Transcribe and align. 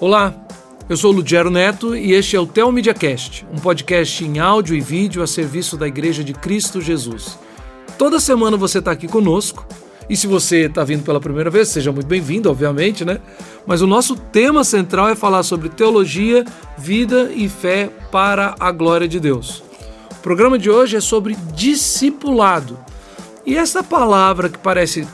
Olá, 0.00 0.34
eu 0.88 0.96
sou 0.96 1.12
Lugero 1.12 1.50
Neto 1.50 1.94
e 1.96 2.12
este 2.12 2.34
é 2.34 2.40
o 2.40 2.46
Tel 2.46 2.72
Cast, 2.98 3.46
um 3.52 3.58
podcast 3.58 4.24
em 4.24 4.40
áudio 4.40 4.74
e 4.74 4.80
vídeo 4.80 5.22
a 5.22 5.26
serviço 5.26 5.76
da 5.76 5.86
Igreja 5.86 6.24
de 6.24 6.34
Cristo 6.34 6.80
Jesus. 6.80 7.38
Toda 7.96 8.18
semana 8.18 8.56
você 8.56 8.80
está 8.80 8.90
aqui 8.90 9.06
conosco 9.06 9.64
e 10.10 10.16
se 10.16 10.26
você 10.26 10.66
está 10.66 10.82
vindo 10.82 11.04
pela 11.04 11.20
primeira 11.20 11.48
vez, 11.48 11.68
seja 11.68 11.92
muito 11.92 12.08
bem-vindo, 12.08 12.50
obviamente, 12.50 13.04
né? 13.04 13.20
Mas 13.64 13.82
o 13.82 13.86
nosso 13.86 14.16
tema 14.16 14.64
central 14.64 15.08
é 15.08 15.14
falar 15.14 15.44
sobre 15.44 15.68
teologia, 15.68 16.44
vida 16.76 17.30
e 17.32 17.48
fé 17.48 17.88
para 18.10 18.56
a 18.58 18.72
glória 18.72 19.06
de 19.06 19.20
Deus. 19.20 19.62
O 20.10 20.16
programa 20.16 20.58
de 20.58 20.68
hoje 20.68 20.96
é 20.96 21.00
sobre 21.00 21.36
discipulado. 21.54 22.76
E 23.46 23.56
essa 23.56 23.82
palavra 23.82 24.48
que 24.48 24.58
parece 24.58 25.06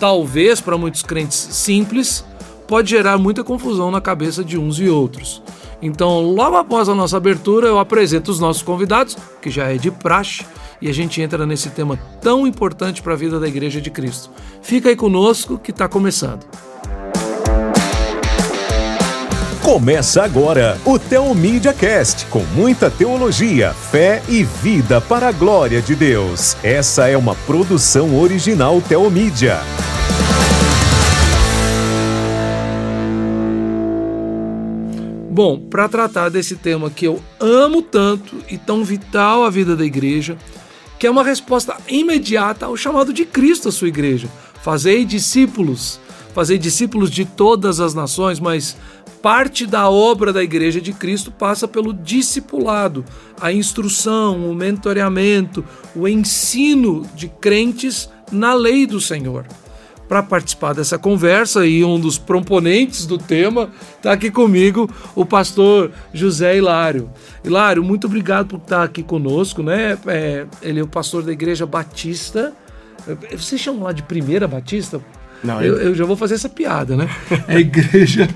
talvez 0.00 0.60
para 0.60 0.76
muitos 0.76 1.02
crentes 1.02 1.38
simples, 1.38 2.24
pode 2.66 2.90
gerar 2.90 3.18
muita 3.18 3.44
confusão 3.44 3.90
na 3.90 4.00
cabeça 4.00 4.44
de 4.44 4.58
uns 4.58 4.78
e 4.78 4.88
outros. 4.88 5.42
Então, 5.80 6.20
logo 6.20 6.56
após 6.56 6.88
a 6.88 6.94
nossa 6.94 7.16
abertura, 7.16 7.66
eu 7.66 7.78
apresento 7.78 8.30
os 8.30 8.40
nossos 8.40 8.62
convidados, 8.62 9.16
que 9.40 9.50
já 9.50 9.72
é 9.72 9.76
de 9.76 9.90
praxe, 9.90 10.44
e 10.80 10.88
a 10.88 10.92
gente 10.92 11.20
entra 11.20 11.46
nesse 11.46 11.70
tema 11.70 11.98
tão 12.20 12.46
importante 12.46 13.02
para 13.02 13.12
a 13.12 13.16
vida 13.16 13.38
da 13.38 13.48
Igreja 13.48 13.80
de 13.80 13.90
Cristo. 13.90 14.30
Fica 14.62 14.88
aí 14.88 14.96
conosco 14.96 15.58
que 15.58 15.70
está 15.70 15.88
começando. 15.88 16.46
Começa 19.62 20.22
agora 20.22 20.78
o 20.84 20.96
Teomídia 20.96 21.72
Cast, 21.72 22.26
com 22.26 22.44
muita 22.54 22.88
teologia, 22.88 23.74
fé 23.74 24.22
e 24.28 24.44
vida 24.44 25.00
para 25.00 25.28
a 25.28 25.32
glória 25.32 25.82
de 25.82 25.96
Deus. 25.96 26.56
Essa 26.62 27.08
é 27.08 27.16
uma 27.16 27.34
produção 27.34 28.16
original 28.16 28.80
Teomídia. 28.80 29.58
Bom, 35.36 35.60
para 35.60 35.86
tratar 35.86 36.30
desse 36.30 36.56
tema 36.56 36.88
que 36.88 37.06
eu 37.06 37.22
amo 37.38 37.82
tanto 37.82 38.38
e 38.50 38.56
tão 38.56 38.82
vital 38.82 39.44
à 39.44 39.50
vida 39.50 39.76
da 39.76 39.84
igreja, 39.84 40.38
que 40.98 41.06
é 41.06 41.10
uma 41.10 41.22
resposta 41.22 41.76
imediata 41.86 42.64
ao 42.64 42.74
chamado 42.74 43.12
de 43.12 43.26
Cristo 43.26 43.68
à 43.68 43.70
sua 43.70 43.88
igreja. 43.88 44.30
Fazei 44.62 45.04
discípulos, 45.04 46.00
fazei 46.34 46.56
discípulos 46.56 47.10
de 47.10 47.26
todas 47.26 47.80
as 47.80 47.92
nações, 47.92 48.40
mas 48.40 48.78
parte 49.20 49.66
da 49.66 49.90
obra 49.90 50.32
da 50.32 50.42
igreja 50.42 50.80
de 50.80 50.94
Cristo 50.94 51.30
passa 51.30 51.68
pelo 51.68 51.92
discipulado, 51.92 53.04
a 53.38 53.52
instrução, 53.52 54.50
o 54.50 54.54
mentoreamento, 54.54 55.62
o 55.94 56.08
ensino 56.08 57.06
de 57.14 57.28
crentes 57.28 58.08
na 58.32 58.54
lei 58.54 58.86
do 58.86 59.02
Senhor 59.02 59.44
para 60.08 60.22
participar 60.22 60.72
dessa 60.72 60.98
conversa 60.98 61.66
e 61.66 61.84
um 61.84 61.98
dos 61.98 62.18
proponentes 62.18 63.06
do 63.06 63.18
tema 63.18 63.70
está 63.96 64.12
aqui 64.12 64.30
comigo 64.30 64.88
o 65.14 65.24
pastor 65.24 65.90
José 66.12 66.56
Hilário. 66.56 67.10
Hilário, 67.44 67.82
muito 67.82 68.06
obrigado 68.06 68.46
por 68.46 68.58
estar 68.58 68.82
aqui 68.82 69.02
conosco, 69.02 69.62
né? 69.62 69.98
É, 70.06 70.46
ele 70.62 70.80
é 70.80 70.82
o 70.82 70.86
pastor 70.86 71.22
da 71.22 71.32
Igreja 71.32 71.66
Batista. 71.66 72.52
Vocês 73.32 73.60
chamam 73.60 73.84
lá 73.84 73.92
de 73.92 74.02
Primeira 74.02 74.48
Batista? 74.48 75.00
Não, 75.44 75.62
eu, 75.62 75.76
eu, 75.76 75.94
já 75.94 76.04
vou 76.04 76.16
fazer 76.16 76.34
essa 76.34 76.48
piada, 76.48 76.96
né? 76.96 77.08
É 77.46 77.58
igreja. 77.58 78.28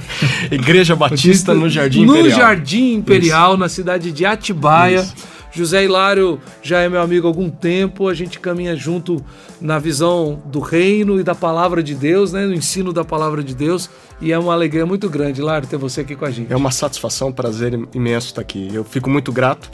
igreja 0.50 0.96
Batista, 0.96 1.54
no 1.54 1.68
Jardim 1.68 2.02
Imperial. 2.02 2.24
No 2.24 2.30
Jardim 2.30 2.94
Imperial, 2.94 3.50
Isso. 3.52 3.60
na 3.60 3.68
cidade 3.68 4.10
de 4.10 4.24
Atibaia. 4.24 5.00
Isso. 5.00 5.35
José 5.56 5.84
Hilário 5.84 6.38
já 6.62 6.80
é 6.80 6.88
meu 6.88 7.00
amigo 7.00 7.26
há 7.26 7.30
algum 7.30 7.48
tempo, 7.48 8.08
a 8.08 8.14
gente 8.14 8.38
caminha 8.38 8.76
junto 8.76 9.24
na 9.58 9.78
visão 9.78 10.42
do 10.44 10.60
reino 10.60 11.18
e 11.18 11.22
da 11.22 11.34
palavra 11.34 11.82
de 11.82 11.94
Deus, 11.94 12.32
né, 12.32 12.44
no 12.44 12.52
ensino 12.52 12.92
da 12.92 13.04
palavra 13.04 13.42
de 13.42 13.54
Deus, 13.54 13.88
e 14.20 14.32
é 14.32 14.38
uma 14.38 14.52
alegria 14.52 14.84
muito 14.84 15.08
grande, 15.08 15.40
Hilário, 15.40 15.66
ter 15.66 15.78
você 15.78 16.02
aqui 16.02 16.14
com 16.14 16.26
a 16.26 16.30
gente. 16.30 16.52
É 16.52 16.56
uma 16.56 16.70
satisfação, 16.70 17.28
um 17.28 17.32
prazer 17.32 17.72
imenso 17.94 18.26
estar 18.26 18.42
aqui. 18.42 18.68
Eu 18.72 18.84
fico 18.84 19.08
muito 19.08 19.32
grato. 19.32 19.70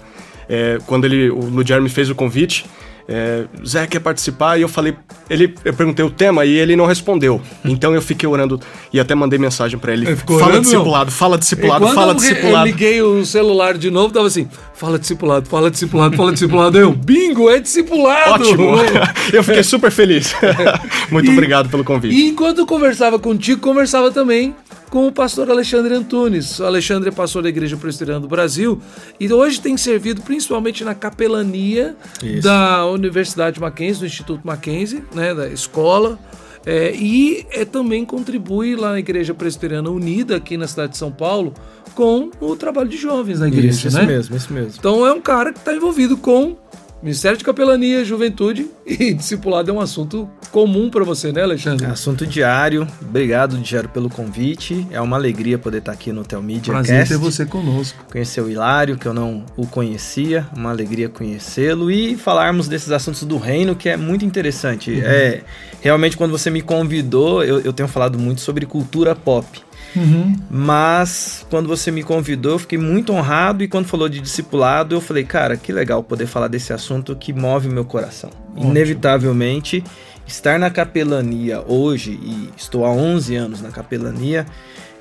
É, 0.49 0.79
quando 0.87 1.05
ele, 1.05 1.31
o 1.31 1.41
Ludiar 1.47 1.81
me 1.81 1.89
fez 1.89 2.09
o 2.11 2.15
convite, 2.15 2.65
é, 3.09 3.45
Zé 3.67 3.87
quer 3.87 4.01
participar? 4.01 4.59
E 4.59 4.63
eu 4.63 4.69
falei, 4.69 4.97
ele, 5.29 5.55
eu 5.65 5.75
perguntei 5.75 6.05
o 6.05 6.11
tema 6.11 6.45
e 6.45 6.57
ele 6.57 6.77
não 6.77 6.87
respondeu. 6.87 7.41
Então 7.65 7.95
eu 7.95 8.03
fiquei 8.03 8.29
orando 8.29 8.61
e 8.93 9.01
até 9.01 9.15
mandei 9.15 9.39
mensagem 9.39 9.79
para 9.79 9.93
ele. 9.93 10.15
Fala 10.17 10.45
orando, 10.45 10.61
discipulado, 10.63 11.05
não. 11.07 11.17
fala 11.17 11.39
discipulado, 11.39 11.89
fala 11.89 12.15
discipulado. 12.15 12.67
Eu 12.69 12.73
liguei 12.73 13.03
o 13.03 13.25
celular 13.25 13.77
de 13.77 13.91
novo, 13.91 14.13
tava 14.13 14.27
assim, 14.27 14.49
fala 14.75 14.99
discipulado, 14.99 15.49
fala 15.49 15.71
discipulado, 15.71 16.17
fala 16.17 16.33
discipulado. 16.33 16.79
Eu, 16.79 16.93
bingo, 16.93 17.51
é 17.51 17.59
discipulado! 17.59 18.45
Ótimo! 18.45 18.77
eu 19.33 19.43
fiquei 19.43 19.63
super 19.63 19.91
feliz. 19.91 20.35
Muito 21.11 21.31
e, 21.31 21.33
obrigado 21.33 21.69
pelo 21.69 21.85
convite. 21.85 22.15
E 22.15 22.29
enquanto 22.29 22.59
eu 22.59 22.67
conversava 22.67 23.19
contigo, 23.19 23.61
conversava 23.61 24.11
também 24.11 24.55
com 24.93 25.07
o 25.07 25.11
pastor 25.11 25.51
Alexandre 25.51 25.95
Antunes. 25.95 26.61
O 26.61 26.67
Alexandre 26.67 27.09
é 27.09 27.13
pastor 27.13 27.43
da 27.43 27.49
Igreja 27.49 27.79
Presbiteriana 27.79 28.21
do 28.21 28.29
Brasil 28.29 28.79
e 29.19 29.33
hoje 29.33 29.59
tem 29.59 29.75
servido 29.75 30.21
principalmente 30.21 30.85
na 30.85 30.95
capelania 30.95 31.97
Isso. 32.23 32.43
da 32.43 32.85
Universidade 32.85 33.59
Mackenzie, 33.59 34.01
do 34.01 34.07
Instituto 34.07 34.47
Mackenzie, 34.47 35.03
né, 35.15 35.35
da 35.35 35.49
escola. 35.49 36.19
É, 36.67 36.95
e 36.95 37.47
é, 37.53 37.65
também 37.65 38.05
contribui 38.05 38.77
lá 38.77 38.91
na 38.93 38.99
Igreja 38.99 39.33
Presbiteriana 39.33 39.89
Unida, 39.89 40.37
aqui 40.37 40.59
na 40.59 40.69
cidade 40.69 40.93
de 40.93 40.99
São 40.99 41.11
Paulo, 41.11 41.55
com 41.95 42.31
o 42.39 42.55
trabalho 42.55 42.91
de 42.91 42.99
jovens 42.99 43.41
na 43.41 43.49
igreja. 43.49 43.69
Isso, 43.69 43.89
isso 43.89 43.97
né? 43.97 44.05
mesmo, 44.05 44.37
isso 44.37 44.53
mesmo. 44.53 44.75
Então 44.79 45.07
é 45.07 45.13
um 45.13 45.23
cara 45.23 45.55
que 45.55 45.59
está 45.59 45.75
envolvido 45.75 46.19
com 46.19 46.55
Ministério 47.03 47.37
de 47.37 47.43
Capelania, 47.43 48.05
Juventude 48.05 48.71
e 48.87 49.13
Discipulado 49.13 49.71
é 49.71 49.75
um 49.75 49.81
assunto 49.81 50.31
comum 50.53 50.89
para 50.89 51.03
você, 51.03 51.33
né, 51.33 51.43
Alexandre? 51.43 51.85
É 51.85 51.91
assunto 51.91 52.25
diário. 52.25 52.87
Obrigado, 53.01 53.59
Diário, 53.59 53.89
pelo 53.89 54.09
convite. 54.09 54.87
É 54.91 55.01
uma 55.01 55.17
alegria 55.17 55.59
poder 55.59 55.79
estar 55.79 55.91
aqui 55.91 56.13
no 56.13 56.25
Telmídia 56.25 56.73
Prazer 56.73 56.99
Cast. 56.99 57.15
ter 57.15 57.19
você 57.19 57.45
conosco. 57.45 58.05
Conhecer 58.11 58.41
o 58.41 58.49
Hilário, 58.49 58.97
que 58.97 59.07
eu 59.07 59.13
não 59.13 59.45
o 59.57 59.67
conhecia. 59.67 60.47
Uma 60.57 60.71
alegria 60.71 61.09
conhecê-lo 61.09 61.91
e 61.91 62.17
falarmos 62.17 62.69
desses 62.69 62.93
assuntos 62.93 63.25
do 63.25 63.37
reino, 63.37 63.75
que 63.75 63.89
é 63.89 63.97
muito 63.97 64.25
interessante. 64.25 64.93
Uhum. 64.93 65.03
É, 65.03 65.43
realmente, 65.81 66.17
quando 66.17 66.31
você 66.31 66.51
me 66.51 66.63
convidou, 66.63 67.43
eu, 67.43 67.61
eu 67.61 67.73
tenho 67.73 67.89
falado 67.89 68.17
muito 68.17 68.41
sobre 68.41 68.65
cultura 68.65 69.17
pop. 69.17 69.47
Uhum. 69.95 70.37
Mas 70.51 71.47
quando 71.51 71.69
você 71.69 71.91
me 71.91 72.03
convidou, 72.03 72.53
eu 72.53 72.59
fiquei 72.59 72.79
muito 72.79 73.13
honrado 73.13 73.63
e 73.63 73.69
quando 73.69 73.87
falou 73.87 74.09
de 74.09 74.21
discipulado, 74.21 74.95
eu 74.95 75.01
falei, 75.01 75.25
cara, 75.25 75.57
que 75.57 75.73
legal 75.73 76.03
poder 76.03 76.27
falar 76.27 76.49
desse 76.49 76.73
assunto 76.73 77.15
que 77.15 77.33
move 77.33 77.69
meu 77.69 77.85
coração. 77.85 78.31
Ótimo. 78.55 78.71
Inevitavelmente, 78.71 79.85
estar 80.27 80.59
na 80.59 80.71
capelania 80.71 81.63
hoje, 81.67 82.13
e 82.23 82.51
estou 82.57 82.85
há 82.85 82.91
11 82.91 83.37
anos 83.37 83.63
na 83.63 83.71
capelania, 83.71 84.47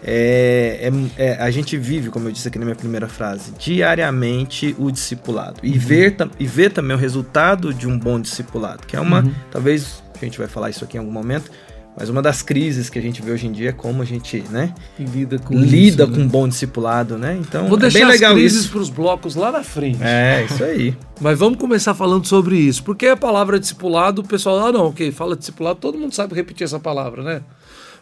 é, 0.04 0.92
é, 1.18 1.24
é, 1.24 1.34
a 1.36 1.52
gente 1.52 1.78
vive, 1.78 2.10
como 2.10 2.28
eu 2.28 2.32
disse 2.32 2.48
aqui 2.48 2.58
na 2.58 2.66
minha 2.66 2.76
primeira 2.76 3.08
frase, 3.08 3.54
diariamente 3.58 4.76
o 4.80 4.92
discipulado. 4.92 5.60
E, 5.62 5.74
uhum. 5.74 5.80
ver, 5.80 6.16
e 6.40 6.48
ver 6.48 6.72
também 6.72 6.96
o 6.96 7.00
resultado 7.00 7.74
de 7.74 7.88
um 7.88 7.98
bom 7.98 8.20
discipulado, 8.20 8.86
que 8.88 8.96
é 8.96 9.00
uma, 9.00 9.22
uhum. 9.22 9.34
talvez, 9.52 10.04
a 10.20 10.26
gente 10.26 10.38
vai 10.38 10.48
falar 10.48 10.70
isso 10.70 10.84
aqui 10.84 10.98
em 10.98 11.00
algum 11.00 11.12
momento, 11.12 11.52
mas 11.98 12.10
uma 12.10 12.22
das 12.22 12.42
crises 12.42 12.90
que 12.90 12.98
a 12.98 13.02
gente 13.02 13.22
vê 13.22 13.32
hoje 13.32 13.48
em 13.48 13.52
dia 13.52 13.70
é 13.70 13.72
como 13.74 14.02
a 14.02 14.06
gente, 14.06 14.44
né, 14.50 14.74
lida 14.98 15.38
com 15.40 15.54
lida 15.54 16.04
isso, 16.04 16.12
com 16.12 16.18
né? 16.18 16.24
um 16.24 16.28
bom 16.28 16.48
discipulado, 16.48 17.18
né? 17.18 17.38
Então, 17.40 17.68
vou 17.68 17.78
é 17.78 17.82
deixar 17.82 18.00
bem 18.00 18.08
legal 18.08 18.32
as 18.32 18.38
crises 18.38 18.68
para 18.68 18.80
os 18.80 18.90
blocos 18.90 19.36
lá 19.36 19.52
na 19.52 19.64
frente. 19.64 20.00
É, 20.02 20.46
isso 20.50 20.64
aí. 20.64 20.96
Mas 21.20 21.38
vamos 21.38 21.60
começar 21.60 21.94
falando 21.94 22.26
sobre 22.26 22.58
isso, 22.58 22.84
porque 22.84 23.08
a 23.08 23.18
palavra 23.18 23.60
discipulado, 23.60 24.22
o 24.22 24.28
pessoal, 24.28 24.68
ah, 24.68 24.72
não, 24.72 24.88
OK, 24.88 25.12
fala 25.12 25.36
discipulado, 25.36 25.80
todo 25.80 25.98
mundo 25.98 26.16
sabe 26.16 26.34
repetir 26.34 26.64
essa 26.64 26.80
palavra, 26.80 27.24
né? 27.24 27.42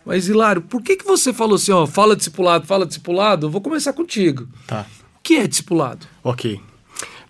Mas 0.06 0.28
Hilário, 0.28 0.62
por 0.62 0.82
que 0.82 0.96
que 0.96 1.06
você 1.06 1.34
falou 1.34 1.56
assim, 1.56 1.72
ó, 1.72 1.86
fala 1.86 2.16
discipulado, 2.16 2.66
fala 2.66 2.86
discipulado? 2.86 3.48
Eu 3.48 3.52
vou 3.52 3.62
começar 3.62 3.94
contigo. 3.94 4.48
Tá. 4.66 4.86
O 5.16 5.20
que 5.22 5.36
é 5.36 5.48
discipulado? 5.48 6.06
OK. 6.24 6.60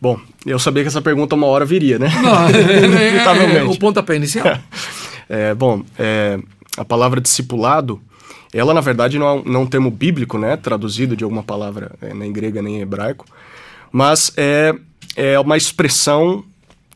Bom, 0.01 0.17
eu 0.45 0.57
sabia 0.57 0.83
que 0.83 0.87
essa 0.87 1.01
pergunta 1.01 1.35
uma 1.35 1.47
hora 1.47 1.65
viria, 1.65 1.99
né? 1.99 2.09
Não, 2.21 2.47
é, 2.97 3.55
é, 3.55 3.57
é, 3.57 3.63
o 3.63 3.77
pontapé 3.77 4.15
inicial. 4.15 4.57
É, 5.29 5.53
bom, 5.53 5.83
é, 5.97 6.39
a 6.75 6.83
palavra 6.83 7.21
discipulado, 7.21 8.01
ela 8.51 8.73
na 8.73 8.81
verdade 8.81 9.19
não 9.19 9.39
é, 9.39 9.43
não 9.45 9.61
é 9.61 9.63
um 9.63 9.67
termo 9.67 9.91
bíblico, 9.91 10.37
né, 10.37 10.57
traduzido 10.57 11.15
de 11.15 11.23
alguma 11.23 11.43
palavra 11.43 11.91
é, 12.01 12.13
nem 12.13 12.33
grega 12.33 12.61
nem 12.61 12.81
hebraico, 12.81 13.25
mas 13.91 14.33
é, 14.35 14.75
é 15.15 15.39
uma 15.39 15.55
expressão 15.55 16.43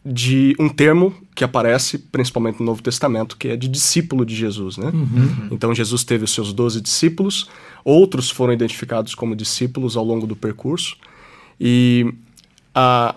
de 0.06 0.56
um 0.60 0.68
termo 0.68 1.14
que 1.34 1.44
aparece 1.44 1.98
principalmente 1.98 2.60
no 2.60 2.66
Novo 2.66 2.82
Testamento, 2.82 3.38
que 3.38 3.50
é 3.50 3.56
de 3.56 3.68
discípulo 3.68 4.26
de 4.26 4.36
Jesus, 4.36 4.78
né? 4.78 4.92
Uhum. 4.94 5.48
Então 5.50 5.74
Jesus 5.74 6.04
teve 6.04 6.26
os 6.26 6.32
seus 6.32 6.52
doze 6.52 6.82
discípulos, 6.82 7.50
outros 7.86 8.30
foram 8.30 8.54
identificados 8.54 9.16
como 9.16 9.36
discípulos 9.36 9.96
ao 9.96 10.04
longo 10.04 10.28
do 10.28 10.36
percurso, 10.36 10.98
e 11.60 12.14
a, 12.76 13.16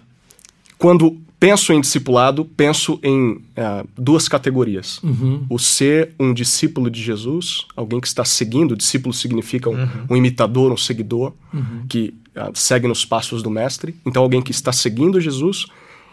quando 0.79 1.19
penso 1.39 1.73
em 1.73 1.81
discipulado, 1.81 2.45
penso 2.45 2.99
em 3.03 3.33
uh, 3.33 3.87
duas 3.97 4.29
categorias. 4.29 5.01
Uhum. 5.03 5.45
O 5.49 5.59
ser 5.59 6.15
um 6.19 6.33
discípulo 6.33 6.91
de 6.91 7.03
Jesus, 7.03 7.67
alguém 7.77 8.01
que 8.01 8.07
está 8.07 8.25
seguindo, 8.25 8.77
discípulo 8.77 9.13
significa 9.13 9.69
um, 9.69 9.75
uhum. 9.75 10.07
um 10.11 10.17
imitador, 10.17 10.73
um 10.73 10.77
seguidor, 10.77 11.33
uhum. 11.53 11.85
que 11.89 12.15
uh, 12.35 12.51
segue 12.55 12.89
nos 12.89 13.05
passos 13.05 13.43
do 13.43 13.51
mestre. 13.51 13.95
Então, 14.05 14.23
alguém 14.23 14.43
que 14.43 14.51
está 14.51 14.73
seguindo 14.73 15.21
Jesus. 15.21 15.67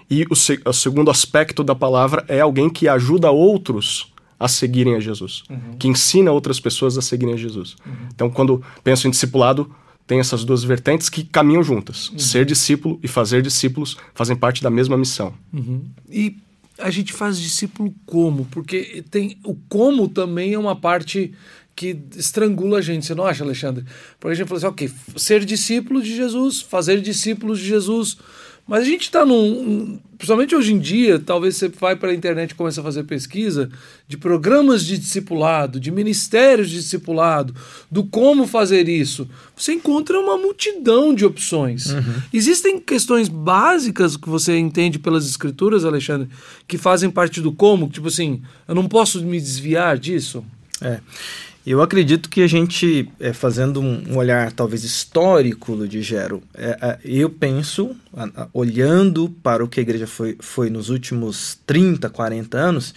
E 0.10 0.26
o, 0.30 0.36
se 0.36 0.60
o 0.66 0.74
segundo 0.74 1.10
aspecto 1.10 1.64
da 1.64 1.74
palavra 1.74 2.26
é 2.28 2.42
alguém 2.42 2.70
que 2.70 2.88
ajuda 2.88 3.32
outros 3.32 4.12
a 4.38 4.48
seguirem 4.50 4.96
a 4.96 5.00
Jesus, 5.00 5.44
uhum. 5.50 5.78
que 5.80 5.88
ensina 5.88 6.32
outras 6.32 6.60
pessoas 6.60 6.98
a 6.98 7.02
seguirem 7.02 7.34
a 7.34 7.38
Jesus. 7.38 7.78
Uhum. 7.86 7.94
Então, 8.14 8.30
quando 8.30 8.62
penso 8.84 9.08
em 9.08 9.12
discipulado, 9.12 9.74
tem 10.06 10.20
essas 10.20 10.44
duas 10.44 10.64
vertentes 10.64 11.10
que 11.10 11.24
caminham 11.24 11.64
juntas. 11.64 12.10
Uhum. 12.10 12.20
Ser 12.20 12.46
discípulo 12.46 13.00
e 13.02 13.08
fazer 13.08 13.42
discípulos 13.42 13.98
fazem 14.14 14.36
parte 14.36 14.62
da 14.62 14.70
mesma 14.70 14.98
missão. 14.98 15.34
Uhum. 15.52 15.84
E 16.10 16.38
a 16.78 16.90
gente 16.90 17.14
faz 17.14 17.40
discípulo 17.40 17.94
como? 18.06 18.46
Porque 18.46 19.04
tem 19.10 19.38
o 19.44 19.56
como 19.70 20.08
também 20.08 20.54
é 20.54 20.60
uma 20.60 20.76
parte 20.76 21.34
que 21.76 21.98
estrangula 22.16 22.80
a 22.80 22.82
gente, 22.82 23.06
você 23.06 23.16
não 23.16 23.26
acha, 23.26 23.44
Alexandre? 23.44 23.84
Porque 24.20 24.34
a 24.34 24.36
gente 24.36 24.48
fala 24.48 24.58
assim, 24.58 24.68
ok, 24.68 24.92
ser 25.16 25.44
discípulo 25.44 26.02
de 26.02 26.16
Jesus, 26.16 26.62
fazer 26.62 27.02
discípulos 27.02 27.60
de 27.60 27.66
Jesus, 27.66 28.18
mas 28.68 28.84
a 28.84 28.86
gente 28.86 29.02
está 29.02 29.26
num. 29.26 30.00
Principalmente 30.18 30.56
hoje 30.56 30.74
em 30.74 30.80
dia, 30.80 31.20
talvez 31.20 31.58
você 31.58 31.68
vai 31.68 31.98
para 31.98 32.12
a 32.12 32.14
internet 32.14 32.52
e 32.52 32.56
comece 32.56 32.80
a 32.80 32.84
fazer 32.84 33.04
pesquisa 33.04 33.70
de 34.08 34.16
programas 34.16 34.86
de 34.86 34.98
discipulado, 34.98 35.82
de 35.82 35.92
ministérios 35.92 36.70
de 36.70 36.78
discipulado, 36.78 37.54
do 37.92 38.06
como 38.06 38.48
fazer 38.48 38.88
isso. 38.88 39.28
Você 39.54 39.74
encontra 39.74 40.18
uma 40.18 40.38
multidão 40.38 41.14
de 41.14 41.26
opções. 41.26 41.88
Uhum. 41.88 42.22
Existem 42.32 42.80
questões 42.80 43.28
básicas 43.28 44.16
que 44.16 44.30
você 44.30 44.58
entende 44.58 44.98
pelas 44.98 45.28
escrituras, 45.28 45.84
Alexandre, 45.84 46.30
que 46.66 46.78
fazem 46.78 47.10
parte 47.10 47.42
do 47.42 47.52
como, 47.52 47.90
tipo 47.90 48.08
assim, 48.08 48.42
eu 48.66 48.74
não 48.74 48.88
posso 48.88 49.22
me 49.26 49.42
desviar 49.42 49.98
disso? 49.98 50.42
É. 50.82 51.02
Eu 51.66 51.82
acredito 51.82 52.30
que 52.30 52.42
a 52.42 52.48
gente, 52.48 53.10
é, 53.20 53.32
fazendo 53.32 53.80
um, 53.80 54.18
olhar 54.18 54.52
talvez 54.52 54.84
histórico, 54.84 55.88
de 55.88 56.02
Gero, 56.02 56.44
é, 56.54 56.78
é, 56.82 57.00
eu 57.06 57.30
penso, 57.30 57.96
a, 58.14 58.44
a, 58.44 58.48
olhando 58.54 59.30
para 59.42 59.64
o 59.64 59.68
que 59.68 59.80
a 59.80 59.84
igreja 59.84 60.06
foi, 60.06 60.36
foi 60.40 60.70
nos 60.70 60.90
últimos 60.90 61.58
30, 61.66 62.10
40 62.10 62.58
anos, 62.58 62.94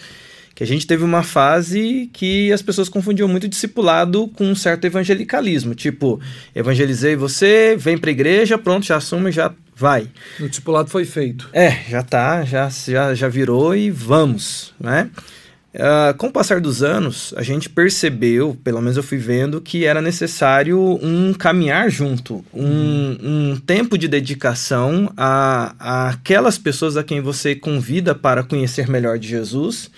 que 0.53 0.63
a 0.63 0.67
gente 0.67 0.85
teve 0.85 1.03
uma 1.03 1.23
fase 1.23 2.09
que 2.11 2.51
as 2.51 2.61
pessoas 2.61 2.89
confundiam 2.89 3.27
muito 3.27 3.47
discipulado 3.47 4.27
com 4.29 4.43
um 4.43 4.55
certo 4.55 4.85
evangelicalismo. 4.85 5.75
Tipo, 5.75 6.19
evangelizei 6.53 7.15
você, 7.15 7.77
vem 7.77 7.97
para 7.97 8.09
a 8.09 8.11
igreja, 8.11 8.57
pronto, 8.57 8.85
já 8.85 8.97
assume, 8.97 9.31
já 9.31 9.53
vai. 9.75 10.09
O 10.39 10.49
discipulado 10.49 10.89
foi 10.89 11.05
feito. 11.05 11.47
É, 11.53 11.83
já 11.87 12.01
tá, 12.01 12.43
já, 12.43 12.67
já, 12.69 13.13
já 13.13 13.29
virou 13.29 13.75
e 13.75 13.91
vamos, 13.91 14.73
né? 14.79 15.09
Uh, 15.73 16.17
com 16.17 16.27
o 16.27 16.31
passar 16.31 16.59
dos 16.59 16.81
anos, 16.81 17.33
a 17.37 17.43
gente 17.43 17.69
percebeu, 17.69 18.57
pelo 18.63 18.81
menos 18.81 18.97
eu 18.97 19.03
fui 19.03 19.17
vendo, 19.17 19.61
que 19.61 19.85
era 19.85 20.01
necessário 20.01 20.79
um 21.03 21.33
caminhar 21.33 21.89
junto, 21.89 22.43
um, 22.53 23.17
um 23.21 23.59
tempo 23.59 23.97
de 23.97 24.07
dedicação 24.07 25.11
a, 25.15 25.75
a, 25.77 26.09
aquelas 26.09 26.57
pessoas 26.57 26.97
a 26.97 27.03
quem 27.03 27.21
você 27.21 27.53
convida 27.53 28.15
para 28.15 28.43
conhecer 28.43 28.87
melhor 28.87 29.19
de 29.19 29.27
Jesus. 29.27 29.91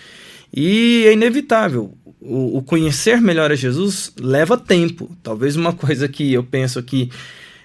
E 0.54 1.06
é 1.08 1.14
inevitável. 1.14 1.94
O, 2.20 2.58
o 2.58 2.62
conhecer 2.64 3.22
melhor 3.22 3.52
a 3.52 3.56
Jesus 3.56 4.12
leva 4.20 4.58
tempo. 4.58 5.16
Talvez 5.24 5.56
uma 5.56 5.72
coisa 5.72 6.10
que 6.10 6.34
eu 6.34 6.44
penso 6.44 6.80
aqui 6.80 7.10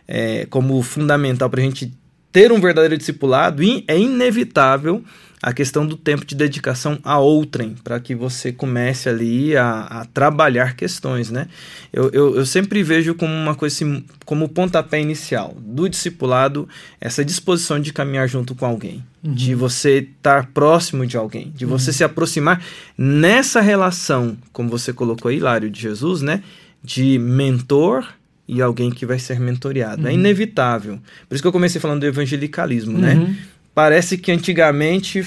é, 0.06 0.46
como 0.50 0.80
fundamental 0.82 1.50
para 1.50 1.60
a 1.60 1.64
gente 1.64 1.92
ter 2.30 2.52
um 2.52 2.60
verdadeiro 2.60 2.98
discipulado 2.98 3.62
é 3.86 3.98
inevitável 3.98 5.02
a 5.44 5.52
questão 5.52 5.86
do 5.86 5.94
tempo 5.94 6.24
de 6.24 6.34
dedicação 6.34 6.98
a 7.04 7.18
outrem, 7.18 7.74
para 7.84 8.00
que 8.00 8.14
você 8.14 8.50
comece 8.50 9.10
ali 9.10 9.54
a, 9.54 9.80
a 9.80 10.04
trabalhar 10.06 10.74
questões, 10.74 11.30
né? 11.30 11.48
Eu, 11.92 12.08
eu, 12.14 12.36
eu, 12.36 12.46
sempre 12.46 12.82
vejo 12.82 13.14
como 13.14 13.30
uma 13.30 13.54
coisa 13.54 13.74
assim, 13.74 14.02
como 14.24 14.48
pontapé 14.48 15.02
inicial 15.02 15.54
do 15.60 15.86
discipulado, 15.86 16.66
essa 16.98 17.22
disposição 17.22 17.78
de 17.78 17.92
caminhar 17.92 18.26
junto 18.26 18.54
com 18.54 18.64
alguém, 18.64 19.04
uhum. 19.22 19.34
de 19.34 19.54
você 19.54 20.08
estar 20.16 20.46
próximo 20.46 21.06
de 21.06 21.18
alguém, 21.18 21.52
de 21.54 21.66
você 21.66 21.90
uhum. 21.90 21.94
se 21.94 22.04
aproximar 22.04 22.64
nessa 22.96 23.60
relação, 23.60 24.38
como 24.50 24.70
você 24.70 24.94
colocou 24.94 25.28
aí, 25.28 25.38
Lário, 25.38 25.68
de 25.68 25.78
Jesus, 25.78 26.22
né? 26.22 26.42
De 26.82 27.18
mentor 27.18 28.08
e 28.48 28.62
alguém 28.62 28.90
que 28.90 29.04
vai 29.04 29.18
ser 29.18 29.38
mentoreado. 29.38 30.00
É 30.00 30.04
uhum. 30.04 30.10
É 30.10 30.14
inevitável. 30.14 30.98
Por 31.28 31.34
isso 31.34 31.42
que 31.42 31.48
eu 31.48 31.52
comecei 31.52 31.78
falando 31.82 32.00
do 32.00 32.06
evangelicalismo, 32.06 32.96
né? 32.96 33.36
Parece 33.74 34.16
que 34.16 34.30
antigamente 34.30 35.26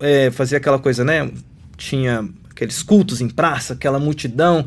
é, 0.00 0.30
fazia 0.30 0.58
aquela 0.58 0.78
coisa, 0.78 1.04
né? 1.04 1.30
Tinha 1.76 2.26
aqueles 2.50 2.82
cultos 2.82 3.20
em 3.20 3.28
praça, 3.28 3.74
aquela 3.74 3.98
multidão. 3.98 4.64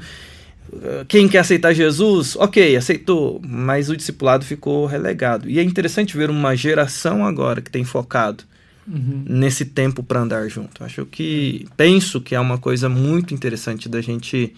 Quem 1.08 1.28
quer 1.28 1.40
aceitar 1.40 1.74
Jesus? 1.74 2.36
Ok, 2.36 2.76
aceitou, 2.76 3.42
mas 3.44 3.90
o 3.90 3.96
discipulado 3.96 4.44
ficou 4.46 4.86
relegado. 4.86 5.50
E 5.50 5.60
é 5.60 5.64
interessante 5.64 6.18
ver 6.18 6.30
uma 6.30 6.56
geração 6.56 7.26
agora 7.26 7.62
que 7.62 7.72
tem 7.72 7.86
focado 7.86 8.44
uhum. 8.88 9.24
nesse 9.26 9.64
tempo 9.66 10.04
para 10.04 10.20
andar 10.20 10.48
junto. 10.50 10.84
Acho 10.84 11.06
que 11.06 11.66
penso 11.78 12.20
que 12.20 12.36
é 12.36 12.40
uma 12.40 12.58
coisa 12.58 12.90
muito 12.90 13.34
interessante 13.34 13.88
da 13.88 14.02
gente 14.02 14.54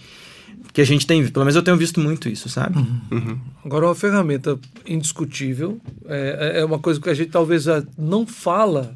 que 0.71 0.81
a 0.81 0.85
gente 0.85 1.05
tem, 1.07 1.27
pelo 1.27 1.45
menos 1.45 1.55
eu 1.55 1.63
tenho 1.63 1.77
visto 1.77 1.99
muito 1.99 2.29
isso, 2.29 2.47
sabe? 2.49 2.77
Uhum. 2.77 3.01
Uhum. 3.11 3.39
Agora, 3.65 3.87
uma 3.87 3.95
ferramenta 3.95 4.59
indiscutível, 4.85 5.79
é, 6.05 6.59
é 6.59 6.65
uma 6.65 6.79
coisa 6.79 6.99
que 6.99 7.09
a 7.09 7.13
gente 7.13 7.31
talvez 7.31 7.65
não 7.97 8.25
fala 8.25 8.95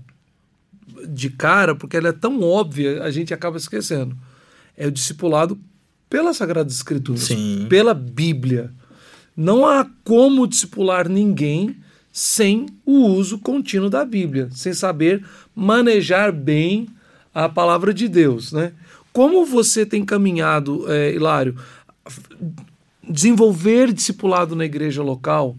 de 1.08 1.30
cara, 1.30 1.76
porque 1.76 1.98
ela 1.98 2.10
é 2.10 2.14
tão 2.14 2.42
óbvia, 2.42 3.04
a 3.04 3.12
gente 3.12 3.34
acaba 3.34 3.58
esquecendo. 3.58 4.16
É 4.78 4.88
o 4.88 4.92
discipulado 4.92 5.60
pela 6.10 6.34
Sagrada 6.34 6.70
Escritura, 6.70 7.18
Sim. 7.18 7.66
pela 7.70 7.94
Bíblia. 7.94 8.72
Não 9.36 9.66
há 9.66 9.86
como 10.04 10.48
discipular 10.48 11.10
ninguém 11.10 11.76
sem 12.12 12.68
o 12.86 13.08
uso 13.08 13.40
contínuo 13.40 13.90
da 13.90 14.06
Bíblia, 14.06 14.48
sem 14.52 14.74
saber 14.74 15.26
manejar 15.56 16.32
bem 16.32 16.88
a 17.34 17.50
palavra 17.50 17.92
de 17.92 18.08
Deus, 18.08 18.52
né? 18.52 18.74
Como 19.14 19.46
você 19.46 19.86
tem 19.86 20.04
caminhado, 20.04 20.92
é, 20.92 21.14
Hilário, 21.14 21.56
desenvolver 23.08 23.94
discipulado 23.94 24.56
na 24.56 24.66
igreja 24.66 25.04
local 25.04 25.56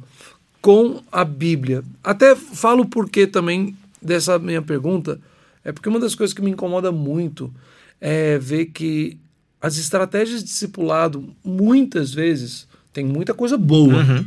com 0.60 1.00
a 1.10 1.24
Bíblia? 1.24 1.84
Até 2.02 2.34
falo 2.34 2.82
o 2.82 2.88
porquê 2.88 3.26
também 3.26 3.76
dessa 4.02 4.38
minha 4.38 4.60
pergunta, 4.60 5.20
é 5.64 5.72
porque 5.72 5.88
uma 5.88 6.00
das 6.00 6.14
coisas 6.14 6.34
que 6.34 6.42
me 6.42 6.50
incomoda 6.50 6.92
muito 6.92 7.54
é 8.00 8.36
ver 8.38 8.66
que 8.66 9.16
as 9.62 9.78
estratégias 9.78 10.40
de 10.40 10.46
discipulado, 10.46 11.34
muitas 11.42 12.12
vezes, 12.12 12.68
tem 12.92 13.04
muita 13.04 13.32
coisa 13.32 13.56
boa. 13.56 13.94
Uhum. 13.94 14.26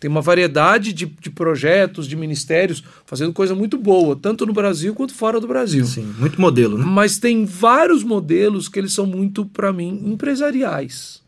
Tem 0.00 0.10
uma 0.10 0.22
variedade 0.22 0.94
de, 0.94 1.04
de 1.04 1.30
projetos, 1.30 2.08
de 2.08 2.16
ministérios 2.16 2.82
fazendo 3.04 3.34
coisa 3.34 3.54
muito 3.54 3.76
boa, 3.76 4.16
tanto 4.16 4.46
no 4.46 4.52
Brasil 4.52 4.94
quanto 4.94 5.14
fora 5.14 5.38
do 5.38 5.46
Brasil. 5.46 5.84
Sim, 5.84 6.14
muito 6.18 6.40
modelo, 6.40 6.78
né? 6.78 6.84
Mas 6.86 7.18
tem 7.18 7.44
vários 7.44 8.02
modelos 8.02 8.66
que 8.66 8.78
eles 8.78 8.94
são 8.94 9.04
muito, 9.04 9.44
para 9.44 9.72
mim, 9.72 10.02
empresariais. 10.06 11.20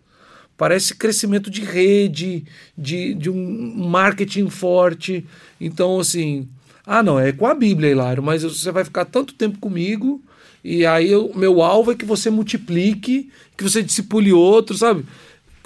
Parece 0.56 0.94
crescimento 0.94 1.50
de 1.50 1.60
rede, 1.60 2.44
de, 2.76 3.12
de 3.12 3.28
um 3.28 3.88
marketing 3.88 4.48
forte. 4.48 5.26
Então, 5.60 6.00
assim, 6.00 6.48
ah, 6.86 7.02
não, 7.02 7.20
é 7.20 7.30
com 7.30 7.46
a 7.46 7.54
Bíblia, 7.54 7.90
Hilário, 7.90 8.22
mas 8.22 8.42
você 8.42 8.72
vai 8.72 8.84
ficar 8.84 9.04
tanto 9.04 9.34
tempo 9.34 9.58
comigo 9.58 10.22
e 10.64 10.86
aí 10.86 11.14
o 11.14 11.36
meu 11.36 11.60
alvo 11.60 11.92
é 11.92 11.94
que 11.94 12.04
você 12.04 12.30
multiplique, 12.30 13.30
que 13.56 13.64
você 13.64 13.82
discipule 13.82 14.32
outro, 14.32 14.76
sabe? 14.76 15.04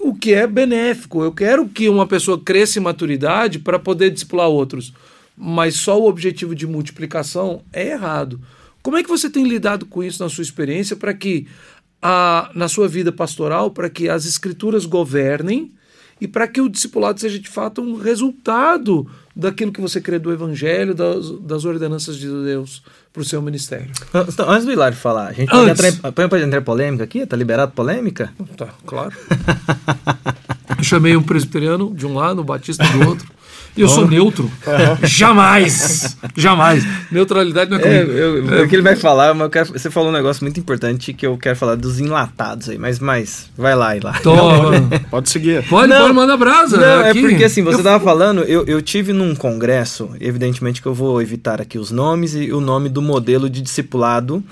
O 0.00 0.15
que 0.15 0.35
é 0.35 0.47
benéfico. 0.47 1.23
Eu 1.23 1.33
quero 1.33 1.69
que 1.69 1.88
uma 1.88 2.07
pessoa 2.07 2.41
cresça 2.41 2.79
em 2.79 2.83
maturidade 2.83 3.59
para 3.59 3.79
poder 3.79 4.11
discipular 4.11 4.49
outros, 4.49 4.93
mas 5.37 5.75
só 5.75 6.00
o 6.00 6.09
objetivo 6.09 6.55
de 6.55 6.67
multiplicação 6.67 7.62
é 7.73 7.88
errado. 7.88 8.41
Como 8.83 8.97
é 8.97 9.03
que 9.03 9.09
você 9.09 9.29
tem 9.29 9.47
lidado 9.47 9.85
com 9.87 10.03
isso 10.03 10.23
na 10.23 10.29
sua 10.29 10.43
experiência 10.43 10.95
para 10.95 11.12
que 11.12 11.47
a, 12.00 12.50
na 12.55 12.69
sua 12.69 12.87
vida 12.87 13.11
pastoral, 13.11 13.71
para 13.71 13.91
que 13.91 14.09
as 14.09 14.25
escrituras 14.25 14.87
governem 14.87 15.73
e 16.21 16.29
para 16.29 16.47
que 16.47 16.61
o 16.61 16.69
discipulado 16.69 17.21
seja 17.21 17.38
de 17.38 17.49
fato 17.49 17.83
um 17.83 17.97
resultado 17.97 19.07
daquilo 19.35 19.73
que 19.73 19.81
você 19.81 20.00
crê 20.00 20.19
do 20.19 20.33
evangelho, 20.33 20.95
das, 20.95 21.31
das 21.41 21.65
ordenanças 21.65 22.17
de 22.17 22.26
Deus 22.26 22.83
para 23.17 23.23
o 23.23 23.25
seu 23.25 23.41
ministério. 23.41 23.91
Então, 24.29 24.51
antes 24.51 24.67
do 24.67 24.73
Hilário 24.73 24.95
falar, 24.95 25.29
a 25.29 25.33
gente 25.33 25.49
pode 25.49 25.71
entrar, 25.71 26.13
pode 26.29 26.45
entrar 26.45 26.61
em 26.61 26.63
polêmica 26.63 27.05
aqui? 27.05 27.25
Tá 27.25 27.35
liberado 27.35 27.73
polêmica? 27.73 28.31
Tá, 28.59 28.69
claro. 28.85 29.13
Eu 30.77 30.85
chamei 30.85 31.17
um 31.17 31.23
presbiteriano 31.23 31.95
de 31.95 32.07
um 32.07 32.15
lado, 32.15 32.43
um 32.43 32.45
batista 32.45 32.85
do 32.85 33.09
outro. 33.09 33.27
Eu 33.76 33.88
sou 33.88 34.09
neutro. 34.09 34.45
Uhum. 34.45 35.06
Jamais! 35.06 36.16
Jamais! 36.37 36.85
Neutralidade 37.11 37.71
não 37.71 37.78
é 37.78 37.80
comigo. 37.80 38.12
É, 38.12 38.21
eu, 38.21 38.54
é. 38.59 38.62
O 38.62 38.68
que 38.68 38.75
ele 38.75 38.83
vai 38.83 38.97
falar, 38.97 39.35
mas 39.35 39.50
quero, 39.50 39.73
você 39.73 39.90
falou 39.90 40.11
um 40.11 40.12
negócio 40.12 40.45
muito 40.45 40.59
importante 40.59 41.12
que 41.12 41.26
eu 41.26 41.37
quero 41.37 41.56
falar 41.56 41.75
dos 41.75 42.00
enlatados 42.00 42.68
aí. 42.68 42.78
Mas, 42.78 42.99
mas 42.99 43.50
vai 43.56 43.75
lá, 43.75 43.97
e 43.97 44.00
lá. 44.00 44.14
Pode 45.11 45.30
seguir. 45.30 45.64
Pode, 45.68 45.88
não, 45.88 46.02
pode 46.02 46.14
mandar 46.14 46.37
brasa. 46.37 46.76
Não, 46.76 47.06
é 47.06 47.14
porque 47.14 47.45
assim, 47.45 47.62
você 47.62 47.78
estava 47.78 48.02
falando, 48.02 48.42
eu, 48.42 48.64
eu 48.66 48.80
tive 48.80 49.12
num 49.12 49.35
congresso, 49.35 50.11
evidentemente 50.21 50.80
que 50.80 50.88
eu 50.88 50.95
vou 50.95 51.21
evitar 51.21 51.61
aqui 51.61 51.78
os 51.78 51.90
nomes 51.90 52.35
e 52.35 52.52
o 52.52 52.61
nome 52.61 52.88
do 52.88 53.02
modelo 53.02 53.49
de 53.49 53.61
discipulado. 53.61 54.42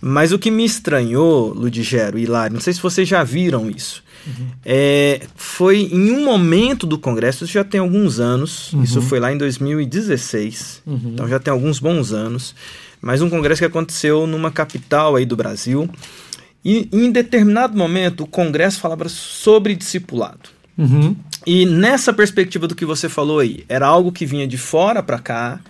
Mas 0.00 0.32
o 0.32 0.38
que 0.38 0.50
me 0.50 0.64
estranhou, 0.64 1.52
Ludigero 1.52 2.18
e 2.18 2.22
Hilário, 2.22 2.54
não 2.54 2.60
sei 2.60 2.72
se 2.72 2.80
vocês 2.80 3.06
já 3.06 3.22
viram 3.22 3.70
isso. 3.70 4.02
Uhum. 4.26 4.46
É, 4.64 5.26
foi 5.34 5.88
em 5.92 6.10
um 6.10 6.24
momento 6.24 6.86
do 6.86 6.98
Congresso, 6.98 7.44
isso 7.44 7.52
já 7.54 7.64
tem 7.64 7.80
alguns 7.80 8.20
anos, 8.20 8.72
uhum. 8.72 8.82
isso 8.82 9.00
foi 9.02 9.18
lá 9.18 9.32
em 9.32 9.38
2016, 9.38 10.82
uhum. 10.86 11.00
então 11.14 11.26
já 11.28 11.38
tem 11.38 11.50
alguns 11.50 11.78
bons 11.78 12.12
anos, 12.12 12.54
mas 13.00 13.22
um 13.22 13.30
Congresso 13.30 13.60
que 13.60 13.66
aconteceu 13.66 14.26
numa 14.26 14.50
capital 14.50 15.16
aí 15.16 15.24
do 15.24 15.36
Brasil, 15.36 15.88
E 16.64 16.88
em 16.92 17.10
determinado 17.10 17.76
momento, 17.76 18.24
o 18.24 18.26
Congresso 18.26 18.80
falava 18.80 19.08
sobre 19.08 19.74
discipulado. 19.74 20.50
Uhum. 20.76 21.16
E 21.46 21.64
nessa 21.64 22.12
perspectiva 22.12 22.66
do 22.66 22.74
que 22.74 22.84
você 22.84 23.08
falou 23.08 23.38
aí, 23.38 23.64
era 23.68 23.86
algo 23.86 24.12
que 24.12 24.26
vinha 24.26 24.46
de 24.46 24.58
fora 24.58 25.02
para 25.02 25.18
cá. 25.18 25.60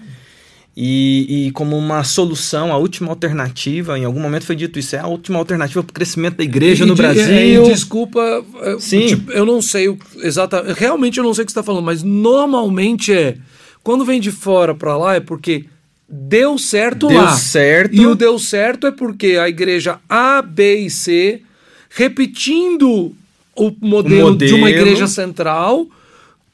E, 0.76 1.48
e, 1.48 1.50
como 1.50 1.76
uma 1.76 2.04
solução, 2.04 2.72
a 2.72 2.76
última 2.78 3.10
alternativa, 3.10 3.98
em 3.98 4.04
algum 4.04 4.20
momento 4.20 4.44
foi 4.46 4.54
dito 4.54 4.78
isso, 4.78 4.94
é 4.94 5.00
a 5.00 5.06
última 5.06 5.38
alternativa 5.38 5.82
para 5.82 5.90
o 5.90 5.92
crescimento 5.92 6.36
da 6.36 6.44
igreja 6.44 6.84
E 6.84 6.86
no 6.86 6.94
de- 6.94 7.02
Brasil. 7.02 7.64
e 7.66 7.70
desculpa, 7.72 8.20
é, 8.62 8.76
Sim. 8.78 9.06
tipo, 9.06 9.32
eu 9.32 9.44
não 9.44 9.60
sei 9.60 9.88
o- 9.88 9.98
exatamente, 10.22 10.78
realmente 10.78 11.18
eu 11.18 11.24
não 11.24 11.34
sei 11.34 11.42
o 11.42 11.46
que 11.46 11.52
você 11.52 11.58
está 11.58 11.62
falando, 11.64 11.84
mas 11.84 12.02
normalmente 12.04 13.12
é 13.12 13.36
quando 13.82 14.04
vem 14.04 14.20
de 14.20 14.30
fora 14.30 14.72
para 14.74 14.96
lá 14.96 15.16
é 15.16 15.20
porque 15.20 15.64
deu 16.08 16.56
certo 16.56 17.08
Deu 17.08 17.16
lá. 17.18 17.30
certo. 17.36 17.94
E 17.94 18.06
o 18.06 18.14
deu 18.14 18.38
certo 18.38 18.86
é 18.86 18.92
porque 18.92 19.38
a 19.42 19.48
igreja 19.48 19.98
A, 20.08 20.40
B 20.40 20.82
e 20.86 20.90
C, 20.90 21.42
repetindo 21.90 23.12
o 23.56 23.72
modelo, 23.80 24.36
de 24.36 24.54
uma 24.54 24.60
modelo. 24.68 24.68
igreja 24.68 25.06
central, 25.08 25.86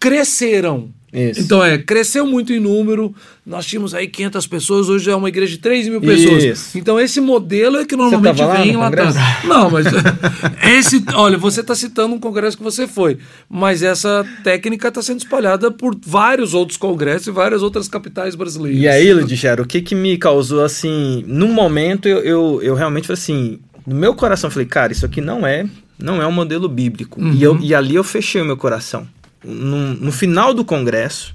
cresceram. 0.00 0.88
Isso. 1.12 1.40
Então 1.40 1.62
é, 1.62 1.78
cresceu 1.78 2.26
muito 2.26 2.52
em 2.52 2.58
número, 2.58 3.14
nós 3.44 3.64
tínhamos 3.64 3.94
aí 3.94 4.08
500 4.08 4.46
pessoas, 4.46 4.88
hoje 4.88 5.10
é 5.10 5.14
uma 5.14 5.28
igreja 5.28 5.52
de 5.52 5.58
3 5.58 5.88
mil 5.88 6.00
pessoas. 6.00 6.44
Isso. 6.44 6.78
Então 6.78 7.00
esse 7.00 7.20
modelo 7.20 7.78
é 7.78 7.84
que 7.84 7.96
normalmente 7.96 8.40
lá 8.40 8.54
vem 8.56 8.76
lá 8.76 8.88
atrás. 8.88 9.14
Não, 9.44 9.70
mas 9.70 9.86
esse, 10.62 11.02
olha, 11.14 11.38
você 11.38 11.60
está 11.60 11.74
citando 11.74 12.14
um 12.14 12.18
congresso 12.18 12.56
que 12.56 12.62
você 12.62 12.86
foi, 12.86 13.18
mas 13.48 13.82
essa 13.82 14.26
técnica 14.42 14.88
está 14.88 15.00
sendo 15.00 15.20
espalhada 15.20 15.70
por 15.70 15.96
vários 16.04 16.54
outros 16.54 16.76
congressos 16.76 17.28
e 17.28 17.30
várias 17.30 17.62
outras 17.62 17.88
capitais 17.88 18.34
brasileiras. 18.34 18.80
E 18.80 18.88
aí, 18.88 19.12
Ludigero, 19.12 19.62
o 19.62 19.66
que 19.66 19.80
que 19.80 19.94
me 19.94 20.18
causou, 20.18 20.64
assim, 20.64 21.24
num 21.26 21.52
momento 21.52 22.08
eu, 22.08 22.18
eu, 22.18 22.60
eu 22.62 22.74
realmente 22.74 23.06
falei 23.06 23.20
assim, 23.20 23.58
no 23.86 23.94
meu 23.94 24.14
coração 24.14 24.48
eu 24.48 24.52
falei, 24.52 24.66
cara, 24.66 24.92
isso 24.92 25.06
aqui 25.06 25.20
não 25.20 25.46
é, 25.46 25.64
não 25.98 26.20
é 26.20 26.26
um 26.26 26.32
modelo 26.32 26.68
bíblico. 26.68 27.22
E, 27.22 27.42
eu, 27.42 27.58
e 27.60 27.74
ali 27.74 27.94
eu 27.94 28.04
fechei 28.04 28.42
o 28.42 28.44
meu 28.44 28.56
coração. 28.56 29.06
No, 29.46 29.94
no 29.94 30.12
final 30.12 30.52
do 30.52 30.64
congresso, 30.64 31.34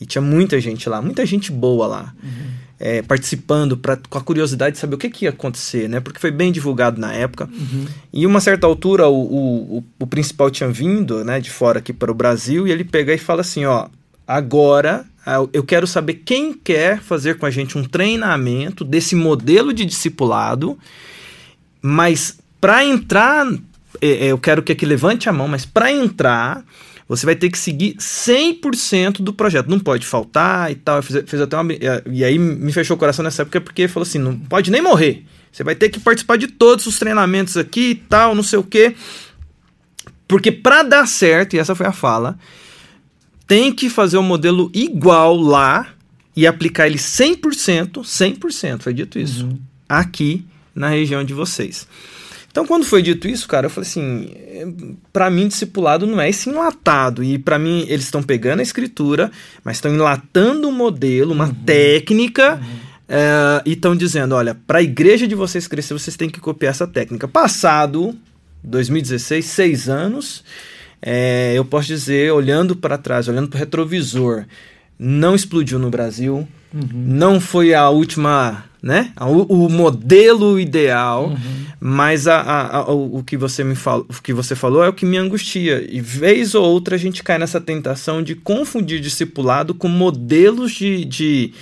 e 0.00 0.06
tinha 0.06 0.22
muita 0.22 0.60
gente 0.60 0.88
lá, 0.88 1.00
muita 1.02 1.24
gente 1.26 1.52
boa 1.52 1.86
lá, 1.86 2.14
é, 2.78 3.02
participando 3.02 3.76
pra, 3.76 3.96
com 3.96 4.18
a 4.18 4.20
curiosidade 4.20 4.74
de 4.74 4.78
saber 4.78 4.96
o 4.96 4.98
que, 4.98 5.08
que 5.08 5.24
ia 5.24 5.30
acontecer, 5.30 5.88
né? 5.88 6.00
Porque 6.00 6.20
foi 6.20 6.30
bem 6.30 6.52
divulgado 6.52 7.00
na 7.00 7.12
época. 7.12 7.48
E 8.12 8.26
uma 8.26 8.40
certa 8.40 8.66
altura, 8.66 9.08
o, 9.08 9.14
o, 9.14 9.78
o, 9.78 9.84
o 10.00 10.06
principal 10.06 10.50
tinha 10.50 10.68
vindo, 10.68 11.24
né, 11.24 11.40
de 11.40 11.50
fora 11.50 11.78
aqui 11.78 11.92
para 11.92 12.10
o 12.10 12.14
Brasil, 12.14 12.66
e 12.66 12.72
ele 12.72 12.84
pega 12.84 13.14
e 13.14 13.18
fala 13.18 13.40
assim, 13.40 13.64
ó, 13.64 13.88
agora 14.26 15.06
ah, 15.26 15.44
eu 15.52 15.64
quero 15.64 15.88
saber 15.88 16.22
quem 16.24 16.52
quer 16.52 17.00
fazer 17.00 17.36
com 17.36 17.46
a 17.46 17.50
gente 17.50 17.76
um 17.76 17.82
treinamento 17.82 18.84
desse 18.84 19.16
modelo 19.16 19.72
de 19.72 19.84
discipulado, 19.84 20.78
mas 21.82 22.38
para 22.60 22.84
entrar, 22.84 23.44
é, 24.00 24.08
é, 24.08 24.26
eu 24.26 24.38
quero 24.38 24.62
que 24.62 24.70
aqui 24.70 24.86
levante 24.86 25.28
a 25.28 25.32
mão, 25.32 25.48
mas 25.48 25.66
para 25.66 25.92
entrar, 25.92 26.64
você 27.08 27.24
vai 27.24 27.36
ter 27.36 27.50
que 27.50 27.58
seguir 27.58 27.94
100% 27.96 29.22
do 29.22 29.32
projeto. 29.32 29.68
Não 29.68 29.78
pode 29.78 30.06
faltar 30.06 30.72
e 30.72 30.74
tal. 30.74 31.00
Fiz 31.02 31.40
até 31.40 31.56
uma, 31.56 31.72
e 32.10 32.24
aí 32.24 32.38
me 32.38 32.72
fechou 32.72 32.96
o 32.96 32.98
coração 32.98 33.22
nessa 33.22 33.42
época 33.42 33.60
porque 33.60 33.86
falou 33.86 34.06
assim: 34.06 34.18
não 34.18 34.36
pode 34.36 34.70
nem 34.70 34.82
morrer. 34.82 35.24
Você 35.52 35.64
vai 35.64 35.74
ter 35.74 35.88
que 35.88 36.00
participar 36.00 36.36
de 36.36 36.48
todos 36.48 36.86
os 36.86 36.98
treinamentos 36.98 37.56
aqui 37.56 37.90
e 37.90 37.94
tal, 37.94 38.34
não 38.34 38.42
sei 38.42 38.58
o 38.58 38.64
quê. 38.64 38.94
Porque 40.28 40.50
para 40.50 40.82
dar 40.82 41.06
certo, 41.06 41.54
e 41.54 41.58
essa 41.58 41.74
foi 41.74 41.86
a 41.86 41.92
fala, 41.92 42.38
tem 43.46 43.72
que 43.72 43.88
fazer 43.88 44.18
o 44.18 44.22
modelo 44.22 44.70
igual 44.74 45.36
lá 45.36 45.94
e 46.34 46.46
aplicar 46.46 46.86
ele 46.86 46.98
100%, 46.98 48.00
100%, 48.02 48.82
foi 48.82 48.92
dito 48.92 49.18
isso, 49.18 49.48
aqui 49.88 50.44
na 50.74 50.88
região 50.88 51.24
de 51.24 51.32
vocês. 51.32 51.88
Então, 52.56 52.66
quando 52.66 52.86
foi 52.86 53.02
dito 53.02 53.28
isso, 53.28 53.46
cara, 53.46 53.66
eu 53.66 53.70
falei 53.70 53.86
assim, 53.86 54.96
para 55.12 55.28
mim 55.28 55.46
discipulado 55.46 56.06
não 56.06 56.18
é 56.18 56.30
esse 56.30 56.48
enlatado. 56.48 57.22
E 57.22 57.38
para 57.38 57.58
mim 57.58 57.84
eles 57.86 58.06
estão 58.06 58.22
pegando 58.22 58.60
a 58.60 58.62
escritura, 58.62 59.30
mas 59.62 59.76
estão 59.76 59.92
enlatando 59.92 60.66
um 60.66 60.72
modelo, 60.72 61.34
uma 61.34 61.54
técnica 61.66 62.58
eh, 63.06 63.62
e 63.66 63.72
estão 63.74 63.94
dizendo, 63.94 64.34
olha, 64.34 64.54
para 64.54 64.78
a 64.78 64.82
igreja 64.82 65.28
de 65.28 65.34
vocês 65.34 65.68
crescer, 65.68 65.92
vocês 65.92 66.16
têm 66.16 66.30
que 66.30 66.40
copiar 66.40 66.70
essa 66.70 66.86
técnica. 66.86 67.28
Passado 67.28 68.16
2016, 68.64 69.44
seis 69.44 69.86
anos, 69.90 70.42
é, 71.02 71.52
eu 71.54 71.64
posso 71.66 71.88
dizer, 71.88 72.32
olhando 72.32 72.74
para 72.74 72.96
trás, 72.96 73.28
olhando 73.28 73.48
para 73.48 73.58
o 73.58 73.60
retrovisor, 73.60 74.46
não 74.98 75.34
explodiu 75.34 75.78
no 75.78 75.90
Brasil, 75.90 76.48
não 76.72 77.38
foi 77.38 77.74
a 77.74 77.90
última, 77.90 78.64
né? 78.86 79.10
O, 79.20 79.64
o 79.64 79.68
modelo 79.68 80.60
ideal, 80.60 81.36
mas 81.80 82.28
a, 82.28 82.40
a- 82.40 82.76
a- 82.82 82.90
o, 82.92 83.20
que 83.24 83.36
você 83.36 83.64
me 83.64 83.74
falou, 83.74 84.06
o 84.08 84.22
que 84.22 84.32
você 84.32 84.54
falou 84.54 84.84
é 84.84 84.88
o 84.88 84.92
que 84.92 85.04
me 85.04 85.16
angustia. 85.16 85.84
E 85.90 86.00
vez 86.00 86.54
ou 86.54 86.64
outra 86.64 86.94
a 86.94 86.98
gente 86.98 87.20
cai 87.24 87.36
nessa 87.36 87.60
tentação 87.60 88.22
de 88.22 88.36
confundir 88.36 89.00
discipulado 89.00 89.74
com 89.74 89.88
modelos 89.88 90.70
de, 90.70 91.04
de 91.04 91.52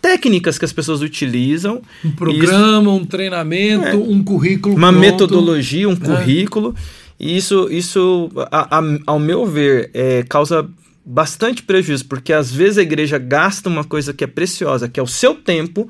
técnicas 0.00 0.58
que 0.58 0.64
as 0.64 0.72
pessoas 0.72 1.02
utilizam. 1.02 1.80
Um 2.04 2.08
E 2.08 2.08
isso- 2.08 2.16
programa, 2.16 2.90
um 2.90 3.04
treinamento, 3.04 3.86
É. 3.86 3.94
um 3.94 4.24
currículo 4.24 4.74
uma 4.74 4.88
pronto. 4.88 5.00
metodologia, 5.00 5.88
um 5.88 5.94
currículo. 5.94 6.74
E 7.20 7.36
isso, 7.36 7.68
isso 7.70 8.28
a- 8.50 8.78
a- 8.80 8.98
ao 9.06 9.20
meu 9.20 9.46
ver, 9.46 9.88
é, 9.94 10.24
causa 10.28 10.68
bastante 11.06 11.62
prejuízo, 11.62 12.06
porque 12.06 12.32
às 12.32 12.50
vezes 12.52 12.78
a 12.78 12.82
igreja 12.82 13.18
gasta 13.18 13.68
uma 13.68 13.84
coisa 13.84 14.12
que 14.12 14.24
é 14.24 14.26
preciosa, 14.26 14.88
que 14.88 14.98
é 14.98 15.02
o 15.02 15.06
seu 15.06 15.34
tempo, 15.34 15.88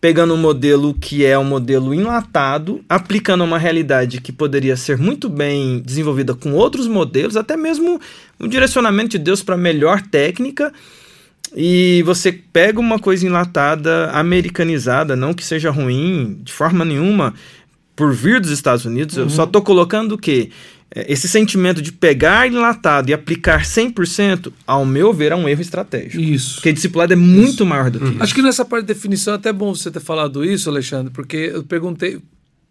pegando 0.00 0.34
um 0.34 0.36
modelo 0.36 0.94
que 0.94 1.24
é 1.24 1.38
um 1.38 1.44
modelo 1.44 1.92
enlatado, 1.92 2.80
aplicando 2.88 3.44
uma 3.44 3.58
realidade 3.58 4.20
que 4.20 4.32
poderia 4.32 4.76
ser 4.76 4.96
muito 4.96 5.28
bem 5.28 5.80
desenvolvida 5.84 6.34
com 6.34 6.52
outros 6.52 6.86
modelos, 6.86 7.36
até 7.36 7.56
mesmo 7.56 8.00
um 8.38 8.48
direcionamento 8.48 9.10
de 9.10 9.18
Deus 9.18 9.42
para 9.42 9.56
melhor 9.56 10.00
técnica. 10.02 10.72
E 11.56 12.02
você 12.04 12.30
pega 12.30 12.78
uma 12.78 12.98
coisa 12.98 13.26
enlatada, 13.26 14.10
americanizada, 14.10 15.16
não 15.16 15.32
que 15.32 15.44
seja 15.44 15.70
ruim 15.70 16.38
de 16.42 16.52
forma 16.52 16.84
nenhuma, 16.84 17.34
por 17.96 18.12
vir 18.14 18.40
dos 18.40 18.50
Estados 18.50 18.84
Unidos, 18.84 19.16
eu 19.16 19.28
só 19.28 19.44
tô 19.44 19.60
colocando 19.60 20.12
o 20.12 20.18
quê? 20.18 20.50
É, 20.94 21.12
Esse 21.12 21.28
sentimento 21.28 21.82
de 21.82 21.92
pegar 21.92 22.46
enlatado 22.46 23.10
e 23.10 23.14
aplicar 23.14 23.62
100%, 23.62 24.52
ao 24.66 24.86
meu 24.86 25.12
ver, 25.12 25.32
é 25.32 25.36
um 25.36 25.48
erro 25.48 25.60
estratégico. 25.60 26.22
Isso. 26.22 26.54
Porque 26.56 26.72
discipulado 26.72 27.12
é 27.12 27.16
muito 27.16 27.64
maior 27.66 27.90
do 27.90 27.98
que 28.00 28.06
isso. 28.06 28.22
Acho 28.22 28.34
que 28.34 28.42
nessa 28.42 28.64
parte 28.64 28.86
de 28.86 28.94
definição 28.94 29.34
é 29.34 29.36
até 29.36 29.52
bom 29.52 29.74
você 29.74 29.90
ter 29.90 30.00
falado 30.00 30.44
isso, 30.44 30.70
Alexandre, 30.70 31.12
porque 31.12 31.50
eu 31.52 31.62
perguntei, 31.62 32.20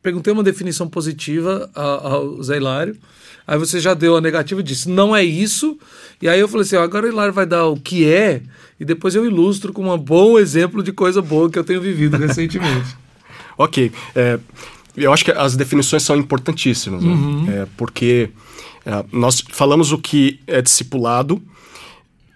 perguntei 0.02 0.34
uma 0.34 0.44
definição 0.44 0.88
positiva 0.88 1.70
ao 1.76 2.42
Zé 2.42 2.58
Hilário, 2.58 2.98
aí 3.46 3.58
você 3.58 3.80
já 3.80 3.94
deu 3.94 4.18
a 4.18 4.22
negativa 4.22 4.62
e 4.62 4.64
disse, 4.64 4.90
não 4.90 5.16
é 5.16 5.24
isso, 5.24 5.78
e 6.22 6.28
aí 6.28 6.40
eu 6.40 6.48
falei 6.48 6.64
assim, 6.64 6.76
ó, 6.76 6.84
agora 6.84 7.06
o 7.06 7.10
Hilário 7.10 7.34
vai 7.34 7.46
dar 7.46 7.68
o 7.68 7.78
que 7.78 8.06
é, 8.06 8.42
e 8.80 8.86
depois 8.86 9.16
eu 9.16 9.26
ilustro 9.26 9.72
com 9.72 9.94
um 9.94 9.98
bom 9.98 10.40
exemplo 10.40 10.82
de 10.82 10.92
coisa 10.92 11.22
boa 11.22 11.50
que 11.50 11.58
eu 11.58 11.64
tenho 11.64 11.82
vivido 11.82 12.18
recentemente. 12.18 12.96
Ok. 13.60 13.92
é, 14.16 14.38
eu 14.98 15.14
acho 15.14 15.24
que 15.24 15.32
as 15.32 15.56
definições 15.56 16.04
são 16.04 16.18
importantíssimas, 16.18 17.04
né? 17.04 17.14
É, 17.50 17.68
porque 17.78 18.30
é, 18.86 19.06
nós 19.12 19.44
falamos 19.50 19.92
o 19.92 19.98
que 19.98 20.40
é 20.48 20.62
discipulado, 20.62 21.42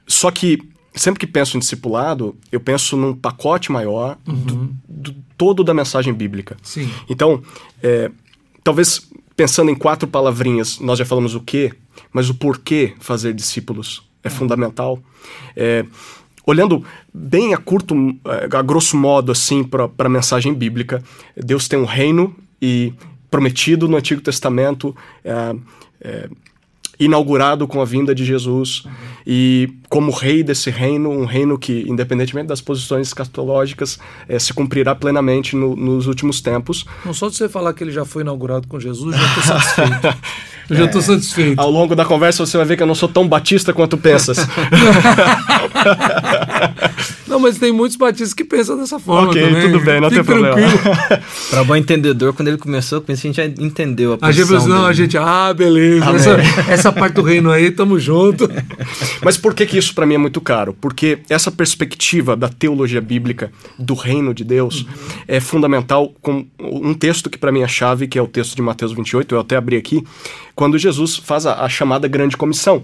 só 0.08 0.30
que 0.30 0.62
sempre 0.94 1.20
que 1.20 1.27
penso 1.27 1.58
em 1.58 1.60
discipulado, 1.60 2.36
eu 2.51 2.60
penso 2.60 2.96
num 2.96 3.13
pacote 3.15 3.72
maior 3.72 4.18
do, 4.25 4.70
do 4.88 5.15
todo 5.38 5.63
da 5.63 5.74
mensagem 5.74 6.13
bíblica. 6.13 6.58
Sim. 6.62 6.89
Então, 7.10 7.41
é, 7.82 8.12
talvez 8.63 9.10
pensando 9.36 9.72
em 9.72 9.75
quatro 9.75 10.08
palavrinhas, 10.08 10.80
nós 10.80 11.00
já 11.00 11.06
falamos 11.06 11.34
o 11.34 11.39
que, 11.39 11.74
mas 12.13 12.30
o 12.30 12.36
porquê 12.36 12.94
fazer 13.00 13.34
discípulos 13.34 14.03
é 14.24 14.30
fundamental. 14.30 15.00
É, 15.56 15.86
olhando 16.46 16.86
bem 17.13 17.53
a 17.53 17.58
curto, 17.58 17.96
eh, 18.25 18.50
a 18.51 18.62
grosso 18.62 18.98
modo, 18.98 19.32
assim, 19.32 19.63
para 19.63 19.89
a 19.98 20.10
mensagem 20.10 20.53
bíblica, 20.53 21.03
Deus 21.36 21.68
tem 21.68 21.80
um 21.80 21.86
reino 21.86 22.36
e 22.62 22.94
prometido 23.30 23.88
no 23.88 23.98
Antigo 23.98 24.22
Testamento, 24.22 24.96
é, 25.24 25.56
é, 26.01 26.30
inaugurado 27.00 27.68
com 27.68 27.82
a 27.82 27.86
vinda 27.86 28.13
de 28.13 28.24
Jesus 28.24 28.84
e 29.25 29.74
como 29.89 30.12
rei 30.12 30.44
desse 30.44 30.70
reino, 30.70 31.10
um 31.10 31.25
reino 31.25 31.58
que, 31.58 31.84
independentemente 31.88 32.48
das 32.48 32.62
posições 32.62 33.08
escatológicas, 33.08 33.98
eh, 34.30 34.38
se 34.38 34.53
cumprirá 34.53 34.94
plenamente 34.94 35.56
no- 35.56 35.75
nos 35.75 36.06
últimos 36.06 36.41
tempos. 36.41 36.86
Não 37.03 37.13
só 37.13 37.27
de 37.30 37.36
você 37.38 37.50
falar 37.50 37.74
que 37.74 37.84
ele 37.84 37.91
já 37.91 38.06
foi 38.06 38.22
inaugurado 38.22 38.68
com 38.68 38.80
Jesus, 38.80 39.15
já 39.15 39.25
estou 39.27 39.44
satisfeito. 39.44 40.18
Eu 40.71 40.77
já 40.77 40.85
estou 40.85 41.01
satisfeito. 41.01 41.59
Ao 41.59 41.69
longo 41.69 41.95
da 41.95 42.05
conversa 42.05 42.45
você 42.45 42.57
vai 42.57 42.65
ver 42.65 42.77
que 42.77 42.83
eu 42.83 42.87
não 42.87 42.95
sou 42.95 43.09
tão 43.09 43.27
batista 43.27 43.73
quanto 43.73 43.97
pensas. 43.97 44.37
não, 47.27 47.39
mas 47.39 47.57
tem 47.57 47.71
muitos 47.71 47.97
batistas 47.97 48.33
que 48.33 48.43
pensam 48.43 48.77
dessa 48.77 48.99
forma 48.99 49.29
Ok, 49.29 49.41
também. 49.41 49.71
tudo 49.71 49.83
bem, 49.83 50.01
não 50.01 50.09
Fique 50.09 50.23
tem 50.23 50.33
problema. 50.35 50.55
tranquilo. 50.55 50.95
Para 51.49 51.63
bom 51.63 51.75
entendedor, 51.75 52.33
quando 52.33 52.47
ele 52.49 52.57
começou, 52.57 52.97
eu 52.97 53.01
pensei 53.01 53.31
que 53.31 53.39
a 53.39 53.43
gente 53.45 53.57
já 53.57 53.63
entendeu 53.65 54.17
a 54.21 54.27
A 54.27 54.31
gente 54.31 54.47
posição 54.47 54.63
pensa, 54.63 54.75
não, 54.79 54.85
a 54.85 54.93
gente, 54.93 55.17
ah, 55.17 55.53
beleza, 55.53 56.05
essa, 56.11 56.31
essa 56.71 56.91
parte 56.91 57.13
do 57.15 57.21
reino 57.21 57.51
aí, 57.51 57.71
tamo 57.71 57.99
junto. 57.99 58.49
Mas 59.23 59.37
por 59.37 59.53
que, 59.53 59.65
que 59.65 59.77
isso 59.77 59.93
para 59.93 60.05
mim 60.05 60.15
é 60.15 60.17
muito 60.17 60.41
caro? 60.41 60.75
Porque 60.79 61.19
essa 61.29 61.51
perspectiva 61.51 62.35
da 62.35 62.49
teologia 62.49 63.01
bíblica 63.01 63.51
do 63.77 63.93
reino 63.93 64.33
de 64.33 64.43
Deus 64.43 64.85
é 65.27 65.39
fundamental 65.39 66.13
com 66.21 66.45
um 66.59 66.93
texto 66.93 67.29
que 67.29 67.37
para 67.37 67.51
mim 67.51 67.61
é 67.61 67.67
chave, 67.67 68.07
que 68.07 68.17
é 68.17 68.21
o 68.21 68.27
texto 68.27 68.55
de 68.55 68.61
Mateus 68.61 68.91
28, 68.93 69.35
eu 69.35 69.39
até 69.39 69.55
abri 69.55 69.77
aqui, 69.77 70.03
quando 70.62 70.77
Jesus 70.77 71.15
faz 71.15 71.48
a, 71.48 71.63
a 71.63 71.68
chamada 71.68 72.08
grande 72.08 72.38
comissão. 72.38 72.84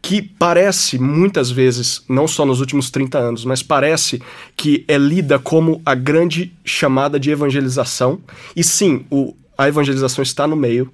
Que 0.00 0.22
parece, 0.22 0.98
muitas 0.98 1.50
vezes, 1.50 2.02
não 2.08 2.26
só 2.26 2.46
nos 2.46 2.60
últimos 2.60 2.90
30 2.90 3.18
anos, 3.18 3.44
mas 3.44 3.62
parece 3.62 4.22
que 4.56 4.82
é 4.88 4.96
lida 4.96 5.38
como 5.38 5.82
a 5.84 5.94
grande 5.94 6.50
chamada 6.64 7.20
de 7.20 7.30
evangelização. 7.30 8.18
E 8.56 8.64
sim, 8.64 9.04
o, 9.10 9.34
a 9.58 9.68
evangelização 9.68 10.22
está 10.22 10.46
no 10.46 10.56
meio 10.56 10.90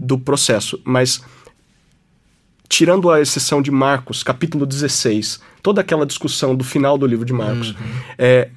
do 0.00 0.18
processo, 0.18 0.80
mas 0.84 1.22
tirando 2.68 3.08
a 3.08 3.20
exceção 3.20 3.62
de 3.62 3.70
Marcos, 3.70 4.24
capítulo 4.24 4.66
16, 4.66 5.38
toda 5.62 5.80
aquela 5.80 6.04
discussão 6.04 6.56
do 6.56 6.64
final 6.64 6.98
do 6.98 7.06
livro 7.06 7.24
de 7.24 7.32
Marcos, 7.32 7.76
é, 8.18 8.48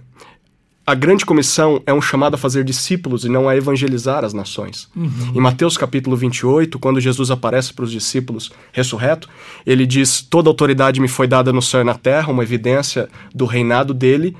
a 0.85 0.95
grande 0.95 1.25
comissão 1.25 1.81
é 1.85 1.93
um 1.93 2.01
chamado 2.01 2.33
a 2.33 2.38
fazer 2.38 2.63
discípulos 2.63 3.23
e 3.23 3.29
não 3.29 3.47
a 3.47 3.55
evangelizar 3.55 4.25
as 4.25 4.33
nações. 4.33 4.89
Em 5.35 5.39
Mateus 5.39 5.77
capítulo 5.77 6.17
28, 6.17 6.79
quando 6.79 7.00
Jesus 7.00 7.29
aparece 7.29 7.71
para 7.73 7.85
os 7.85 7.91
discípulos 7.91 8.51
ressurreto, 8.71 9.29
ele 9.65 9.85
diz: 9.85 10.21
Toda 10.21 10.50
autoridade 10.50 11.00
me 11.00 11.07
foi 11.07 11.27
dada 11.27 11.53
no 11.53 11.61
céu 11.61 11.81
e 11.81 11.83
na 11.83 11.93
terra, 11.93 12.31
uma 12.31 12.43
evidência 12.43 13.07
do 13.33 13.45
reinado 13.45 13.93
dele, 13.93 14.35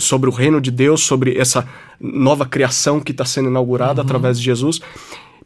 sobre 0.00 0.30
o 0.30 0.32
reino 0.32 0.60
de 0.60 0.70
Deus, 0.70 1.02
sobre 1.02 1.36
essa 1.36 1.68
nova 2.00 2.46
criação 2.46 2.98
que 2.98 3.12
está 3.12 3.24
sendo 3.24 3.48
inaugurada 3.48 4.00
através 4.00 4.38
de 4.38 4.44
Jesus. 4.44 4.80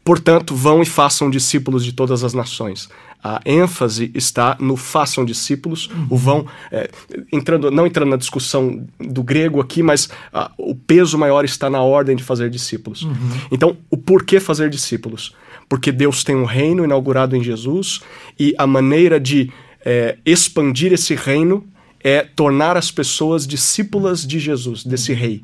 Portanto, 0.03 0.55
vão 0.55 0.81
e 0.81 0.85
façam 0.85 1.29
discípulos 1.29 1.83
de 1.83 1.91
todas 1.91 2.23
as 2.23 2.33
nações. 2.33 2.87
A 3.29 3.41
ênfase 3.45 4.09
está 4.13 4.55
no 4.57 4.77
façam 4.77 5.25
discípulos, 5.25 5.89
o 6.09 6.15
vão, 6.15 6.45
é, 6.71 6.89
entrando, 7.33 7.69
não 7.69 7.85
entrando 7.85 8.09
na 8.09 8.15
discussão 8.15 8.87
do 8.99 9.21
grego 9.21 9.59
aqui, 9.59 9.83
mas 9.83 10.07
ah, 10.31 10.49
o 10.57 10.73
peso 10.73 11.17
maior 11.17 11.43
está 11.43 11.69
na 11.69 11.81
ordem 11.81 12.15
de 12.15 12.23
fazer 12.23 12.49
discípulos. 12.49 13.05
Então, 13.51 13.75
o 13.91 13.97
porquê 13.97 14.39
fazer 14.39 14.69
discípulos? 14.69 15.35
Porque 15.67 15.91
Deus 15.91 16.23
tem 16.23 16.37
um 16.37 16.45
reino 16.45 16.85
inaugurado 16.85 17.35
em 17.35 17.43
Jesus 17.43 17.99
e 18.39 18.55
a 18.57 18.65
maneira 18.65 19.19
de 19.19 19.51
é, 19.85 20.17
expandir 20.25 20.93
esse 20.93 21.13
reino 21.13 21.65
é 22.01 22.21
tornar 22.21 22.77
as 22.77 22.89
pessoas 22.91 23.45
discípulas 23.45 24.25
de 24.25 24.39
Jesus, 24.39 24.85
desse 24.85 25.11
rei. 25.13 25.43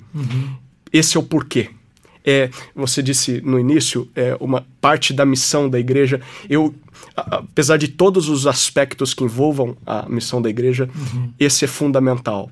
Esse 0.94 1.18
é 1.18 1.20
o 1.20 1.24
porquê 1.24 1.70
é, 2.26 2.50
você 2.74 3.04
disse 3.04 3.42
no 3.42 3.60
início, 3.60 4.08
é 4.16 4.38
uma 4.40 4.66
parte 4.80 5.12
da 5.12 5.26
missão 5.26 5.70
da 5.70 5.78
igreja. 5.78 6.22
Eu, 6.50 6.74
a- 6.74 6.83
apesar 7.16 7.78
de 7.78 7.88
todos 7.88 8.30
os 8.30 8.46
aspectos 8.48 9.14
que 9.14 9.24
envolvam 9.24 9.76
a 9.86 10.08
missão 10.10 10.42
da 10.42 10.50
igreja, 10.50 10.90
esse 11.40 11.66
é 11.66 11.68
fundamental. 11.68 12.50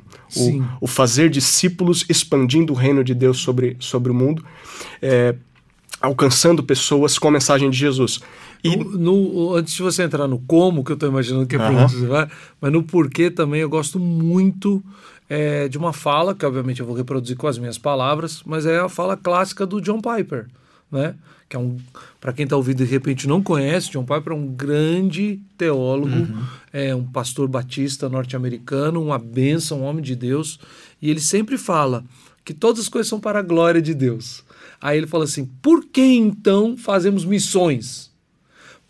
O, 0.79 0.86
o 0.86 0.88
fazer 0.88 1.29
discípulos 1.29 2.05
expandindo 2.08 2.72
o 2.74 2.75
reino 2.75 3.03
de 3.03 3.13
Deus 3.13 3.39
sobre, 3.39 3.75
sobre 3.79 4.12
o 4.12 4.15
mundo, 4.15 4.43
é, 5.01 5.36
alcançando 6.00 6.63
pessoas 6.63 7.20
com 7.20 7.27
a 7.27 7.31
mensagem 7.31 7.70
de 7.70 7.77
Jesus. 7.77 8.20
E 8.63 8.75
No- 8.75 8.98
no- 8.98 9.55
antes 9.55 9.74
de 9.74 9.81
você 9.81 10.03
entrar 10.03 10.27
no 10.27 10.39
como, 10.39 10.84
que 10.84 10.91
eu 10.91 10.96
estou 10.96 11.10
imaginando 11.10 11.46
que 11.48 11.55
é 11.55 11.60
para 11.60 11.72
onde 11.84 11.96
você 11.96 12.05
vai, 12.08 12.27
mas 12.60 12.72
no 12.72 12.84
porquê 12.84 13.29
também 13.29 13.62
eu 13.62 13.70
gosto 13.70 14.00
muito 14.00 14.84
é, 15.29 15.67
de 15.70 15.77
uma 15.77 15.93
fala, 15.93 16.36
que 16.36 16.46
obviamente 16.46 16.81
eu 16.81 16.86
vou 16.86 16.96
reproduzir 16.96 17.38
com 17.38 17.48
as 17.48 17.58
minhas 17.58 17.77
palavras, 17.77 18.41
mas 18.46 18.65
é 18.65 18.79
a 18.79 18.89
fala 18.89 19.15
clássica 19.15 19.65
do 19.65 19.79
John 19.81 20.01
Piper, 20.01 20.48
né? 20.91 21.15
Que 21.51 21.58
é 21.58 21.60
um, 21.60 21.77
para 22.22 22.31
quem 22.31 22.46
está 22.46 22.55
ouvindo 22.55 22.77
de 22.77 22.86
repente 22.86 23.27
não 23.27 23.43
conhece, 23.43 23.91
John 23.91 24.05
Piper 24.05 24.31
é 24.31 24.36
um 24.38 24.48
grande 24.48 25.38
teólogo, 25.58 26.25
é 26.72 26.96
um 26.96 27.03
pastor 27.03 27.46
batista 27.50 28.08
norte-americano, 28.08 29.03
uma 29.03 29.20
bênção, 29.20 29.81
um 29.81 29.84
homem 29.84 30.01
de 30.01 30.15
Deus, 30.15 30.62
e 31.01 31.10
ele 31.10 31.20
sempre 31.20 31.58
fala 31.58 32.05
que 32.46 32.53
todas 32.53 32.79
as 32.79 32.88
coisas 32.88 33.10
são 33.10 33.20
para 33.20 33.39
a 33.39 33.43
glória 33.43 33.81
de 33.81 33.93
Deus. 33.93 34.46
Aí 34.79 34.98
ele 34.98 35.08
fala 35.08 35.25
assim: 35.25 35.43
por 35.62 35.84
que 35.84 36.01
então 36.01 36.77
fazemos 36.77 37.25
missões? 37.25 38.10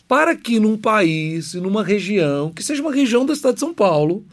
para 0.08 0.36
que 0.36 0.60
num 0.60 0.78
país, 0.78 1.54
numa 1.54 1.82
região, 1.82 2.52
que 2.52 2.62
seja 2.62 2.82
uma 2.82 2.94
região 2.94 3.26
da 3.26 3.34
cidade 3.34 3.54
de 3.54 3.60
São 3.62 3.74
Paulo, 3.74 4.26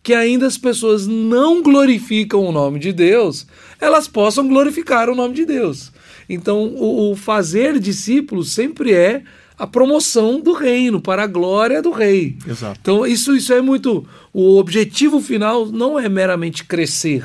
que 0.00 0.14
ainda 0.14 0.46
as 0.46 0.56
pessoas 0.56 1.08
não 1.08 1.60
glorificam 1.60 2.44
o 2.44 2.52
nome 2.52 2.78
de 2.78 2.92
Deus, 2.92 3.44
elas 3.80 4.06
possam 4.06 4.46
glorificar 4.46 5.10
o 5.10 5.16
nome 5.16 5.34
de 5.34 5.44
Deus. 5.44 5.90
Então, 6.28 6.64
o, 6.66 7.12
o 7.12 7.16
fazer 7.16 7.78
discípulos 7.78 8.52
sempre 8.52 8.92
é 8.92 9.22
a 9.58 9.66
promoção 9.66 10.40
do 10.40 10.52
reino, 10.52 11.00
para 11.00 11.24
a 11.24 11.26
glória 11.26 11.82
do 11.82 11.90
rei. 11.90 12.36
Exato. 12.46 12.78
Então, 12.80 13.06
isso, 13.06 13.34
isso 13.36 13.52
é 13.52 13.60
muito. 13.60 14.06
O 14.32 14.56
objetivo 14.58 15.20
final 15.20 15.66
não 15.66 15.98
é 15.98 16.08
meramente 16.08 16.64
crescer. 16.64 17.24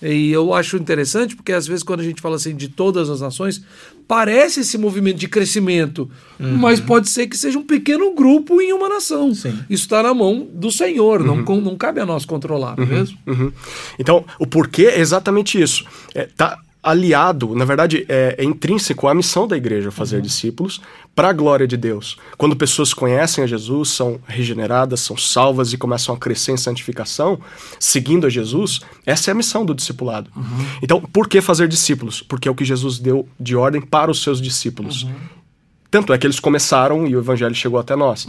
E 0.00 0.32
eu 0.32 0.52
acho 0.52 0.76
interessante 0.76 1.36
porque 1.36 1.52
às 1.52 1.64
vezes 1.66 1.84
quando 1.84 2.00
a 2.00 2.04
gente 2.04 2.20
fala 2.20 2.34
assim 2.34 2.56
de 2.56 2.68
todas 2.68 3.08
as 3.08 3.20
nações, 3.20 3.62
parece 4.08 4.58
esse 4.60 4.76
movimento 4.76 5.16
de 5.18 5.28
crescimento, 5.28 6.10
mas 6.40 6.80
pode 6.80 7.08
ser 7.08 7.28
que 7.28 7.36
seja 7.36 7.56
um 7.56 7.62
pequeno 7.62 8.12
grupo 8.12 8.60
em 8.60 8.72
uma 8.72 8.88
nação. 8.88 9.32
Sim. 9.32 9.56
Isso 9.70 9.84
está 9.84 10.02
na 10.02 10.12
mão 10.12 10.48
do 10.52 10.72
Senhor, 10.72 11.22
não, 11.22 11.44
com- 11.44 11.60
não 11.60 11.76
cabe 11.76 12.00
a 12.00 12.06
nós 12.06 12.24
controlar, 12.24 12.76
não 12.76 12.82
é 12.84 12.88
mesmo? 12.88 13.16
Uhum. 13.28 13.52
Então, 13.96 14.24
o 14.40 14.46
porquê 14.46 14.86
é 14.86 14.98
exatamente 14.98 15.60
isso. 15.62 15.84
É, 16.16 16.28
tá 16.36 16.58
aliado, 16.82 17.54
na 17.54 17.64
verdade, 17.64 18.04
é, 18.08 18.34
é 18.38 18.44
intrínseco 18.44 19.06
à 19.06 19.14
missão 19.14 19.46
da 19.46 19.56
igreja 19.56 19.92
fazer 19.92 20.20
discípulos 20.20 20.80
para 21.14 21.28
a 21.28 21.32
glória 21.32 21.66
de 21.66 21.76
Deus. 21.76 22.16
Quando 22.36 22.56
pessoas 22.56 22.92
conhecem 22.92 23.44
a 23.44 23.46
Jesus, 23.46 23.90
são 23.90 24.18
regeneradas, 24.26 25.00
são 25.00 25.16
salvas 25.16 25.72
e 25.72 25.78
começam 25.78 26.14
a 26.14 26.18
crescer 26.18 26.52
em 26.52 26.56
santificação, 26.56 27.38
seguindo 27.78 28.26
a 28.26 28.30
Jesus, 28.30 28.80
essa 29.06 29.30
é 29.30 29.32
a 29.32 29.34
missão 29.34 29.64
do 29.64 29.74
discipulado. 29.74 30.30
Então, 30.82 31.00
por 31.00 31.28
que 31.28 31.40
fazer 31.40 31.68
discípulos? 31.68 32.20
Porque 32.20 32.48
é 32.48 32.50
o 32.50 32.54
que 32.54 32.64
Jesus 32.64 32.98
deu 32.98 33.28
de 33.38 33.54
ordem 33.54 33.80
para 33.80 34.10
os 34.10 34.22
seus 34.22 34.40
discípulos. 34.40 35.06
Tanto 35.88 36.12
é 36.12 36.18
que 36.18 36.26
eles 36.26 36.40
começaram 36.40 37.06
e 37.06 37.14
o 37.14 37.20
evangelho 37.20 37.54
chegou 37.54 37.78
até 37.78 37.94
nós. 37.94 38.26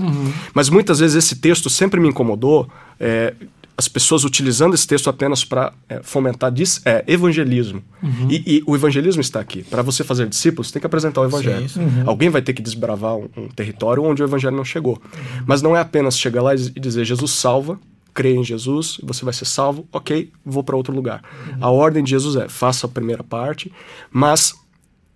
Mas 0.53 0.69
muitas 0.69 0.99
vezes 0.99 1.15
esse 1.15 1.37
texto 1.37 1.69
sempre 1.69 1.99
me 1.99 2.09
incomodou, 2.09 2.69
é, 2.99 3.33
as 3.75 3.87
pessoas 3.87 4.23
utilizando 4.23 4.73
esse 4.75 4.85
texto 4.87 5.09
apenas 5.09 5.43
para 5.43 5.73
fomentar 6.03 6.51
dis- 6.51 6.81
é, 6.85 7.03
evangelismo. 7.07 7.81
E, 8.29 8.57
e 8.57 8.63
o 8.67 8.75
evangelismo 8.75 9.21
está 9.21 9.39
aqui. 9.39 9.63
Para 9.63 9.81
você 9.81 10.03
fazer 10.03 10.27
discípulos, 10.27 10.71
tem 10.71 10.79
que 10.79 10.85
apresentar 10.85 11.21
o 11.21 11.25
evangelho. 11.25 11.67
Sim, 11.67 11.89
sim. 11.89 12.03
Alguém 12.05 12.29
vai 12.29 12.41
ter 12.41 12.53
que 12.53 12.61
desbravar 12.61 13.15
um, 13.15 13.27
um 13.35 13.47
território 13.47 14.03
onde 14.03 14.21
o 14.21 14.25
evangelho 14.25 14.55
não 14.55 14.63
chegou. 14.65 15.01
Mas 15.47 15.61
não 15.61 15.75
é 15.75 15.79
apenas 15.79 16.17
chegar 16.19 16.43
lá 16.43 16.53
e 16.53 16.57
dizer 16.79 17.03
Jesus 17.03 17.31
salva, 17.31 17.79
crê 18.13 18.35
em 18.35 18.43
Jesus, 18.43 18.99
você 19.01 19.25
vai 19.25 19.33
ser 19.33 19.45
salvo, 19.45 19.87
ok, 19.91 20.31
vou 20.45 20.63
para 20.63 20.75
outro 20.75 20.93
lugar. 20.93 21.23
A 21.59 21.71
ordem 21.71 22.03
de 22.03 22.11
Jesus 22.11 22.35
é 22.35 22.47
faça 22.47 22.85
a 22.85 22.89
primeira 22.89 23.23
parte, 23.23 23.73
mas 24.11 24.53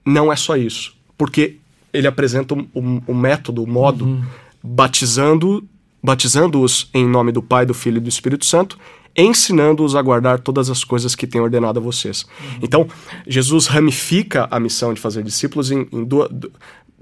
não 0.04 0.34
é 0.34 0.36
só 0.36 0.58
isso. 0.58 0.96
Porque 1.16 1.58
ele 1.94 2.08
apresenta 2.08 2.56
um, 2.56 2.68
um- 2.76 3.02
um 3.08 3.14
método, 3.14 3.62
um 3.64 3.68
modo, 3.68 4.24
batizando, 4.64 5.64
batizando-os 6.02 6.90
em 6.94 7.08
nome 7.08 7.32
do 7.32 7.42
Pai, 7.42 7.66
do 7.66 7.74
Filho 7.74 7.98
e 7.98 8.02
do 8.02 8.10
Espírito 8.10 8.46
Santo, 8.46 8.78
ensinando-os 9.16 9.96
a 9.96 10.02
guardar 10.02 10.40
todas 10.40 10.70
as 10.70 10.84
coisas 10.84 11.16
que 11.16 11.26
tem 11.26 11.42
ordenado 11.42 11.80
a 11.80 11.82
vocês. 11.82 12.26
Então, 12.62 12.88
Jesus 13.26 13.66
ramifica 13.68 14.48
a 14.52 14.60
missão 14.60 14.94
de 14.94 15.02
fazer 15.02 15.24
discípulos 15.24 15.72
em, 15.72 15.88
em 15.92 16.04
duas, 16.04 16.30
du- 16.32 16.52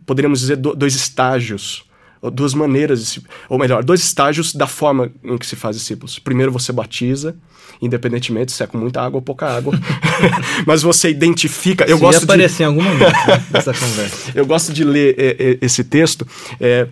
poderíamos 0.06 0.40
dizer, 0.40 0.56
do- 0.56 0.74
dois 0.76 0.96
estágios 0.96 1.84
ou 2.22 2.32
duas 2.32 2.54
maneiras, 2.54 3.00
de 3.02 3.06
se- 3.06 3.24
ou 3.50 3.60
melhor, 3.60 3.84
dois 3.84 4.02
estágios 4.02 4.54
da 4.56 4.66
forma 4.66 5.12
em 5.24 5.38
que 5.38 5.46
se 5.46 5.58
faz 5.58 5.76
discípulos. 5.76 6.18
Primeiro 6.18 6.54
você 6.54 6.72
batiza, 6.72 7.36
independentemente 7.82 8.54
se 8.54 8.64
é 8.64 8.68
com 8.68 8.78
muita 8.78 9.02
água 9.02 9.18
ou 9.18 9.22
pouca 9.22 9.48
água, 9.54 9.78
mas 10.66 10.82
você 10.82 11.10
identifica. 11.10 11.84
Eu 11.84 11.98
ia 11.98 12.02
gosto 12.02 12.20
de 12.20 12.24
aparecer 12.24 12.64
em 12.64 12.68
algum 12.68 12.82
momento 12.82 13.12
né, 13.28 13.46
dessa 13.52 13.74
conversa. 13.74 14.32
eu 14.34 14.46
gosto 14.46 14.72
de 14.72 14.86
ler 14.86 15.16
é, 15.20 15.26
é, 15.38 15.58
esse 15.62 15.84
texto 15.84 16.26
é, 16.62 16.88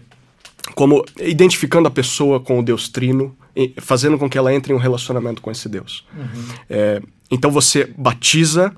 como 0.75 1.03
identificando 1.19 1.87
a 1.87 1.91
pessoa 1.91 2.39
com 2.39 2.59
o 2.59 2.63
Deus 2.63 2.89
Trino, 2.89 3.35
e 3.55 3.73
fazendo 3.77 4.17
com 4.17 4.27
que 4.29 4.37
ela 4.37 4.53
entre 4.53 4.73
em 4.73 4.75
um 4.75 4.79
relacionamento 4.79 5.41
com 5.41 5.51
esse 5.51 5.69
Deus. 5.69 6.05
É, 6.69 7.01
então 7.29 7.51
você 7.51 7.93
batiza, 7.97 8.73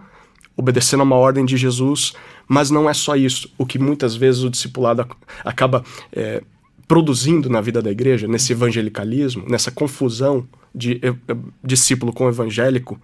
obedecendo 0.57 0.99
a 0.99 1.03
uma 1.03 1.15
ordem 1.15 1.45
de 1.45 1.55
Jesus, 1.55 2.13
mas 2.47 2.69
não 2.69 2.89
é 2.89 2.93
só 2.93 3.15
isso. 3.15 3.49
O 3.57 3.65
que 3.65 3.79
muitas 3.79 4.15
vezes 4.15 4.43
o 4.43 4.49
discipulado 4.49 5.01
ac- 5.01 5.15
acaba 5.45 5.83
é, 6.11 6.43
produzindo 6.87 7.49
na 7.49 7.61
vida 7.61 7.81
da 7.81 7.89
igreja, 7.89 8.27
nesse 8.27 8.51
evangelicalismo, 8.51 9.45
nessa 9.47 9.71
confusão 9.71 10.47
de 10.73 10.99
eh, 11.01 11.15
eh, 11.27 11.35
discípulo 11.63 12.11
com 12.11 12.27
evangélico, 12.27 12.99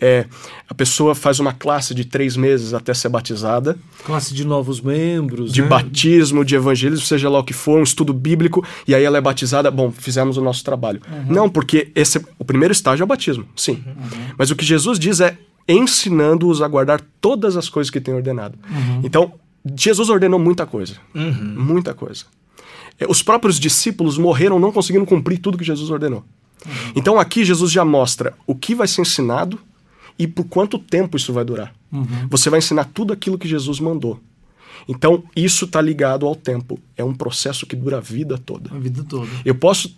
é 0.00 0.26
a 0.68 0.74
pessoa 0.74 1.14
faz 1.14 1.40
uma 1.40 1.52
classe 1.52 1.94
de 1.94 2.04
três 2.04 2.36
meses 2.36 2.72
até 2.72 2.94
ser 2.94 3.08
batizada. 3.08 3.76
Classe 4.04 4.32
de 4.32 4.46
novos 4.46 4.80
membros. 4.80 5.52
De 5.52 5.62
né? 5.62 5.68
batismo, 5.68 6.44
de 6.44 6.54
evangelismo, 6.54 7.04
seja 7.04 7.28
lá 7.28 7.38
o 7.38 7.44
que 7.44 7.52
for, 7.52 7.78
um 7.78 7.82
estudo 7.82 8.12
bíblico, 8.12 8.64
e 8.86 8.94
aí 8.94 9.04
ela 9.04 9.18
é 9.18 9.20
batizada. 9.20 9.70
Bom, 9.70 9.90
fizemos 9.90 10.36
o 10.36 10.40
nosso 10.40 10.64
trabalho. 10.64 11.00
Uhum. 11.10 11.32
Não, 11.32 11.48
porque 11.48 11.90
esse, 11.94 12.24
o 12.38 12.44
primeiro 12.44 12.72
estágio 12.72 13.02
é 13.02 13.04
o 13.04 13.08
batismo, 13.08 13.46
sim. 13.54 13.82
Uhum. 13.86 14.34
Mas 14.38 14.50
o 14.50 14.56
que 14.56 14.64
Jesus 14.64 14.98
diz 14.98 15.20
é 15.20 15.36
ensinando-os 15.68 16.62
a 16.62 16.68
guardar 16.68 17.00
todas 17.20 17.56
as 17.56 17.68
coisas 17.68 17.90
que 17.90 18.00
tem 18.00 18.14
ordenado. 18.14 18.58
Uhum. 18.68 19.00
Então, 19.04 19.32
Jesus 19.76 20.08
ordenou 20.08 20.38
muita 20.38 20.66
coisa. 20.66 20.94
Uhum. 21.14 21.54
Muita 21.56 21.94
coisa. 21.94 22.24
É, 22.98 23.06
os 23.08 23.22
próprios 23.22 23.58
discípulos 23.58 24.18
morreram 24.18 24.58
não 24.58 24.72
conseguindo 24.72 25.06
cumprir 25.06 25.38
tudo 25.38 25.58
que 25.58 25.64
Jesus 25.64 25.90
ordenou. 25.90 26.24
Uhum. 26.66 26.92
Então 26.94 27.18
aqui 27.18 27.44
Jesus 27.44 27.72
já 27.72 27.84
mostra 27.84 28.34
o 28.46 28.54
que 28.54 28.74
vai 28.74 28.86
ser 28.86 29.02
ensinado 29.02 29.58
e 30.20 30.26
por 30.26 30.44
quanto 30.44 30.78
tempo 30.78 31.16
isso 31.16 31.32
vai 31.32 31.42
durar. 31.42 31.74
Uhum. 31.90 32.28
Você 32.28 32.50
vai 32.50 32.58
ensinar 32.58 32.84
tudo 32.84 33.10
aquilo 33.10 33.38
que 33.38 33.48
Jesus 33.48 33.80
mandou. 33.80 34.20
Então 34.86 35.24
isso 35.34 35.64
está 35.64 35.80
ligado 35.80 36.26
ao 36.26 36.36
tempo. 36.36 36.78
É 36.94 37.02
um 37.02 37.14
processo 37.14 37.64
que 37.64 37.74
dura 37.74 37.96
a 37.96 38.00
vida 38.00 38.36
toda. 38.36 38.70
A 38.70 38.78
vida 38.78 39.02
toda. 39.02 39.26
Eu 39.46 39.54
posso 39.54 39.96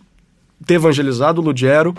ter 0.65 0.75
evangelizado 0.75 1.41
o 1.41 1.45
Lugero 1.45 1.93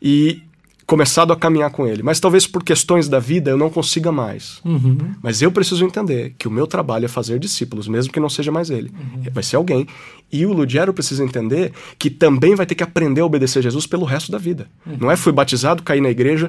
e 0.00 0.40
começado 0.86 1.32
a 1.32 1.36
caminhar 1.36 1.70
com 1.70 1.88
ele. 1.88 2.04
Mas 2.04 2.20
talvez 2.20 2.46
por 2.46 2.62
questões 2.62 3.08
da 3.08 3.18
vida 3.18 3.50
eu 3.50 3.58
não 3.58 3.68
consiga 3.68 4.12
mais. 4.12 4.60
Uhum. 4.64 4.98
Mas 5.20 5.42
eu 5.42 5.50
preciso 5.50 5.84
entender 5.84 6.36
que 6.38 6.46
o 6.46 6.50
meu 6.52 6.68
trabalho 6.68 7.06
é 7.06 7.08
fazer 7.08 7.40
discípulos, 7.40 7.88
mesmo 7.88 8.12
que 8.12 8.20
não 8.20 8.28
seja 8.28 8.52
mais 8.52 8.70
ele. 8.70 8.92
Uhum. 8.96 9.24
Vai 9.32 9.42
ser 9.42 9.56
alguém. 9.56 9.88
E 10.30 10.46
o 10.46 10.52
Ludiero 10.52 10.94
precisa 10.94 11.24
entender 11.24 11.72
que 11.98 12.10
também 12.10 12.54
vai 12.54 12.64
ter 12.64 12.76
que 12.76 12.84
aprender 12.84 13.22
a 13.22 13.26
obedecer 13.26 13.58
a 13.58 13.62
Jesus 13.62 13.88
pelo 13.88 14.04
resto 14.04 14.30
da 14.30 14.38
vida. 14.38 14.68
Uhum. 14.86 14.98
Não 15.00 15.10
é 15.10 15.16
fui 15.16 15.32
batizado, 15.32 15.82
caí 15.82 16.00
na 16.00 16.10
igreja, 16.10 16.48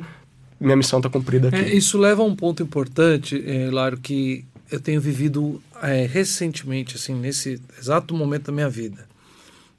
minha 0.59 0.75
missão 0.75 0.99
está 0.99 1.09
cumprida 1.09 1.49
aqui. 1.49 1.57
É, 1.57 1.73
isso 1.73 1.97
leva 1.97 2.21
a 2.21 2.25
um 2.25 2.35
ponto 2.35 2.63
importante, 2.63 3.43
é, 3.45 3.69
Laro, 3.69 3.97
que 3.97 4.45
eu 4.71 4.79
tenho 4.79 4.99
vivido 4.99 5.61
é, 5.81 6.05
recentemente, 6.05 6.95
assim, 6.95 7.13
nesse 7.13 7.61
exato 7.79 8.13
momento 8.13 8.47
da 8.47 8.51
minha 8.51 8.69
vida. 8.69 9.05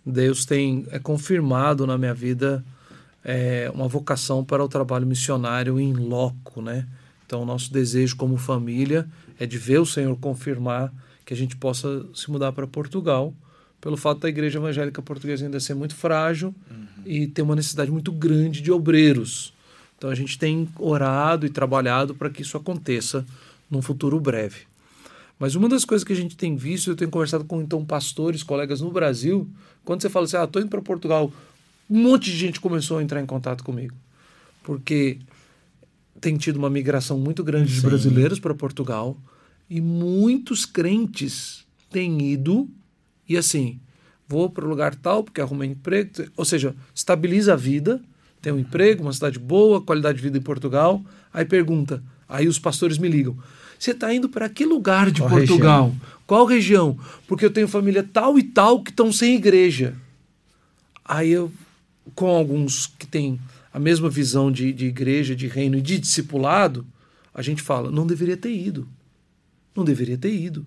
Deus 0.05 0.45
tem 0.45 0.87
é, 0.91 0.99
confirmado 0.99 1.87
na 1.87 1.99
minha 1.99 2.15
vida 2.15 2.65
é, 3.25 3.71
uma 3.75 3.89
vocação 3.89 4.45
para 4.45 4.65
o 4.65 4.69
trabalho 4.69 5.07
missionário 5.07 5.79
em 5.79 5.93
loco, 5.93 6.63
né? 6.63 6.87
Então, 7.27 7.45
nosso 7.45 7.71
desejo 7.73 8.17
como 8.17 8.39
família 8.39 9.07
é 9.39 9.45
de 9.45 9.59
ver 9.59 9.79
o 9.79 9.87
Senhor 9.87 10.17
confirmar 10.17 10.93
que 11.27 11.35
a 11.35 11.37
gente 11.37 11.57
possa 11.57 12.07
se 12.15 12.31
mudar 12.31 12.53
para 12.53 12.67
Portugal, 12.67 13.35
pelo 13.81 13.99
fato 13.99 14.21
da 14.21 14.29
igreja 14.31 14.59
evangélica 14.59 15.03
portuguesa 15.03 15.45
ainda 15.45 15.61
ser 15.61 15.75
muito 15.75 15.95
frágil 15.95 16.55
uhum. 16.71 16.87
e 17.05 17.27
ter 17.27 17.43
uma 17.43 17.55
necessidade 17.55 17.91
muito 17.91 18.11
grande 18.11 18.63
de 18.63 18.73
obreiros. 18.73 19.53
Então, 19.99 20.09
a 20.09 20.15
gente 20.15 20.39
tem 20.39 20.69
orado 20.79 21.45
e 21.45 21.51
trabalhado 21.51 22.15
para 22.15 22.31
que 22.31 22.41
isso 22.43 22.57
aconteça 22.57 23.27
num 23.69 23.83
futuro 23.83 24.19
breve. 24.21 24.61
Mas 25.39 25.55
uma 25.55 25.69
das 25.69 25.85
coisas 25.85 26.05
que 26.05 26.13
a 26.13 26.17
gente 26.17 26.37
tem 26.37 26.57
visto, 26.57 26.91
eu 26.91 26.97
tenho 26.97 27.11
conversado 27.11 27.45
com 27.45 27.61
então 27.61 27.85
pastores, 27.85 28.43
colegas 28.43 28.81
no 28.81 28.91
Brasil, 28.91 29.49
quando 29.85 30.03
você 30.03 30.09
fala 30.09 30.25
assim, 30.25 30.37
ah, 30.37 30.45
estou 30.45 30.63
indo 30.63 30.69
para 30.69 30.81
Portugal, 30.81 31.33
um 31.89 32.03
monte 32.03 32.31
de 32.31 32.37
gente 32.37 32.61
começou 32.61 32.99
a 32.99 33.03
entrar 33.03 33.21
em 33.21 33.27
contato 33.27 33.63
comigo. 33.63 33.95
Porque 34.63 35.19
tem 36.21 36.37
tido 36.37 36.57
uma 36.57 36.71
migração 36.71 37.19
muito 37.19 37.45
grande 37.45 37.71
Sim. 37.71 37.77
de 37.77 37.87
brasileiros 37.87 38.41
para 38.41 38.55
Portugal 38.55 39.17
e 39.71 39.81
muitos 39.81 40.67
crentes 40.67 41.65
têm 41.91 42.33
ido 42.33 42.69
e 43.29 43.37
assim, 43.37 43.81
vou 44.27 44.51
para 44.51 44.65
o 44.65 44.69
lugar 44.69 44.95
tal 44.95 45.23
porque 45.23 45.41
arrumei 45.41 45.71
emprego, 45.71 46.11
ou 46.37 46.45
seja, 46.45 46.75
estabiliza 46.95 47.53
a 47.53 47.57
vida, 47.57 48.03
tem 48.41 48.53
um 48.53 48.59
emprego, 48.59 49.03
uma 49.03 49.13
cidade 49.13 49.39
boa, 49.39 49.81
qualidade 49.81 50.19
de 50.19 50.23
vida 50.23 50.39
em 50.39 50.43
Portugal. 50.43 51.03
Aí 51.33 51.45
pergunta, 51.45 52.03
aí 52.29 52.47
os 52.49 52.59
pastores 52.59 52.99
me 52.99 53.09
ligam: 53.09 53.37
você 53.79 53.93
está 53.93 54.13
indo 54.13 54.29
para 54.29 54.49
que 54.49 54.65
lugar 54.65 55.11
de 55.11 55.21
Qual 55.21 55.31
Portugal? 55.31 55.85
Região? 55.87 56.09
Qual 56.27 56.45
região? 56.45 56.99
Porque 57.27 57.45
eu 57.45 57.51
tenho 57.51 57.69
família 57.69 58.03
tal 58.03 58.39
e 58.39 58.43
tal 58.43 58.83
que 58.83 58.91
estão 58.91 59.13
sem 59.13 59.35
igreja. 59.35 59.95
Aí 61.05 61.31
eu 61.31 61.51
com 62.15 62.29
alguns 62.29 62.87
que 62.87 63.07
têm 63.07 63.39
a 63.73 63.79
mesma 63.79 64.09
visão 64.09 64.51
de, 64.51 64.73
de 64.73 64.87
igreja, 64.87 65.37
de 65.37 65.47
reino 65.47 65.77
e 65.77 65.83
de 65.83 65.99
discipulado, 65.99 66.87
a 67.33 67.43
gente 67.43 67.63
fala, 67.63 67.91
não 67.91 68.07
deveria 68.07 68.37
ter 68.37 68.53
ido. 68.53 68.89
Não 69.75 69.85
deveria 69.85 70.19
ter 70.19 70.35
ido. 70.35 70.67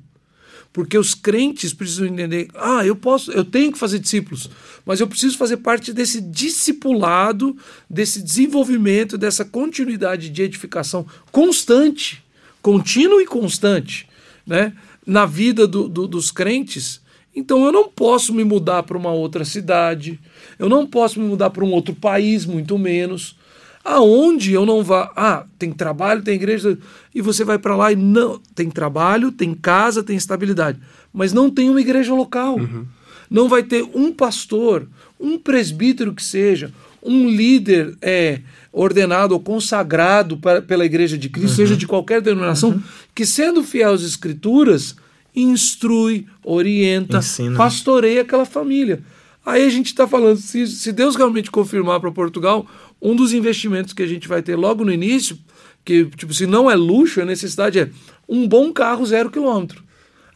Porque 0.74 0.98
os 0.98 1.14
crentes 1.14 1.74
precisam 1.74 2.06
entender, 2.06 2.48
ah, 2.56 2.86
eu 2.86 2.96
posso, 2.96 3.30
eu 3.32 3.44
tenho 3.44 3.74
que 3.74 3.78
fazer 3.78 4.00
discípulos, 4.00 4.50
mas 4.86 5.02
eu 5.02 5.08
preciso 5.08 5.38
fazer 5.38 5.58
parte 5.58 5.92
desse 5.92 6.22
discipulado, 6.22 7.58
desse 7.90 8.22
desenvolvimento, 8.22 9.18
dessa 9.18 9.44
continuidade 9.44 10.30
de 10.30 10.42
edificação 10.42 11.06
constante, 11.30 12.24
contínua 12.62 13.22
e 13.22 13.26
constante, 13.26 14.08
né? 14.48 14.74
Na 15.06 15.26
vida 15.26 15.68
do, 15.68 15.90
do, 15.90 16.08
dos 16.08 16.32
crentes. 16.32 17.02
Então 17.36 17.66
eu 17.66 17.72
não 17.72 17.90
posso 17.90 18.34
me 18.34 18.44
mudar 18.44 18.84
para 18.84 18.98
uma 18.98 19.12
outra 19.12 19.44
cidade, 19.44 20.20
eu 20.58 20.70
não 20.70 20.88
posso 20.88 21.20
me 21.20 21.28
mudar 21.28 21.50
para 21.50 21.66
um 21.66 21.72
outro 21.72 21.94
país, 21.94 22.46
muito 22.46 22.78
menos. 22.78 23.36
Aonde 23.84 24.54
eu 24.54 24.66
não 24.66 24.84
vá. 24.84 25.12
Ah, 25.16 25.46
tem 25.58 25.72
trabalho, 25.72 26.22
tem 26.22 26.36
igreja. 26.36 26.78
E 27.14 27.22
você 27.22 27.44
vai 27.44 27.58
para 27.58 27.76
lá 27.76 27.92
e 27.92 27.96
não. 27.96 28.40
Tem 28.54 28.70
trabalho, 28.70 29.32
tem 29.32 29.54
casa, 29.54 30.04
tem 30.04 30.16
estabilidade. 30.16 30.80
Mas 31.12 31.34
não 31.34 31.50
tem 31.50 31.70
uma 31.70 31.82
igreja 31.82 32.14
local. 32.14 32.58
Uhum. 32.58 32.86
Não 33.30 33.50
vai 33.50 33.64
ter 33.64 33.84
um 33.94 34.12
pastor, 34.12 34.88
um 35.20 35.38
presbítero 35.38 36.14
que 36.14 36.24
seja, 36.24 36.72
um 37.02 37.30
líder 37.30 37.96
é, 38.02 38.42
ordenado 38.72 39.34
ou 39.34 39.40
consagrado 39.40 40.38
para, 40.38 40.62
pela 40.62 40.86
igreja 40.86 41.18
de 41.18 41.30
Cristo, 41.30 41.52
uhum. 41.52 41.56
seja 41.56 41.78
de 41.78 41.88
qualquer 41.88 42.22
denominação, 42.22 42.72
uhum. 42.72 42.82
que 43.16 43.26
sendo 43.26 43.64
fiel 43.64 43.94
às 43.94 44.02
escrituras, 44.02 44.96
instrui, 45.36 46.28
orienta, 46.44 47.18
Ensina. 47.18 47.58
pastoreia 47.58 48.22
aquela 48.22 48.46
família. 48.46 49.02
Aí 49.46 49.66
a 49.66 49.70
gente 49.70 49.88
está 49.88 50.08
falando, 50.08 50.38
se, 50.38 50.68
se 50.68 50.92
Deus 50.92 51.16
realmente 51.16 51.50
confirmar 51.50 52.00
para 52.00 52.12
Portugal, 52.12 52.68
um 53.02 53.16
dos 53.16 53.34
investimentos 53.34 53.94
que 53.94 54.04
a 54.04 54.08
gente 54.08 54.28
vai 54.28 54.42
ter 54.42 54.56
logo 54.56 54.86
no 54.86 54.94
início, 54.94 55.38
que 55.84 56.06
tipo, 56.06 56.34
se 56.34 56.46
não 56.46 56.70
é 56.70 56.76
luxo, 56.76 57.22
a 57.22 57.26
necessidade 57.26 57.80
é 57.80 57.90
um 58.30 58.48
bom 58.48 58.72
carro 58.72 59.06
zero 59.06 59.32
quilômetro. 59.32 59.84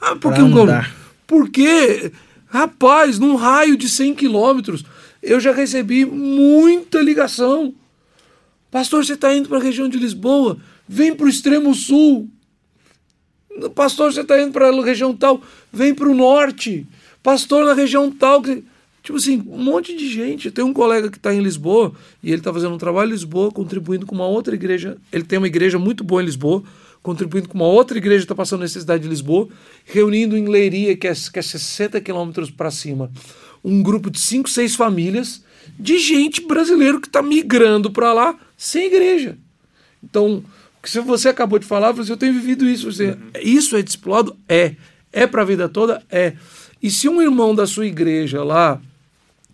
Ah, 0.01 0.15
por 0.15 0.34
que 0.34 0.41
um 0.41 0.51
Porque, 1.28 2.12
rapaz, 2.47 3.19
num 3.19 3.36
raio 3.36 3.78
de 3.78 3.89
100 3.89 4.15
quilômetros, 4.15 4.84
eu 5.21 5.39
já 5.39 5.51
recebi 5.51 6.06
muita 6.06 7.01
ligação. 7.01 7.73
Pastor, 8.69 9.06
você 9.06 9.13
está 9.13 9.34
indo 9.34 9.47
para 9.47 9.58
a 9.58 9.62
região 9.62 9.88
de 9.88 9.97
Lisboa? 9.97 10.58
Vem 10.88 11.15
para 11.15 11.25
o 11.25 11.30
extremo 11.30 11.73
sul. 11.73 12.30
Pastor, 13.73 14.12
você 14.13 14.21
está 14.21 14.41
indo 14.41 14.51
para 14.51 14.67
a 14.67 14.84
região 14.84 15.15
tal? 15.15 15.41
Vem 15.71 15.95
para 15.95 16.10
o 16.10 16.13
norte. 16.13 16.86
Pastor, 17.23 17.65
na 17.65 17.73
região 17.73 18.12
tal. 18.12 18.43
Tipo 19.05 19.19
assim, 19.19 19.43
um 19.47 19.63
monte 19.63 19.95
de 19.95 20.09
gente. 20.09 20.49
Tem 20.49 20.65
um 20.65 20.73
colega 20.73 21.11
que 21.11 21.17
está 21.17 21.31
em 21.31 21.39
Lisboa 21.39 21.93
e 22.23 22.29
ele 22.29 22.39
está 22.39 22.51
fazendo 22.51 22.73
um 22.73 22.77
trabalho 22.79 23.09
em 23.09 23.11
Lisboa, 23.11 23.51
contribuindo 23.51 24.03
com 24.03 24.15
uma 24.15 24.25
outra 24.25 24.55
igreja. 24.55 24.97
Ele 25.13 25.23
tem 25.23 25.37
uma 25.37 25.45
igreja 25.45 25.77
muito 25.77 26.03
boa 26.03 26.23
em 26.23 26.25
Lisboa, 26.25 26.63
contribuindo 27.03 27.47
com 27.47 27.53
uma 27.53 27.67
outra 27.67 27.99
igreja 27.99 28.21
que 28.21 28.23
está 28.23 28.33
passando 28.33 28.61
necessidade 28.61 29.03
de 29.03 29.09
Lisboa, 29.09 29.47
reunindo 29.85 30.35
em 30.35 30.49
Leiria, 30.49 30.97
que 30.97 31.07
é, 31.07 31.13
que 31.13 31.37
é 31.37 31.41
60 31.43 32.01
quilômetros 32.01 32.49
para 32.49 32.71
cima, 32.71 33.11
um 33.63 33.83
grupo 33.83 34.09
de 34.09 34.19
5, 34.19 34.49
6 34.49 34.73
famílias 34.73 35.43
de 35.77 35.99
gente 35.99 36.41
brasileiro 36.41 36.99
que 36.99 37.07
está 37.07 37.21
migrando 37.21 37.91
para 37.91 38.11
lá 38.11 38.35
sem 38.57 38.87
igreja. 38.87 39.37
Então, 40.03 40.43
se 40.83 40.99
você 40.99 41.29
acabou 41.29 41.59
de 41.59 41.67
falar, 41.67 41.91
você, 41.91 42.11
eu 42.11 42.17
tenho 42.17 42.33
vivido 42.33 42.67
isso. 42.67 42.91
Você, 42.91 43.09
uhum. 43.09 43.17
Isso 43.39 43.77
é 43.77 43.83
discipulado? 43.83 44.35
É. 44.49 44.75
É 45.13 45.27
para 45.27 45.43
a 45.43 45.45
vida 45.45 45.69
toda? 45.69 46.01
É. 46.09 46.33
E 46.81 46.89
se 46.89 47.07
um 47.07 47.21
irmão 47.21 47.53
da 47.53 47.67
sua 47.67 47.85
igreja 47.85 48.43
lá 48.43 48.81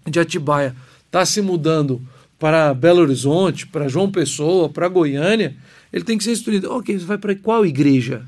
de 0.07 0.19
Atibaia 0.19 0.75
está 1.05 1.25
se 1.25 1.41
mudando 1.41 2.01
para 2.39 2.73
Belo 2.73 3.01
Horizonte, 3.01 3.67
para 3.67 3.87
João 3.87 4.09
Pessoa, 4.11 4.67
para 4.67 4.87
Goiânia, 4.87 5.55
ele 5.93 6.03
tem 6.03 6.17
que 6.17 6.23
ser 6.23 6.31
instruído. 6.31 6.71
Ok, 6.71 6.97
você 6.97 7.05
vai 7.05 7.17
para 7.17 7.35
qual 7.35 7.65
igreja? 7.65 8.23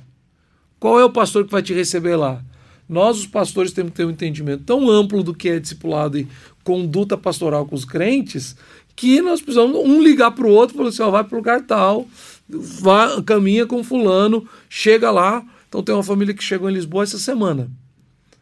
Qual 0.79 0.99
é 0.99 1.05
o 1.05 1.09
pastor 1.09 1.45
que 1.45 1.51
vai 1.51 1.63
te 1.63 1.73
receber 1.73 2.15
lá? 2.15 2.43
Nós, 2.87 3.17
os 3.17 3.25
pastores, 3.25 3.71
temos 3.71 3.91
que 3.91 3.97
ter 3.97 4.05
um 4.05 4.11
entendimento 4.11 4.65
tão 4.65 4.89
amplo 4.89 5.23
do 5.23 5.33
que 5.33 5.49
é 5.49 5.59
discipulado 5.59 6.19
e 6.19 6.27
conduta 6.63 7.17
pastoral 7.17 7.65
com 7.65 7.73
os 7.73 7.85
crentes 7.85 8.55
que 8.95 9.21
nós 9.21 9.41
precisamos 9.41 9.77
um 9.77 10.01
ligar 10.01 10.31
para 10.31 10.45
o 10.45 10.51
outro 10.51 10.75
e 10.75 10.77
falar 10.77 10.89
assim: 10.89 11.01
ó, 11.01 11.09
vai 11.09 11.23
para 11.23 11.35
o 11.35 11.37
lugar 11.39 11.61
tal, 11.61 12.07
vá, 12.47 13.21
caminha 13.23 13.65
com 13.65 13.83
fulano, 13.83 14.47
chega 14.69 15.09
lá. 15.09 15.43
Então 15.67 15.81
tem 15.81 15.95
uma 15.95 16.03
família 16.03 16.33
que 16.33 16.43
chegou 16.43 16.69
em 16.69 16.73
Lisboa 16.73 17.03
essa 17.03 17.17
semana. 17.17 17.69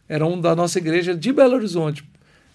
Era 0.09 0.25
um 0.25 0.41
da 0.41 0.53
nossa 0.55 0.79
igreja 0.79 1.15
de 1.15 1.31
Belo 1.31 1.55
Horizonte. 1.55 2.03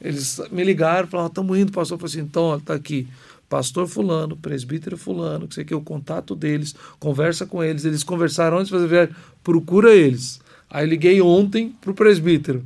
Eles 0.01 0.41
me 0.51 0.63
ligaram, 0.63 1.09
falaram, 1.09 1.29
estamos 1.29 1.59
indo, 1.59 1.73
pastor. 1.73 1.97
Eu 1.97 2.01
falei 2.01 2.13
assim, 2.13 2.29
então, 2.29 2.57
está 2.57 2.75
aqui, 2.75 3.09
pastor 3.49 3.87
fulano, 3.87 4.37
presbítero 4.37 4.97
fulano, 4.97 5.49
que 5.49 5.55
sei 5.55 5.65
que 5.65 5.75
o 5.75 5.81
contato 5.81 6.35
deles, 6.35 6.75
conversa 6.99 7.47
com 7.47 7.63
eles. 7.63 7.85
Eles 7.85 8.03
conversaram 8.03 8.59
antes 8.59 8.69
de 8.69 8.75
fazer 8.75 8.89
viagem, 8.89 9.15
procura 9.43 9.95
eles. 9.95 10.41
Aí 10.69 10.87
liguei 10.87 11.21
ontem 11.21 11.75
para 11.81 11.91
o 11.91 11.95
presbítero. 11.95 12.65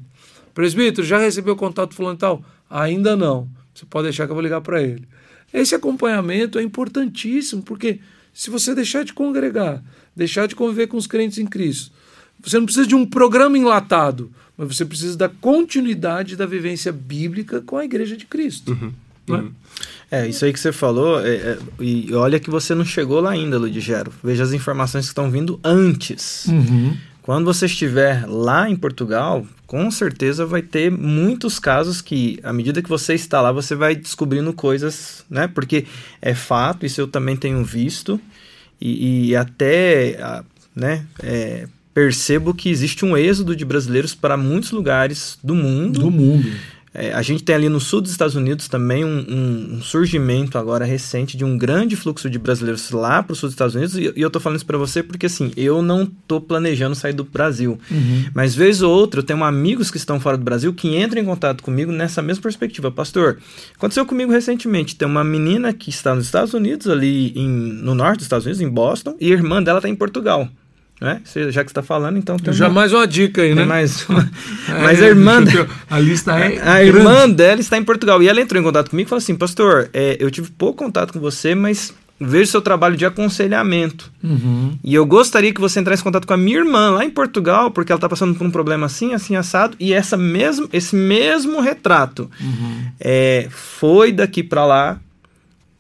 Presbítero, 0.55 1.07
já 1.07 1.19
recebeu 1.19 1.55
contato 1.55 1.95
fulano 1.95 2.17
e 2.17 2.19
tal? 2.19 2.45
Ainda 2.69 3.17
não. 3.17 3.49
Você 3.75 3.87
pode 3.87 4.05
deixar 4.05 4.27
que 4.27 4.33
eu 4.33 4.35
vou 4.35 4.43
ligar 4.43 4.61
para 4.61 4.83
ele. 4.83 5.07
Esse 5.53 5.75
acompanhamento 5.75 6.59
é 6.59 6.63
importantíssimo, 6.63 7.63
porque 7.63 8.01
se 8.33 8.51
você 8.51 8.75
deixar 8.75 9.05
de 9.05 9.13
congregar, 9.13 9.83
deixar 10.15 10.47
de 10.47 10.55
conviver 10.55 10.87
com 10.87 10.97
os 10.97 11.07
crentes 11.07 11.39
em 11.39 11.47
Cristo, 11.47 11.93
você 12.43 12.59
não 12.59 12.65
precisa 12.65 12.87
de 12.87 12.95
um 12.95 13.05
programa 13.05 13.59
enlatado, 13.59 14.33
mas 14.61 14.77
você 14.77 14.85
precisa 14.85 15.17
da 15.17 15.27
continuidade 15.27 16.37
da 16.37 16.45
vivência 16.45 16.93
bíblica 16.93 17.63
com 17.63 17.79
a 17.79 17.85
igreja 17.85 18.15
de 18.15 18.27
Cristo. 18.27 18.73
Uhum. 18.73 18.93
Uhum. 19.27 19.53
É, 20.11 20.29
isso 20.29 20.45
aí 20.45 20.53
que 20.53 20.61
você 20.61 20.71
falou, 20.71 21.25
é, 21.25 21.35
é, 21.35 21.59
e 21.79 22.13
olha 22.13 22.39
que 22.39 22.51
você 22.51 22.75
não 22.75 22.85
chegou 22.85 23.21
lá 23.21 23.31
ainda, 23.31 23.59
Ludigero. 23.59 24.13
Veja 24.23 24.43
as 24.43 24.53
informações 24.53 25.07
que 25.07 25.13
estão 25.13 25.31
vindo 25.31 25.59
antes. 25.65 26.45
Uhum. 26.47 26.95
Quando 27.23 27.47
você 27.47 27.65
estiver 27.65 28.27
lá 28.27 28.69
em 28.69 28.77
Portugal, 28.77 29.47
com 29.67 29.91
certeza 29.91 30.45
vai 30.45 30.61
ter 30.61 30.91
muitos 30.91 31.59
casos 31.59 32.03
que, 32.03 32.39
à 32.43 32.53
medida 32.53 32.83
que 32.83 32.89
você 32.89 33.15
está 33.15 33.41
lá, 33.41 33.53
você 33.53 33.75
vai 33.75 33.95
descobrindo 33.95 34.53
coisas, 34.53 35.25
né? 35.31 35.49
Porque 35.49 35.87
é 36.21 36.35
fato, 36.35 36.85
isso 36.85 37.01
eu 37.01 37.09
também 37.09 37.37
tenho 37.37 37.65
visto, 37.65 38.21
e, 38.79 39.29
e 39.29 39.37
até, 39.37 40.43
né? 40.75 41.07
É, 41.23 41.67
percebo 41.93 42.55
que 42.55 42.69
existe 42.69 43.05
um 43.05 43.17
êxodo 43.17 43.55
de 43.55 43.65
brasileiros 43.65 44.15
para 44.15 44.37
muitos 44.37 44.71
lugares 44.71 45.39
do 45.43 45.55
mundo. 45.55 46.01
Do 46.01 46.11
mundo. 46.11 46.51
É, 46.93 47.13
a 47.13 47.23
gente 47.23 47.45
tem 47.45 47.55
ali 47.55 47.69
no 47.69 47.79
sul 47.79 48.01
dos 48.01 48.11
Estados 48.11 48.35
Unidos 48.35 48.67
também 48.67 49.05
um, 49.05 49.25
um, 49.29 49.75
um 49.75 49.83
surgimento 49.83 50.59
agora 50.59 50.85
recente 50.85 51.37
de 51.37 51.45
um 51.45 51.57
grande 51.57 51.95
fluxo 51.95 52.29
de 52.29 52.37
brasileiros 52.37 52.91
lá 52.91 53.23
para 53.23 53.33
o 53.33 53.37
sul 53.37 53.49
dos 53.49 53.55
Estados 53.55 53.77
Unidos. 53.77 53.97
E, 53.97 54.13
e 54.17 54.21
eu 54.21 54.27
estou 54.27 54.43
falando 54.43 54.57
isso 54.57 54.67
para 54.67 54.77
você 54.77 55.01
porque, 55.01 55.27
assim, 55.27 55.53
eu 55.57 55.83
não 55.83 56.03
estou 56.03 56.41
planejando 56.41 56.97
sair 56.97 57.13
do 57.13 57.23
Brasil. 57.23 57.79
Uhum. 57.89 58.25
Mas, 58.35 58.57
vez 58.57 58.83
ou 58.83 58.93
outra, 58.93 59.21
eu 59.21 59.25
tenho 59.25 59.45
amigos 59.45 59.89
que 59.89 59.99
estão 59.99 60.19
fora 60.19 60.37
do 60.37 60.43
Brasil 60.43 60.75
que 60.75 60.97
entram 60.97 61.23
em 61.23 61.25
contato 61.25 61.63
comigo 61.63 61.93
nessa 61.93 62.21
mesma 62.21 62.43
perspectiva. 62.43 62.91
Pastor, 62.91 63.39
aconteceu 63.77 64.05
comigo 64.05 64.33
recentemente. 64.33 64.97
Tem 64.97 65.07
uma 65.07 65.23
menina 65.23 65.73
que 65.73 65.91
está 65.91 66.13
nos 66.13 66.25
Estados 66.25 66.55
Unidos, 66.55 66.89
ali 66.89 67.33
em, 67.37 67.49
no 67.49 67.95
norte 67.95 68.17
dos 68.17 68.25
Estados 68.25 68.47
Unidos, 68.47 68.61
em 68.61 68.69
Boston, 68.69 69.15
e 69.21 69.31
a 69.31 69.35
irmã 69.35 69.63
dela 69.63 69.79
está 69.79 69.89
em 69.89 69.95
Portugal. 69.95 70.49
Né? 71.01 71.23
Já 71.49 71.65
que 71.65 71.71
está 71.71 71.83
falando, 71.83 72.19
então 72.19 72.37
tem 72.37 72.53
Já 72.53 72.67
uma... 72.67 72.75
mais 72.75 72.93
uma 72.93 73.07
dica 73.07 73.41
aí, 73.41 73.55
né? 73.55 73.65
Mais 73.65 74.05
uma... 74.09 74.31
É, 74.69 74.83
Mas 74.83 75.03
a 75.03 75.07
irmã. 75.07 75.43
a 75.89 75.99
lista 75.99 76.39
é. 76.39 76.59
A, 76.61 76.75
a 76.75 76.85
irmã 76.85 77.29
dela 77.29 77.61
está 77.61 77.79
em 77.79 77.85
Portugal. 77.85 78.23
E 78.23 78.29
ela 78.29 78.41
entrou 78.41 78.61
em 78.61 78.65
contato 78.65 78.91
comigo 78.91 79.07
e 79.07 79.09
falou 79.09 79.21
assim: 79.21 79.35
Pastor, 79.35 79.89
é, 79.95 80.19
eu 80.21 80.31
tive 80.31 80.51
pouco 80.51 80.85
contato 80.85 81.15
com 81.15 81.21
você, 81.21 81.55
mas 81.55 81.95
vejo 82.21 82.51
seu 82.51 82.61
trabalho 82.61 82.99
de 82.99 83.07
aconselhamento. 83.07 84.13
Uhum. 84.23 84.77
E 84.85 84.95
eu 84.95 85.07
gostaria 85.07 85.55
que 85.55 85.61
você 85.61 85.81
entrasse 85.81 86.03
em 86.03 86.05
contato 86.05 86.27
com 86.27 86.35
a 86.35 86.37
minha 86.37 86.59
irmã 86.59 86.91
lá 86.91 87.05
em 87.05 87.11
Portugal, 87.11 87.71
porque 87.71 87.91
ela 87.91 87.97
está 87.97 88.09
passando 88.09 88.35
por 88.35 88.47
um 88.47 88.51
problema 88.51 88.85
assim, 88.85 89.15
assim, 89.15 89.37
assado. 89.37 89.75
E 89.81 89.95
essa 89.95 90.19
mesmo, 90.19 90.69
esse 90.71 90.95
mesmo 90.95 91.63
retrato 91.63 92.31
uhum. 92.39 92.83
é, 93.01 93.49
foi 93.51 94.13
daqui 94.13 94.43
para 94.43 94.67
lá 94.67 95.01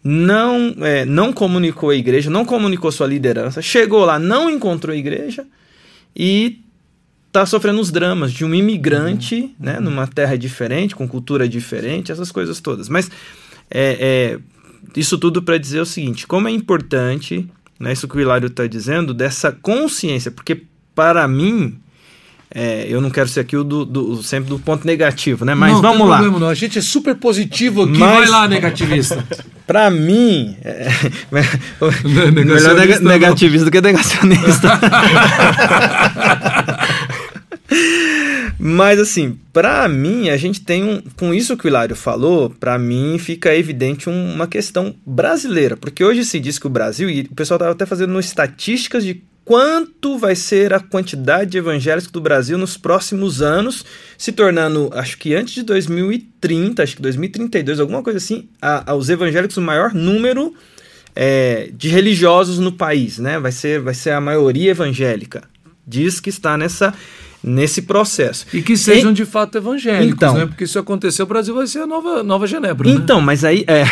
não, 0.02 0.74
é, 0.80 1.04
não 1.04 1.32
comunicou 1.32 1.90
a 1.90 1.94
igreja, 1.94 2.30
não 2.30 2.44
comunicou 2.44 2.90
sua 2.90 3.06
liderança, 3.06 3.60
chegou 3.60 4.04
lá, 4.04 4.18
não 4.18 4.48
encontrou 4.48 4.94
a 4.94 4.96
igreja 4.96 5.46
e 6.16 6.60
está 7.26 7.46
sofrendo 7.46 7.80
os 7.80 7.92
dramas 7.92 8.32
de 8.32 8.44
um 8.44 8.54
imigrante, 8.54 9.36
uhum. 9.36 9.54
né, 9.58 9.78
numa 9.78 10.06
terra 10.06 10.36
diferente, 10.36 10.96
com 10.96 11.06
cultura 11.06 11.48
diferente, 11.48 12.10
essas 12.10 12.32
coisas 12.32 12.60
todas. 12.60 12.88
Mas 12.88 13.10
é, 13.70 14.36
é 14.36 14.98
isso 14.98 15.18
tudo 15.18 15.42
para 15.42 15.58
dizer 15.58 15.80
o 15.80 15.86
seguinte: 15.86 16.26
como 16.26 16.48
é 16.48 16.50
importante, 16.50 17.48
né, 17.78 17.92
isso 17.92 18.08
que 18.08 18.16
o 18.16 18.20
Hilário 18.20 18.46
está 18.46 18.66
dizendo, 18.66 19.14
dessa 19.14 19.52
consciência, 19.52 20.30
porque 20.30 20.62
para 20.94 21.28
mim 21.28 21.78
é, 22.52 22.84
eu 22.88 23.00
não 23.00 23.10
quero 23.10 23.28
ser 23.28 23.40
aqui 23.40 23.56
o 23.56 23.62
do, 23.62 23.84
do, 23.84 24.22
sempre 24.24 24.50
do 24.50 24.58
ponto 24.58 24.84
negativo, 24.84 25.44
né? 25.44 25.54
Mas 25.54 25.74
não, 25.74 25.82
vamos 25.82 26.08
lá. 26.08 26.16
Problema, 26.18 26.40
não. 26.40 26.48
A 26.48 26.54
gente 26.54 26.78
é 26.78 26.82
super 26.82 27.14
positivo 27.14 27.82
aqui. 27.82 27.98
Mas, 27.98 28.18
vai 28.18 28.28
lá, 28.28 28.48
negativista. 28.48 29.24
Para 29.66 29.88
mim, 29.88 30.56
é, 30.64 30.88
melhor 32.32 32.74
neg 32.74 32.98
negativista 33.00 33.64
do 33.66 33.70
que 33.70 33.80
negacionista. 33.80 34.80
Mas 38.62 38.98
assim, 38.98 39.38
para 39.54 39.88
mim, 39.88 40.28
a 40.28 40.36
gente 40.36 40.60
tem 40.60 40.84
um. 40.84 41.00
Com 41.16 41.32
isso 41.32 41.56
que 41.56 41.64
o 41.66 41.68
Hilário 41.68 41.96
falou, 41.96 42.50
para 42.50 42.78
mim 42.78 43.16
fica 43.18 43.54
evidente 43.54 44.10
um, 44.10 44.34
uma 44.34 44.46
questão 44.46 44.94
brasileira. 45.06 45.78
Porque 45.78 46.04
hoje 46.04 46.26
se 46.26 46.38
diz 46.38 46.58
que 46.58 46.66
o 46.66 46.70
Brasil, 46.70 47.08
e 47.08 47.22
o 47.22 47.34
pessoal 47.34 47.56
estava 47.56 47.72
até 47.72 47.86
fazendo 47.86 48.18
estatísticas 48.20 49.02
de 49.02 49.22
quanto 49.50 50.16
vai 50.16 50.36
ser 50.36 50.72
a 50.72 50.78
quantidade 50.78 51.50
de 51.50 51.58
evangélicos 51.58 52.08
do 52.08 52.20
Brasil 52.20 52.56
nos 52.56 52.76
próximos 52.76 53.42
anos, 53.42 53.84
se 54.16 54.30
tornando, 54.30 54.88
acho 54.92 55.18
que 55.18 55.34
antes 55.34 55.54
de 55.54 55.64
2030, 55.64 56.80
acho 56.80 56.94
que 56.94 57.02
2032, 57.02 57.80
alguma 57.80 58.00
coisa 58.00 58.18
assim, 58.18 58.48
a, 58.62 58.92
a, 58.92 58.94
os 58.94 59.10
evangélicos 59.10 59.56
o 59.56 59.60
maior 59.60 59.92
número 59.92 60.54
é, 61.16 61.68
de 61.76 61.88
religiosos 61.88 62.60
no 62.60 62.70
país, 62.70 63.18
né? 63.18 63.40
Vai 63.40 63.50
ser, 63.50 63.80
vai 63.80 63.92
ser 63.92 64.10
a 64.10 64.20
maioria 64.20 64.70
evangélica. 64.70 65.42
Diz 65.84 66.20
que 66.20 66.28
está 66.28 66.56
nessa 66.56 66.94
nesse 67.42 67.82
processo. 67.82 68.46
E 68.52 68.62
que 68.62 68.76
sejam 68.76 69.10
e, 69.10 69.14
de 69.14 69.24
fato 69.24 69.58
evangélicos, 69.58 70.14
então, 70.14 70.34
né? 70.34 70.46
Porque 70.46 70.64
se 70.64 70.78
acontecer, 70.78 71.24
o 71.24 71.26
Brasil 71.26 71.56
vai 71.56 71.66
ser 71.66 71.80
a 71.80 71.86
nova, 71.88 72.22
nova 72.22 72.46
Genebra. 72.46 72.88
Né? 72.88 72.94
Então, 72.94 73.18
né? 73.18 73.26
mas 73.26 73.44
aí 73.44 73.64
é. 73.66 73.84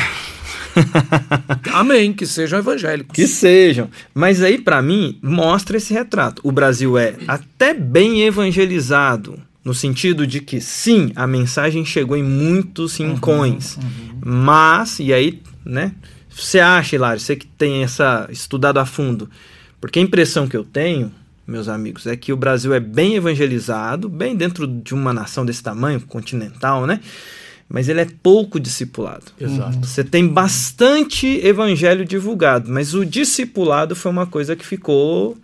Amém, 1.72 2.12
que 2.12 2.26
sejam 2.26 2.58
evangélicos. 2.58 3.14
Que 3.14 3.26
sejam. 3.26 3.88
Mas 4.14 4.42
aí, 4.42 4.58
para 4.58 4.80
mim, 4.82 5.18
mostra 5.22 5.76
esse 5.76 5.92
retrato. 5.92 6.40
O 6.44 6.52
Brasil 6.52 6.96
é 6.98 7.14
até 7.26 7.74
bem 7.74 8.22
evangelizado, 8.22 9.40
no 9.64 9.74
sentido 9.74 10.26
de 10.26 10.40
que, 10.40 10.60
sim, 10.60 11.12
a 11.14 11.26
mensagem 11.26 11.84
chegou 11.84 12.16
em 12.16 12.22
muitos 12.22 12.98
uhum, 12.98 13.14
rincões. 13.14 13.76
Uhum, 13.76 13.82
uhum. 13.82 14.20
Mas, 14.24 14.98
e 14.98 15.12
aí, 15.12 15.42
né? 15.64 15.92
Você 16.30 16.60
acha, 16.60 16.94
Hilário, 16.94 17.20
você 17.20 17.34
que 17.34 17.46
tem 17.46 17.82
essa 17.82 18.28
estudado 18.30 18.78
a 18.78 18.86
fundo, 18.86 19.28
porque 19.80 19.98
a 19.98 20.02
impressão 20.02 20.46
que 20.46 20.56
eu 20.56 20.64
tenho, 20.64 21.12
meus 21.46 21.68
amigos, 21.68 22.06
é 22.06 22.16
que 22.16 22.32
o 22.32 22.36
Brasil 22.36 22.72
é 22.72 22.78
bem 22.78 23.16
evangelizado, 23.16 24.08
bem 24.08 24.36
dentro 24.36 24.66
de 24.66 24.94
uma 24.94 25.12
nação 25.12 25.44
desse 25.44 25.62
tamanho, 25.62 26.00
continental, 26.00 26.86
né? 26.86 27.00
Mas 27.68 27.88
ele 27.88 28.00
é 28.00 28.06
pouco 28.22 28.58
discipulado. 28.58 29.26
Exato. 29.38 29.86
Você 29.86 30.02
tem 30.02 30.26
bastante 30.26 31.26
evangelho 31.44 32.04
divulgado, 32.04 32.70
mas 32.70 32.94
o 32.94 33.04
discipulado 33.04 33.94
foi 33.94 34.10
uma 34.10 34.26
coisa 34.26 34.56
que 34.56 34.64
ficou 34.64 35.36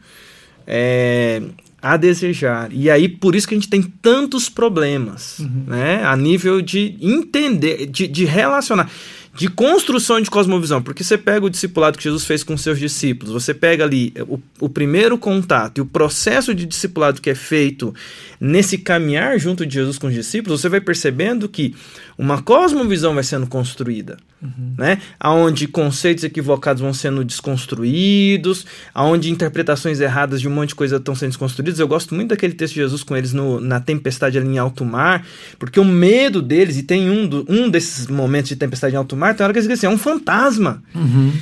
é, 0.66 1.42
a 1.82 1.98
desejar. 1.98 2.72
E 2.72 2.90
aí, 2.90 3.08
por 3.08 3.34
isso 3.34 3.46
que 3.46 3.54
a 3.54 3.58
gente 3.58 3.68
tem 3.68 3.82
tantos 3.82 4.48
problemas, 4.48 5.38
uhum. 5.40 5.64
né? 5.66 6.02
A 6.02 6.16
nível 6.16 6.62
de 6.62 6.96
entender, 7.00 7.86
de, 7.86 8.08
de 8.08 8.24
relacionar 8.24 8.90
de 9.34 9.48
construção 9.48 10.20
de 10.20 10.30
cosmovisão, 10.30 10.80
porque 10.80 11.02
você 11.02 11.18
pega 11.18 11.44
o 11.44 11.50
discipulado 11.50 11.98
que 11.98 12.04
Jesus 12.04 12.24
fez 12.24 12.44
com 12.44 12.56
seus 12.56 12.78
discípulos, 12.78 13.32
você 13.32 13.52
pega 13.52 13.82
ali 13.82 14.14
o, 14.28 14.38
o, 14.60 14.68
primeiro 14.68 15.18
contato 15.18 15.78
e 15.78 15.80
o 15.80 15.86
processo 15.86 16.54
de 16.54 16.64
discipulado 16.64 17.20
que 17.20 17.28
é 17.28 17.34
feito 17.34 17.92
nesse 18.40 18.78
caminhar 18.78 19.36
junto 19.40 19.66
de 19.66 19.74
Jesus 19.74 19.98
com 19.98 20.06
os 20.06 20.14
discípulos, 20.14 20.60
você 20.60 20.68
vai 20.68 20.80
percebendo 20.80 21.48
que 21.48 21.74
uma 22.16 22.40
cosmovisão 22.40 23.14
vai 23.14 23.24
sendo 23.24 23.46
construída, 23.46 24.16
uhum. 24.40 24.74
né? 24.78 25.00
Aonde 25.18 25.66
conceitos 25.66 26.22
equivocados 26.22 26.80
vão 26.80 26.94
sendo 26.94 27.24
desconstruídos, 27.24 28.64
aonde 28.94 29.30
interpretações 29.30 30.00
erradas 30.00 30.40
de 30.40 30.48
um 30.48 30.50
monte 30.52 30.70
de 30.70 30.74
coisa 30.76 30.96
estão 30.96 31.14
sendo 31.14 31.30
desconstruídas. 31.30 31.80
Eu 31.80 31.88
gosto 31.88 32.14
muito 32.14 32.30
daquele 32.30 32.54
texto 32.54 32.74
de 32.74 32.80
Jesus 32.80 33.02
com 33.02 33.16
eles 33.16 33.32
no, 33.32 33.60
na 33.60 33.80
tempestade 33.80 34.38
ali 34.38 34.48
em 34.48 34.58
alto 34.58 34.84
mar, 34.84 35.26
porque 35.58 35.80
o 35.80 35.84
medo 35.84 36.40
deles, 36.40 36.76
e 36.76 36.82
tem 36.82 37.10
um, 37.10 37.26
do, 37.26 37.44
um 37.48 37.68
desses 37.68 38.06
momentos 38.06 38.48
de 38.48 38.56
tempestade 38.56 38.94
em 38.94 38.98
alto 38.98 39.16
mar, 39.16 39.34
tem 39.34 39.44
hora 39.44 39.52
que 39.52 39.58
eles 39.58 39.68
dizem 39.68 39.88
assim, 39.88 39.92
é 39.92 39.96
um 39.96 39.98
fantasma. 39.98 40.82
Uhum. 40.94 41.32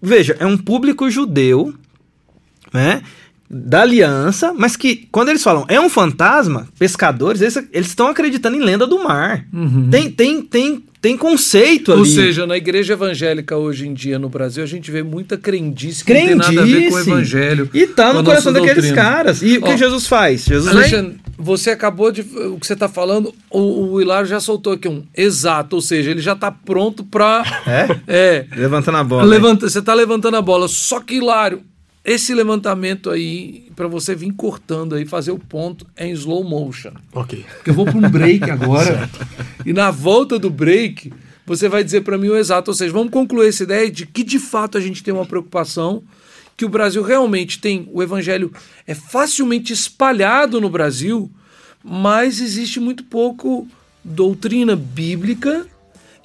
Veja, 0.00 0.36
é 0.38 0.46
um 0.46 0.56
público 0.56 1.10
judeu, 1.10 1.74
né? 2.72 3.02
Da 3.48 3.82
aliança, 3.82 4.52
mas 4.52 4.76
que 4.76 5.08
quando 5.10 5.28
eles 5.28 5.42
falam 5.42 5.64
é 5.68 5.80
um 5.80 5.88
fantasma, 5.88 6.68
pescadores, 6.78 7.40
eles 7.40 7.88
estão 7.88 8.08
acreditando 8.08 8.56
em 8.56 8.60
lenda 8.60 8.86
do 8.86 9.02
mar. 9.02 9.46
Uhum. 9.52 9.88
Tem, 9.90 10.10
tem, 10.10 10.42
tem, 10.42 10.84
tem 11.00 11.16
conceito 11.16 11.92
ali. 11.92 12.00
Ou 12.00 12.06
seja, 12.06 12.46
na 12.46 12.56
igreja 12.56 12.94
evangélica 12.94 13.56
hoje 13.56 13.86
em 13.86 13.94
dia 13.94 14.18
no 14.18 14.28
Brasil, 14.28 14.62
a 14.62 14.66
gente 14.66 14.90
vê 14.90 15.02
muita 15.02 15.36
crendice 15.36 16.04
que 16.04 16.12
crendice. 16.12 16.34
não 16.34 16.44
tem 16.44 16.56
nada 16.56 16.62
a 16.62 16.64
ver 16.64 16.88
com 16.88 16.94
o 16.94 16.98
evangelho. 16.98 17.70
E 17.72 17.86
tá 17.86 18.12
no 18.12 18.24
coração 18.24 18.52
daqueles 18.52 18.90
caras. 18.92 19.42
E 19.42 19.58
Ó, 19.58 19.60
o 19.60 19.64
que 19.64 19.76
Jesus 19.76 20.06
faz? 20.06 20.44
Jesus 20.44 20.74
Alexandre, 20.74 21.18
você 21.38 21.70
acabou 21.70 22.10
de. 22.10 22.22
O 22.22 22.58
que 22.58 22.66
você 22.66 22.72
está 22.72 22.88
falando, 22.88 23.32
o, 23.50 23.92
o 23.92 24.00
Hilário 24.00 24.28
já 24.28 24.40
soltou 24.40 24.72
aqui 24.72 24.88
um 24.88 25.04
exato, 25.16 25.76
ou 25.76 25.82
seja, 25.82 26.10
ele 26.10 26.20
já 26.20 26.32
está 26.32 26.50
pronto 26.50 27.04
para. 27.04 27.44
É? 27.66 27.96
É. 28.08 28.46
Levantando 28.56 28.98
a 28.98 29.04
bola. 29.04 29.24
Levanta, 29.24 29.68
você 29.68 29.78
está 29.78 29.94
levantando 29.94 30.36
a 30.36 30.42
bola. 30.42 30.66
Só 30.66 31.00
que, 31.00 31.16
Hilário, 31.16 31.62
esse 32.06 32.32
levantamento 32.32 33.10
aí, 33.10 33.66
para 33.74 33.88
você 33.88 34.14
vir 34.14 34.32
cortando 34.32 34.94
aí, 34.94 35.04
fazer 35.04 35.32
o 35.32 35.38
ponto 35.40 35.84
é 35.96 36.06
em 36.06 36.12
slow 36.12 36.44
motion. 36.44 36.92
Ok. 37.12 37.44
Porque 37.56 37.70
eu 37.70 37.74
vou 37.74 37.84
para 37.84 37.98
um 37.98 38.08
break 38.08 38.44
agora. 38.48 39.10
e 39.66 39.72
na 39.72 39.90
volta 39.90 40.38
do 40.38 40.48
break, 40.48 41.12
você 41.44 41.68
vai 41.68 41.82
dizer 41.82 42.02
para 42.02 42.16
mim 42.16 42.28
o 42.28 42.36
exato. 42.36 42.70
Ou 42.70 42.76
seja, 42.76 42.92
vamos 42.92 43.10
concluir 43.10 43.48
essa 43.48 43.64
ideia 43.64 43.90
de 43.90 44.06
que 44.06 44.22
de 44.22 44.38
fato 44.38 44.78
a 44.78 44.80
gente 44.80 45.02
tem 45.02 45.12
uma 45.12 45.26
preocupação, 45.26 46.04
que 46.56 46.64
o 46.64 46.68
Brasil 46.68 47.02
realmente 47.02 47.58
tem, 47.58 47.88
o 47.92 48.00
evangelho 48.00 48.52
é 48.86 48.94
facilmente 48.94 49.72
espalhado 49.72 50.60
no 50.60 50.70
Brasil, 50.70 51.28
mas 51.82 52.40
existe 52.40 52.78
muito 52.78 53.02
pouco 53.02 53.66
doutrina 54.04 54.76
bíblica 54.76 55.66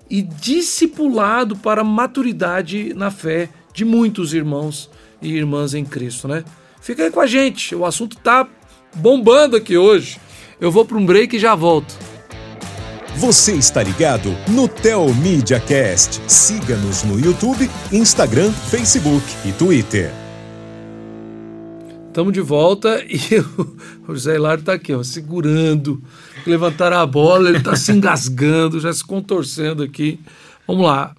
e 0.07 0.21
discipulado 0.21 1.55
para 1.55 1.83
maturidade 1.83 2.93
na 2.93 3.09
fé 3.09 3.49
de 3.73 3.83
muitos 3.83 4.31
irmãos 4.31 4.87
e 5.21 5.33
irmãs 5.33 5.73
em 5.73 5.85
Cristo, 5.85 6.27
né? 6.27 6.43
Fica 6.81 7.03
aí 7.03 7.11
com 7.11 7.19
a 7.19 7.27
gente, 7.27 7.75
o 7.75 7.85
assunto 7.85 8.17
tá 8.17 8.47
bombando 8.95 9.55
aqui 9.55 9.77
hoje. 9.77 10.19
Eu 10.59 10.71
vou 10.71 10.85
para 10.85 10.97
um 10.97 11.05
break 11.05 11.35
e 11.35 11.39
já 11.39 11.55
volto. 11.55 11.93
Você 13.17 13.53
está 13.53 13.83
ligado 13.83 14.35
no 14.47 14.67
Tel 14.67 15.13
Media 15.15 15.59
Cast. 15.59 16.21
Siga-nos 16.27 17.03
no 17.03 17.19
YouTube, 17.19 17.69
Instagram, 17.91 18.51
Facebook 18.51 19.25
e 19.45 19.51
Twitter. 19.51 20.11
Estamos 22.07 22.33
de 22.33 22.41
volta 22.41 23.03
e 23.07 23.19
o 24.07 24.13
José 24.13 24.35
Hilário 24.35 24.61
está 24.61 24.73
aqui, 24.73 24.93
ó, 24.93 25.03
segurando. 25.03 26.01
Levantaram 26.45 26.97
a 26.97 27.05
bola, 27.05 27.49
ele 27.49 27.59
está 27.59 27.75
se 27.75 27.91
engasgando, 27.91 28.79
já 28.79 28.91
se 28.91 29.03
contorcendo 29.03 29.83
aqui. 29.83 30.19
Vamos 30.67 30.85
lá. 30.85 31.15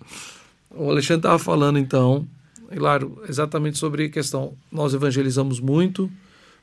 O 0.71 0.91
Alexandre 0.91 1.21
estava 1.21 1.39
falando 1.39 1.79
então, 1.79 2.27
Hilário, 2.73 3.23
exatamente 3.29 3.79
sobre 3.79 4.07
a 4.07 4.09
questão. 4.09 4.55
Nós 4.71 4.95
evangelizamos 4.95 5.61
muito, 5.61 6.11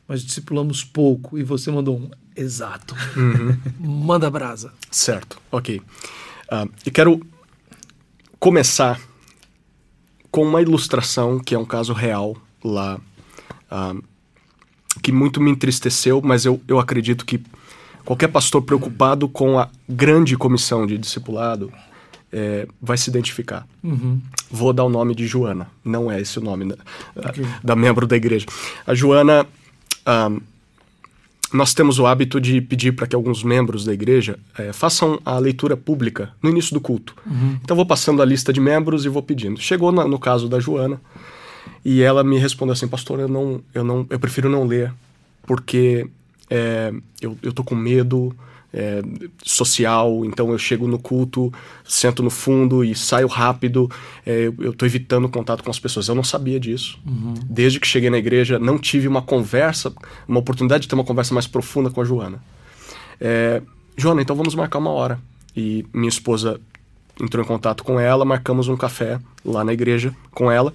mas 0.07 0.23
discipulamos 0.23 0.83
pouco. 0.83 1.37
E 1.37 1.43
você 1.43 1.71
mandou 1.71 1.97
um 1.97 2.09
exato. 2.35 2.95
Uhum. 3.15 3.57
Manda 4.05 4.29
brasa. 4.29 4.73
Certo, 4.89 5.39
ok. 5.51 5.77
Uh, 5.77 6.69
eu 6.85 6.91
quero 6.91 7.21
começar 8.39 8.99
com 10.31 10.43
uma 10.43 10.61
ilustração 10.61 11.39
que 11.39 11.53
é 11.53 11.59
um 11.59 11.65
caso 11.65 11.93
real 11.93 12.35
lá. 12.63 12.99
Uh, 13.71 14.03
que 15.01 15.11
muito 15.11 15.39
me 15.39 15.51
entristeceu, 15.51 16.21
mas 16.21 16.45
eu, 16.45 16.61
eu 16.67 16.79
acredito 16.79 17.25
que 17.25 17.41
qualquer 18.03 18.27
pastor 18.27 18.61
preocupado 18.61 19.29
com 19.29 19.59
a 19.59 19.69
grande 19.87 20.35
comissão 20.35 20.85
de 20.85 20.97
discipulado 20.97 21.71
é, 22.31 22.67
vai 22.81 22.97
se 22.97 23.09
identificar. 23.09 23.67
Uhum. 23.83 24.21
Vou 24.49 24.73
dar 24.73 24.83
o 24.83 24.89
nome 24.89 25.15
de 25.15 25.27
Joana, 25.27 25.69
não 25.83 26.11
é 26.11 26.19
esse 26.21 26.39
o 26.39 26.41
nome 26.41 26.65
da, 26.65 26.77
okay. 27.29 27.45
da 27.63 27.75
membro 27.75 28.07
da 28.07 28.15
igreja. 28.15 28.45
A 28.85 28.93
Joana, 28.93 29.45
um, 30.07 30.39
nós 31.51 31.73
temos 31.73 31.97
o 31.97 32.05
hábito 32.05 32.39
de 32.39 32.61
pedir 32.61 32.91
para 32.91 33.07
que 33.07 33.15
alguns 33.15 33.43
membros 33.43 33.83
da 33.83 33.93
igreja 33.93 34.37
é, 34.57 34.71
façam 34.71 35.19
a 35.25 35.37
leitura 35.39 35.75
pública 35.75 36.31
no 36.41 36.49
início 36.49 36.73
do 36.73 36.81
culto. 36.81 37.15
Uhum. 37.25 37.57
Então 37.63 37.75
vou 37.75 37.85
passando 37.85 38.21
a 38.21 38.25
lista 38.25 38.53
de 38.53 38.59
membros 38.59 39.05
e 39.05 39.09
vou 39.09 39.23
pedindo. 39.23 39.59
Chegou 39.59 39.91
na, 39.91 40.07
no 40.07 40.19
caso 40.19 40.47
da 40.47 40.59
Joana, 40.59 41.01
e 41.83 42.01
ela 42.01 42.23
me 42.23 42.37
respondeu 42.37 42.73
assim, 42.73 42.87
pastor, 42.87 43.19
eu 43.19 43.27
não, 43.27 43.61
eu 43.73 43.83
não, 43.83 44.05
eu 44.09 44.19
prefiro 44.19 44.49
não 44.49 44.65
ler, 44.65 44.93
porque 45.43 46.07
é, 46.49 46.93
eu, 47.21 47.37
eu 47.41 47.53
tô 47.53 47.63
com 47.63 47.75
medo 47.75 48.35
é, 48.73 49.01
social, 49.43 50.23
então 50.25 50.51
eu 50.51 50.57
chego 50.57 50.87
no 50.87 50.99
culto, 50.99 51.51
sento 51.83 52.21
no 52.21 52.29
fundo 52.29 52.83
e 52.83 52.93
saio 52.95 53.27
rápido, 53.27 53.89
é, 54.25 54.51
eu 54.59 54.73
tô 54.73 54.85
evitando 54.85 55.27
contato 55.27 55.63
com 55.63 55.71
as 55.71 55.79
pessoas. 55.79 56.07
Eu 56.07 56.15
não 56.15 56.23
sabia 56.23 56.59
disso. 56.59 56.99
Uhum. 57.05 57.33
Desde 57.45 57.79
que 57.79 57.87
cheguei 57.87 58.09
na 58.09 58.17
igreja, 58.17 58.59
não 58.59 58.77
tive 58.77 59.07
uma 59.07 59.21
conversa, 59.21 59.93
uma 60.27 60.39
oportunidade 60.39 60.83
de 60.83 60.87
ter 60.87 60.95
uma 60.95 61.03
conversa 61.03 61.33
mais 61.33 61.47
profunda 61.47 61.89
com 61.89 62.01
a 62.01 62.05
Joana. 62.05 62.41
É, 63.19 63.61
Joana, 63.97 64.21
então 64.21 64.35
vamos 64.35 64.55
marcar 64.55 64.79
uma 64.79 64.91
hora. 64.91 65.19
E 65.55 65.85
minha 65.93 66.09
esposa 66.09 66.59
entrou 67.19 67.43
em 67.43 67.47
contato 67.47 67.83
com 67.83 67.99
ela, 67.99 68.23
marcamos 68.23 68.67
um 68.67 68.77
café 68.77 69.19
lá 69.43 69.63
na 69.63 69.73
igreja 69.73 70.15
com 70.31 70.49
ela. 70.49 70.73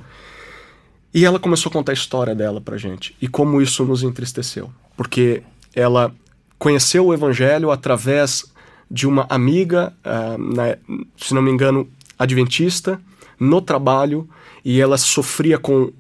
E 1.13 1.25
ela 1.25 1.39
começou 1.39 1.71
a 1.71 1.73
contar 1.73 1.93
a 1.93 1.95
história 1.95 2.35
dela 2.35 2.61
pra 2.61 2.77
gente 2.77 3.15
e 3.23 3.29
como 3.29 3.63
isso 3.63 3.85
nos 3.85 4.03
entristeceu, 4.03 4.71
porque 4.97 5.45
ela 5.73 6.13
conheceu 6.59 7.07
o 7.07 7.15
evangelho 7.15 7.71
através 7.71 8.45
de 8.91 9.07
uma 9.07 9.27
amiga, 9.29 9.93
uh, 10.05 11.07
se 11.17 11.35
não 11.35 11.43
me 11.43 11.51
engano, 11.51 11.89
adventista, 12.19 13.01
no 13.39 13.61
trabalho, 13.61 14.29
e 14.65 14.81
ela 14.81 14.97
sofria 14.97 15.59
com 15.59 15.85
uh, 15.85 15.93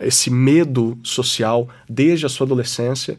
esse 0.00 0.30
medo 0.30 0.98
social 1.02 1.68
desde 1.88 2.26
a 2.26 2.28
sua 2.28 2.46
adolescência. 2.46 3.18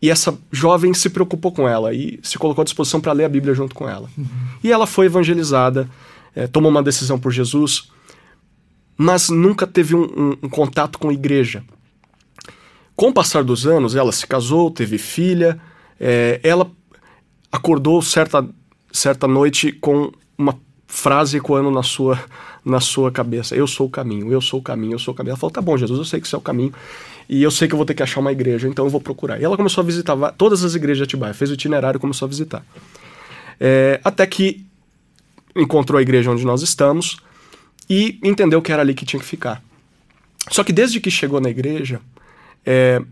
E 0.00 0.10
essa 0.10 0.36
jovem 0.50 0.92
se 0.92 1.08
preocupou 1.08 1.52
com 1.52 1.68
ela 1.68 1.94
e 1.94 2.18
se 2.22 2.38
colocou 2.38 2.62
à 2.62 2.64
disposição 2.64 3.00
para 3.00 3.12
ler 3.12 3.24
a 3.24 3.28
Bíblia 3.28 3.54
junto 3.54 3.74
com 3.74 3.88
ela. 3.88 4.08
Uhum. 4.18 4.26
E 4.62 4.70
ela 4.70 4.86
foi 4.86 5.06
evangelizada, 5.06 5.88
eh, 6.34 6.48
tomou 6.48 6.70
uma 6.70 6.82
decisão 6.82 7.18
por 7.18 7.30
Jesus 7.30 7.92
mas 8.96 9.28
nunca 9.28 9.66
teve 9.66 9.94
um, 9.96 10.04
um, 10.04 10.36
um 10.44 10.48
contato 10.48 10.98
com 10.98 11.10
igreja. 11.10 11.64
Com 12.94 13.08
o 13.08 13.12
passar 13.12 13.42
dos 13.42 13.66
anos, 13.66 13.96
ela 13.96 14.12
se 14.12 14.26
casou, 14.26 14.70
teve 14.70 14.98
filha, 14.98 15.58
é, 15.98 16.40
ela 16.42 16.70
acordou 17.50 18.00
certa, 18.02 18.46
certa 18.92 19.26
noite 19.26 19.72
com 19.72 20.12
uma 20.36 20.58
frase 20.86 21.38
ecoando 21.38 21.70
na 21.70 21.82
sua, 21.82 22.22
na 22.64 22.80
sua 22.80 23.10
cabeça: 23.10 23.56
Eu 23.56 23.66
sou 23.66 23.86
o 23.86 23.90
caminho, 23.90 24.30
eu 24.32 24.40
sou 24.40 24.60
o 24.60 24.62
caminho, 24.62 24.94
eu 24.94 24.98
sou 24.98 25.12
o 25.12 25.16
caminho. 25.16 25.32
Ela 25.32 25.38
falou: 25.38 25.52
Tá 25.52 25.60
bom, 25.60 25.76
Jesus, 25.76 25.98
eu 25.98 26.04
sei 26.04 26.20
que 26.20 26.28
você 26.28 26.34
é 26.34 26.38
o 26.38 26.42
caminho 26.42 26.72
e 27.28 27.42
eu 27.42 27.50
sei 27.50 27.66
que 27.66 27.74
eu 27.74 27.78
vou 27.78 27.86
ter 27.86 27.94
que 27.94 28.02
achar 28.02 28.20
uma 28.20 28.32
igreja, 28.32 28.68
então 28.68 28.84
eu 28.84 28.90
vou 28.90 29.00
procurar. 29.00 29.40
E 29.40 29.44
ela 29.44 29.56
começou 29.56 29.82
a 29.82 29.84
visitar 29.84 30.14
todas 30.32 30.64
as 30.64 30.74
igrejas 30.74 30.98
de 30.98 31.04
Atibaia, 31.04 31.32
fez 31.32 31.50
o 31.50 31.54
itinerário 31.54 31.98
e 31.98 32.00
começou 32.00 32.26
a 32.26 32.28
visitar. 32.28 32.64
É, 33.58 34.00
até 34.04 34.26
que 34.26 34.66
encontrou 35.54 35.98
a 35.98 36.02
igreja 36.02 36.30
onde 36.30 36.44
nós 36.44 36.62
estamos 36.62 37.16
e 37.88 38.18
entendeu 38.22 38.60
que 38.60 38.72
era 38.72 38.82
ali 38.82 38.94
que 38.94 39.04
tinha 39.04 39.20
que 39.20 39.26
ficar. 39.26 39.62
Só 40.50 40.64
que 40.64 40.72
desde 40.72 41.00
que 41.00 41.10
chegou 41.10 41.40
na 41.40 41.48
igreja, 41.48 42.00
é, 42.64 43.02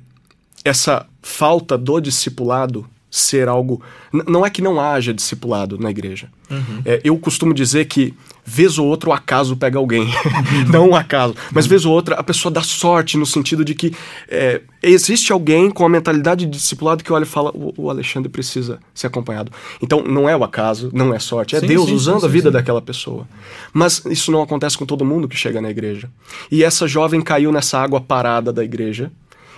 essa 0.64 1.06
falta 1.22 1.76
do 1.76 2.00
discipulado 2.00 2.86
ser 3.10 3.48
algo. 3.48 3.82
Não 4.12 4.46
é 4.46 4.50
que 4.50 4.62
não 4.62 4.80
haja 4.80 5.12
discipulado 5.12 5.76
na 5.78 5.90
igreja. 5.90 6.28
Uhum. 6.48 6.82
É, 6.84 7.00
eu 7.02 7.18
costumo 7.18 7.52
dizer 7.52 7.86
que, 7.86 8.14
vez 8.44 8.78
ou 8.78 8.86
outra, 8.86 9.10
o 9.10 9.12
acaso 9.12 9.56
pega 9.56 9.78
alguém. 9.78 10.08
não 10.70 10.90
o 10.90 10.94
acaso. 10.94 11.34
Mas, 11.50 11.66
vez 11.66 11.84
ou 11.84 11.92
outra, 11.92 12.14
a 12.14 12.22
pessoa 12.22 12.52
dá 12.52 12.62
sorte 12.62 13.16
no 13.16 13.26
sentido 13.26 13.64
de 13.64 13.74
que 13.74 13.92
é, 14.28 14.60
existe 14.80 15.32
alguém 15.32 15.70
com 15.70 15.84
a 15.84 15.88
mentalidade 15.88 16.46
de 16.46 16.52
discipulado 16.52 17.02
que 17.02 17.12
olha 17.12 17.24
e 17.24 17.26
fala: 17.26 17.50
o, 17.50 17.74
o, 17.76 17.90
Alexandre 17.90 18.28
precisa 18.28 18.78
ser 18.94 19.08
acompanhado. 19.08 19.50
Então, 19.82 20.04
não 20.04 20.28
é 20.28 20.36
o 20.36 20.44
acaso, 20.44 20.90
não 20.92 21.12
é 21.12 21.18
sorte. 21.18 21.56
É 21.56 21.60
sim, 21.60 21.66
Deus 21.66 21.86
sim, 21.86 21.94
usando 21.94 22.20
sim, 22.20 22.26
a 22.26 22.28
vida 22.28 22.50
daquela 22.50 22.80
pessoa. 22.80 23.26
Mas 23.72 24.04
isso 24.06 24.30
não 24.30 24.42
acontece 24.42 24.78
com 24.78 24.86
todo 24.86 25.04
mundo 25.04 25.26
que 25.26 25.36
chega 25.36 25.60
na 25.60 25.70
igreja. 25.70 26.08
E 26.50 26.62
essa 26.62 26.86
jovem 26.86 27.20
caiu 27.20 27.50
nessa 27.50 27.78
água 27.80 28.00
parada 28.00 28.52
da 28.52 28.62
igreja 28.62 29.10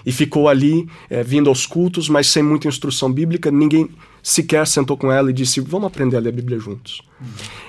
e 0.04 0.12
ficou 0.12 0.48
ali 0.48 0.88
é, 1.08 1.22
vindo 1.22 1.48
aos 1.48 1.66
cultos, 1.66 2.08
mas 2.08 2.26
sem 2.28 2.42
muita 2.42 2.68
instrução 2.68 3.12
bíblica. 3.12 3.50
Ninguém 3.50 3.88
sequer 4.22 4.66
sentou 4.66 4.96
com 4.96 5.10
ela 5.10 5.30
e 5.30 5.32
disse: 5.32 5.60
Vamos 5.60 5.86
aprender 5.86 6.16
a 6.16 6.20
ler 6.20 6.30
a 6.30 6.32
Bíblia 6.32 6.58
juntos. 6.58 7.02
Uhum. 7.20 7.26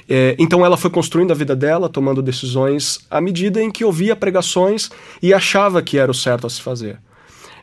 É, 0.09 0.35
então 0.37 0.65
ela 0.65 0.77
foi 0.77 0.89
construindo 0.89 1.31
a 1.31 1.35
vida 1.35 1.55
dela, 1.55 1.89
tomando 1.89 2.21
decisões 2.21 2.99
à 3.09 3.21
medida 3.21 3.61
em 3.61 3.71
que 3.71 3.85
ouvia 3.85 4.15
pregações 4.15 4.89
e 5.21 5.33
achava 5.33 5.81
que 5.81 5.97
era 5.97 6.11
o 6.11 6.15
certo 6.15 6.47
a 6.47 6.49
se 6.49 6.61
fazer. 6.61 6.99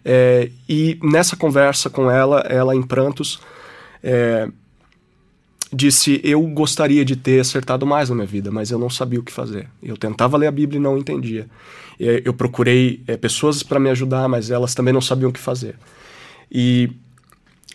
É, 0.04 0.50
e 0.68 0.98
nessa 1.02 1.36
conversa 1.36 1.90
com 1.90 2.10
ela, 2.10 2.40
ela 2.40 2.74
em 2.74 2.82
prantos, 2.82 3.40
é, 4.02 4.48
disse: 5.72 6.20
Eu 6.24 6.42
gostaria 6.42 7.04
de 7.04 7.16
ter 7.16 7.40
acertado 7.40 7.86
mais 7.86 8.08
na 8.08 8.14
minha 8.14 8.26
vida, 8.26 8.50
mas 8.50 8.70
eu 8.70 8.78
não 8.78 8.90
sabia 8.90 9.20
o 9.20 9.22
que 9.22 9.32
fazer. 9.32 9.68
Eu 9.82 9.96
tentava 9.96 10.36
ler 10.36 10.46
a 10.46 10.52
Bíblia 10.52 10.78
e 10.78 10.82
não 10.82 10.98
entendia. 10.98 11.46
Eu 12.00 12.32
procurei 12.32 13.02
é, 13.06 13.16
pessoas 13.16 13.62
para 13.62 13.78
me 13.78 13.90
ajudar, 13.90 14.28
mas 14.28 14.50
elas 14.50 14.74
também 14.74 14.92
não 14.94 15.02
sabiam 15.02 15.28
o 15.28 15.32
que 15.32 15.40
fazer. 15.40 15.76
E 16.50 16.90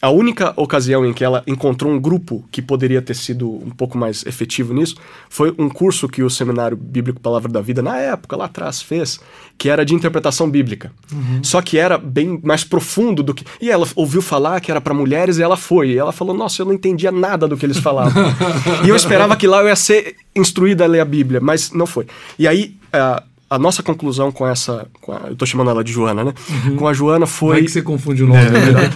a 0.02 0.10
única 0.10 0.54
ocasião 0.56 1.06
em 1.06 1.14
que 1.14 1.24
ela 1.24 1.42
encontrou 1.48 1.92
um 1.92 2.00
grupo 2.00 2.44
que 2.52 2.62
poderia 2.62 3.02
ter 3.02 3.16
sido 3.16 3.50
um 3.50 3.72
pouco 3.72 3.98
mais 3.98 4.26
efetivo 4.26 4.74
nisso 4.74 4.96
foi 5.30 5.56
um 5.58 5.70
curso 5.70 6.08
que 6.08 6.22
o 6.22 6.30
Seminário 6.30 6.78
Bíblico 6.78 7.20
Palavra 7.20 7.52
da 7.52 7.62
Vida, 7.62 7.82
na 7.82 7.98
época, 7.98 8.36
lá 8.36 8.46
atrás, 8.46 8.82
fez, 8.82 9.20
que 9.58 9.70
era 9.70 9.86
de 9.86 9.96
interpretação 9.96 10.50
bíblica. 10.50 10.92
Uhum. 11.12 11.44
Só 11.44 11.62
que 11.62 11.78
era 11.78 11.98
bem 11.98 12.40
mais 12.44 12.64
profundo 12.64 13.24
do 13.24 13.34
que. 13.34 13.46
E 13.62 13.72
ela 13.72 13.88
ouviu 13.96 14.22
falar 14.22 14.60
que 14.60 14.70
era 14.70 14.82
para 14.82 14.94
mulheres 14.94 15.38
e 15.38 15.44
ela 15.44 15.58
foi. 15.58 15.92
E 15.92 15.98
ela 15.98 16.12
falou: 16.12 16.36
Nossa, 16.36 16.62
eu 16.62 16.66
não 16.66 16.74
entendia 16.74 17.12
nada 17.12 17.48
do 17.48 17.58
que 17.58 17.66
eles 17.66 17.78
falavam. 17.78 18.24
e 18.86 18.90
eu 18.90 18.96
esperava 18.96 19.36
que 19.36 19.48
lá 19.48 19.62
eu 19.62 19.68
ia 19.70 19.76
ser 19.76 20.18
instruída 20.36 20.84
a 20.84 20.88
ler 20.88 21.00
a 21.00 21.06
Bíblia, 21.06 21.40
mas 21.40 21.72
não 21.72 21.88
foi. 21.88 22.06
E 22.38 22.48
aí. 22.48 22.78
Uh, 22.94 23.35
a 23.50 23.60
nossa 23.60 23.84
conclusão 23.84 24.32
com 24.32 24.48
essa. 24.48 24.88
Com 25.02 25.12
a, 25.12 25.28
eu 25.28 25.36
tô 25.36 25.46
chamando 25.46 25.70
ela 25.70 25.84
de 25.84 25.92
Joana, 25.92 26.24
né? 26.24 26.34
Uhum. 26.50 26.78
Com 26.78 26.88
a 26.88 26.94
Joana 26.94 27.28
foi. 27.28 27.58
Vai 27.58 27.62
que 27.64 27.70
você 27.70 27.82
confunde 27.82 28.24
o 28.24 28.28
nome, 28.28 28.40
é, 28.42 28.50
né? 28.50 28.92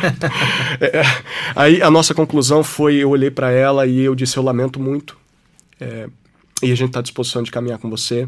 é, 0.81 1.01
aí 1.55 1.81
a 1.81 1.91
nossa 1.91 2.13
conclusão 2.13 2.63
foi: 2.63 2.95
eu 2.95 3.09
olhei 3.09 3.29
para 3.29 3.51
ela 3.51 3.85
e 3.85 3.99
eu 3.99 4.15
disse, 4.15 4.37
eu 4.37 4.43
lamento 4.43 4.79
muito. 4.79 5.17
É, 5.79 6.09
e 6.63 6.71
a 6.71 6.75
gente 6.75 6.89
está 6.89 6.99
à 6.99 7.03
disposição 7.03 7.43
de 7.43 7.51
caminhar 7.51 7.77
com 7.77 7.89
você. 7.89 8.27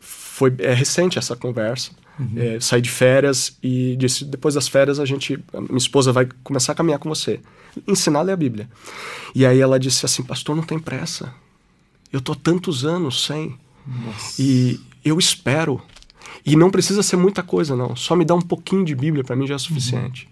Foi 0.00 0.52
é 0.58 0.74
recente 0.74 1.18
essa 1.18 1.36
conversa. 1.36 1.92
Uhum. 2.18 2.32
É, 2.36 2.60
saí 2.60 2.80
de 2.80 2.90
férias 2.90 3.56
e 3.62 3.94
disse: 3.96 4.24
depois 4.24 4.54
das 4.54 4.66
férias 4.66 4.98
a 4.98 5.04
gente, 5.04 5.38
a 5.52 5.60
minha 5.60 5.78
esposa 5.78 6.12
vai 6.12 6.26
começar 6.42 6.72
a 6.72 6.74
caminhar 6.74 6.98
com 6.98 7.08
você, 7.08 7.40
ensinar 7.86 8.20
a 8.20 8.22
ler 8.22 8.32
a 8.32 8.36
Bíblia. 8.36 8.68
E 9.34 9.46
aí 9.46 9.60
ela 9.60 9.78
disse 9.78 10.04
assim: 10.04 10.24
Pastor, 10.24 10.56
não 10.56 10.62
tem 10.64 10.78
pressa. 10.78 11.32
Eu 12.12 12.20
tô 12.20 12.34
tantos 12.34 12.84
anos 12.84 13.24
sem. 13.24 13.56
Nossa. 13.86 14.42
E 14.42 14.80
eu 15.08 15.18
espero. 15.18 15.80
E 16.44 16.54
não 16.56 16.70
precisa 16.70 17.02
ser 17.02 17.16
muita 17.16 17.42
coisa, 17.42 17.74
não. 17.74 17.96
Só 17.96 18.14
me 18.14 18.24
dá 18.24 18.34
um 18.34 18.40
pouquinho 18.40 18.84
de 18.84 18.94
Bíblia, 18.94 19.24
para 19.24 19.34
mim 19.34 19.46
já 19.46 19.54
é 19.56 19.58
suficiente. 19.58 20.28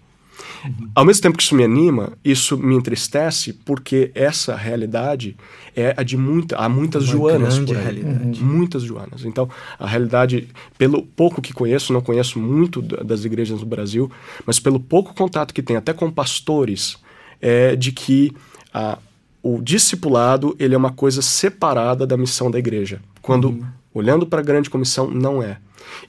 Uhum. 0.63 0.89
Ao 0.95 1.05
mesmo 1.05 1.21
tempo 1.21 1.37
que 1.37 1.43
isso 1.43 1.55
me 1.55 1.63
anima, 1.63 2.13
isso 2.23 2.57
me 2.57 2.75
entristece, 2.75 3.53
porque 3.53 4.11
essa 4.15 4.55
realidade 4.55 5.35
é 5.75 5.93
a 5.97 6.03
de 6.03 6.15
muita, 6.17 6.57
há 6.57 6.67
muitas 6.69 7.03
Uma 7.03 7.11
Joanas 7.11 7.59
por 7.59 7.75
aí. 7.75 7.83
realidade. 7.83 8.43
Muitas 8.43 8.83
Joanas. 8.83 9.25
Então, 9.25 9.49
a 9.77 9.85
realidade, 9.87 10.47
pelo 10.77 11.01
pouco 11.03 11.41
que 11.41 11.53
conheço, 11.53 11.91
não 11.93 12.01
conheço 12.01 12.39
muito 12.39 12.81
da- 12.81 13.03
das 13.03 13.25
igrejas 13.25 13.59
no 13.59 13.65
Brasil, 13.65 14.09
mas 14.45 14.59
pelo 14.59 14.79
pouco 14.79 15.13
contato 15.13 15.53
que 15.53 15.61
tem, 15.61 15.75
até 15.75 15.93
com 15.93 16.09
pastores, 16.11 16.97
é 17.41 17.75
de 17.75 17.91
que 17.91 18.31
a, 18.73 18.97
o 19.43 19.61
discipulado 19.61 20.55
ele 20.59 20.73
é 20.73 20.77
uma 20.77 20.91
coisa 20.91 21.21
separada 21.21 22.05
da 22.07 22.17
missão 22.17 22.49
da 22.49 22.57
igreja. 22.59 23.01
Quando, 23.21 23.65
olhando 23.95 24.27
para 24.27 24.41
a 24.41 24.43
grande 24.43 24.69
comissão, 24.69 25.09
não 25.09 25.41
é. 25.41 25.57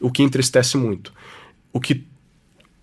O 0.01 0.11
que 0.11 0.23
entristece 0.23 0.77
muito. 0.77 1.13
O 1.73 1.81
que 1.81 2.05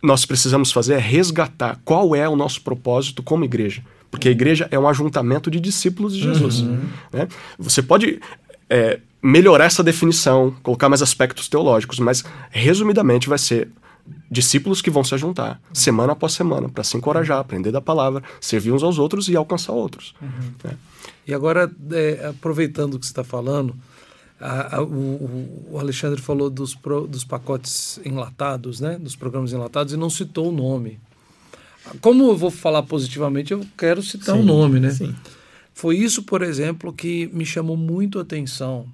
nós 0.01 0.25
precisamos 0.25 0.71
fazer 0.71 0.95
é 0.95 0.97
resgatar 0.97 1.79
qual 1.83 2.15
é 2.15 2.27
o 2.27 2.35
nosso 2.35 2.61
propósito 2.61 3.21
como 3.21 3.43
igreja. 3.43 3.83
Porque 4.09 4.29
a 4.29 4.31
igreja 4.31 4.67
é 4.71 4.79
um 4.79 4.87
ajuntamento 4.87 5.51
de 5.51 5.59
discípulos 5.59 6.15
de 6.15 6.21
Jesus. 6.21 6.61
né? 7.11 7.27
Você 7.59 7.81
pode 7.81 8.19
é, 8.69 8.99
melhorar 9.21 9.65
essa 9.65 9.83
definição, 9.83 10.55
colocar 10.63 10.87
mais 10.87 11.01
aspectos 11.01 11.49
teológicos, 11.49 11.99
mas 11.99 12.23
resumidamente 12.49 13.27
vai 13.27 13.37
ser 13.37 13.69
discípulos 14.29 14.81
que 14.81 14.89
vão 14.89 15.03
se 15.03 15.17
juntar 15.17 15.61
semana 15.73 16.13
após 16.13 16.33
semana 16.33 16.67
para 16.67 16.83
se 16.83 16.97
encorajar, 16.97 17.39
aprender 17.39 17.71
da 17.71 17.81
palavra, 17.81 18.21
servir 18.39 18.71
uns 18.71 18.83
aos 18.83 18.99
outros 18.99 19.27
e 19.29 19.35
alcançar 19.35 19.73
outros. 19.73 20.13
né? 20.63 20.77
E 21.25 21.33
agora, 21.33 21.71
é, 21.91 22.27
aproveitando 22.27 22.95
o 22.95 22.99
que 22.99 23.05
você 23.05 23.11
está 23.11 23.23
falando, 23.23 23.75
a- 24.45 24.77
a- 24.77 24.81
o, 24.83 25.69
o- 25.71 25.79
Alexandre 25.79 26.21
falou 26.21 26.49
dos, 26.49 26.75
pro- 26.75 27.07
dos 27.07 27.23
pacotes 27.23 27.99
enlatados, 28.05 28.79
né? 28.79 28.97
Dos 28.99 29.15
programas 29.15 29.53
enlatados 29.53 29.93
e 29.93 29.97
não 29.97 30.09
citou 30.09 30.49
o 30.49 30.51
nome. 30.51 30.99
Como 32.01 32.23
eu 32.29 32.35
vou 32.37 32.49
falar 32.51 32.83
positivamente, 32.83 33.51
eu 33.53 33.65
quero 33.77 34.01
citar 34.01 34.35
o 34.35 34.39
Sim, 34.39 34.45
nome, 34.45 34.79
né? 34.79 34.89
Sim. 34.91 35.15
Foi 35.73 35.97
isso, 35.97 36.23
por 36.23 36.41
exemplo, 36.41 36.93
que 36.93 37.29
me 37.33 37.45
chamou 37.45 37.75
muito 37.75 38.19
a 38.19 38.21
atenção. 38.21 38.85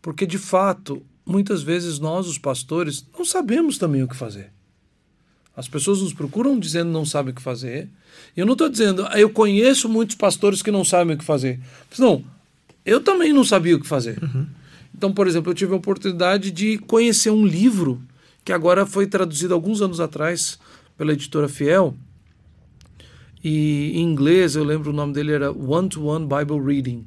Porque, 0.00 0.26
de 0.26 0.38
fato, 0.38 1.02
muitas 1.26 1.62
vezes 1.62 1.98
nós, 1.98 2.26
os 2.26 2.38
pastores, 2.38 3.04
não 3.16 3.24
sabemos 3.24 3.76
também 3.76 4.02
o 4.02 4.08
que 4.08 4.16
fazer. 4.16 4.50
As 5.56 5.68
pessoas 5.68 6.00
nos 6.00 6.12
procuram 6.14 6.58
dizendo 6.58 6.90
não 6.90 7.04
sabem 7.04 7.32
o 7.32 7.34
que 7.36 7.42
fazer. 7.42 7.88
E 8.36 8.40
eu 8.40 8.46
não 8.46 8.52
estou 8.54 8.68
dizendo, 8.68 9.04
"Ah, 9.10 9.20
eu 9.20 9.28
conheço 9.28 9.88
muitos 9.88 10.16
pastores 10.16 10.62
que 10.62 10.70
não 10.70 10.84
sabem 10.84 11.16
o 11.16 11.18
que 11.18 11.24
fazer. 11.24 11.60
Não, 11.98 12.24
eu 12.90 13.00
também 13.00 13.32
não 13.32 13.44
sabia 13.44 13.76
o 13.76 13.80
que 13.80 13.86
fazer. 13.86 14.18
Então, 14.94 15.12
por 15.12 15.26
exemplo, 15.26 15.50
eu 15.50 15.54
tive 15.54 15.72
a 15.72 15.76
oportunidade 15.76 16.50
de 16.50 16.78
conhecer 16.78 17.30
um 17.30 17.46
livro 17.46 18.02
que 18.44 18.52
agora 18.52 18.84
foi 18.84 19.06
traduzido 19.06 19.54
alguns 19.54 19.80
anos 19.80 20.00
atrás 20.00 20.58
pela 20.96 21.12
editora 21.12 21.48
Fiel. 21.48 21.94
E 23.42 23.92
em 23.94 24.02
inglês, 24.02 24.56
eu 24.56 24.64
lembro 24.64 24.90
o 24.90 24.92
nome 24.92 25.12
dele 25.12 25.32
era 25.32 25.50
One 25.52 25.88
to 25.88 26.04
One 26.04 26.26
Bible 26.26 26.60
Reading. 26.60 27.06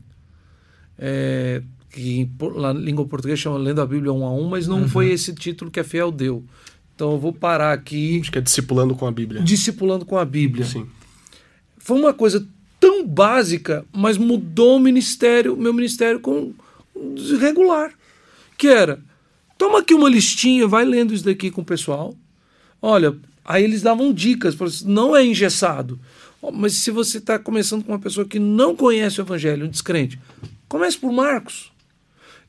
É, 0.97 1.61
que 1.91 2.29
na 2.55 2.73
língua 2.73 3.05
portuguesa 3.05 3.41
chama 3.41 3.57
Lendo 3.57 3.81
a 3.81 3.86
Bíblia 3.86 4.11
um 4.11 4.25
a 4.25 4.34
um, 4.34 4.47
mas 4.47 4.67
não 4.67 4.88
foi 4.88 5.11
esse 5.11 5.34
título 5.34 5.69
que 5.69 5.79
a 5.79 5.84
Fiel 5.84 6.11
deu. 6.11 6.43
Então 6.95 7.11
eu 7.11 7.19
vou 7.19 7.34
parar 7.34 7.73
aqui, 7.73 8.19
Acho 8.21 8.31
que 8.31 8.38
é 8.38 8.41
discipulando 8.41 8.95
com 8.95 9.05
a 9.05 9.11
Bíblia. 9.11 9.41
discipulando 9.41 10.05
com 10.05 10.17
a 10.17 10.25
Bíblia. 10.25 10.65
Sim. 10.65 10.88
Foi 11.77 11.99
uma 11.99 12.13
coisa 12.13 12.47
tão 12.84 13.07
básica, 13.07 13.86
mas 13.93 14.17
mudou 14.17 14.75
o 14.75 14.79
ministério, 14.79 15.55
meu 15.55 15.73
ministério 15.73 16.19
com 16.19 16.53
regular, 17.39 17.93
que 18.57 18.67
era 18.67 18.99
toma 19.57 19.79
aqui 19.79 19.93
uma 19.93 20.09
listinha, 20.09 20.67
vai 20.67 20.84
lendo 20.84 21.13
isso 21.13 21.23
daqui 21.23 21.49
com 21.49 21.61
o 21.61 21.65
pessoal. 21.65 22.13
Olha, 22.81 23.15
aí 23.45 23.63
eles 23.63 23.81
davam 23.81 24.11
dicas, 24.11 24.61
assim, 24.61 24.86
não 24.86 25.15
é 25.15 25.25
engessado. 25.25 25.97
Mas 26.51 26.73
se 26.73 26.91
você 26.91 27.19
está 27.19 27.39
começando 27.39 27.86
com 27.86 27.93
uma 27.93 27.99
pessoa 27.99 28.27
que 28.27 28.38
não 28.38 28.75
conhece 28.75 29.21
o 29.21 29.23
evangelho, 29.23 29.65
um 29.65 29.69
descrente, 29.69 30.19
comece 30.67 30.97
por 30.97 31.13
Marcos. 31.13 31.71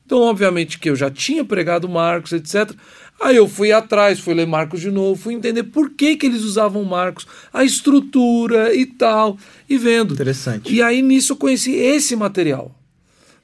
Então, 0.05 0.19
obviamente 0.19 0.77
que 0.77 0.89
eu 0.89 0.97
já 0.97 1.09
tinha 1.09 1.45
pregado 1.45 1.87
Marcos, 1.87 2.33
etc. 2.33 2.75
Aí 3.21 3.37
eu 3.37 3.47
fui 3.47 3.71
atrás, 3.71 4.19
fui 4.19 4.33
ler 4.33 4.45
Marcos 4.45 4.81
de 4.81 4.91
novo, 4.91 5.19
fui 5.19 5.33
entender 5.33 5.63
por 5.63 5.91
que, 5.91 6.15
que 6.15 6.25
eles 6.25 6.43
usavam 6.43 6.83
Marcos, 6.83 7.25
a 7.53 7.63
estrutura 7.63 8.75
e 8.75 8.85
tal, 8.85 9.37
e 9.69 9.77
vendo. 9.77 10.13
Interessante. 10.13 10.73
E 10.73 10.81
aí 10.81 11.01
nisso 11.01 11.33
eu 11.33 11.37
conheci 11.37 11.73
esse 11.73 12.15
material. 12.15 12.75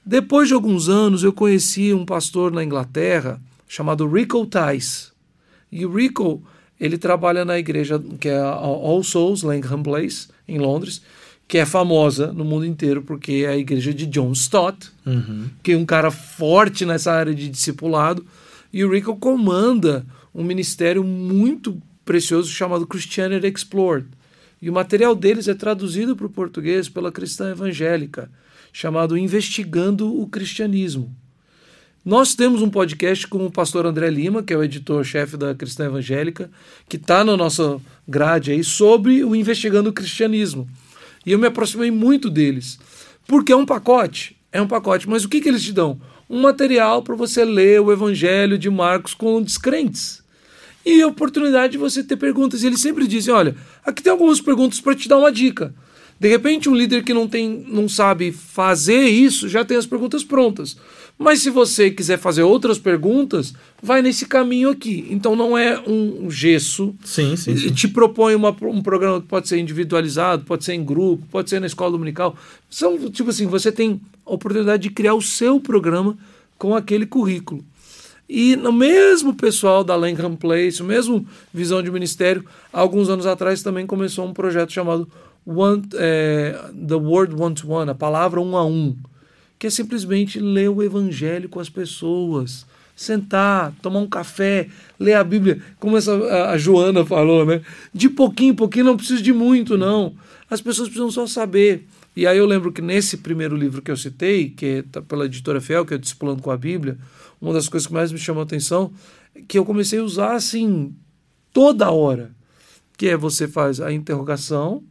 Depois 0.06 0.48
de 0.48 0.54
alguns 0.54 0.90
anos, 0.90 1.24
eu 1.24 1.32
conheci 1.32 1.94
um 1.94 2.06
pastor 2.06 2.52
na 2.52 2.64
Inglaterra 2.64 3.40
chamado 3.68 4.08
Rico 4.08 4.46
Tice. 4.46 5.10
E 5.72 5.86
o 5.86 5.94
Rico, 5.94 6.44
ele 6.80 6.98
trabalha 6.98 7.46
na 7.46 7.58
igreja 7.58 8.02
que 8.20 8.28
é 8.28 8.38
All 8.38 9.04
Souls, 9.04 9.44
Langham 9.44 9.82
Place, 9.82 10.28
em 10.48 10.58
Londres, 10.60 11.02
que 11.48 11.58
é 11.58 11.66
famosa 11.66 12.32
no 12.34 12.44
mundo 12.44 12.66
inteiro 12.66 13.02
porque 13.02 13.44
é 13.46 13.50
a 13.50 13.58
igreja 13.58 13.94
de 13.94 14.06
John 14.06 14.32
Stott, 14.34 14.90
que 15.64 15.72
é 15.74 15.78
um 15.78 15.86
cara 15.86 16.12
forte 16.12 16.86
nessa 16.86 17.12
área 17.14 17.34
de 17.34 17.48
discipulado. 17.48 18.26
E 18.74 18.84
o 18.84 18.94
Rico 18.94 19.16
comanda 19.16 20.06
um 20.34 20.44
ministério 20.44 21.04
muito 21.04 21.82
precioso 22.06 22.50
chamado 22.50 22.88
Christianity 22.88 23.48
Explored. 23.48 24.08
E 24.62 24.70
o 24.70 24.74
material 24.74 25.16
deles 25.16 25.48
é 25.48 25.54
traduzido 25.54 26.16
para 26.16 26.28
o 26.28 26.30
português 26.30 26.88
pela 26.88 27.12
cristã 27.12 27.52
evangélica, 27.52 28.30
chamado 28.72 29.18
Investigando 29.18 30.22
o 30.22 30.28
Cristianismo. 30.28 31.14
Nós 32.04 32.34
temos 32.34 32.64
um 32.64 32.70
podcast 32.70 33.28
com 33.28 33.46
o 33.46 33.52
pastor 33.52 33.86
André 33.86 34.10
Lima, 34.10 34.42
que 34.42 34.52
é 34.52 34.58
o 34.58 34.64
editor-chefe 34.64 35.38
da 35.38 35.54
Cristã 35.54 35.86
Evangélica, 35.86 36.50
que 36.90 36.98
está 36.98 37.24
na 37.24 37.38
nossa 37.38 37.80
grade 38.08 38.52
aí, 38.52 38.64
sobre 38.64 39.24
o 39.24 39.36
Investigando 39.36 39.92
o 39.92 39.94
Cristianismo. 39.94 40.68
E 41.24 41.32
eu 41.32 41.38
me 41.38 41.46
aproximei 41.46 41.92
muito 41.92 42.28
deles, 42.28 42.80
porque 43.28 43.52
é 43.52 43.56
um 43.56 43.68
pacote, 43.68 44.36
é 44.52 44.60
um 44.60 44.68
pacote, 44.68 45.08
mas 45.08 45.24
o 45.24 45.30
que, 45.30 45.42
que 45.42 45.48
eles 45.48 45.64
te 45.64 45.72
dão? 45.72 46.02
Um 46.32 46.40
material 46.42 47.04
para 47.04 47.14
você 47.14 47.44
ler 47.44 47.82
o 47.82 47.92
Evangelho 47.92 48.58
de 48.58 48.70
Marcos 48.70 49.14
com 49.14 49.42
descrentes. 49.42 50.24
E 50.86 51.02
a 51.02 51.08
oportunidade 51.08 51.74
de 51.74 51.78
você 51.78 52.02
ter 52.02 52.16
perguntas. 52.16 52.64
E 52.64 52.68
eles 52.68 52.80
sempre 52.80 53.06
dizem: 53.06 53.34
olha, 53.34 53.54
aqui 53.86 54.02
tem 54.02 54.12
algumas 54.12 54.40
perguntas 54.40 54.80
para 54.80 54.96
te 54.96 55.10
dar 55.10 55.18
uma 55.18 55.32
dica. 55.32 55.74
De 56.18 56.30
repente, 56.30 56.70
um 56.70 56.76
líder 56.76 57.04
que 57.04 57.14
não 57.14 57.28
tem, 57.28 57.66
não 57.68 57.90
sabe 57.90 58.32
fazer 58.32 59.08
isso 59.08 59.50
já 59.50 59.66
tem 59.66 59.76
as 59.76 59.86
perguntas 59.88 60.24
prontas. 60.24 60.78
Mas 61.18 61.42
se 61.42 61.50
você 61.50 61.92
quiser 61.92 62.18
fazer 62.18 62.44
outras 62.44 62.80
perguntas, 62.80 63.54
vai 63.82 64.02
nesse 64.02 64.26
caminho 64.26 64.70
aqui. 64.70 65.06
Então 65.10 65.36
não 65.36 65.58
é 65.58 65.80
um 65.86 66.32
gesso. 66.32 66.96
Sim, 67.04 67.36
sim, 67.36 67.58
sim. 67.58 67.74
te 67.74 67.88
propõe 67.88 68.36
uma- 68.36 68.56
um 68.62 68.82
programa 68.82 69.20
que 69.20 69.28
pode 69.28 69.48
ser 69.48 69.58
individualizado, 69.60 70.46
pode 70.46 70.64
ser 70.64 70.74
em 70.74 70.84
grupo, 70.86 71.24
pode 71.30 71.50
ser 71.50 71.60
na 71.60 71.68
escola 71.68 71.92
dominical. 71.92 72.36
São, 72.70 72.98
tipo 73.10 73.30
assim, 73.32 73.48
você 73.48 73.72
tem 73.72 74.00
oportunidade 74.34 74.84
de 74.84 74.90
criar 74.90 75.14
o 75.14 75.22
seu 75.22 75.60
programa 75.60 76.18
com 76.58 76.76
aquele 76.76 77.06
currículo. 77.06 77.64
E 78.30 78.56
no 78.56 78.72
mesmo 78.72 79.34
pessoal 79.34 79.84
da 79.84 79.96
Langham 79.96 80.36
Place, 80.36 80.82
o 80.82 80.86
mesmo 80.86 81.26
visão 81.54 81.84
de 81.84 81.92
ministério, 81.92 82.46
alguns 82.72 83.10
anos 83.10 83.26
atrás 83.26 83.62
também 83.62 83.86
começou 83.86 84.26
um 84.26 84.34
projeto 84.34 84.72
chamado 84.72 85.06
One, 85.46 85.84
é, 85.96 86.58
The 86.88 86.96
Word 86.96 87.36
One 87.36 87.56
to 87.56 87.70
One, 87.70 87.92
a 87.92 87.96
palavra 87.96 88.40
um 88.40 88.56
a 88.56 88.66
um, 88.66 88.96
que 89.60 89.68
é 89.68 89.70
simplesmente 89.70 90.40
ler 90.40 90.70
o 90.70 90.82
evangelho 90.82 91.50
com 91.50 91.60
as 91.60 91.70
pessoas, 91.70 92.66
sentar, 92.96 93.74
tomar 93.82 94.00
um 94.00 94.08
café, 94.08 94.70
ler 95.00 95.16
a 95.16 95.24
Bíblia, 95.24 95.62
como 95.80 95.98
essa, 95.98 96.14
a, 96.14 96.52
a 96.52 96.58
Joana 96.58 97.06
falou, 97.06 97.46
né? 97.46 97.62
De 97.94 98.08
pouquinho 98.08 98.52
em 98.52 98.56
pouquinho, 98.56 98.86
não 98.86 98.96
precisa 98.96 99.22
de 99.22 99.34
muito, 99.34 99.78
não. 99.78 100.14
As 100.50 100.62
pessoas 100.62 100.88
precisam 100.88 101.12
só 101.12 101.28
saber. 101.28 101.86
E 102.16 102.28
aí 102.28 102.38
eu 102.38 102.46
lembro 102.46 102.72
que 102.72 102.82
nesse 102.82 103.18
primeiro 103.18 103.56
livro 103.56 103.82
que 103.82 103.90
eu 103.90 103.98
citei, 103.98 104.50
que 104.50 104.66
é 104.66 104.82
tá 104.84 105.02
pela 105.02 105.26
editora 105.26 105.62
Fiel, 105.62 105.86
que 105.86 105.94
é 105.94 105.98
Discipulando 105.98 106.42
com 106.42 106.52
a 106.52 106.58
Bíblia, 106.58 106.98
uma 107.40 107.54
das 107.54 107.70
coisas 107.70 107.88
que 107.88 107.94
mais 107.94 108.12
me 108.12 108.18
chamou 108.20 108.42
a 108.42 108.44
atenção, 108.44 108.92
que 109.48 109.58
eu 109.58 109.66
comecei 109.66 110.00
a 110.00 110.04
usar 110.04 110.36
assim, 110.36 110.94
toda 111.54 111.90
hora, 111.90 112.32
que 112.98 113.08
é 113.08 113.16
você 113.16 113.48
faz 113.48 113.80
a 113.80 113.92
interrogação, 113.92 114.84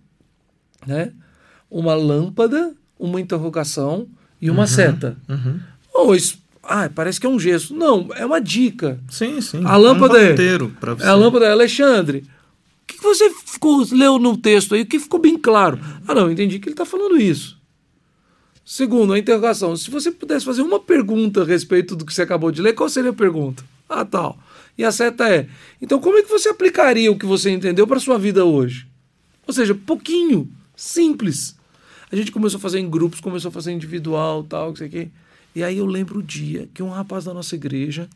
né? 0.86 1.12
Uma 1.70 1.94
lâmpada, 1.94 2.74
uma 2.98 3.20
interrogação 3.20 4.08
e 4.40 4.50
uma 4.50 4.66
seta. 4.66 5.16
Uhum. 5.28 5.60
Oh, 5.94 6.14
isso, 6.14 6.38
ah, 6.62 6.90
parece 6.92 7.20
que 7.20 7.26
é 7.26 7.28
um 7.28 7.38
gesso. 7.38 7.74
Não, 7.74 8.08
é 8.14 8.24
uma 8.24 8.40
dica. 8.40 8.98
Sim, 9.08 9.40
sim. 9.40 9.62
A 9.64 9.76
lâmpada 9.76 10.18
é 10.18 10.30
é- 10.30 10.62
um 10.62 10.68
você. 10.94 11.04
É 11.04 11.08
a 11.08 11.14
lâmpada 11.14 11.46
é 11.46 11.50
Alexandre. 11.52 12.24
Que 12.90 12.96
que 12.96 13.04
você 13.04 13.30
ficou, 13.30 13.86
leu 13.92 14.18
no 14.18 14.36
texto 14.36 14.74
aí? 14.74 14.82
O 14.82 14.86
que 14.86 14.98
ficou 14.98 15.20
bem 15.20 15.38
claro? 15.38 15.78
Ah, 16.08 16.12
não, 16.12 16.28
entendi 16.28 16.58
que 16.58 16.66
ele 16.66 16.74
está 16.74 16.84
falando 16.84 17.16
isso. 17.16 17.56
Segundo, 18.64 19.12
a 19.12 19.18
interrogação. 19.18 19.76
Se 19.76 19.88
você 19.88 20.10
pudesse 20.10 20.44
fazer 20.44 20.62
uma 20.62 20.80
pergunta 20.80 21.42
a 21.42 21.44
respeito 21.44 21.94
do 21.94 22.04
que 22.04 22.12
você 22.12 22.22
acabou 22.22 22.50
de 22.50 22.60
ler, 22.60 22.72
qual 22.72 22.88
seria 22.88 23.10
a 23.10 23.14
pergunta? 23.14 23.64
Ah, 23.88 24.04
tal. 24.04 24.36
E 24.76 24.84
a 24.84 24.90
seta 24.90 25.28
é: 25.28 25.48
então 25.80 26.00
como 26.00 26.18
é 26.18 26.22
que 26.22 26.28
você 26.28 26.48
aplicaria 26.48 27.12
o 27.12 27.16
que 27.16 27.26
você 27.26 27.50
entendeu 27.50 27.86
para 27.86 28.00
sua 28.00 28.18
vida 28.18 28.44
hoje? 28.44 28.88
Ou 29.46 29.54
seja, 29.54 29.72
pouquinho, 29.72 30.50
simples. 30.74 31.56
A 32.10 32.16
gente 32.16 32.32
começou 32.32 32.58
a 32.58 32.60
fazer 32.60 32.80
em 32.80 32.90
grupos, 32.90 33.20
começou 33.20 33.50
a 33.50 33.52
fazer 33.52 33.70
individual, 33.70 34.42
tal, 34.42 34.74
sei 34.74 34.88
o 34.88 34.90
quê. 34.90 35.08
E 35.54 35.62
aí 35.62 35.78
eu 35.78 35.86
lembro 35.86 36.18
o 36.18 36.22
dia 36.22 36.68
que 36.74 36.82
um 36.82 36.90
rapaz 36.90 37.24
da 37.24 37.32
nossa 37.32 37.54
igreja, 37.54 38.08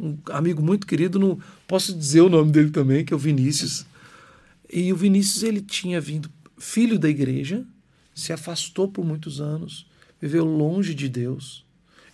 um 0.00 0.16
amigo 0.30 0.62
muito 0.62 0.86
querido, 0.86 1.18
não 1.18 1.38
posso 1.68 1.92
dizer 1.92 2.22
o 2.22 2.30
nome 2.30 2.50
dele 2.50 2.70
também, 2.70 3.04
que 3.04 3.12
é 3.12 3.16
o 3.16 3.18
Vinícius. 3.18 3.91
E 4.72 4.90
o 4.90 4.96
Vinícius 4.96 5.42
ele 5.42 5.60
tinha 5.60 6.00
vindo 6.00 6.30
filho 6.56 6.98
da 6.98 7.08
igreja, 7.08 7.66
se 8.14 8.32
afastou 8.32 8.88
por 8.88 9.04
muitos 9.04 9.40
anos, 9.40 9.86
viveu 10.20 10.44
longe 10.44 10.94
de 10.94 11.08
Deus. 11.10 11.64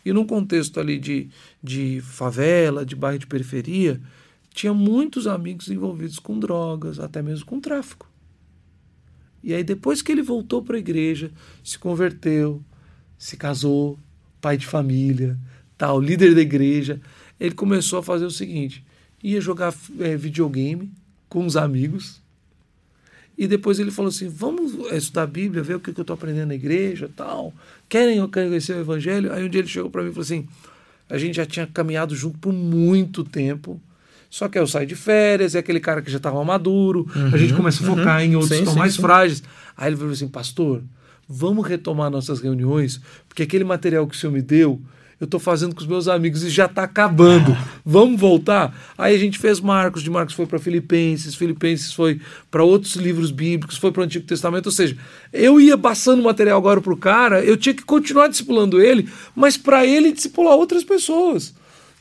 E 0.04 0.12
num 0.12 0.26
contexto 0.26 0.80
ali 0.80 0.98
de, 0.98 1.28
de 1.62 2.00
favela, 2.00 2.84
de 2.84 2.96
bairro 2.96 3.18
de 3.18 3.26
periferia, 3.26 4.00
tinha 4.52 4.74
muitos 4.74 5.26
amigos 5.26 5.68
envolvidos 5.68 6.18
com 6.18 6.38
drogas, 6.38 6.98
até 6.98 7.22
mesmo 7.22 7.46
com 7.46 7.60
tráfico. 7.60 8.10
E 9.42 9.54
aí, 9.54 9.62
depois 9.62 10.02
que 10.02 10.10
ele 10.10 10.22
voltou 10.22 10.62
para 10.62 10.76
a 10.76 10.80
igreja, 10.80 11.30
se 11.62 11.78
converteu, 11.78 12.60
se 13.16 13.36
casou, 13.36 13.96
pai 14.40 14.56
de 14.56 14.66
família, 14.66 15.38
tal, 15.76 16.00
líder 16.00 16.34
da 16.34 16.40
igreja, 16.40 17.00
ele 17.38 17.54
começou 17.54 18.00
a 18.00 18.02
fazer 18.02 18.24
o 18.24 18.30
seguinte: 18.32 18.84
ia 19.22 19.40
jogar 19.40 19.72
é, 20.00 20.16
videogame 20.16 20.90
com 21.28 21.46
os 21.46 21.56
amigos. 21.56 22.20
E 23.38 23.46
depois 23.46 23.78
ele 23.78 23.92
falou 23.92 24.08
assim: 24.08 24.28
vamos 24.28 24.74
estudar 24.92 25.22
a 25.22 25.26
Bíblia, 25.26 25.62
ver 25.62 25.76
o 25.76 25.80
que, 25.80 25.92
que 25.92 26.00
eu 26.00 26.02
estou 26.02 26.14
aprendendo 26.14 26.48
na 26.48 26.56
igreja 26.56 27.08
tal. 27.14 27.54
Querem 27.88 28.26
conhecer 28.28 28.74
o 28.74 28.80
Evangelho? 28.80 29.32
Aí 29.32 29.44
um 29.44 29.48
dia 29.48 29.60
ele 29.60 29.68
chegou 29.68 29.88
para 29.88 30.02
mim 30.02 30.08
e 30.08 30.12
falou 30.12 30.24
assim: 30.24 30.48
a 31.08 31.16
gente 31.16 31.36
já 31.36 31.46
tinha 31.46 31.66
caminhado 31.66 32.16
junto 32.16 32.36
por 32.38 32.52
muito 32.52 33.22
tempo. 33.22 33.80
Só 34.28 34.48
que 34.48 34.58
eu 34.58 34.66
saio 34.66 34.86
de 34.86 34.94
férias, 34.94 35.54
é 35.54 35.60
aquele 35.60 35.80
cara 35.80 36.02
que 36.02 36.10
já 36.10 36.18
estava 36.18 36.44
maduro, 36.44 37.08
uhum, 37.16 37.30
a 37.32 37.38
gente 37.38 37.54
começa 37.54 37.82
a 37.82 37.86
focar 37.86 38.18
uhum. 38.18 38.26
em 38.26 38.36
outros 38.36 38.50
sim, 38.50 38.56
que 38.56 38.60
estão 38.62 38.74
sim, 38.74 38.78
mais 38.78 38.94
sim. 38.94 39.00
frágeis. 39.00 39.42
Aí 39.76 39.88
ele 39.88 39.96
falou 39.96 40.12
assim: 40.12 40.28
pastor, 40.28 40.82
vamos 41.28 41.66
retomar 41.66 42.10
nossas 42.10 42.40
reuniões, 42.40 43.00
porque 43.28 43.44
aquele 43.44 43.64
material 43.64 44.06
que 44.06 44.16
o 44.16 44.18
senhor 44.18 44.32
me 44.32 44.42
deu, 44.42 44.82
eu 45.20 45.24
estou 45.24 45.40
fazendo 45.40 45.74
com 45.74 45.80
os 45.80 45.86
meus 45.86 46.06
amigos 46.06 46.44
e 46.44 46.48
já 46.48 46.66
está 46.66 46.84
acabando. 46.84 47.56
Vamos 47.84 48.20
voltar? 48.20 48.76
Aí 48.96 49.14
a 49.14 49.18
gente 49.18 49.38
fez 49.38 49.60
Marcos, 49.60 50.02
de 50.02 50.10
Marcos 50.10 50.34
foi 50.34 50.46
para 50.46 50.58
Filipenses, 50.58 51.34
Filipenses 51.34 51.92
foi 51.92 52.20
para 52.50 52.62
outros 52.62 52.94
livros 52.94 53.30
bíblicos, 53.30 53.76
foi 53.76 53.90
para 53.90 54.02
o 54.02 54.04
Antigo 54.04 54.24
Testamento. 54.24 54.66
Ou 54.66 54.72
seja, 54.72 54.96
eu 55.32 55.60
ia 55.60 55.76
passando 55.76 56.22
material 56.22 56.58
agora 56.58 56.80
para 56.80 56.92
o 56.92 56.96
cara, 56.96 57.42
eu 57.42 57.56
tinha 57.56 57.74
que 57.74 57.82
continuar 57.82 58.28
discipulando 58.28 58.80
ele, 58.80 59.08
mas 59.34 59.56
para 59.56 59.84
ele 59.84 60.12
discipular 60.12 60.54
outras 60.54 60.84
pessoas. 60.84 61.52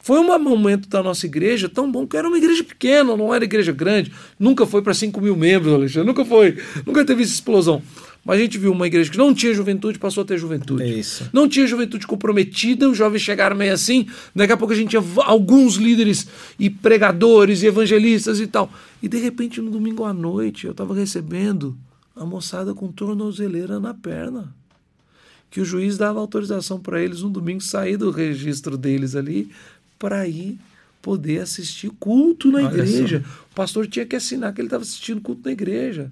Foi 0.07 0.19
um 0.19 0.39
momento 0.39 0.87
da 0.87 1.03
nossa 1.03 1.25
igreja 1.25 1.67
tão 1.67 1.91
bom, 1.91 2.07
que 2.07 2.15
era 2.15 2.27
uma 2.27 2.37
igreja 2.37 2.63
pequena, 2.63 3.17
não 3.17 3.35
era 3.35 3.43
igreja 3.43 3.73
grande, 3.73 4.13
nunca 4.39 4.65
foi 4.65 4.81
para 4.81 4.93
5 4.93 5.19
mil 5.19 5.35
membros, 5.35 5.73
Alexandre, 5.73 6.07
nunca 6.07 6.23
foi, 6.23 6.57
nunca 6.85 7.03
teve 7.03 7.23
essa 7.23 7.33
explosão. 7.33 7.81
Mas 8.27 8.39
a 8.39 8.43
gente 8.43 8.57
viu 8.57 8.73
uma 8.73 8.85
igreja 8.85 9.09
que 9.09 9.17
não 9.17 9.33
tinha 9.33 9.53
juventude, 9.53 9.97
passou 9.97 10.21
a 10.21 10.25
ter 10.25 10.37
juventude. 10.37 10.83
É 10.83 10.87
isso. 10.87 11.29
Não 11.31 11.47
tinha 11.47 11.65
juventude 11.65 12.05
comprometida, 12.05 12.89
os 12.89 12.97
jovens 12.97 13.21
chegaram 13.21 13.55
meio 13.55 13.71
assim. 13.71 14.05
Daqui 14.35 14.51
a 14.51 14.57
pouco 14.57 14.73
a 14.73 14.75
gente 14.75 14.89
tinha 14.89 15.03
alguns 15.23 15.75
líderes 15.75 16.27
e 16.59 16.69
pregadores 16.69 17.63
e 17.63 17.67
evangelistas 17.67 18.41
e 18.41 18.47
tal. 18.47 18.69
E 19.01 19.07
de 19.07 19.17
repente, 19.17 19.61
no 19.61 19.71
domingo 19.71 20.03
à 20.03 20.11
noite, 20.11 20.65
eu 20.65 20.71
estava 20.71 20.93
recebendo 20.93 21.77
a 22.13 22.25
moçada 22.25 22.73
com 22.73 22.91
tornozeleira 22.91 23.79
na 23.79 23.93
perna. 23.93 24.53
Que 25.49 25.61
o 25.61 25.65
juiz 25.65 25.97
dava 25.97 26.19
autorização 26.19 26.81
para 26.81 27.01
eles 27.01 27.21
no 27.21 27.29
domingo 27.29 27.61
sair 27.61 27.95
do 27.95 28.11
registro 28.11 28.77
deles 28.77 29.15
ali 29.15 29.49
para 29.97 30.27
ir 30.27 30.59
poder 31.01 31.39
assistir 31.39 31.89
culto 31.97 32.51
na 32.51 32.59
Olha 32.59 32.67
igreja. 32.67 33.23
Só. 33.25 33.43
O 33.53 33.55
pastor 33.55 33.87
tinha 33.87 34.05
que 34.05 34.17
assinar 34.17 34.53
que 34.53 34.59
ele 34.59 34.67
estava 34.67 34.83
assistindo 34.83 35.21
culto 35.21 35.43
na 35.45 35.53
igreja 35.53 36.11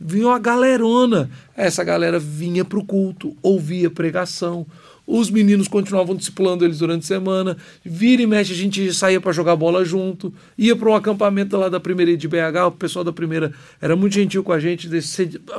vinha 0.00 0.28
uma 0.28 0.38
galerona. 0.38 1.30
Essa 1.56 1.84
galera 1.84 2.18
vinha 2.18 2.64
para 2.64 2.78
o 2.78 2.84
culto, 2.84 3.36
ouvia 3.42 3.90
pregação. 3.90 4.66
Os 5.06 5.30
meninos 5.30 5.68
continuavam 5.68 6.16
discipulando 6.16 6.64
eles 6.64 6.78
durante 6.78 7.04
a 7.04 7.06
semana. 7.06 7.56
Vira 7.84 8.22
e 8.22 8.26
mexe, 8.26 8.52
a 8.52 8.56
gente 8.56 8.92
saía 8.94 9.20
para 9.20 9.32
jogar 9.32 9.54
bola 9.54 9.84
junto. 9.84 10.32
Ia 10.56 10.74
para 10.74 10.88
um 10.88 10.94
acampamento 10.94 11.56
lá 11.58 11.68
da 11.68 11.78
primeira 11.78 12.16
de 12.16 12.26
BH. 12.26 12.68
O 12.68 12.72
pessoal 12.72 13.04
da 13.04 13.12
primeira 13.12 13.52
era 13.82 13.94
muito 13.94 14.14
gentil 14.14 14.42
com 14.42 14.52
a 14.52 14.58
gente. 14.58 14.88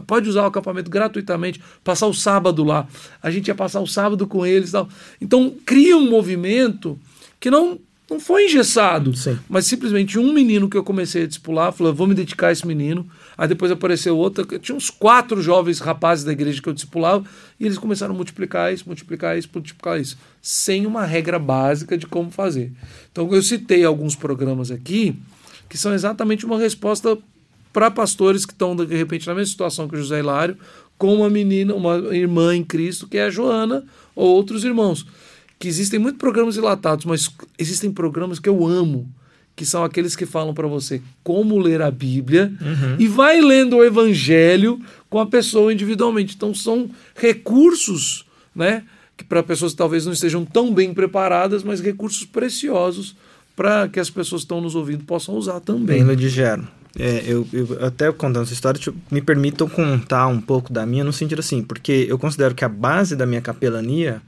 Pode 0.07 0.29
usar 0.29 0.43
o 0.43 0.47
acampamento 0.47 0.89
gratuitamente, 0.89 1.61
passar 1.83 2.07
o 2.07 2.13
sábado 2.13 2.63
lá. 2.63 2.87
A 3.21 3.29
gente 3.29 3.47
ia 3.47 3.55
passar 3.55 3.81
o 3.81 3.87
sábado 3.87 4.25
com 4.25 4.43
eles. 4.43 4.71
Tal. 4.71 4.89
Então 5.21 5.53
cria 5.63 5.95
um 5.95 6.09
movimento 6.09 6.97
que 7.39 7.51
não 7.51 7.79
não 8.09 8.19
foi 8.19 8.45
engessado, 8.45 9.15
Sim. 9.15 9.39
mas 9.49 9.65
simplesmente 9.65 10.19
um 10.19 10.31
menino 10.31 10.69
que 10.69 10.77
eu 10.77 10.83
comecei 10.83 11.23
a 11.23 11.27
discipular, 11.27 11.73
falou, 11.73 11.91
vou 11.91 12.05
me 12.05 12.13
dedicar 12.13 12.49
a 12.49 12.51
esse 12.51 12.65
menino. 12.65 13.09
Aí 13.37 13.47
depois 13.47 13.71
apareceu 13.71 14.17
outro, 14.17 14.45
tinha 14.59 14.75
uns 14.75 14.89
quatro 14.89 15.41
jovens 15.41 15.79
rapazes 15.79 16.23
da 16.23 16.31
igreja 16.31 16.61
que 16.61 16.69
eu 16.69 16.73
discipulava, 16.73 17.25
e 17.59 17.65
eles 17.65 17.77
começaram 17.77 18.13
a 18.13 18.17
multiplicar 18.17 18.73
isso, 18.73 18.83
multiplicar 18.87 19.37
isso, 19.37 19.49
multiplicar 19.53 19.99
isso, 19.99 20.17
sem 20.41 20.85
uma 20.85 21.05
regra 21.05 21.37
básica 21.37 21.97
de 21.97 22.07
como 22.07 22.31
fazer. 22.31 22.71
Então 23.11 23.33
eu 23.33 23.41
citei 23.41 23.83
alguns 23.83 24.15
programas 24.15 24.71
aqui 24.71 25.19
que 25.67 25.77
são 25.77 25.93
exatamente 25.93 26.45
uma 26.45 26.57
resposta 26.57 27.17
para 27.73 27.91
pastores 27.91 28.45
que 28.45 28.53
estão, 28.53 28.75
de 28.75 28.95
repente, 28.95 29.27
na 29.27 29.35
mesma 29.35 29.51
situação 29.51 29.87
que 29.87 29.95
o 29.95 29.97
José 29.97 30.19
Hilário, 30.19 30.57
com 30.97 31.13
uma 31.13 31.29
menina, 31.29 31.73
uma 31.73 31.97
irmã 32.15 32.55
em 32.55 32.63
Cristo, 32.63 33.07
que 33.07 33.17
é 33.17 33.23
a 33.25 33.29
Joana, 33.29 33.83
ou 34.15 34.33
outros 34.33 34.63
irmãos 34.63 35.05
que 35.59 35.67
existem 35.67 35.99
muitos 35.99 36.19
programas 36.19 36.55
dilatados, 36.55 37.05
mas 37.05 37.29
existem 37.57 37.91
programas 37.91 38.39
que 38.39 38.49
eu 38.49 38.65
amo, 38.65 39.09
que 39.55 39.65
são 39.65 39.83
aqueles 39.83 40.15
que 40.15 40.25
falam 40.25 40.53
para 40.53 40.67
você 40.67 41.01
como 41.23 41.57
ler 41.57 41.81
a 41.81 41.89
Bíblia 41.89 42.51
uhum. 42.59 42.95
e 42.99 43.07
vai 43.07 43.39
lendo 43.39 43.77
o 43.77 43.83
Evangelho 43.83 44.79
com 45.09 45.19
a 45.19 45.25
pessoa 45.25 45.71
individualmente. 45.71 46.35
Então 46.35 46.53
são 46.53 46.89
recursos, 47.15 48.25
né, 48.53 48.83
que 49.15 49.23
para 49.23 49.41
pessoas 49.41 49.71
que 49.71 49.77
talvez 49.77 50.05
não 50.05 50.13
estejam 50.13 50.43
tão 50.43 50.73
bem 50.73 50.93
preparadas, 50.93 51.63
mas 51.63 51.79
recursos 51.79 52.25
preciosos 52.25 53.15
para 53.55 53.87
que 53.87 53.99
as 53.99 54.09
pessoas 54.09 54.41
que 54.41 54.45
estão 54.45 54.59
nos 54.59 54.75
ouvindo 54.75 55.05
possam 55.05 55.35
usar 55.35 55.61
também. 55.61 55.97
Bem, 55.97 56.03
Ludigero. 56.03 56.67
É, 56.97 57.23
eu, 57.25 57.45
eu, 57.51 57.85
até 57.85 58.09
contando 58.11 58.43
essa 58.43 58.53
história, 58.53 58.79
tipo, 58.79 58.97
me 59.11 59.21
permitam 59.21 59.67
contar 59.67 60.27
um 60.27 60.39
pouco 60.39 60.71
da 60.71 60.85
minha 60.85 61.03
no 61.03 61.11
sentido 61.11 61.39
assim, 61.39 61.61
porque 61.61 62.05
eu 62.09 62.17
considero 62.17 62.55
que 62.55 62.63
a 62.63 62.69
base 62.69 63.15
da 63.15 63.25
minha 63.25 63.41
capelania 63.41 64.21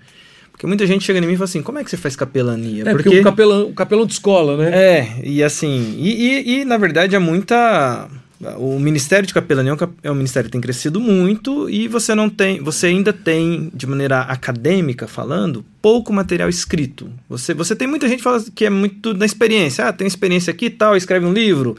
porque 0.58 0.66
muita 0.66 0.88
gente 0.88 1.05
chega 1.05 1.20
em 1.20 1.22
mim 1.22 1.34
e 1.34 1.36
fala 1.36 1.45
assim, 1.45 1.62
como 1.62 1.78
é 1.78 1.84
que 1.84 1.89
você 1.91 1.97
faz 1.97 2.16
capelania? 2.16 2.82
É, 2.82 2.91
porque, 2.91 3.03
porque 3.03 3.20
o, 3.20 3.24
capelão, 3.24 3.68
o 3.68 3.74
capelão 3.74 4.08
de 4.08 4.14
escola, 4.14 4.58
né? 4.58 4.72
É, 4.74 5.22
e 5.24 5.43
assim, 5.43 5.95
e, 5.99 6.10
e, 6.10 6.62
e 6.62 6.66
na 6.66 6.78
verdade 6.78 7.16
é 7.16 7.20
muita... 7.20 8.10
O 8.58 8.80
Ministério 8.80 9.28
de 9.28 9.34
Capelania 9.34 9.76
é 10.03 10.12
um 10.12 10.16
ministério 10.16 10.47
que 10.47 10.51
tem 10.51 10.62
crescido 10.62 10.99
muito 10.99 11.70
e 11.70 11.88
você 11.88 12.14
não 12.14 12.28
tem, 12.28 12.60
você 12.62 12.88
ainda 12.88 13.14
tem, 13.14 13.72
de 13.74 13.86
maneira 13.88 14.22
acadêmica 14.22 15.08
falando, 15.08 15.64
pouco 15.82 16.12
material 16.12 16.49
escrito. 16.49 17.10
Você, 17.30 17.53
você 17.53 17.76
tem 17.76 17.88
muita 17.88 18.08
gente 18.08 18.18
que 18.18 18.24
fala 18.24 18.43
que 18.53 18.66
é 18.66 18.70
muito 18.70 19.14
da 19.14 19.26
experiência. 19.26 19.88
Ah, 19.88 19.93
tem 19.93 20.05
experiência 20.05 20.51
aqui 20.51 20.66
e 20.66 20.70
tal, 20.72 20.95
escreve 20.95 21.26
um 21.26 21.34
livro. 21.34 21.76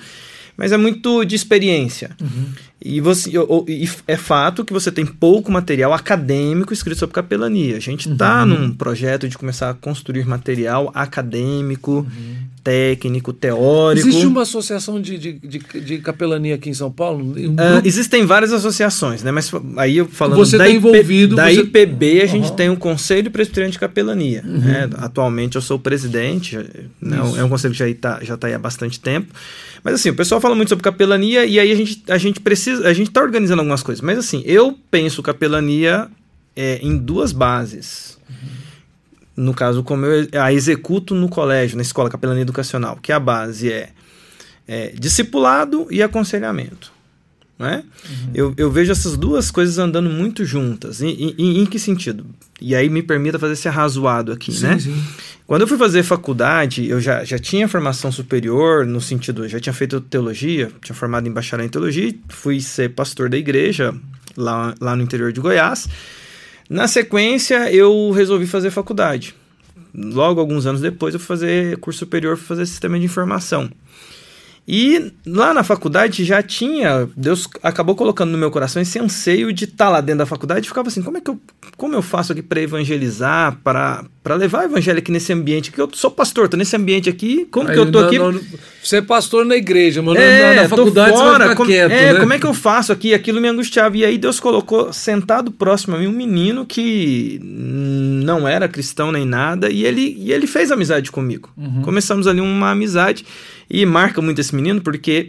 Mas 0.56 0.72
é 0.72 0.76
muito 0.76 1.24
de 1.24 1.36
experiência. 1.36 2.10
Uhum. 2.20 2.46
E, 2.80 3.00
você, 3.00 3.32
e 3.66 3.88
é 4.06 4.16
fato 4.16 4.64
que 4.64 4.72
você 4.72 4.92
tem 4.92 5.04
pouco 5.04 5.50
material 5.50 5.92
acadêmico 5.92 6.72
escrito 6.72 6.98
sobre 6.98 7.12
capelania. 7.12 7.76
A 7.76 7.80
gente 7.80 8.08
está 8.08 8.42
uhum. 8.42 8.46
num 8.46 8.72
projeto 8.72 9.28
de 9.28 9.36
começar 9.36 9.70
a 9.70 9.74
construir 9.74 10.24
material 10.28 10.88
acadêmico, 10.94 12.06
uhum. 12.08 12.36
técnico, 12.62 13.32
teórico. 13.32 14.06
Existe 14.06 14.26
uma 14.26 14.42
associação 14.42 15.02
de, 15.02 15.18
de, 15.18 15.32
de, 15.32 15.58
de 15.58 15.98
capelania 15.98 16.54
aqui 16.54 16.70
em 16.70 16.74
São 16.74 16.88
Paulo? 16.88 17.24
Um 17.24 17.54
uh, 17.54 17.82
existem 17.84 18.24
várias 18.24 18.52
associações, 18.52 19.24
né? 19.24 19.32
Mas 19.32 19.50
aí 19.76 19.96
eu 19.96 20.06
falando 20.06 20.38
você 20.38 20.56
da, 20.56 20.64
tá 20.64 20.70
envolvido, 20.70 21.34
da 21.34 21.50
você... 21.50 21.62
IPB, 21.62 22.22
a 22.22 22.26
gente 22.26 22.52
tem 22.52 22.68
o 22.68 22.74
um 22.74 22.76
Conselho 22.76 23.28
Presbiteriano 23.28 23.72
de 23.72 23.78
Capelania. 23.80 24.44
Uhum. 24.46 24.58
Né? 24.58 24.88
Atualmente 24.98 25.56
eu 25.56 25.62
sou 25.62 25.78
o 25.78 25.80
presidente, 25.80 26.56
né? 27.02 27.18
é 27.36 27.42
um 27.42 27.48
conselho 27.48 27.72
que 27.72 27.78
já 27.80 27.88
está 27.88 28.20
já 28.22 28.36
tá 28.36 28.46
aí 28.46 28.54
há 28.54 28.58
bastante 28.58 29.00
tempo. 29.00 29.34
Mas 29.82 29.94
assim, 29.94 30.10
o 30.10 30.14
pessoal 30.14 30.40
fala 30.40 30.54
muito 30.54 30.68
sobre 30.68 30.82
capelania 30.82 31.44
e 31.44 31.58
aí 31.58 31.70
a 31.70 31.74
gente, 31.74 32.02
a 32.08 32.18
gente 32.18 32.40
precisa, 32.40 32.67
a 32.70 32.92
gente 32.92 33.08
está 33.08 33.20
organizando 33.20 33.60
algumas 33.60 33.82
coisas. 33.82 34.02
Mas 34.02 34.18
assim, 34.18 34.42
eu 34.44 34.78
penso 34.90 35.22
capelania 35.22 36.08
é, 36.54 36.78
em 36.82 36.96
duas 36.96 37.32
bases. 37.32 38.18
Uhum. 38.28 39.44
No 39.44 39.54
caso, 39.54 39.82
como 39.82 40.04
eu 40.04 40.42
a 40.42 40.52
executo 40.52 41.14
no 41.14 41.28
colégio, 41.28 41.76
na 41.76 41.82
escola 41.82 42.10
capelania 42.10 42.42
educacional, 42.42 42.96
que 43.00 43.12
a 43.12 43.20
base 43.20 43.72
é, 43.72 43.90
é 44.66 44.88
discipulado 44.98 45.86
e 45.90 46.02
aconselhamento. 46.02 46.97
Né? 47.58 47.82
Uhum. 48.08 48.30
Eu, 48.34 48.54
eu 48.56 48.70
vejo 48.70 48.92
essas 48.92 49.16
duas 49.16 49.50
coisas 49.50 49.78
andando 49.78 50.08
muito 50.08 50.44
juntas. 50.44 51.02
Em, 51.02 51.34
em, 51.36 51.60
em, 51.60 51.66
que 51.66 51.78
sentido? 51.78 52.24
E 52.60 52.74
aí 52.74 52.88
me 52.88 53.02
permita 53.02 53.38
fazer 53.38 53.54
esse 53.54 53.66
arrazoado 53.66 54.30
aqui, 54.30 54.52
sim, 54.52 54.62
né? 54.62 54.78
Sim. 54.78 55.02
Quando 55.44 55.62
eu 55.62 55.66
fui 55.66 55.78
fazer 55.78 56.02
faculdade, 56.02 56.88
eu 56.88 57.00
já, 57.00 57.24
já 57.24 57.38
tinha 57.38 57.66
formação 57.66 58.12
superior, 58.12 58.86
no 58.86 59.00
sentido, 59.00 59.44
eu 59.44 59.48
já 59.48 59.58
tinha 59.58 59.72
feito 59.72 60.00
teologia, 60.00 60.70
tinha 60.82 60.94
formado 60.94 61.26
em 61.26 61.32
bacharel 61.32 61.66
em 61.66 61.68
teologia, 61.68 62.14
fui 62.28 62.60
ser 62.60 62.90
pastor 62.90 63.28
da 63.28 63.36
igreja 63.36 63.94
lá, 64.36 64.74
lá 64.80 64.94
no 64.94 65.02
interior 65.02 65.32
de 65.32 65.40
Goiás. 65.40 65.88
Na 66.68 66.86
sequência, 66.86 67.72
eu 67.72 68.10
resolvi 68.10 68.46
fazer 68.46 68.70
faculdade. 68.70 69.34
Logo, 69.94 70.38
alguns 70.38 70.66
anos 70.66 70.80
depois, 70.80 71.14
eu 71.14 71.18
fui 71.18 71.26
fazer 71.26 71.78
curso 71.78 72.00
superior, 72.00 72.36
fui 72.36 72.46
fazer 72.46 72.66
sistema 72.66 72.98
de 72.98 73.06
informação. 73.06 73.70
E 74.70 75.12
lá 75.26 75.54
na 75.54 75.64
faculdade 75.64 76.22
já 76.24 76.42
tinha, 76.42 77.08
Deus 77.16 77.48
acabou 77.62 77.94
colocando 77.94 78.32
no 78.32 78.36
meu 78.36 78.50
coração 78.50 78.82
esse 78.82 78.98
anseio 78.98 79.50
de 79.50 79.64
estar 79.64 79.86
tá 79.86 79.90
lá 79.90 80.02
dentro 80.02 80.18
da 80.18 80.26
faculdade 80.26 80.66
e 80.66 80.68
ficava 80.68 80.88
assim, 80.88 81.00
como 81.00 81.16
é 81.16 81.22
que 81.22 81.30
eu, 81.30 81.40
como 81.78 81.94
eu 81.94 82.02
faço 82.02 82.32
aqui 82.32 82.42
para 82.42 82.60
evangelizar, 82.60 83.58
para 83.64 84.04
para 84.28 84.34
levar 84.34 84.60
o 84.60 84.64
evangelho 84.64 84.98
aqui 84.98 85.10
nesse 85.10 85.32
ambiente 85.32 85.72
que 85.72 85.80
eu 85.80 85.88
sou 85.94 86.10
pastor, 86.10 86.50
tô 86.50 86.56
nesse 86.58 86.76
ambiente 86.76 87.08
aqui, 87.08 87.46
como 87.50 87.66
Aí, 87.66 87.72
que 87.72 87.80
eu 87.80 87.90
tô 87.90 88.02
não, 88.02 88.08
aqui? 88.08 88.18
Não, 88.18 88.38
você 88.82 88.98
é 88.98 89.00
pastor 89.00 89.42
na 89.46 89.56
igreja, 89.56 90.02
mas 90.02 90.16
é, 90.16 90.54
na, 90.54 90.62
na 90.64 90.68
faculdade 90.68 91.16
fora, 91.16 91.38
você 91.38 91.46
vai 91.46 91.56
como, 91.56 91.70
quieto, 91.70 91.92
é, 91.92 92.12
né? 92.12 92.20
como 92.20 92.32
é 92.34 92.38
que 92.38 92.44
eu 92.44 92.52
faço 92.52 92.92
aqui? 92.92 93.14
Aquilo 93.14 93.40
me 93.40 93.48
angustiava. 93.48 93.96
E 93.96 94.04
aí 94.04 94.18
Deus 94.18 94.38
colocou 94.38 94.92
sentado 94.92 95.50
próximo 95.50 95.96
a 95.96 95.98
mim 95.98 96.08
um 96.08 96.12
menino 96.12 96.66
que 96.66 97.40
não 97.42 98.46
era 98.46 98.68
cristão 98.68 99.10
nem 99.10 99.24
nada, 99.24 99.70
e 99.70 99.82
ele, 99.86 100.14
e 100.18 100.30
ele 100.30 100.46
fez 100.46 100.70
amizade 100.70 101.10
comigo. 101.10 101.48
Uhum. 101.56 101.80
Começamos 101.80 102.26
ali 102.26 102.42
uma 102.42 102.72
amizade. 102.72 103.24
E 103.70 103.84
marca 103.84 104.22
muito 104.22 104.40
esse 104.40 104.54
menino 104.54 104.80
porque 104.80 105.28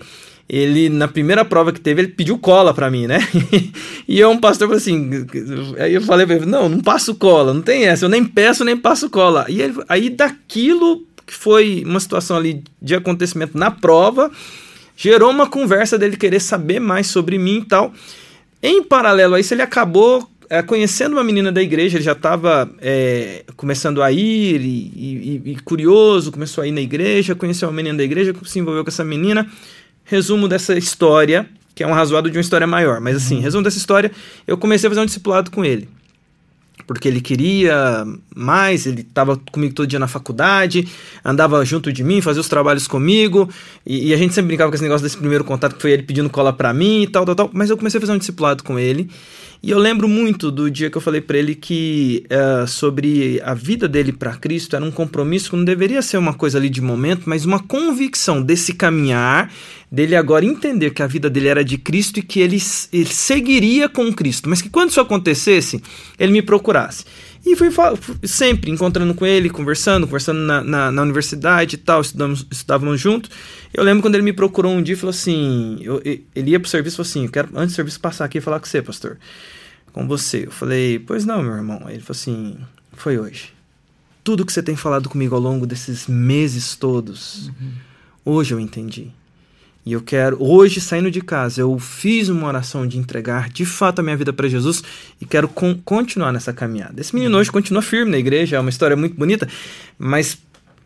ele, 0.50 0.90
na 0.90 1.08
primeira 1.08 1.46
prova 1.46 1.72
que 1.72 1.80
teve, 1.80 2.02
ele 2.02 2.08
pediu 2.08 2.38
cola 2.40 2.74
para 2.74 2.90
mim, 2.90 3.06
né? 3.06 3.20
e 4.08 4.20
eu, 4.20 4.32
um 4.32 4.38
pastor, 4.40 4.68
falou 4.68 4.78
assim. 4.78 5.28
Aí 5.78 5.94
eu 5.94 6.02
falei 6.02 6.26
pra 6.26 6.38
ele: 6.38 6.46
não, 6.48 6.68
não 6.68 6.80
passo 6.80 7.14
cola, 7.14 7.54
não 7.54 7.62
tem 7.62 7.86
essa, 7.86 8.06
eu 8.06 8.10
nem 8.10 8.26
peço 8.26 8.66
nem 8.66 8.76
passo 8.76 9.10
cola. 9.10 9.46
E 9.48 9.62
ele, 9.62 9.76
aí 9.88 10.10
daquilo 10.10 11.06
que 11.26 11.34
foi 11.36 11.84
uma 11.86 12.00
situação 12.00 12.36
ali 12.36 12.64
de 12.82 12.96
acontecimento 12.96 13.56
na 13.56 13.70
prova, 13.70 14.32
gerou 14.98 15.30
uma 15.30 15.46
conversa 15.46 16.00
dele 16.00 16.18
querer 16.18 16.40
saber 16.40 16.80
mais 16.80 17.06
sobre 17.06 17.38
mim 17.38 17.60
e 17.60 17.66
tal. 17.66 17.94
Em 18.64 18.84
paralelo 18.84 19.36
a 19.36 19.40
isso, 19.40 19.54
ele 19.54 19.62
acabou 19.62 20.28
é, 20.50 20.64
conhecendo 20.64 21.14
uma 21.14 21.24
menina 21.24 21.52
da 21.52 21.62
igreja, 21.62 21.98
ele 21.98 22.04
já 22.04 22.14
estava 22.14 22.70
é, 22.82 23.44
começando 23.56 24.02
a 24.02 24.12
ir 24.12 24.60
e, 24.62 25.42
e, 25.46 25.52
e, 25.52 25.56
curioso, 25.58 26.32
começou 26.32 26.64
a 26.64 26.68
ir 26.68 26.72
na 26.72 26.82
igreja, 26.82 27.36
conheceu 27.36 27.70
uma 27.70 27.76
menina 27.76 27.98
da 27.98 28.04
igreja, 28.04 28.34
se 28.44 28.58
envolveu 28.58 28.84
com 28.84 28.90
essa 28.90 29.06
menina. 29.06 29.48
Resumo 30.04 30.48
dessa 30.48 30.76
história, 30.76 31.48
que 31.76 31.84
é 31.84 31.88
um 31.88 31.94
razoado 31.94 32.32
de 32.32 32.38
uma 32.38 32.42
história 32.42 32.66
maior, 32.66 33.00
mas 33.00 33.16
assim, 33.16 33.36
uhum. 33.36 33.42
resumo 33.42 33.64
dessa 33.64 33.78
história, 33.78 34.12
eu 34.48 34.58
comecei 34.58 34.88
a 34.88 34.90
fazer 34.90 35.02
um 35.02 35.06
discipulado 35.06 35.52
com 35.52 35.64
ele. 35.64 35.88
Porque 36.88 37.08
ele 37.08 37.22
queria 37.22 38.04
mais, 38.36 38.88
ele 38.88 39.02
estava 39.02 39.38
comigo 39.52 39.76
todo 39.76 39.86
dia 39.86 40.00
na 40.00 40.08
faculdade, 40.08 40.88
andava 41.24 41.64
junto 41.64 41.94
de 41.94 42.04
mim, 42.04 42.22
fazia 42.22 42.42
os 42.42 42.50
trabalhos 42.50 42.88
comigo, 42.88 43.48
e, 43.86 44.08
e 44.08 44.14
a 44.16 44.18
gente 44.18 44.34
sempre 44.34 44.48
brincava 44.48 44.72
com 44.72 44.76
esse 44.76 44.84
negócio 44.84 45.04
desse 45.04 45.18
primeiro 45.18 45.44
contato, 45.44 45.76
que 45.76 45.82
foi 45.84 45.92
ele 45.92 46.02
pedindo 46.02 46.28
cola 46.28 46.52
para 46.52 46.74
mim 46.74 47.04
e 47.04 47.08
tal, 47.08 47.24
tal, 47.24 47.36
tal. 47.36 47.50
Mas 47.54 47.70
eu 47.70 47.78
comecei 47.78 48.00
a 48.00 48.02
fazer 48.02 48.14
um 48.14 48.18
discipulado 48.18 48.64
com 48.64 48.80
ele, 48.80 49.08
e 49.62 49.72
eu 49.72 49.78
lembro 49.78 50.08
muito 50.08 50.50
do 50.50 50.72
dia 50.72 50.90
que 50.90 50.96
eu 50.96 51.02
falei 51.02 51.20
para 51.20 51.38
ele 51.38 51.54
que 51.54 52.26
uh, 52.32 52.66
sobre 52.66 53.42
a 53.44 53.54
vida 53.54 53.90
dele 53.90 54.14
para 54.14 54.38
Cristo 54.38 54.74
era 54.74 54.86
um 54.86 54.92
compromisso 54.92 55.50
que 55.50 55.56
não 55.58 55.66
deveria 55.66 56.02
ser 56.02 56.18
uma 56.18 56.34
coisa 56.34 56.58
ali 56.58 56.70
de 56.70 56.80
momento, 56.80 57.24
mas 57.26 57.44
uma 57.44 57.60
convicção 57.60 58.42
desse 58.42 58.74
caminhar, 58.74 59.52
dele 59.92 60.16
agora 60.16 60.46
entender 60.46 60.92
que 60.92 61.04
a 61.04 61.08
vida 61.08 61.30
dele 61.30 61.50
era 61.50 61.64
de 61.64 61.78
Cristo 61.78 62.20
e 62.20 62.22
que 62.22 62.40
ele, 62.40 62.58
ele 62.94 63.14
seguiria 63.14 63.90
com 63.90 64.14
Cristo, 64.14 64.50
mas 64.50 64.62
que 64.62 64.70
quando 64.70 64.92
isso 64.92 65.02
acontecesse, 65.02 65.84
ele 66.18 66.32
me 66.32 66.42
procurasse. 66.42 67.04
E 67.46 67.56
fui 67.56 67.70
sempre 68.24 68.70
encontrando 68.70 69.14
com 69.14 69.26
ele, 69.26 69.50
conversando, 69.50 70.06
conversando 70.06 70.40
na, 70.40 70.64
na, 70.64 70.92
na 70.92 71.02
universidade 71.02 71.76
e 71.76 71.80
tal, 71.80 72.02
estudamos, 72.02 72.46
estudávamos 72.52 73.00
juntos. 73.00 73.30
Eu 73.74 73.84
lembro 73.84 74.02
quando 74.02 74.16
ele 74.16 74.24
me 74.24 74.34
procurou 74.34 74.72
um 74.72 74.82
dia 74.82 74.94
e 74.94 74.98
falou 74.98 75.12
assim: 75.12 75.78
eu, 75.82 76.02
ele 76.04 76.52
ia 76.52 76.60
pro 76.60 76.70
serviço 76.70 76.96
e 76.96 76.98
falou 76.98 77.10
assim: 77.10 77.26
Eu 77.26 77.32
quero, 77.32 77.50
antes 77.56 77.74
do 77.74 77.76
serviço, 77.76 78.00
passar 78.00 78.26
aqui 78.26 78.40
e 78.40 78.42
falar 78.42 78.60
com 78.60 78.66
você, 78.66 78.82
pastor. 78.82 79.18
Com 79.94 80.08
você. 80.08 80.46
Eu 80.46 80.52
falei: 80.52 81.00
Pois 81.00 81.26
não, 81.26 81.42
meu 81.42 81.54
irmão. 81.54 81.82
Ele 81.88 82.00
falou 82.00 82.12
assim: 82.12 82.58
Foi 82.94 83.18
hoje. 83.18 83.54
Tudo 84.24 84.46
que 84.46 84.52
você 84.52 84.62
tem 84.62 84.76
falado 84.76 85.10
comigo 85.10 85.36
ao 85.36 85.42
longo 85.42 85.66
desses 85.66 86.08
meses 86.08 86.76
todos, 86.76 87.48
uhum. 87.48 87.72
hoje 88.26 88.54
eu 88.54 88.60
entendi. 88.60 89.12
E 89.86 89.94
eu 89.94 90.02
quero, 90.02 90.38
hoje 90.40 90.82
saindo 90.82 91.10
de 91.10 91.22
casa, 91.22 91.62
eu 91.62 91.80
fiz 91.80 92.30
uma 92.30 92.48
oração 92.48 92.86
de 92.86 92.98
entregar 92.98 93.50
de 93.50 93.66
fato 93.66 94.00
a 94.00 94.04
minha 94.04 94.16
vida 94.16 94.32
para 94.32 94.48
Jesus 94.48 94.84
e 95.20 95.26
quero 95.26 95.48
con 95.48 95.80
continuar 95.84 96.32
nessa 96.32 96.54
caminhada. 96.54 97.00
Esse 97.00 97.16
menino 97.16 97.36
hoje 97.38 97.52
continua 97.52 97.82
firme 97.82 98.12
na 98.12 98.18
igreja, 98.18 98.58
é 98.58 98.60
uma 98.60 98.70
história 98.70 98.96
muito 98.96 99.16
bonita, 99.16 99.48
mas 99.98 100.38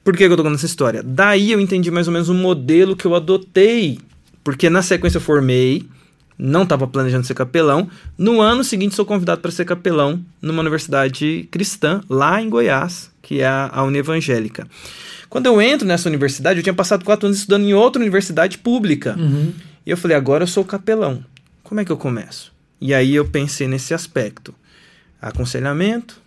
por 0.03 0.17
que 0.17 0.23
eu 0.23 0.29
tô 0.29 0.37
contando 0.37 0.55
essa 0.55 0.65
história? 0.65 1.01
Daí 1.03 1.51
eu 1.51 1.59
entendi 1.59 1.89
mais 1.89 2.07
ou 2.07 2.13
menos 2.13 2.29
o 2.29 2.33
modelo 2.33 2.95
que 2.95 3.05
eu 3.05 3.15
adotei, 3.15 3.99
porque 4.43 4.69
na 4.69 4.81
sequência 4.81 5.17
eu 5.17 5.21
formei, 5.21 5.87
não 6.37 6.63
estava 6.63 6.85
planejando 6.87 7.25
ser 7.25 7.33
capelão. 7.33 7.89
No 8.17 8.41
ano 8.41 8.63
seguinte 8.63 8.95
sou 8.95 9.05
convidado 9.05 9.41
para 9.41 9.51
ser 9.51 9.65
capelão 9.65 10.23
numa 10.41 10.61
universidade 10.61 11.47
cristã 11.51 12.01
lá 12.09 12.41
em 12.41 12.49
Goiás, 12.49 13.11
que 13.21 13.41
é 13.41 13.45
a, 13.45 13.69
a 13.71 13.83
Unevangélica. 13.83 14.67
Quando 15.29 15.45
eu 15.45 15.61
entro 15.61 15.87
nessa 15.87 16.09
universidade, 16.09 16.59
eu 16.59 16.63
tinha 16.63 16.73
passado 16.73 17.05
quatro 17.05 17.27
anos 17.27 17.39
estudando 17.39 17.63
em 17.63 17.73
outra 17.73 18.01
universidade 18.01 18.57
pública. 18.57 19.15
Uhum. 19.17 19.53
E 19.85 19.89
eu 19.89 19.97
falei, 19.97 20.15
agora 20.15 20.43
eu 20.43 20.47
sou 20.47 20.63
capelão. 20.63 21.23
Como 21.63 21.79
é 21.79 21.85
que 21.85 21.91
eu 21.91 21.97
começo? 21.97 22.51
E 22.79 22.93
aí 22.93 23.15
eu 23.15 23.25
pensei 23.25 23.67
nesse 23.67 23.93
aspecto: 23.93 24.53
aconselhamento 25.21 26.21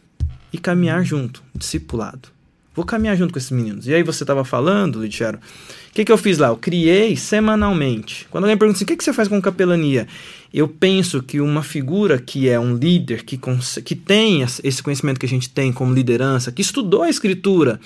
e 0.53 0.59
caminhar 0.59 1.05
junto, 1.05 1.43
discipulado. 1.55 2.36
Vou 2.77 2.85
caminhar 2.85 3.17
junto 3.17 3.33
com 3.33 3.39
esses 3.39 3.51
meninos. 3.51 3.87
E 3.87 3.95
aí 3.95 4.03
você 4.03 4.23
estava 4.23 4.45
falando, 4.45 5.01
Lidiero, 5.01 5.39
o 5.39 5.95
que, 5.95 6.05
que 6.05 6.13
eu 6.13 6.19
fiz 6.19 6.37
lá? 6.37 6.49
Eu 6.49 6.59
criei 6.59 7.17
semanalmente. 7.17 8.27
Quando 8.31 8.45
alguém 8.45 8.57
pergunta 8.57 8.77
assim, 8.77 8.85
o 8.85 8.87
que, 8.87 8.97
que 8.97 9.03
você 9.03 9.15
faz 9.15 9.29
com 9.29 9.41
capelania? 9.41 10.07
Eu 10.53 10.69
penso 10.69 11.23
que 11.23 11.41
uma 11.41 11.63
figura 11.63 12.19
que 12.19 12.51
é 12.51 12.61
um 12.61 12.75
líder, 12.75 13.25
que, 13.25 13.41
que 13.83 13.95
tem 13.95 14.43
esse 14.63 14.83
conhecimento 14.83 15.19
que 15.19 15.25
a 15.25 15.29
gente 15.29 15.49
tem 15.49 15.73
como 15.73 15.95
liderança, 15.95 16.53
que 16.53 16.61
estudou 16.61 17.03
a 17.03 17.09
escritura, 17.09 17.81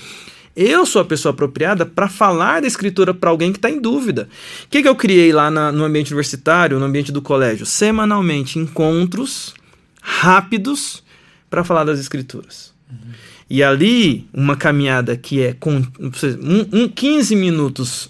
eu 0.57 0.84
sou 0.84 1.01
a 1.01 1.05
pessoa 1.05 1.32
apropriada 1.32 1.86
para 1.86 2.09
falar 2.09 2.61
da 2.61 2.66
escritura 2.66 3.14
para 3.14 3.30
alguém 3.30 3.53
que 3.53 3.59
está 3.59 3.70
em 3.70 3.80
dúvida. 3.80 4.28
O 4.64 4.68
que, 4.68 4.82
que 4.82 4.88
eu 4.88 4.97
criei 4.97 5.32
lá 5.32 5.49
na, 5.51 5.70
no 5.70 5.84
ambiente 5.84 6.09
universitário, 6.09 6.80
no 6.80 6.84
ambiente 6.84 7.12
do 7.12 7.22
colégio? 7.22 7.64
Semanalmente, 7.64 8.59
encontros 8.59 9.55
rápidos 10.03 11.05
para 11.49 11.62
falar 11.62 11.84
das 11.84 12.01
escrituras. 12.01 12.74
Uhum. 12.91 13.12
E 13.51 13.64
ali, 13.64 14.28
uma 14.32 14.57
caminhada 14.57 15.16
que 15.16 15.42
é 15.42 15.53
com 15.53 15.78
um, 15.98 16.84
um 16.84 16.88
15 16.88 17.34
minutos 17.34 18.09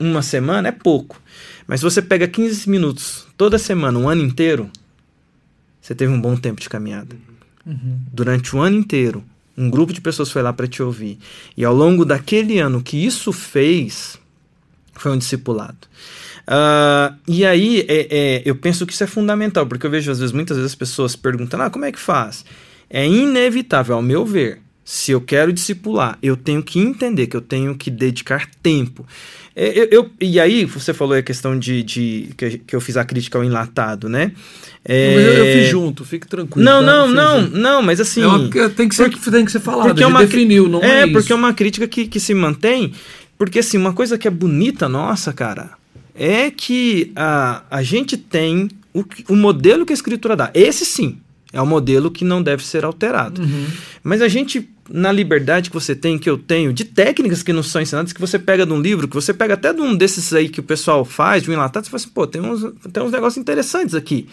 uma 0.00 0.22
semana 0.22 0.68
é 0.68 0.72
pouco. 0.72 1.20
Mas 1.66 1.80
se 1.80 1.84
você 1.84 2.00
pega 2.00 2.26
15 2.26 2.68
minutos 2.68 3.26
toda 3.36 3.58
semana, 3.58 3.98
um 3.98 4.08
ano 4.08 4.22
inteiro, 4.22 4.70
você 5.80 5.94
teve 5.94 6.10
um 6.10 6.20
bom 6.20 6.34
tempo 6.34 6.62
de 6.62 6.68
caminhada. 6.68 7.14
Uhum. 7.66 7.98
Durante 8.10 8.56
o 8.56 8.60
ano 8.60 8.76
inteiro, 8.76 9.22
um 9.56 9.68
grupo 9.68 9.92
de 9.92 10.00
pessoas 10.00 10.30
foi 10.30 10.42
lá 10.42 10.52
para 10.52 10.66
te 10.66 10.82
ouvir. 10.82 11.18
E 11.56 11.64
ao 11.64 11.74
longo 11.74 12.04
daquele 12.04 12.58
ano, 12.58 12.82
que 12.82 12.96
isso 12.96 13.32
fez 13.32 14.18
foi 14.94 15.12
um 15.12 15.18
discipulado. 15.18 15.76
Uh, 16.46 17.14
e 17.26 17.44
aí, 17.44 17.84
é, 17.88 18.06
é, 18.10 18.42
eu 18.44 18.54
penso 18.54 18.86
que 18.86 18.92
isso 18.92 19.02
é 19.04 19.06
fundamental, 19.06 19.66
porque 19.66 19.86
eu 19.86 19.90
vejo 19.90 20.10
às 20.10 20.18
vezes, 20.18 20.32
muitas 20.32 20.56
vezes 20.56 20.72
as 20.72 20.76
pessoas 20.76 21.16
perguntando, 21.16 21.64
ah, 21.64 21.70
como 21.70 21.84
é 21.84 21.92
que 21.92 21.98
faz? 21.98 22.44
É 22.94 23.04
inevitável, 23.04 23.96
ao 23.96 24.02
meu 24.02 24.24
ver, 24.24 24.60
se 24.84 25.10
eu 25.10 25.20
quero 25.20 25.52
discipular, 25.52 26.16
eu 26.22 26.36
tenho 26.36 26.62
que 26.62 26.78
entender 26.78 27.26
que 27.26 27.36
eu 27.36 27.40
tenho 27.40 27.74
que 27.74 27.90
dedicar 27.90 28.48
tempo. 28.62 29.04
É, 29.56 29.76
eu, 29.76 29.88
eu, 29.90 30.10
e 30.20 30.38
aí, 30.38 30.64
você 30.64 30.94
falou 30.94 31.16
a 31.16 31.22
questão 31.22 31.58
de, 31.58 31.82
de 31.82 32.28
que, 32.36 32.62
eu 32.70 32.80
fiz 32.80 32.96
a 32.96 33.04
crítica 33.04 33.36
ao 33.36 33.42
enlatado, 33.42 34.08
né? 34.08 34.30
É... 34.84 35.12
Eu, 35.12 35.20
eu, 35.20 35.44
fiz 35.44 35.70
junto, 35.70 36.04
fique 36.04 36.28
tranquilo. 36.28 36.64
Não, 36.64 36.84
tá? 36.84 36.86
não, 36.86 37.08
não, 37.08 37.40
não, 37.48 37.82
mas 37.82 38.00
assim. 38.00 38.22
É 38.22 38.28
uma, 38.28 38.48
tem, 38.70 38.88
que 38.88 38.94
ser, 38.94 39.10
porque, 39.10 39.28
tem 39.28 39.44
que 39.44 39.50
ser 39.50 39.58
falado, 39.58 39.88
porque 39.88 40.04
é 40.04 40.06
uma, 40.06 40.20
definiu, 40.20 40.68
não 40.68 40.80
é, 40.80 41.00
é 41.00 41.06
porque 41.08 41.32
é 41.32 41.34
uma 41.34 41.52
crítica 41.52 41.88
que, 41.88 42.06
que 42.06 42.20
se 42.20 42.32
mantém. 42.32 42.92
Porque 43.36 43.58
assim, 43.58 43.76
uma 43.76 43.92
coisa 43.92 44.16
que 44.16 44.28
é 44.28 44.30
bonita 44.30 44.88
nossa, 44.88 45.32
cara, 45.32 45.70
é 46.14 46.48
que 46.48 47.10
a, 47.16 47.64
a 47.68 47.82
gente 47.82 48.16
tem 48.16 48.68
o, 48.92 49.04
o 49.30 49.34
modelo 49.34 49.84
que 49.84 49.92
a 49.92 49.94
escritura 49.94 50.36
dá. 50.36 50.52
Esse 50.54 50.86
sim, 50.86 51.18
é 51.54 51.62
um 51.62 51.66
modelo 51.66 52.10
que 52.10 52.24
não 52.24 52.42
deve 52.42 52.66
ser 52.66 52.84
alterado. 52.84 53.40
Uhum. 53.40 53.66
Mas 54.02 54.20
a 54.20 54.28
gente, 54.28 54.68
na 54.90 55.12
liberdade 55.12 55.70
que 55.70 55.74
você 55.74 55.94
tem, 55.94 56.18
que 56.18 56.28
eu 56.28 56.36
tenho, 56.36 56.72
de 56.72 56.84
técnicas 56.84 57.42
que 57.42 57.52
não 57.52 57.62
são 57.62 57.80
ensinadas, 57.80 58.12
que 58.12 58.20
você 58.20 58.38
pega 58.38 58.66
de 58.66 58.72
um 58.72 58.80
livro, 58.80 59.06
que 59.06 59.14
você 59.14 59.32
pega 59.32 59.54
até 59.54 59.72
de 59.72 59.80
um 59.80 59.94
desses 59.94 60.32
aí 60.34 60.48
que 60.48 60.58
o 60.58 60.64
pessoal 60.64 61.04
faz, 61.04 61.44
de 61.44 61.50
um 61.50 61.52
enlatado, 61.52 61.86
você 61.86 61.90
fala 61.90 62.02
assim, 62.02 62.10
pô, 62.12 62.26
tem 62.26 62.42
uns, 62.42 62.60
tem 62.92 63.02
uns 63.02 63.12
negócios 63.12 63.40
interessantes 63.40 63.94
aqui. 63.94 64.26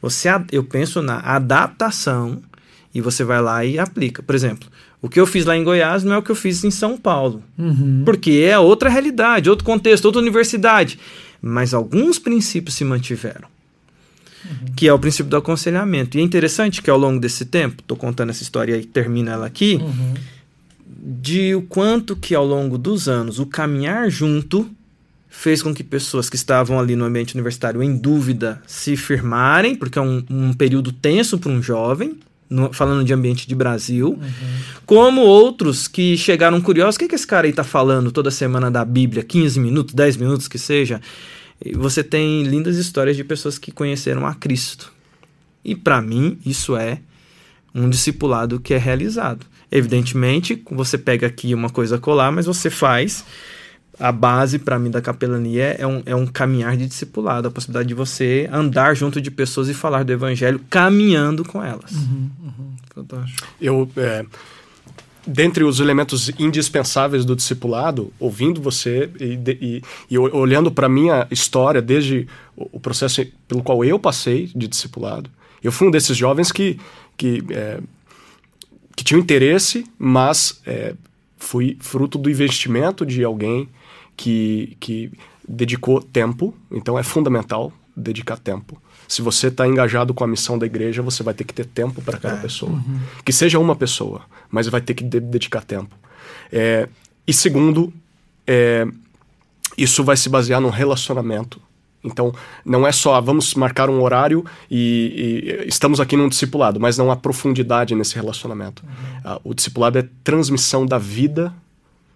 Você, 0.00 0.28
eu 0.52 0.62
penso 0.62 1.02
na 1.02 1.18
adaptação 1.18 2.40
e 2.94 3.00
você 3.00 3.24
vai 3.24 3.42
lá 3.42 3.64
e 3.64 3.76
aplica. 3.76 4.22
Por 4.22 4.36
exemplo, 4.36 4.68
o 5.02 5.08
que 5.08 5.18
eu 5.18 5.26
fiz 5.26 5.44
lá 5.44 5.56
em 5.56 5.64
Goiás 5.64 6.04
não 6.04 6.14
é 6.14 6.18
o 6.18 6.22
que 6.22 6.30
eu 6.30 6.36
fiz 6.36 6.62
em 6.62 6.70
São 6.70 6.96
Paulo. 6.96 7.42
Uhum. 7.58 8.02
Porque 8.04 8.44
é 8.48 8.56
outra 8.56 8.88
realidade, 8.88 9.50
outro 9.50 9.64
contexto, 9.64 10.04
outra 10.04 10.22
universidade. 10.22 10.96
Mas 11.42 11.74
alguns 11.74 12.20
princípios 12.20 12.76
se 12.76 12.84
mantiveram 12.84 13.57
uhum. 14.44 14.72
que 14.76 14.88
é 14.88 14.92
o 14.92 14.98
princípio 14.98 15.30
do 15.30 15.36
aconselhamento. 15.36 16.16
E 16.16 16.20
é 16.20 16.24
interessante 16.24 16.82
que 16.82 16.90
ao 16.90 16.98
longo 16.98 17.20
desse 17.20 17.44
tempo, 17.44 17.80
estou 17.80 17.96
contando 17.96 18.30
essa 18.30 18.42
história 18.42 18.76
e 18.76 18.84
termina 18.84 19.32
ela 19.32 19.46
aqui, 19.46 19.78
uhum. 19.80 20.14
de 21.20 21.54
o 21.54 21.62
quanto 21.62 22.16
que 22.16 22.34
ao 22.34 22.46
longo 22.46 22.76
dos 22.76 23.08
anos 23.08 23.38
o 23.38 23.46
caminhar 23.46 24.10
junto 24.10 24.68
fez 25.28 25.62
com 25.62 25.72
que 25.74 25.84
pessoas 25.84 26.28
que 26.28 26.36
estavam 26.36 26.80
ali 26.80 26.96
no 26.96 27.04
ambiente 27.04 27.34
universitário 27.34 27.82
em 27.82 27.96
dúvida 27.96 28.60
se 28.66 28.96
firmarem, 28.96 29.74
porque 29.76 29.98
é 29.98 30.02
um, 30.02 30.24
um 30.28 30.52
período 30.52 30.90
tenso 30.90 31.38
para 31.38 31.52
um 31.52 31.62
jovem, 31.62 32.18
no- 32.50 32.72
falando 32.72 33.04
de 33.04 33.12
ambiente 33.12 33.46
de 33.46 33.54
Brasil, 33.54 34.18
como 34.86 35.20
outros 35.20 35.86
que 35.86 36.16
chegaram 36.16 36.60
curiosos, 36.60 36.96
o 36.96 36.98
que, 36.98 37.08
que 37.08 37.14
esse 37.14 37.26
cara 37.26 37.46
aí 37.46 37.52
tá 37.52 37.62
falando 37.62 38.10
toda 38.10 38.30
semana 38.30 38.70
da 38.70 38.84
Bíblia, 38.84 39.22
15 39.22 39.60
minutos, 39.60 39.94
10 39.94 40.16
minutos 40.16 40.48
que 40.48 40.58
seja. 40.58 41.00
E 41.64 41.72
você 41.76 42.04
tem 42.04 42.42
lindas 42.44 42.76
histórias 42.76 43.16
de 43.16 43.24
pessoas 43.24 43.58
que 43.58 43.72
conheceram 43.72 44.26
a 44.26 44.34
Cristo. 44.34 44.92
E 45.64 45.74
para 45.74 46.00
mim, 46.00 46.38
isso 46.46 46.76
é 46.76 47.00
um 47.74 47.88
discipulado 47.90 48.60
que 48.60 48.74
é 48.74 48.78
realizado. 48.78 49.46
Evidentemente, 49.70 50.62
você 50.70 50.96
pega 50.96 51.26
aqui 51.26 51.54
uma 51.54 51.68
coisa 51.68 51.96
a 51.96 51.98
colar, 51.98 52.32
mas 52.32 52.46
você 52.46 52.70
faz. 52.70 53.24
A 54.00 54.12
base 54.12 54.60
para 54.60 54.78
mim 54.78 54.92
da 54.92 55.02
capelania 55.02 55.74
é 55.76 55.84
um, 55.84 56.02
é 56.06 56.14
um 56.14 56.24
caminhar 56.24 56.76
de 56.76 56.86
discipulado, 56.86 57.48
a 57.48 57.50
possibilidade 57.50 57.88
de 57.88 57.94
você 57.94 58.48
andar 58.52 58.94
junto 58.94 59.20
de 59.20 59.28
pessoas 59.28 59.68
e 59.68 59.74
falar 59.74 60.04
do 60.04 60.12
evangelho 60.12 60.60
caminhando 60.70 61.44
com 61.44 61.62
elas. 61.62 61.92
Fantástico. 62.94 63.48
Eu, 63.60 63.90
é, 63.96 64.24
dentre 65.28 65.62
os 65.62 65.78
elementos 65.78 66.30
indispensáveis 66.38 67.24
do 67.24 67.36
discipulado, 67.36 68.10
ouvindo 68.18 68.62
você 68.62 69.10
e, 69.20 69.38
e- 69.60 69.82
e 70.10 70.18
olhando 70.18 70.70
para 70.70 70.88
minha 70.88 71.26
história, 71.30 71.82
desde 71.82 72.26
o 72.56 72.80
processo 72.80 73.24
pelo 73.46 73.62
qual 73.62 73.84
eu 73.84 73.98
passei 73.98 74.50
de 74.56 74.66
discipulado, 74.66 75.30
eu 75.62 75.70
fui 75.70 75.86
um 75.86 75.90
desses 75.90 76.16
jovens 76.16 76.50
que, 76.50 76.78
que, 77.16 77.42
é, 77.50 77.78
que 78.96 79.04
tinha 79.04 79.20
interesse, 79.20 79.84
mas 79.98 80.60
é, 80.64 80.94
fui 81.36 81.76
fruto 81.78 82.16
do 82.16 82.30
investimento 82.30 83.04
de 83.04 83.22
alguém 83.22 83.68
que, 84.16 84.76
que 84.80 85.10
dedicou 85.46 86.00
tempo, 86.00 86.54
então 86.70 86.98
é 86.98 87.02
fundamental 87.02 87.72
dedicar 87.94 88.38
tempo. 88.38 88.80
Se 89.08 89.22
você 89.22 89.48
está 89.48 89.66
engajado 89.66 90.12
com 90.12 90.22
a 90.22 90.26
missão 90.26 90.58
da 90.58 90.66
igreja, 90.66 91.00
você 91.00 91.22
vai 91.22 91.32
ter 91.32 91.44
que 91.44 91.54
ter 91.54 91.64
tempo 91.64 92.02
para 92.02 92.18
cada 92.18 92.36
pessoa. 92.36 92.78
Que 93.24 93.32
seja 93.32 93.58
uma 93.58 93.74
pessoa, 93.74 94.20
mas 94.50 94.68
vai 94.68 94.82
ter 94.82 94.92
que 94.92 95.02
de- 95.02 95.18
dedicar 95.18 95.62
tempo. 95.64 95.96
É, 96.52 96.86
e 97.26 97.32
segundo, 97.32 97.90
é, 98.46 98.86
isso 99.78 100.04
vai 100.04 100.16
se 100.16 100.28
basear 100.28 100.60
num 100.60 100.68
relacionamento. 100.70 101.60
Então, 102.04 102.32
não 102.64 102.86
é 102.86 102.92
só 102.92 103.14
ah, 103.14 103.20
vamos 103.20 103.54
marcar 103.54 103.90
um 103.90 104.02
horário 104.02 104.44
e, 104.70 105.58
e 105.64 105.68
estamos 105.68 106.00
aqui 106.00 106.16
num 106.16 106.28
discipulado, 106.28 106.78
mas 106.78 106.96
não 106.96 107.10
há 107.10 107.16
profundidade 107.16 107.94
nesse 107.94 108.14
relacionamento. 108.14 108.84
Ah, 109.24 109.40
o 109.42 109.52
discipulado 109.54 109.98
é 109.98 110.08
transmissão 110.22 110.86
da 110.86 110.96
vida, 110.98 111.52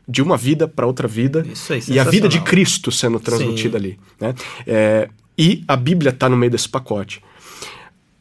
de 0.06 0.22
uma 0.22 0.36
vida 0.36 0.68
para 0.68 0.86
outra 0.86 1.08
vida, 1.08 1.44
Isso 1.50 1.72
aí, 1.72 1.82
e 1.88 1.98
a 1.98 2.04
vida 2.04 2.28
de. 2.28 2.40
Cristo 2.40 2.92
sendo 2.92 3.18
transmitida 3.18 3.76
ali. 3.76 3.98
Né? 4.20 4.34
É, 4.66 5.08
e 5.36 5.64
a 5.66 5.76
Bíblia 5.76 6.10
está 6.10 6.28
no 6.28 6.36
meio 6.36 6.50
desse 6.50 6.68
pacote. 6.68 7.22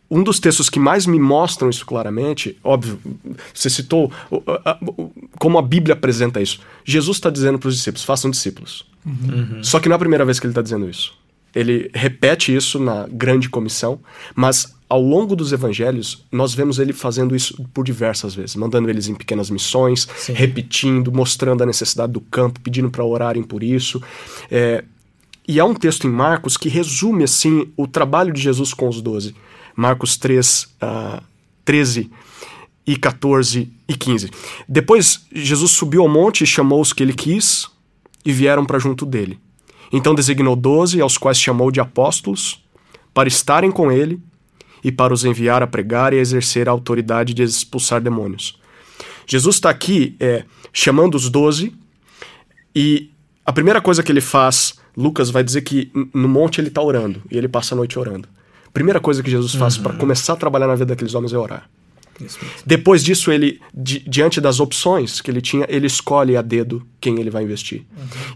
Um 0.09 0.23
dos 0.23 0.39
textos 0.39 0.69
que 0.69 0.79
mais 0.79 1.05
me 1.05 1.17
mostram 1.17 1.69
isso 1.69 1.85
claramente, 1.85 2.57
óbvio, 2.63 2.99
você 3.53 3.69
citou 3.69 4.11
como 5.39 5.57
a 5.57 5.61
Bíblia 5.61 5.93
apresenta 5.93 6.41
isso. 6.41 6.59
Jesus 6.83 7.17
está 7.17 7.29
dizendo 7.29 7.57
para 7.57 7.69
os 7.69 7.75
discípulos: 7.77 8.03
façam 8.03 8.29
discípulos. 8.29 8.85
Só 9.63 9.79
que 9.79 9.87
não 9.87 9.93
é 9.93 9.95
a 9.95 9.99
primeira 9.99 10.25
vez 10.25 10.37
que 10.37 10.45
ele 10.45 10.51
está 10.51 10.61
dizendo 10.61 10.89
isso. 10.89 11.13
Ele 11.55 11.89
repete 11.93 12.53
isso 12.53 12.79
na 12.79 13.07
grande 13.07 13.49
comissão, 13.49 13.99
mas 14.35 14.75
ao 14.91 15.01
longo 15.01 15.37
dos 15.37 15.53
evangelhos, 15.53 16.25
nós 16.29 16.53
vemos 16.53 16.77
ele 16.77 16.91
fazendo 16.91 17.33
isso 17.33 17.65
por 17.73 17.85
diversas 17.85 18.35
vezes, 18.35 18.57
mandando 18.57 18.89
eles 18.89 19.07
em 19.07 19.15
pequenas 19.15 19.49
missões, 19.49 20.05
Sim. 20.17 20.33
repetindo, 20.33 21.11
mostrando 21.13 21.63
a 21.63 21.65
necessidade 21.65 22.11
do 22.11 22.19
campo, 22.19 22.59
pedindo 22.59 22.91
para 22.91 23.03
orarem 23.05 23.41
por 23.41 23.63
isso. 23.63 24.03
É, 24.51 24.83
e 25.47 25.59
há 25.59 25.65
um 25.65 25.73
texto 25.73 26.07
em 26.07 26.11
Marcos 26.11 26.57
que 26.57 26.69
resume 26.69 27.23
assim 27.23 27.71
o 27.75 27.87
trabalho 27.87 28.31
de 28.33 28.41
Jesus 28.41 28.73
com 28.73 28.87
os 28.87 29.01
doze. 29.01 29.35
Marcos 29.75 30.17
3, 30.17 30.75
ah, 30.81 31.23
13 31.65 32.11
e 32.85 32.95
14 32.95 33.71
e 33.87 33.95
15. 33.95 34.29
Depois, 34.67 35.25
Jesus 35.31 35.71
subiu 35.71 36.03
ao 36.03 36.09
monte 36.09 36.43
e 36.43 36.47
chamou 36.47 36.81
os 36.81 36.93
que 36.93 37.03
ele 37.03 37.13
quis 37.13 37.67
e 38.25 38.31
vieram 38.31 38.65
para 38.65 38.79
junto 38.79 39.05
dele. 39.05 39.39
Então 39.91 40.15
designou 40.15 40.55
doze, 40.55 41.01
aos 41.01 41.17
quais 41.17 41.39
chamou 41.39 41.71
de 41.71 41.79
apóstolos, 41.79 42.63
para 43.13 43.27
estarem 43.27 43.71
com 43.71 43.91
ele 43.91 44.21
e 44.83 44.91
para 44.91 45.13
os 45.13 45.25
enviar 45.25 45.61
a 45.61 45.67
pregar 45.67 46.13
e 46.13 46.17
a 46.17 46.21
exercer 46.21 46.69
a 46.69 46.71
autoridade 46.71 47.33
de 47.33 47.43
expulsar 47.43 48.01
demônios. 48.01 48.59
Jesus 49.27 49.55
está 49.55 49.69
aqui 49.69 50.15
é, 50.19 50.45
chamando 50.73 51.15
os 51.15 51.29
doze 51.29 51.73
e 52.75 53.11
a 53.45 53.51
primeira 53.51 53.81
coisa 53.81 54.01
que 54.01 54.11
ele 54.11 54.21
faz, 54.21 54.75
Lucas 54.95 55.29
vai 55.29 55.43
dizer 55.43 55.61
que 55.61 55.91
no 56.13 56.27
monte 56.27 56.59
ele 56.59 56.67
está 56.67 56.81
orando 56.81 57.21
e 57.31 57.37
ele 57.37 57.47
passa 57.47 57.73
a 57.73 57.77
noite 57.77 57.97
orando. 57.97 58.27
Primeira 58.73 58.99
coisa 58.99 59.21
que 59.23 59.29
Jesus 59.29 59.53
faz 59.53 59.77
para 59.77 59.93
começar 59.93 60.33
a 60.33 60.35
trabalhar 60.37 60.67
na 60.67 60.75
vida 60.75 60.87
daqueles 60.87 61.13
homens 61.13 61.33
é 61.33 61.37
orar. 61.37 61.69
Depois 62.65 63.03
disso, 63.03 63.31
ele, 63.31 63.59
di- 63.73 64.03
diante 64.07 64.39
das 64.39 64.59
opções 64.59 65.21
que 65.21 65.31
ele 65.31 65.41
tinha, 65.41 65.65
ele 65.67 65.87
escolhe 65.87 66.37
a 66.37 66.41
dedo 66.41 66.85
quem 66.99 67.19
ele 67.19 67.29
vai 67.31 67.43
investir. 67.43 67.83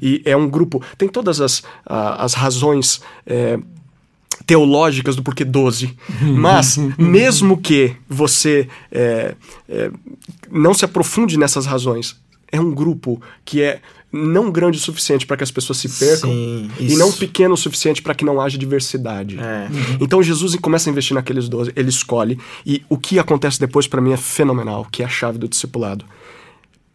E 0.01 0.21
é 0.25 0.35
um 0.35 0.49
grupo. 0.49 0.81
Tem 0.97 1.07
todas 1.07 1.39
as, 1.39 1.61
ah, 1.85 2.23
as 2.23 2.33
razões 2.33 2.99
é, 3.27 3.59
teológicas 4.45 5.15
do 5.15 5.23
porquê 5.23 5.45
12. 5.45 5.95
Mas, 6.21 6.77
mesmo 6.97 7.57
que 7.57 7.95
você 8.09 8.67
é, 8.91 9.35
é, 9.69 9.91
não 10.51 10.73
se 10.73 10.83
aprofunde 10.85 11.37
nessas 11.37 11.65
razões, 11.65 12.19
é 12.51 12.59
um 12.59 12.71
grupo 12.71 13.21
que 13.43 13.61
é 13.61 13.81
não 14.15 14.49
grande 14.49 14.77
o 14.77 14.81
suficiente 14.81 15.25
para 15.25 15.35
que 15.35 15.43
as 15.43 15.51
pessoas 15.51 15.77
se 15.77 15.89
percam 15.89 16.31
Sim, 16.31 16.71
e 16.79 16.95
não 16.95 17.11
pequeno 17.11 17.53
o 17.53 17.57
suficiente 17.57 18.01
para 18.01 18.15
que 18.15 18.23
não 18.23 18.39
haja 18.39 18.57
diversidade. 18.57 19.37
É. 19.37 19.67
Então 19.99 20.23
Jesus 20.23 20.55
começa 20.55 20.89
a 20.89 20.91
investir 20.91 21.13
naqueles 21.13 21.49
12, 21.49 21.73
ele 21.75 21.89
escolhe, 21.89 22.39
e 22.65 22.83
o 22.87 22.97
que 22.97 23.19
acontece 23.19 23.59
depois 23.59 23.87
para 23.87 23.99
mim 24.01 24.13
é 24.13 24.17
fenomenal, 24.17 24.87
que 24.89 25.03
é 25.03 25.05
a 25.05 25.09
chave 25.09 25.37
do 25.37 25.47
discipulado. 25.47 26.05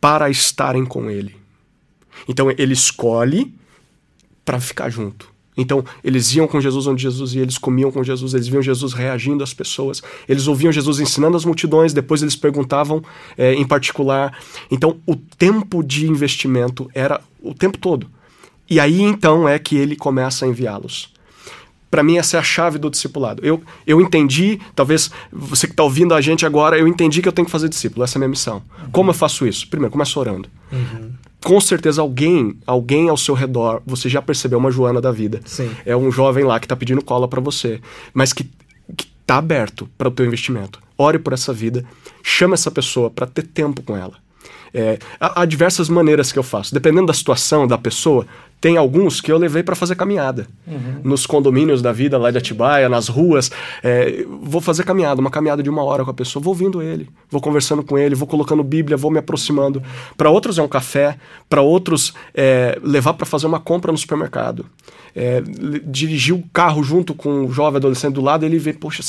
Para 0.00 0.30
estarem 0.30 0.86
com 0.86 1.10
ele. 1.10 1.36
Então 2.26 2.50
ele 2.50 2.72
escolhe 2.72 3.54
para 4.44 4.58
ficar 4.58 4.88
junto. 4.88 5.30
Então, 5.60 5.84
eles 6.02 6.34
iam 6.34 6.48
com 6.48 6.58
Jesus 6.58 6.86
onde 6.86 7.02
Jesus 7.02 7.34
ia, 7.34 7.42
eles 7.42 7.58
comiam 7.58 7.92
com 7.92 8.02
Jesus, 8.02 8.32
eles 8.32 8.48
viam 8.48 8.62
Jesus 8.62 8.94
reagindo 8.94 9.44
às 9.44 9.52
pessoas, 9.52 10.02
eles 10.26 10.46
ouviam 10.46 10.72
Jesus 10.72 11.00
ensinando 11.00 11.36
as 11.36 11.44
multidões, 11.44 11.92
depois 11.92 12.22
eles 12.22 12.34
perguntavam 12.34 13.02
eh, 13.36 13.54
em 13.54 13.66
particular. 13.66 14.38
Então, 14.70 14.96
o 15.06 15.14
tempo 15.14 15.82
de 15.82 16.08
investimento 16.08 16.90
era 16.94 17.20
o 17.42 17.52
tempo 17.52 17.76
todo. 17.76 18.06
E 18.68 18.80
aí, 18.80 19.02
então, 19.02 19.46
é 19.46 19.58
que 19.58 19.76
ele 19.76 19.96
começa 19.96 20.46
a 20.46 20.48
enviá-los. 20.48 21.12
Para 21.90 22.02
mim, 22.02 22.16
essa 22.16 22.36
é 22.36 22.40
a 22.40 22.42
chave 22.42 22.78
do 22.78 22.88
discipulado. 22.88 23.44
Eu, 23.44 23.60
eu 23.86 24.00
entendi, 24.00 24.60
talvez 24.74 25.10
você 25.30 25.66
que 25.66 25.72
está 25.72 25.82
ouvindo 25.82 26.14
a 26.14 26.20
gente 26.20 26.46
agora, 26.46 26.78
eu 26.78 26.88
entendi 26.88 27.20
que 27.20 27.28
eu 27.28 27.32
tenho 27.32 27.44
que 27.44 27.52
fazer 27.52 27.68
discípulo, 27.68 28.04
essa 28.04 28.16
é 28.16 28.18
a 28.18 28.20
minha 28.20 28.28
missão. 28.28 28.62
Como 28.92 29.10
eu 29.10 29.14
faço 29.14 29.46
isso? 29.46 29.68
Primeiro, 29.68 29.92
começo 29.92 30.18
orando 30.18 30.48
com 31.42 31.60
certeza 31.60 32.02
alguém, 32.02 32.56
alguém 32.66 33.08
ao 33.08 33.16
seu 33.16 33.34
redor, 33.34 33.82
você 33.86 34.08
já 34.08 34.20
percebeu 34.20 34.58
uma 34.58 34.70
Joana 34.70 35.00
da 35.00 35.10
vida. 35.10 35.40
Sim. 35.44 35.70
É 35.84 35.96
um 35.96 36.10
jovem 36.10 36.44
lá 36.44 36.60
que 36.60 36.68
tá 36.68 36.76
pedindo 36.76 37.02
cola 37.02 37.26
para 37.26 37.40
você, 37.40 37.80
mas 38.12 38.32
que, 38.32 38.44
que 38.96 39.06
tá 39.26 39.38
aberto 39.38 39.88
para 39.96 40.08
o 40.08 40.10
teu 40.10 40.26
investimento. 40.26 40.80
Ore 40.98 41.18
por 41.18 41.32
essa 41.32 41.52
vida, 41.52 41.84
chama 42.22 42.54
essa 42.54 42.70
pessoa 42.70 43.10
para 43.10 43.26
ter 43.26 43.42
tempo 43.42 43.82
com 43.82 43.96
ela. 43.96 44.14
É, 44.72 44.98
há, 45.18 45.42
há 45.42 45.44
diversas 45.44 45.88
maneiras 45.88 46.30
que 46.30 46.38
eu 46.38 46.42
faço. 46.42 46.74
Dependendo 46.74 47.06
da 47.06 47.14
situação 47.14 47.66
da 47.66 47.78
pessoa, 47.78 48.26
tem 48.60 48.76
alguns 48.76 49.20
que 49.20 49.32
eu 49.32 49.38
levei 49.38 49.62
para 49.62 49.74
fazer 49.74 49.94
caminhada. 49.94 50.46
Nos 51.02 51.26
condomínios 51.26 51.80
da 51.80 51.92
vida 51.92 52.18
lá 52.18 52.30
de 52.30 52.38
Atibaia, 52.38 52.88
nas 52.88 53.08
ruas. 53.08 53.50
é, 53.82 54.24
vou 54.42 54.60
fazer 54.60 54.84
caminhada, 54.84 55.20
uma 55.20 55.30
caminhada 55.30 55.62
de 55.62 55.70
uma 55.70 55.82
hora 55.82 56.04
com 56.04 56.10
a 56.10 56.14
pessoa. 56.14 56.42
Vou 56.42 56.52
ouvindo 56.52 56.82
ele, 56.82 57.08
vou 57.30 57.40
conversando 57.40 57.82
com 57.82 57.96
ele, 57.96 58.14
vou 58.14 58.28
colocando 58.28 58.62
Bíblia, 58.62 58.96
vou 58.96 59.10
me 59.10 59.18
aproximando. 59.18 59.82
Para 60.16 60.28
outros 60.28 60.58
é 60.58 60.62
um 60.62 60.68
café, 60.68 61.16
para 61.48 61.62
outros 61.62 62.12
é 62.34 62.78
levar 62.82 63.14
para 63.14 63.24
fazer 63.24 63.46
uma 63.46 63.58
compra 63.58 63.90
no 63.90 63.98
supermercado. 63.98 64.66
É, 65.16 65.42
dirigir 65.86 66.34
o 66.34 66.44
carro 66.52 66.84
junto 66.84 67.14
com 67.14 67.46
o 67.46 67.52
jovem 67.52 67.78
adolescente 67.78 68.14
do 68.14 68.20
lado, 68.20 68.44
ele 68.44 68.58
vê, 68.58 68.72
poxa, 68.72 69.02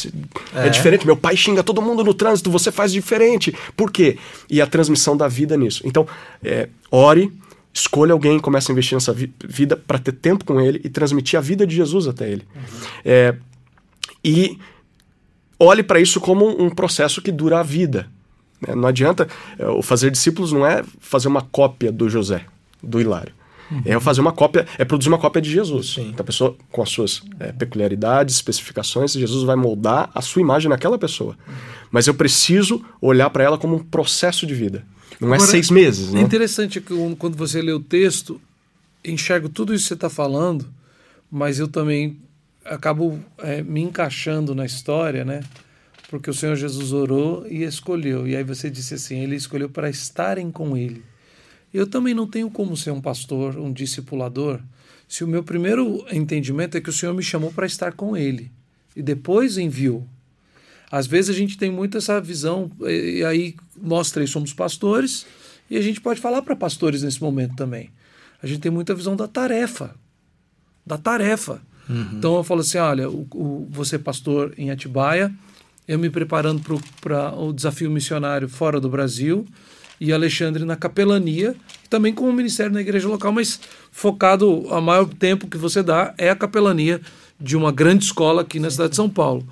é. 0.56 0.68
É. 0.68 0.70
diferente. 0.70 1.06
Meu 1.06 1.18
pai 1.18 1.36
xinga 1.36 1.62
todo 1.62 1.82
mundo 1.82 2.04
no 2.04 2.14
trânsito, 2.14 2.50
você 2.50 2.72
faz 2.72 2.92
diferente. 2.92 3.54
Por 3.76 3.92
quê? 3.92 4.18
E 4.50 4.62
a 4.62 4.66
transmissão 4.66 5.16
da 5.16 5.28
vida 5.28 5.58
nisso. 5.58 5.84
Então, 5.86 6.08
é, 6.44 6.70
ore, 6.90 7.32
escolha 7.74 8.14
alguém, 8.14 8.40
comece 8.40 8.72
a 8.72 8.74
investir 8.74 8.96
nessa 8.96 9.14
vi- 9.14 9.34
vida 9.46 9.76
para 9.78 9.98
ter 10.00 10.12
tempo 10.12 10.44
com 10.46 10.60
ele 10.60 10.82
e 10.84 10.90
transmitir 10.90 11.38
a 11.38 11.42
vida 11.42 11.66
de 11.66 11.76
Jesus 11.76 12.08
até 12.08 12.30
ele. 12.30 12.46
É, 13.06 13.36
e 14.24 14.58
olhe 15.60 15.84
para 15.84 16.00
isso 16.00 16.20
como 16.20 16.48
um 16.62 16.70
processo 16.70 17.22
que 17.22 17.32
dura 17.32 17.60
a 17.60 17.64
vida. 17.64 18.08
né? 18.66 18.76
Não 18.76 18.88
adianta, 18.88 19.28
é, 19.58 19.68
o 19.68 19.82
fazer 19.82 20.12
discípulos 20.12 20.52
não 20.52 20.66
é 20.66 20.84
fazer 21.00 21.28
uma 21.28 21.42
cópia 21.42 21.92
do 21.92 22.10
José, 22.10 22.46
do 22.82 23.00
Hilário. 23.00 23.34
É 23.86 23.96
eu 23.96 24.02
fazer 24.02 24.20
uma 24.20 24.34
cópia, 24.34 24.68
é 24.78 24.84
produzir 24.84 25.08
uma 25.08 25.18
cópia 25.18 25.42
de 25.42 25.50
Jesus. 25.50 25.94
Sim. 25.94 26.10
Então, 26.10 26.24
a 26.24 26.26
pessoa 26.26 26.58
com 26.70 26.82
as 26.82 26.90
suas 26.90 27.22
é, 27.40 27.54
peculiaridades, 27.54 28.36
especificações, 28.36 29.14
Jesus 29.14 29.46
vai 29.46 29.56
moldar 29.56 30.10
a 30.14 30.22
sua 30.22 30.42
imagem 30.42 30.68
naquela 30.68 30.98
pessoa. 30.98 31.38
Mas 31.90 32.06
eu 32.06 32.14
preciso 32.14 32.84
olhar 33.00 33.30
para 33.30 33.46
ela 33.46 33.58
como 33.58 33.78
um 33.78 33.80
processo 33.80 34.46
de 34.46 34.54
vida. 34.54 34.84
Não 35.22 35.34
é 35.34 35.36
Agora, 35.36 35.52
seis 35.52 35.70
meses, 35.70 36.10
É 36.10 36.14
né? 36.14 36.22
interessante 36.22 36.82
que 36.82 36.94
quando 37.18 37.38
você 37.38 37.62
lê 37.62 37.72
o 37.72 37.80
texto, 37.80 38.42
enxergo 39.06 39.48
tudo 39.48 39.74
isso 39.74 39.84
que 39.84 39.88
você 39.90 39.94
está 39.94 40.10
falando, 40.10 40.68
mas 41.32 41.60
eu 41.60 41.68
também 41.68 42.18
acabo 42.66 43.20
é, 43.38 43.62
me 43.62 43.82
encaixando 43.82 44.54
na 44.54 44.66
história, 44.66 45.24
né? 45.24 45.42
porque 46.12 46.30
o 46.30 46.34
Senhor 46.34 46.58
Jesus 46.58 46.92
orou 46.92 47.48
e 47.48 47.64
escolheu. 47.64 48.28
E 48.28 48.36
aí 48.36 48.44
você 48.44 48.70
disse 48.70 48.96
assim: 48.96 49.20
Ele 49.20 49.38
escolheu 49.38 49.70
para 49.70 49.90
estarem 49.90 50.52
com 50.52 50.76
Ele. 50.76 51.02
Eu 51.74 51.88
também 51.88 52.14
não 52.14 52.28
tenho 52.28 52.52
como 52.52 52.76
ser 52.76 52.92
um 52.92 53.00
pastor, 53.00 53.58
um 53.58 53.72
discipulador, 53.72 54.60
se 55.08 55.24
o 55.24 55.28
meu 55.28 55.42
primeiro 55.42 56.06
entendimento 56.12 56.78
é 56.78 56.82
que 56.82 56.90
o 56.90 56.94
Senhor 56.94 57.14
me 57.14 57.24
chamou 57.24 57.50
para 57.50 57.66
estar 57.66 57.94
com 57.94 58.18
Ele 58.18 58.52
e 58.94 59.02
depois 59.02 59.58
enviou. 59.58 60.06
Às 60.92 61.08
vezes 61.08 61.30
a 61.30 61.38
gente 61.38 61.58
tem 61.58 61.72
muito 61.72 61.98
essa 61.98 62.20
visão, 62.20 62.70
e 62.82 63.24
aí 63.24 63.56
nós 63.82 64.12
três 64.12 64.30
somos 64.30 64.52
pastores, 64.52 65.26
e 65.70 65.78
a 65.78 65.82
gente 65.82 66.02
pode 66.02 66.20
falar 66.20 66.42
para 66.42 66.56
pastores 66.56 67.02
nesse 67.02 67.22
momento 67.22 67.56
também. 67.56 67.90
A 68.44 68.48
gente 68.48 68.60
tem 68.60 68.72
muita 68.72 68.94
visão 68.94 69.16
da 69.16 69.28
tarefa. 69.28 69.96
Da 70.86 70.98
tarefa. 70.98 71.62
Uhum. 71.90 72.10
Então 72.14 72.36
eu 72.36 72.44
falo 72.44 72.62
assim: 72.62 72.78
olha, 72.78 73.10
o, 73.10 73.26
o, 73.34 73.68
você 73.72 73.98
pastor 73.98 74.54
em 74.58 74.70
Atibaia, 74.70 75.32
eu 75.88 75.98
me 75.98 76.10
preparando 76.10 76.62
para 77.00 77.34
o 77.36 77.54
desafio 77.54 77.90
missionário 77.90 78.50
fora 78.50 78.82
do 78.82 78.90
Brasil, 78.90 79.48
e 80.00 80.12
Alexandre 80.12 80.66
na 80.66 80.76
capelania, 80.76 81.56
também 81.88 82.12
com 82.12 82.28
o 82.28 82.34
ministério 82.34 82.74
na 82.74 82.82
igreja 82.82 83.08
local, 83.08 83.32
mas 83.32 83.60
focado, 83.92 84.68
a 84.72 84.82
maior 84.82 85.06
tempo 85.06 85.48
que 85.48 85.58
você 85.58 85.84
dá 85.84 86.14
é 86.18 86.32
a 86.32 86.36
capelania 86.36 87.00
de 87.40 87.56
uma 87.56 87.72
grande 87.72 88.06
escola 88.06 88.42
aqui 88.42 88.60
na 88.60 88.70
cidade 88.70 88.90
de 88.90 88.96
São 88.96 89.08
Paulo. 89.10 89.48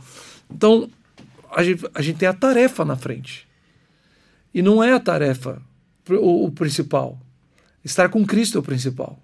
Então, 0.50 0.90
a 1.52 1.64
gente, 1.64 1.86
a 1.94 2.02
gente 2.02 2.18
tem 2.18 2.28
a 2.28 2.34
tarefa 2.34 2.84
na 2.86 2.96
frente. 2.96 3.48
E 4.54 4.62
não 4.62 4.84
é 4.84 4.94
a 4.94 5.00
tarefa 5.00 5.62
o, 6.10 6.46
o 6.46 6.52
principal. 6.52 7.20
Estar 7.84 8.10
com 8.10 8.26
Cristo 8.26 8.58
é 8.58 8.62
o 8.62 8.64
principal. 8.64 9.20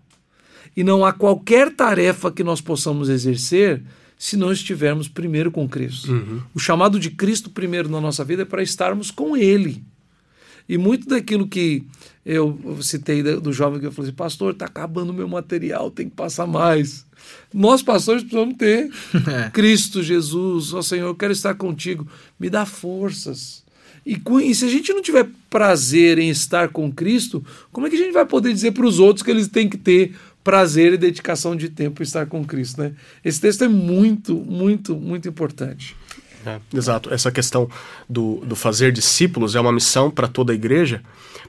E 0.75 0.83
não 0.83 1.05
há 1.05 1.13
qualquer 1.13 1.73
tarefa 1.73 2.31
que 2.31 2.43
nós 2.43 2.61
possamos 2.61 3.09
exercer 3.09 3.81
se 4.17 4.37
não 4.37 4.51
estivermos 4.51 5.07
primeiro 5.07 5.51
com 5.51 5.67
Cristo. 5.67 6.11
Uhum. 6.11 6.41
O 6.53 6.59
chamado 6.59 6.99
de 6.99 7.09
Cristo 7.11 7.49
primeiro 7.49 7.89
na 7.89 8.01
nossa 8.01 8.23
vida 8.23 8.43
é 8.43 8.45
para 8.45 8.63
estarmos 8.63 9.11
com 9.11 9.35
Ele. 9.35 9.83
E 10.67 10.77
muito 10.77 11.07
daquilo 11.07 11.47
que 11.47 11.85
eu 12.25 12.57
citei 12.81 13.21
do 13.21 13.53
jovem 13.53 13.79
que 13.79 13.85
eu 13.85 13.91
falei 13.91 14.09
assim, 14.09 14.15
pastor, 14.15 14.53
está 14.53 14.65
acabando 14.65 15.11
o 15.11 15.13
meu 15.13 15.27
material, 15.27 15.91
tem 15.91 16.09
que 16.09 16.15
passar 16.15 16.47
mais. 16.47 17.04
Nós, 17.53 17.81
pastores, 17.81 18.23
precisamos 18.23 18.55
ter 18.57 18.89
é. 19.27 19.49
Cristo 19.51 20.03
Jesus, 20.03 20.73
ó 20.73 20.79
oh, 20.79 20.83
Senhor, 20.83 21.07
eu 21.07 21.15
quero 21.15 21.33
estar 21.33 21.53
contigo, 21.55 22.07
me 22.39 22.49
dá 22.49 22.65
forças. 22.65 23.63
E, 24.05 24.21
e, 24.43 24.53
se 24.53 24.65
a 24.65 24.69
gente 24.69 24.93
não 24.93 25.01
tiver 25.01 25.27
prazer 25.49 26.19
em 26.19 26.29
estar 26.29 26.69
com 26.69 26.91
Cristo, 26.91 27.43
como 27.71 27.87
é 27.87 27.89
que 27.89 27.95
a 27.95 27.99
gente 27.99 28.13
vai 28.13 28.25
poder 28.25 28.53
dizer 28.53 28.71
para 28.71 28.85
os 28.85 28.99
outros 28.99 29.23
que 29.23 29.31
eles 29.31 29.47
têm 29.47 29.67
que 29.67 29.77
ter 29.77 30.15
prazer 30.43 30.93
e 30.93 30.97
dedicação 30.97 31.55
de 31.55 31.69
tempo 31.69 32.03
em 32.03 32.05
estar 32.05 32.27
com 32.27 32.45
Cristo? 32.45 32.81
Né? 32.81 32.93
Esse 33.23 33.41
texto 33.41 33.63
é 33.63 33.67
muito, 33.67 34.35
muito, 34.35 34.95
muito 34.95 35.27
importante. 35.27 35.95
É, 36.45 36.59
exato. 36.71 37.11
Essa 37.11 37.31
questão 37.31 37.67
do, 38.07 38.43
do 38.45 38.55
fazer 38.55 38.91
discípulos 38.91 39.55
é 39.55 39.59
uma 39.59 39.71
missão 39.71 40.11
para 40.11 40.27
toda 40.27 40.51
a 40.51 40.55
igreja, 40.55 41.01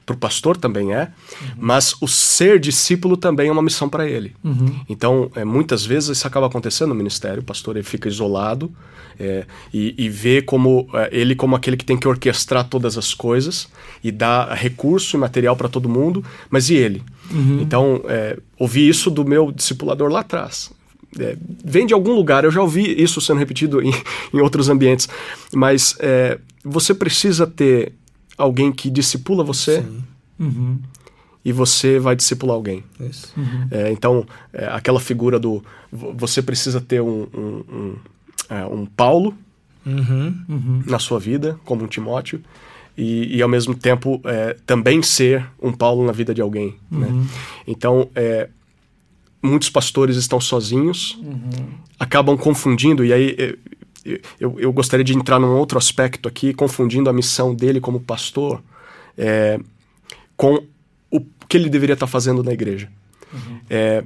para 0.07 0.13
o 0.13 0.17
pastor 0.17 0.55
também 0.55 0.93
é, 0.93 1.01
uhum. 1.01 1.47
mas 1.57 1.93
o 1.99 2.07
ser 2.07 2.61
discípulo 2.61 3.17
também 3.17 3.49
é 3.49 3.51
uma 3.51 3.61
missão 3.61 3.89
para 3.89 4.07
ele. 4.07 4.33
Uhum. 4.41 4.79
Então, 4.87 5.29
é, 5.35 5.43
muitas 5.43 5.85
vezes 5.85 6.17
isso 6.17 6.25
acaba 6.25 6.47
acontecendo 6.47 6.89
no 6.89 6.95
ministério, 6.95 7.41
o 7.41 7.45
pastor 7.45 7.75
ele 7.75 7.83
fica 7.83 8.07
isolado 8.07 8.71
é, 9.19 9.45
e, 9.73 9.93
e 9.97 10.07
vê 10.07 10.41
como 10.41 10.87
é, 10.93 11.09
ele 11.11 11.35
como 11.35 11.57
aquele 11.57 11.75
que 11.75 11.83
tem 11.83 11.97
que 11.97 12.07
orquestrar 12.07 12.63
todas 12.69 12.97
as 12.97 13.13
coisas 13.13 13.67
e 14.01 14.09
dar 14.09 14.53
recurso 14.53 15.17
e 15.17 15.19
material 15.19 15.57
para 15.57 15.67
todo 15.67 15.89
mundo, 15.89 16.23
mas 16.49 16.69
e 16.69 16.75
ele? 16.75 17.03
Uhum. 17.29 17.59
Então, 17.61 18.01
é, 18.07 18.39
ouvi 18.57 18.87
isso 18.87 19.11
do 19.11 19.25
meu 19.25 19.51
discipulador 19.51 20.09
lá 20.09 20.21
atrás 20.21 20.71
é, 21.19 21.37
vem 21.65 21.85
de 21.85 21.93
algum 21.93 22.13
lugar, 22.13 22.45
eu 22.45 22.51
já 22.51 22.61
ouvi 22.61 23.01
isso 23.01 23.19
sendo 23.19 23.39
repetido 23.39 23.81
em, 23.83 23.91
em 24.33 24.39
outros 24.39 24.69
ambientes, 24.69 25.09
mas 25.53 25.97
é, 25.99 26.39
você 26.63 26.93
precisa 26.93 27.45
ter 27.45 27.91
alguém 28.37 28.71
que 28.71 28.89
discipula 28.89 29.43
você 29.43 29.83
uhum. 30.39 30.79
e 31.43 31.51
você 31.51 31.99
vai 31.99 32.15
discipular 32.15 32.55
alguém. 32.55 32.83
Uhum. 32.99 33.67
É, 33.71 33.91
então, 33.91 34.25
é, 34.53 34.65
aquela 34.67 34.99
figura 34.99 35.39
do. 35.39 35.63
Você 35.91 36.41
precisa 36.41 36.79
ter 36.79 37.01
um, 37.01 37.27
um, 37.33 37.63
um, 37.69 37.95
é, 38.49 38.65
um 38.65 38.85
Paulo 38.85 39.35
uhum. 39.85 40.35
uhum. 40.47 40.83
na 40.85 40.99
sua 40.99 41.19
vida, 41.19 41.59
como 41.65 41.83
um 41.83 41.87
Timóteo. 41.87 42.41
E, 42.97 43.37
e, 43.37 43.41
ao 43.43 43.49
mesmo 43.49 43.75
tempo 43.75 44.19
é, 44.23 44.57
também 44.65 45.03
ser 45.03 45.45
um 45.61 45.71
Paulo 45.71 46.03
na 46.03 46.11
vida 46.11 46.33
de 46.33 46.41
alguém. 46.41 46.75
Né? 46.89 47.05
Uhum. 47.05 47.27
Então, 47.67 48.09
é, 48.15 48.49
muitos 49.41 49.69
pastores 49.69 50.15
estão 50.17 50.39
sozinhos, 50.39 51.17
uhum. 51.21 51.67
acabam 51.99 52.37
confundindo, 52.37 53.03
e 53.05 53.13
aí 53.13 53.35
eh, 53.37 53.57
eu, 54.39 54.59
eu, 54.59 54.71
gostaria 54.71 55.03
de 55.03 55.15
entrar 55.15 55.39
num 55.39 55.55
outro 55.55 55.77
aspecto 55.77 56.27
aqui, 56.27 56.53
confundindo 56.53 57.09
a 57.09 57.13
missão 57.13 57.53
dele 57.53 57.81
como 57.81 57.99
pastor 57.99 58.63
é, 59.17 59.59
com 60.35 60.63
o 61.11 61.19
que 61.47 61.57
ele 61.57 61.69
deveria 61.69 61.93
estar 61.93 62.07
fazendo 62.07 62.43
na 62.43 62.53
igreja. 62.53 62.89
Uhum. 63.33 63.59
É, 63.69 64.03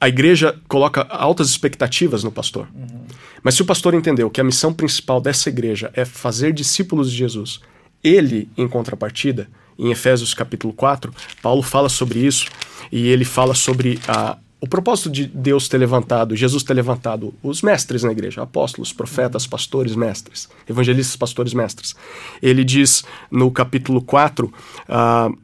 a 0.00 0.08
igreja 0.08 0.58
coloca 0.66 1.02
altas 1.02 1.48
expectativas 1.50 2.24
no 2.24 2.32
pastor. 2.32 2.68
Uhum. 2.74 3.04
Mas 3.42 3.54
se 3.54 3.62
o 3.62 3.66
pastor 3.66 3.94
entendeu 3.94 4.30
que 4.30 4.40
a 4.40 4.44
missão 4.44 4.72
principal 4.72 5.20
dessa 5.20 5.48
igreja 5.48 5.90
é 5.94 6.04
fazer 6.04 6.52
discípulos 6.52 7.10
de 7.10 7.18
Jesus, 7.18 7.60
ele, 8.02 8.48
em 8.56 8.66
contrapartida, 8.66 9.48
em 9.78 9.90
Efésios 9.90 10.34
capítulo 10.34 10.72
4, 10.72 11.12
Paulo 11.42 11.62
fala 11.62 11.88
sobre 11.88 12.18
isso 12.20 12.48
e 12.90 13.08
ele 13.08 13.24
fala 13.24 13.54
sobre 13.54 13.98
a, 14.08 14.38
o 14.60 14.68
propósito 14.68 15.08
de 15.08 15.26
Deus 15.26 15.68
ter 15.68 15.78
levantado, 15.78 16.36
Jesus 16.36 16.62
ter 16.62 16.74
levantado 16.74 17.32
os 17.42 17.62
mestres 17.62 18.02
na 18.02 18.12
igreja, 18.12 18.42
apóstolos, 18.42 18.92
profetas, 18.92 19.46
pastores, 19.46 19.96
mestres, 19.96 20.48
evangelistas, 20.68 21.16
pastores, 21.16 21.54
mestres. 21.54 21.94
Ele 22.42 22.62
diz 22.62 23.02
no 23.30 23.50
capítulo 23.50 24.02
4, 24.02 24.46
uh, 24.46 25.38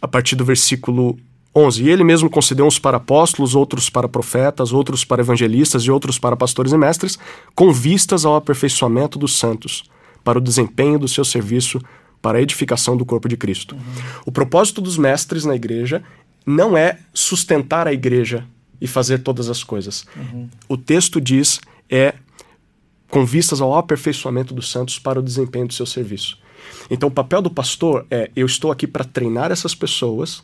a 0.00 0.08
partir 0.08 0.36
do 0.36 0.44
versículo 0.44 1.18
11: 1.54 1.84
E 1.84 1.90
ele 1.90 2.02
mesmo 2.02 2.30
concedeu 2.30 2.64
uns 2.64 2.78
para 2.78 2.96
apóstolos, 2.96 3.54
outros 3.54 3.90
para 3.90 4.08
profetas, 4.08 4.72
outros 4.72 5.04
para 5.04 5.20
evangelistas 5.20 5.82
e 5.82 5.90
outros 5.90 6.18
para 6.18 6.34
pastores 6.34 6.72
e 6.72 6.78
mestres, 6.78 7.18
com 7.54 7.70
vistas 7.70 8.24
ao 8.24 8.36
aperfeiçoamento 8.36 9.18
dos 9.18 9.36
santos, 9.36 9.84
para 10.24 10.38
o 10.38 10.40
desempenho 10.42 10.98
do 10.98 11.08
seu 11.08 11.26
serviço 11.26 11.78
para 12.22 12.38
a 12.38 12.40
edificação 12.40 12.96
do 12.96 13.04
corpo 13.04 13.28
de 13.28 13.36
Cristo. 13.36 13.74
Uhum. 13.74 13.80
O 14.26 14.32
propósito 14.32 14.80
dos 14.80 14.96
mestres 14.96 15.44
na 15.44 15.56
igreja 15.56 16.02
não 16.46 16.76
é 16.76 17.00
sustentar 17.12 17.86
a 17.86 17.92
igreja 17.92 18.46
e 18.82 18.88
fazer 18.88 19.18
todas 19.18 19.48
as 19.48 19.62
coisas. 19.62 20.04
Uhum. 20.16 20.48
O 20.68 20.76
texto 20.76 21.20
diz 21.20 21.60
é 21.88 22.14
com 23.08 23.24
vistas 23.24 23.60
ao 23.60 23.74
aperfeiçoamento 23.76 24.52
dos 24.52 24.70
santos 24.70 24.98
para 24.98 25.20
o 25.20 25.22
desempenho 25.22 25.68
do 25.68 25.72
seu 25.72 25.86
serviço. 25.86 26.36
Então, 26.90 27.08
o 27.08 27.12
papel 27.12 27.40
do 27.40 27.50
pastor 27.50 28.04
é: 28.10 28.30
eu 28.34 28.44
estou 28.44 28.72
aqui 28.72 28.86
para 28.86 29.04
treinar 29.04 29.52
essas 29.52 29.74
pessoas 29.74 30.42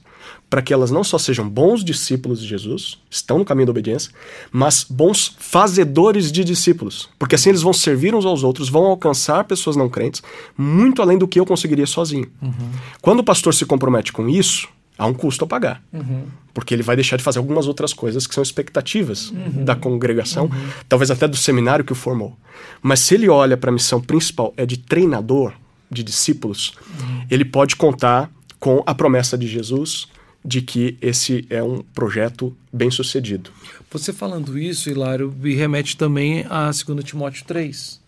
para 0.50 0.60
que 0.60 0.72
elas 0.72 0.90
não 0.90 1.02
só 1.02 1.16
sejam 1.18 1.48
bons 1.48 1.82
discípulos 1.82 2.40
de 2.40 2.46
Jesus, 2.46 2.98
estão 3.10 3.38
no 3.38 3.44
caminho 3.44 3.66
da 3.66 3.70
obediência, 3.70 4.12
mas 4.52 4.84
bons 4.84 5.34
fazedores 5.38 6.30
de 6.30 6.44
discípulos. 6.44 7.08
Porque 7.18 7.34
assim 7.34 7.48
eles 7.48 7.62
vão 7.62 7.72
servir 7.72 8.14
uns 8.14 8.24
aos 8.24 8.44
outros, 8.44 8.68
vão 8.68 8.86
alcançar 8.86 9.44
pessoas 9.44 9.76
não 9.76 9.88
crentes, 9.88 10.22
muito 10.56 11.00
além 11.00 11.18
do 11.18 11.26
que 11.26 11.40
eu 11.40 11.46
conseguiria 11.46 11.86
sozinho. 11.86 12.30
Uhum. 12.42 12.70
Quando 13.00 13.20
o 13.20 13.24
pastor 13.24 13.54
se 13.54 13.64
compromete 13.64 14.12
com 14.12 14.28
isso, 14.28 14.68
há 14.98 15.06
um 15.06 15.14
custo 15.14 15.44
a 15.44 15.48
pagar. 15.48 15.82
Uhum. 15.92 16.24
Porque 16.52 16.74
ele 16.74 16.82
vai 16.82 16.96
deixar 16.96 17.16
de 17.16 17.22
fazer 17.22 17.38
algumas 17.38 17.66
outras 17.66 17.92
coisas 17.92 18.26
que 18.26 18.34
são 18.34 18.42
expectativas 18.42 19.30
uhum. 19.30 19.64
da 19.64 19.76
congregação, 19.76 20.46
uhum. 20.46 20.68
talvez 20.88 21.10
até 21.10 21.28
do 21.28 21.36
seminário 21.36 21.84
que 21.84 21.92
o 21.92 21.94
formou. 21.94 22.36
Mas 22.82 23.00
se 23.00 23.14
ele 23.14 23.28
olha 23.28 23.56
para 23.56 23.70
a 23.70 23.72
missão 23.72 24.00
principal, 24.00 24.52
é 24.56 24.66
de 24.66 24.76
treinador 24.76 25.52
de 25.90 26.02
discípulos, 26.02 26.74
uhum. 27.00 27.26
ele 27.30 27.44
pode 27.44 27.76
contar 27.76 28.30
com 28.58 28.82
a 28.84 28.94
promessa 28.94 29.38
de 29.38 29.46
Jesus 29.46 30.08
de 30.44 30.62
que 30.62 30.96
esse 31.00 31.46
é 31.50 31.62
um 31.62 31.82
projeto 31.94 32.56
bem 32.72 32.90
sucedido. 32.90 33.50
Você 33.90 34.12
falando 34.12 34.58
isso, 34.58 34.90
Hilário, 34.90 35.34
me 35.38 35.54
remete 35.54 35.96
também 35.96 36.44
a 36.48 36.70
2 36.70 37.04
Timóteo 37.04 37.44
3, 37.46 38.00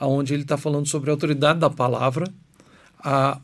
onde 0.00 0.34
ele 0.34 0.42
está 0.42 0.56
falando 0.56 0.86
sobre 0.88 1.10
a 1.10 1.12
autoridade 1.12 1.60
da 1.60 1.70
palavra, 1.70 2.26
a, 2.98 3.40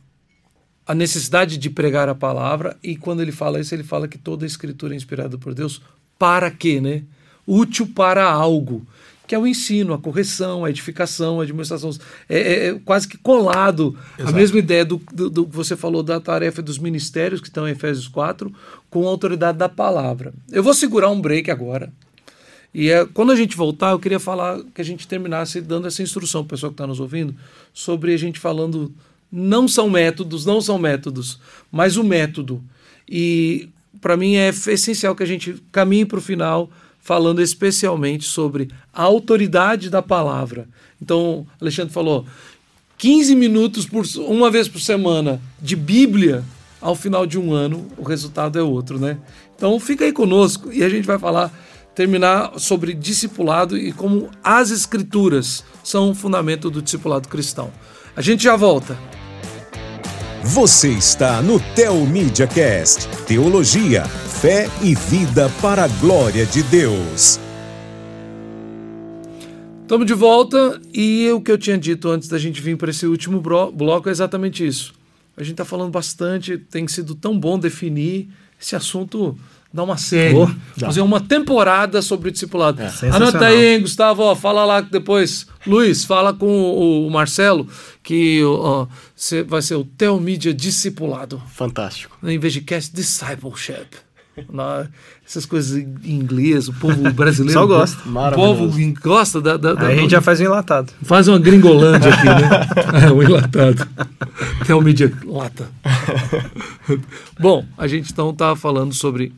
a 0.89 0.95
necessidade 0.95 1.59
de 1.59 1.71
pregar 1.71 2.09
a 2.09 2.15
palavra, 2.15 2.77
e 2.83 2.97
quando 2.97 3.21
ele 3.21 3.31
fala 3.31 3.61
isso, 3.61 3.75
ele 3.75 3.85
fala 3.85 4.09
que 4.09 4.17
toda 4.19 4.45
a 4.45 4.49
escritura 4.49 4.95
é 4.95 4.97
inspirada 4.97 5.37
por 5.37 5.55
Deus 5.55 5.83
para 6.19 6.51
quê, 6.51 6.81
né? 6.81 7.03
Útil 7.47 7.87
para 7.87 8.25
algo 8.25 8.87
que 9.29 9.35
é 9.35 9.39
o 9.39 9.47
ensino, 9.47 9.93
a 9.93 9.99
correção, 9.99 10.65
a 10.65 10.71
edificação, 10.71 11.39
a 11.39 11.43
administração. 11.43 11.91
É, 12.29 12.39
é, 12.39 12.69
é 12.69 12.75
quase 12.83 13.07
que 13.07 13.19
colado 13.19 13.95
Exato. 14.19 14.31
a 14.31 14.33
mesma 14.35 14.59
ideia 14.59 14.87
do, 14.87 15.01
do, 15.13 15.29
do, 15.29 15.47
que 15.47 15.55
você 15.55 15.77
falou 15.77 16.03
da 16.03 16.19
tarefa 16.19 16.63
dos 16.63 16.79
ministérios, 16.79 17.39
que 17.39 17.49
estão 17.49 17.69
em 17.69 17.73
Efésios 17.73 18.09
4, 18.09 18.51
com 18.89 19.07
a 19.07 19.11
autoridade 19.11 19.59
da 19.59 19.69
palavra. 19.69 20.33
Eu 20.51 20.63
vou 20.63 20.73
segurar 20.73 21.11
um 21.11 21.21
break 21.21 21.51
agora. 21.51 21.93
E 22.73 22.91
é, 22.91 23.05
quando 23.05 23.31
a 23.31 23.37
gente 23.37 23.55
voltar, 23.55 23.91
eu 23.91 23.99
queria 23.99 24.19
falar 24.19 24.63
que 24.75 24.81
a 24.81 24.85
gente 24.85 25.07
terminasse 25.07 25.61
dando 25.61 25.87
essa 25.87 26.03
instrução 26.03 26.43
para 26.43 26.47
o 26.47 26.51
pessoal 26.57 26.71
que 26.71 26.75
está 26.75 26.87
nos 26.87 26.99
ouvindo, 26.99 27.35
sobre 27.75 28.15
a 28.15 28.17
gente 28.17 28.41
falando. 28.41 28.91
Não 29.31 29.69
são 29.69 29.91
métodos, 29.91 30.47
não 30.47 30.61
são 30.61 30.79
métodos, 30.79 31.39
mas 31.71 31.97
o 31.97 32.05
método. 32.05 32.63
E 33.09 33.69
para 34.01 34.17
mim 34.17 34.37
é 34.37 34.49
essencial 34.49 35.15
que 35.15 35.23
a 35.23 35.27
gente 35.27 35.63
caminhe 35.71 36.05
para 36.05 36.19
o 36.19 36.23
final 36.23 36.71
falando 37.01 37.41
especialmente 37.41 38.25
sobre 38.25 38.69
a 38.93 39.03
autoridade 39.03 39.89
da 39.89 40.03
palavra. 40.03 40.69
Então, 41.01 41.47
Alexandre 41.61 41.93
falou 41.93 42.27
15 42.99 43.35
minutos 43.35 43.87
por 43.87 44.05
uma 44.19 44.51
vez 44.51 44.69
por 44.69 44.81
semana 44.81 45.41
de 45.61 45.75
Bíblia 45.75 46.45
ao 46.81 46.95
final 46.95 47.27
de 47.27 47.39
um 47.39 47.53
ano, 47.53 47.87
o 47.97 48.03
resultado 48.03 48.59
é 48.59 48.63
outro, 48.63 48.99
né? 48.99 49.19
Então, 49.57 49.79
fica 49.81 50.05
aí 50.05 50.13
conosco 50.13 50.73
e 50.73 50.85
a 50.85 50.89
gente 50.89 51.07
vai 51.07 51.19
falar 51.19 51.53
terminar 51.95 52.53
sobre 52.59 52.95
discipulado 52.95 53.77
e 53.77 53.91
como 53.93 54.31
as 54.45 54.71
escrituras 54.71 55.65
são 55.83 56.11
o 56.11 56.15
fundamento 56.15 56.71
do 56.71 56.81
discipulado 56.81 57.29
cristão. 57.29 57.73
A 58.15 58.21
gente 58.21 58.45
já 58.45 58.55
volta. 58.55 58.97
Você 60.55 60.93
está 60.93 61.43
no 61.43 61.61
Tel 61.75 61.95
Media 62.07 62.47
Cast, 62.47 63.07
teologia, 63.27 64.07
fé 64.07 64.67
e 64.83 64.95
vida 64.95 65.51
para 65.61 65.85
a 65.85 65.89
glória 65.89 66.47
de 66.47 66.63
Deus. 66.63 67.39
Estamos 69.83 70.07
de 70.07 70.15
volta 70.15 70.81
e 70.91 71.31
o 71.33 71.43
que 71.43 71.53
eu 71.53 71.59
tinha 71.59 71.77
dito 71.77 72.09
antes 72.09 72.31
da 72.31 72.39
gente 72.39 72.63
vir 72.63 72.79
para 72.79 72.89
esse 72.89 73.07
último 73.07 73.43
bloco 73.43 74.09
é 74.09 74.11
exatamente 74.11 74.67
isso. 74.67 74.95
A 75.37 75.43
gente 75.43 75.53
está 75.53 75.67
falando 75.67 75.91
bastante, 75.91 76.57
tem 76.57 76.89
sido 76.89 77.15
tão 77.15 77.39
bom 77.39 77.59
definir 77.59 78.31
esse 78.59 78.75
assunto 78.75 79.37
dar 79.73 79.83
uma 79.83 79.99
série, 79.99 80.35
oh, 80.35 80.49
fazer 80.79 81.03
uma 81.03 81.21
temporada 81.21 82.01
sobre 82.01 82.29
o 82.29 82.33
discipulado. 82.33 82.83
É, 82.83 82.91
Anota 83.13 83.47
aí, 83.47 83.75
hein, 83.75 83.81
Gustavo, 83.83 84.23
ó, 84.23 84.35
fala 84.35 84.65
lá 84.65 84.81
depois. 84.81 85.47
Luiz, 85.67 86.05
fala 86.05 86.33
com 86.33 86.47
o, 86.47 87.07
o 87.07 87.11
Marcelo 87.11 87.69
que 88.03 88.43
ó, 88.43 88.87
vai 89.47 89.61
ser 89.61 89.75
o 89.75 89.85
Telmídia 89.85 90.55
Discipulado. 90.55 91.43
Fantástico. 91.53 92.17
Em 92.23 92.39
vez 92.39 92.55
de 92.55 92.63
Cast 92.63 92.95
Discipleship. 92.95 93.87
Na, 94.49 94.87
essas 95.27 95.45
coisas 95.45 95.77
em 95.77 96.13
inglês, 96.13 96.69
o 96.69 96.73
povo 96.73 97.13
brasileiro. 97.13 97.59
Só 97.59 97.67
gosta. 97.67 98.09
O 98.09 98.35
povo 98.35 98.73
gosta 99.03 99.41
da. 99.41 99.57
da, 99.57 99.75
da 99.75 99.89
Aí 99.89 99.99
a 99.99 100.01
gente 100.01 100.13
já 100.13 100.23
faz 100.23 100.41
um 100.41 100.45
enlatado. 100.45 100.93
Faz 101.03 101.27
uma 101.27 101.41
gringolândia 101.41 102.15
aqui, 102.15 102.25
né? 102.25 103.05
é, 103.05 103.13
um 103.13 103.23
enlatado. 103.23 103.87
Telmídia 104.65 105.13
lata. 105.27 105.69
Bom, 107.39 107.65
a 107.77 107.89
gente 107.89 108.13
então 108.13 108.33
tá 108.33 108.55
falando 108.55 108.95
sobre 108.95 109.33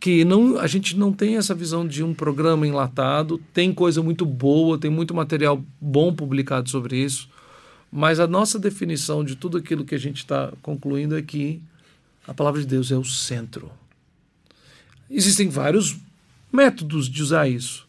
que 0.00 0.24
não, 0.24 0.58
a 0.58 0.66
gente 0.66 0.96
não 0.96 1.12
tem 1.12 1.36
essa 1.36 1.54
visão 1.54 1.86
de 1.86 2.02
um 2.04 2.14
programa 2.14 2.66
enlatado, 2.66 3.40
tem 3.52 3.72
coisa 3.72 4.02
muito 4.02 4.24
boa, 4.24 4.78
tem 4.78 4.90
muito 4.90 5.14
material 5.14 5.62
bom 5.80 6.14
publicado 6.14 6.70
sobre 6.70 6.96
isso, 6.96 7.28
mas 7.90 8.20
a 8.20 8.26
nossa 8.26 8.58
definição 8.58 9.24
de 9.24 9.34
tudo 9.34 9.58
aquilo 9.58 9.84
que 9.84 9.94
a 9.94 9.98
gente 9.98 10.18
está 10.18 10.52
concluindo 10.62 11.16
é 11.16 11.22
que 11.22 11.60
a 12.26 12.34
palavra 12.34 12.60
de 12.60 12.66
Deus 12.66 12.92
é 12.92 12.96
o 12.96 13.04
centro. 13.04 13.70
Existem 15.10 15.48
vários 15.48 15.96
métodos 16.52 17.08
de 17.08 17.22
usar 17.22 17.48
isso. 17.48 17.86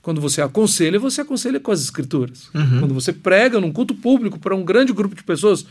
Quando 0.00 0.20
você 0.20 0.42
aconselha, 0.42 0.98
você 0.98 1.20
aconselha 1.20 1.60
com 1.60 1.70
as 1.70 1.80
escrituras. 1.80 2.48
Uhum. 2.54 2.80
Quando 2.80 2.94
você 2.94 3.12
prega 3.12 3.60
num 3.60 3.72
culto 3.72 3.94
público 3.94 4.38
para 4.38 4.56
um 4.56 4.64
grande 4.64 4.92
grupo 4.92 5.14
de 5.14 5.22
pessoas, 5.22 5.64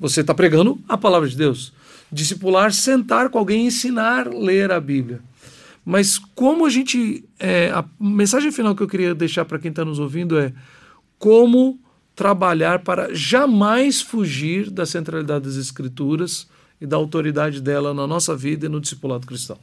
você 0.00 0.22
está 0.22 0.34
pregando 0.34 0.80
a 0.88 0.96
palavra 0.96 1.28
de 1.28 1.36
Deus. 1.36 1.72
Discipular, 2.10 2.72
sentar 2.72 3.28
com 3.28 3.38
alguém 3.38 3.66
ensinar 3.66 4.28
ler 4.28 4.72
a 4.72 4.80
Bíblia. 4.80 5.20
Mas 5.84 6.18
como 6.18 6.66
a 6.66 6.70
gente. 6.70 7.24
É, 7.38 7.70
a 7.70 7.84
mensagem 7.98 8.52
final 8.52 8.74
que 8.74 8.82
eu 8.82 8.88
queria 8.88 9.14
deixar 9.14 9.44
para 9.44 9.58
quem 9.58 9.70
está 9.70 9.84
nos 9.84 9.98
ouvindo 9.98 10.38
é 10.38 10.52
como 11.18 11.78
trabalhar 12.14 12.80
para 12.80 13.14
jamais 13.14 14.02
fugir 14.02 14.70
da 14.70 14.84
centralidade 14.84 15.44
das 15.44 15.56
Escrituras 15.56 16.48
e 16.80 16.86
da 16.86 16.96
autoridade 16.96 17.60
dela 17.60 17.94
na 17.94 18.06
nossa 18.06 18.36
vida 18.36 18.66
e 18.66 18.68
no 18.68 18.80
discipulado 18.80 19.26
cristão. 19.26 19.56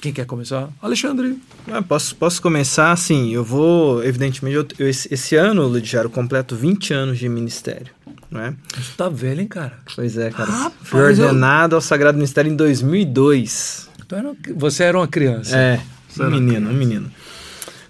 Quem 0.00 0.12
quer 0.12 0.26
começar? 0.26 0.68
Alexandre. 0.80 1.38
Ah, 1.66 1.80
posso, 1.82 2.14
posso 2.14 2.40
começar? 2.40 2.94
Sim, 2.96 3.32
eu 3.32 3.42
vou, 3.42 4.04
evidentemente, 4.04 4.56
eu, 4.56 4.66
eu, 4.78 4.88
esse, 4.88 5.12
esse 5.12 5.34
ano, 5.36 5.66
Ludiário, 5.66 6.10
completo 6.10 6.54
20 6.54 6.92
anos 6.92 7.18
de 7.18 7.28
ministério. 7.28 7.95
Não 8.36 8.44
é? 8.44 8.54
Você 8.76 8.92
tá 8.96 9.08
velho, 9.08 9.40
hein, 9.40 9.48
cara? 9.48 9.72
Pois 9.94 10.18
é, 10.18 10.30
cara. 10.30 10.50
Rapaz, 10.50 10.74
Fui 10.82 11.00
ordenado 11.00 11.74
eu... 11.74 11.78
ao 11.78 11.80
Sagrado 11.80 12.18
Ministério 12.18 12.52
em 12.52 12.56
2002. 12.56 13.88
Então, 14.04 14.36
você 14.54 14.84
era 14.84 14.98
uma 14.98 15.08
criança. 15.08 15.56
É, 15.56 15.80
um 16.20 16.30
menino, 16.30 16.70
um 16.70 16.74
menino. 16.74 17.10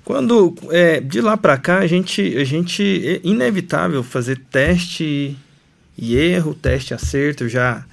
Quando, 0.05 0.55
é, 0.71 1.01
de 1.01 1.21
lá 1.21 1.37
para 1.37 1.59
cá, 1.59 1.81
a 1.81 1.87
gente, 1.87 2.37
a 2.37 2.45
gente, 2.45 2.83
é 2.83 3.21
inevitável 3.25 4.05
fazer 4.05 4.39
teste 4.51 5.37
e 5.99 6.17
erro, 6.17 6.55
teste 6.55 6.93
e 6.93 6.95
acerto. 6.95 7.43
Eu 7.43 7.49
já, 7.49 7.85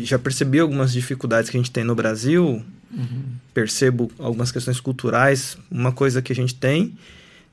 já 0.00 0.18
percebi 0.18 0.58
algumas 0.58 0.90
dificuldades 0.90 1.50
que 1.50 1.56
a 1.58 1.60
gente 1.60 1.70
tem 1.70 1.84
no 1.84 1.94
Brasil, 1.94 2.62
uhum. 2.90 3.22
percebo 3.52 4.10
algumas 4.18 4.50
questões 4.50 4.80
culturais. 4.80 5.58
Uma 5.70 5.92
coisa 5.92 6.22
que 6.22 6.32
a 6.32 6.36
gente 6.36 6.54
tem, 6.54 6.96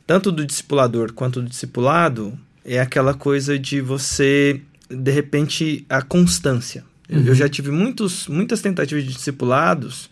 tanto 0.08 0.32
do 0.32 0.46
discipulador 0.46 1.12
quanto 1.12 1.42
do 1.42 1.50
discipulado, 1.50 2.40
é 2.64 2.80
aquela 2.80 3.14
coisa 3.14 3.58
de 3.58 3.82
você, 3.82 4.62
de 4.90 5.12
repente, 5.12 5.86
a 5.90 6.02
constância. 6.02 6.84
Uhum. 7.10 7.24
Eu 7.26 7.36
já 7.36 7.50
tive 7.50 7.72
muitos, 7.72 8.28
muitas 8.28 8.62
tentativas 8.62 9.04
de 9.04 9.14
discipulados 9.14 10.10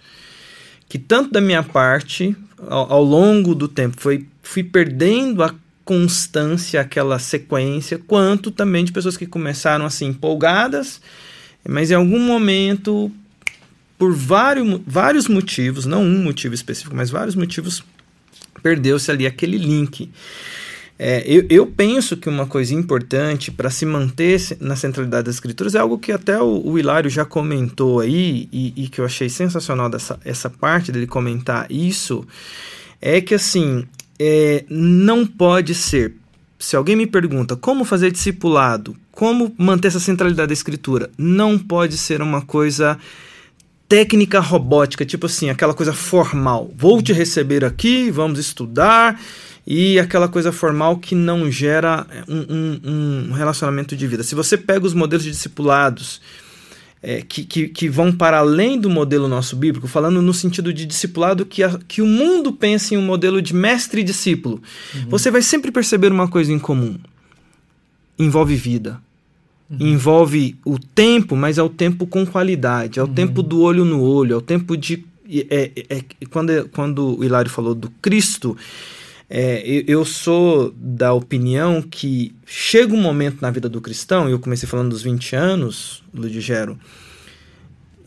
que, 0.88 0.98
tanto 0.98 1.32
da 1.32 1.40
minha 1.40 1.64
parte, 1.64 2.36
ao, 2.68 2.92
ao 2.94 3.04
longo 3.04 3.54
do 3.54 3.68
tempo, 3.68 3.96
foi, 4.00 4.26
fui 4.42 4.64
perdendo 4.64 5.44
a 5.44 5.54
constância, 5.86 6.82
aquela 6.82 7.18
sequência, 7.18 7.98
quanto 7.98 8.52
também 8.52 8.86
de 8.86 8.92
pessoas 8.92 9.18
que 9.18 9.26
começaram 9.26 9.86
assim 9.86 10.08
empolgadas, 10.08 11.02
mas 11.68 11.90
em 11.90 11.96
algum 11.96 12.20
momento, 12.20 13.12
por 13.98 14.14
vários, 14.14 14.82
vários 14.86 15.28
motivos, 15.28 15.86
não 15.86 16.04
um 16.04 16.24
motivo 16.24 16.54
específico, 16.54 16.96
mas 16.96 17.10
vários 17.10 17.36
motivos, 17.36 17.84
perdeu-se 18.62 19.10
ali 19.10 19.26
aquele 19.26 19.58
link. 19.58 20.12
É, 21.02 21.24
eu, 21.26 21.46
eu, 21.50 21.66
penso 21.66 22.18
que 22.18 22.28
uma 22.28 22.46
coisa 22.46 22.76
importante 22.76 23.52
para 23.52 23.70
se 23.70 23.86
manter 23.86 24.58
na 24.60 24.76
centralidade 24.76 25.28
das 25.28 25.36
escrituras 25.36 25.74
é 25.74 25.80
algo 25.80 25.98
que 25.98 26.12
até 26.12 26.38
o, 26.42 26.62
o 26.62 26.78
Hilário 26.78 27.10
já 27.10 27.24
comentou 27.24 28.02
aí 28.02 28.50
e, 28.52 28.74
e, 28.76 28.90
que 28.90 29.00
eu 29.00 29.06
achei 29.06 29.30
sensacional 29.30 29.90
dessa 29.90 30.20
essa 30.26 30.50
parte 30.50 30.92
dele 30.92 31.08
comentar 31.08 31.72
isso, 31.72 32.28
é 33.00 33.22
que 33.22 33.34
assim, 33.34 33.86
é, 34.20 34.66
não 34.70 35.26
pode 35.26 35.74
ser. 35.74 36.16
Se 36.60 36.76
alguém 36.76 36.98
me 36.98 37.08
pergunta 37.08 37.56
como 37.56 37.86
fazer 37.86 38.12
discipulado, 38.12 38.94
como 39.10 39.56
manter 39.58 39.88
essa 39.88 40.02
centralidade 40.02 40.50
da 40.50 40.54
escritura, 40.54 41.10
não 41.18 41.58
pode 41.58 41.98
ser 41.98 42.22
uma 42.22 42.42
coisa 42.42 43.00
técnica 43.88 44.42
robótica, 44.42 45.06
tipo 45.06 45.28
assim, 45.28 45.50
aquela 45.50 45.74
coisa 45.74 45.94
formal. 45.94 46.70
Vou 46.76 47.02
te 47.02 47.14
receber 47.14 47.64
aqui, 47.64 48.12
vamos 48.12 48.38
estudar 48.38 49.18
e 49.72 50.00
aquela 50.00 50.28
coisa 50.28 50.52
formal 50.52 50.98
que 50.98 51.14
não 51.14 51.52
gera 51.52 52.08
um, 52.28 52.40
um, 52.50 53.30
um 53.30 53.32
relacionamento 53.34 53.96
de 53.96 54.08
vida. 54.08 54.24
Se 54.24 54.34
você 54.34 54.58
pega 54.58 54.84
os 54.84 54.96
modelos 54.96 55.24
de 55.24 55.30
discipulados 55.30 56.20
é, 57.04 57.22
que, 57.22 57.44
que, 57.46 57.68
que, 57.68 57.88
vão 57.88 58.12
para 58.12 58.40
além 58.40 58.80
do 58.80 58.90
modelo 58.90 59.28
nosso 59.28 59.56
bíblico, 59.56 59.88
falando 59.88 60.24
no 60.24 60.34
sentido 60.34 60.74
de 60.74 60.88
discipulado 60.88 61.46
que, 61.46 61.62
a, 61.62 61.80
que 61.88 62.02
o 62.02 62.08
mundo 62.08 62.52
pensa 62.52 62.96
em 62.96 62.98
um 62.98 63.04
modelo 63.04 63.40
de 63.44 63.54
mestre 63.54 64.02
e 64.02 64.04
discípulo, 64.04 64.60
uhum. 64.96 65.06
você 65.08 65.30
vai 65.30 65.44
sempre 65.44 65.72
perceber 65.72 66.12
uma 66.12 66.28
coisa 66.28 66.52
em 66.52 66.58
comum: 66.58 66.98
envolve 68.18 68.56
vida. 68.56 69.00
Uhum. 69.70 69.88
Envolve 69.88 70.58
o 70.66 70.80
tempo, 70.80 71.36
mas 71.36 71.60
é 71.60 71.64
o 71.64 71.70
tempo 71.70 72.08
com 72.08 72.26
qualidade, 72.26 72.98
é 72.98 73.04
o 73.04 73.06
uhum. 73.06 73.14
tempo 73.14 73.44
do 73.44 73.62
olho 73.62 73.86
no 73.86 74.02
olho, 74.02 74.34
é 74.34 74.38
o 74.38 74.42
tempo 74.42 74.76
de. 74.76 75.06
É, 75.32 75.72
é, 75.76 75.96
é, 75.98 76.04
quando, 76.32 76.68
quando 76.70 77.20
o 77.20 77.24
Hilário 77.24 77.52
falou 77.52 77.76
do 77.76 77.88
Cristo, 78.02 78.58
é, 79.30 79.84
eu, 79.88 80.04
sou 80.04 80.74
da 80.76 81.14
opinião 81.14 81.84
que 81.84 82.34
chega 82.46 82.96
um 82.96 83.02
momento 83.02 83.42
na 83.42 83.52
vida 83.52 83.70
do 83.70 83.80
cristão, 83.80 84.28
e 84.28 84.32
eu 84.32 84.40
comecei 84.40 84.68
falando 84.68 84.90
dos 84.90 85.04
20 85.04 85.36
anos, 85.36 86.04
Ludigero, 86.12 86.80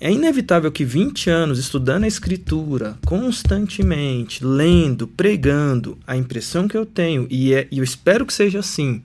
é 0.01 0.11
inevitável 0.11 0.73
que 0.73 0.85
20 0.85 1.31
anos 1.31 1.61
estudando 1.61 2.03
a 2.03 2.09
escritura 2.09 2.99
constantemente, 3.07 4.45
lendo, 4.45 5.07
pregando, 5.07 5.97
a 6.05 6.17
impressão 6.17 6.67
que 6.67 6.77
eu 6.77 6.85
tenho, 6.85 7.29
e, 7.31 7.55
é, 7.55 7.69
e 7.71 7.79
eu 7.79 7.85
espero 7.85 8.27
que 8.27 8.35
seja 8.35 8.59
assim, 8.59 9.01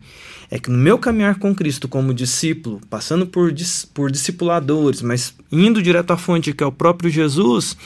é 0.49 0.57
que 0.57 0.71
no 0.71 0.77
meu 0.77 0.97
caminhar 0.97 1.37
com 1.37 1.53
Cristo 1.53 1.87
como 1.87 2.15
discípulo, 2.15 2.81
passando 2.89 3.27
por, 3.27 3.53
por 3.93 4.09
discipuladores, 4.11 5.03
mas 5.03 5.35
indo 5.51 5.83
direto 5.83 6.09
à 6.09 6.17
fonte 6.17 6.51
que 6.51 6.63
é 6.63 6.67
o 6.67 6.71
próprio 6.71 7.11
Jesus, 7.11 7.77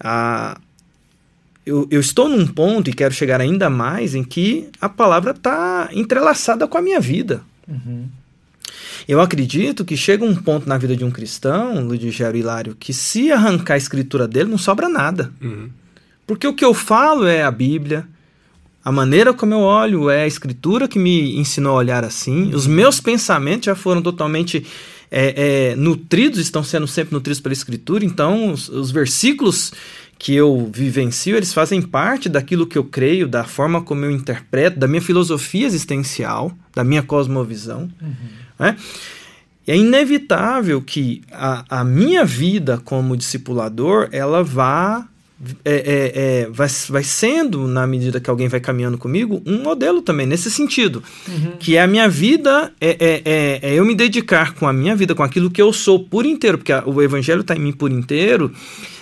a, 0.00 0.60
eu, 1.66 1.88
eu 1.90 2.00
estou 2.00 2.28
num 2.28 2.46
ponto 2.46 2.88
e 2.88 2.92
quero 2.92 3.12
chegar 3.12 3.40
ainda 3.40 3.68
mais 3.68 4.14
em 4.14 4.22
que 4.22 4.68
a 4.80 4.88
palavra 4.88 5.32
está 5.32 5.90
entrelaçada 5.92 6.68
com 6.68 6.78
a 6.78 6.82
minha 6.82 7.00
vida. 7.00 7.42
Uhum. 7.66 8.06
Eu 9.08 9.20
acredito 9.20 9.84
que 9.84 9.96
chega 9.96 10.24
um 10.24 10.34
ponto 10.34 10.68
na 10.68 10.78
vida 10.78 10.96
de 10.96 11.04
um 11.04 11.10
cristão, 11.10 11.84
Ludigero 11.84 12.36
Hilário, 12.36 12.76
que 12.78 12.92
se 12.92 13.32
arrancar 13.32 13.74
a 13.74 13.78
escritura 13.78 14.28
dele, 14.28 14.50
não 14.50 14.58
sobra 14.58 14.88
nada. 14.88 15.32
Uhum. 15.42 15.68
Porque 16.24 16.46
o 16.46 16.54
que 16.54 16.64
eu 16.64 16.72
falo 16.72 17.26
é 17.26 17.42
a 17.42 17.50
Bíblia, 17.50 18.06
a 18.84 18.92
maneira 18.92 19.34
como 19.34 19.52
eu 19.52 19.60
olho 19.60 20.08
é 20.08 20.22
a 20.22 20.26
escritura 20.26 20.86
que 20.86 20.98
me 20.98 21.36
ensinou 21.36 21.74
a 21.74 21.78
olhar 21.78 22.04
assim, 22.04 22.54
os 22.54 22.66
meus 22.66 23.00
pensamentos 23.00 23.66
já 23.66 23.74
foram 23.74 24.00
totalmente 24.00 24.64
é, 25.10 25.70
é, 25.72 25.76
nutridos, 25.76 26.38
estão 26.38 26.62
sendo 26.62 26.86
sempre 26.86 27.14
nutridos 27.14 27.40
pela 27.40 27.52
escritura, 27.52 28.04
então 28.04 28.52
os, 28.52 28.68
os 28.68 28.90
versículos 28.90 29.72
que 30.18 30.34
eu 30.34 30.70
vivencio, 30.72 31.36
eles 31.36 31.52
fazem 31.52 31.82
parte 31.82 32.28
daquilo 32.28 32.66
que 32.66 32.78
eu 32.78 32.84
creio, 32.84 33.28
da 33.28 33.44
forma 33.44 33.82
como 33.82 34.04
eu 34.04 34.10
interpreto, 34.10 34.78
da 34.78 34.88
minha 34.88 35.02
filosofia 35.02 35.66
existencial, 35.66 36.52
da 36.74 36.82
minha 36.82 37.02
cosmovisão. 37.02 37.90
Uhum. 38.00 38.14
Né? 38.58 38.76
É 39.66 39.76
inevitável 39.76 40.80
que 40.80 41.22
a, 41.30 41.80
a 41.80 41.84
minha 41.84 42.24
vida 42.24 42.80
como 42.84 43.16
discipulador 43.16 44.08
ela 44.12 44.42
vá 44.42 45.06
é, 45.64 45.74
é, 45.74 46.12
é, 46.14 46.48
vai, 46.50 46.68
vai 46.88 47.02
sendo, 47.02 47.68
na 47.68 47.86
medida 47.86 48.18
que 48.18 48.30
alguém 48.30 48.48
vai 48.48 48.58
caminhando 48.58 48.96
comigo, 48.96 49.42
um 49.44 49.62
modelo 49.62 50.00
também, 50.00 50.26
nesse 50.26 50.50
sentido. 50.50 51.02
Uhum. 51.28 51.52
Que 51.58 51.76
é 51.76 51.82
a 51.82 51.86
minha 51.86 52.08
vida, 52.08 52.72
é, 52.80 52.88
é, 52.88 53.22
é, 53.24 53.60
é, 53.62 53.74
eu 53.74 53.84
me 53.84 53.94
dedicar 53.94 54.54
com 54.54 54.66
a 54.66 54.72
minha 54.72 54.96
vida, 54.96 55.14
com 55.14 55.22
aquilo 55.22 55.50
que 55.50 55.60
eu 55.60 55.72
sou 55.74 56.02
por 56.02 56.24
inteiro, 56.24 56.56
porque 56.56 56.72
a, 56.72 56.82
o 56.86 57.02
evangelho 57.02 57.42
está 57.42 57.54
em 57.54 57.58
mim 57.58 57.72
por 57.72 57.92
inteiro, 57.92 58.50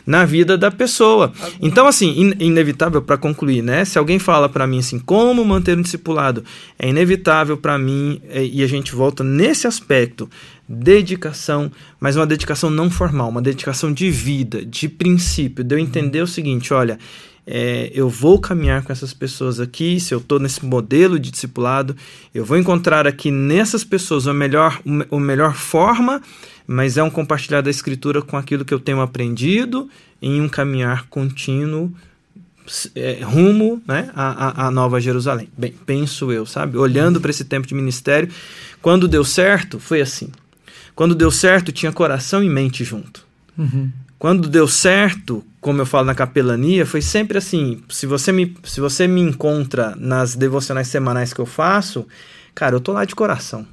na 0.06 0.24
vida 0.24 0.58
da 0.58 0.70
pessoa. 0.70 1.32
Então, 1.60 1.86
assim, 1.86 2.10
in, 2.20 2.34
inevitável 2.40 3.00
para 3.00 3.16
concluir, 3.16 3.62
né? 3.62 3.84
Se 3.84 3.98
alguém 3.98 4.18
fala 4.18 4.48
para 4.48 4.66
mim 4.66 4.80
assim, 4.80 4.98
como 4.98 5.44
manter 5.44 5.78
um 5.78 5.82
discipulado, 5.82 6.44
é 6.78 6.88
inevitável 6.88 7.56
para 7.56 7.78
mim, 7.78 8.20
é, 8.28 8.44
e 8.44 8.62
a 8.62 8.66
gente 8.66 8.94
volta 8.94 9.22
nesse 9.22 9.66
aspecto 9.66 10.28
dedicação, 10.68 11.70
mas 12.00 12.16
uma 12.16 12.26
dedicação 12.26 12.70
não 12.70 12.90
formal, 12.90 13.28
uma 13.28 13.42
dedicação 13.42 13.92
de 13.92 14.10
vida, 14.10 14.64
de 14.64 14.88
princípio, 14.88 15.62
de 15.62 15.74
eu 15.74 15.78
entender 15.78 16.22
o 16.22 16.26
seguinte, 16.26 16.72
olha, 16.72 16.98
é, 17.46 17.90
eu 17.94 18.08
vou 18.08 18.38
caminhar 18.38 18.82
com 18.82 18.90
essas 18.90 19.12
pessoas 19.12 19.60
aqui, 19.60 20.00
se 20.00 20.14
eu 20.14 20.18
estou 20.18 20.38
nesse 20.38 20.64
modelo 20.64 21.18
de 21.18 21.30
discipulado, 21.30 21.94
eu 22.34 22.44
vou 22.44 22.56
encontrar 22.56 23.06
aqui 23.06 23.30
nessas 23.30 23.84
pessoas 23.84 24.26
a 24.26 24.32
melhor, 24.32 24.80
a 25.10 25.16
melhor 25.16 25.54
forma, 25.54 26.22
mas 26.66 26.96
é 26.96 27.02
um 27.02 27.10
compartilhar 27.10 27.60
da 27.60 27.70
escritura 27.70 28.22
com 28.22 28.36
aquilo 28.36 28.64
que 28.64 28.72
eu 28.72 28.80
tenho 28.80 29.00
aprendido 29.00 29.88
em 30.22 30.40
um 30.40 30.48
caminhar 30.48 31.06
contínuo 31.08 31.92
é, 32.94 33.20
rumo 33.22 33.82
né, 33.86 34.10
à, 34.14 34.66
à 34.66 34.70
Nova 34.70 34.98
Jerusalém. 35.00 35.48
Bem, 35.56 35.74
penso 35.84 36.32
eu, 36.32 36.46
sabe? 36.46 36.78
Olhando 36.78 37.20
para 37.20 37.30
esse 37.30 37.44
tempo 37.44 37.66
de 37.66 37.74
ministério, 37.74 38.30
quando 38.80 39.06
deu 39.06 39.24
certo, 39.24 39.78
foi 39.78 40.00
assim. 40.00 40.30
Quando 40.94 41.14
deu 41.14 41.30
certo, 41.30 41.72
tinha 41.72 41.92
coração 41.92 42.42
e 42.42 42.48
mente 42.48 42.84
junto. 42.84 43.26
Uhum. 43.58 43.90
Quando 44.18 44.48
deu 44.48 44.66
certo, 44.68 45.44
como 45.60 45.80
eu 45.80 45.86
falo 45.86 46.06
na 46.06 46.14
capelania, 46.14 46.86
foi 46.86 47.02
sempre 47.02 47.36
assim. 47.36 47.82
Se 47.88 48.06
você 48.06 48.32
me, 48.32 48.56
se 48.64 48.80
você 48.80 49.06
me 49.06 49.20
encontra 49.20 49.94
nas 49.96 50.34
devocionais 50.34 50.88
semanais 50.88 51.32
que 51.32 51.40
eu 51.40 51.46
faço, 51.46 52.06
cara, 52.54 52.76
eu 52.76 52.80
tô 52.80 52.92
lá 52.92 53.04
de 53.04 53.14
coração. 53.14 53.66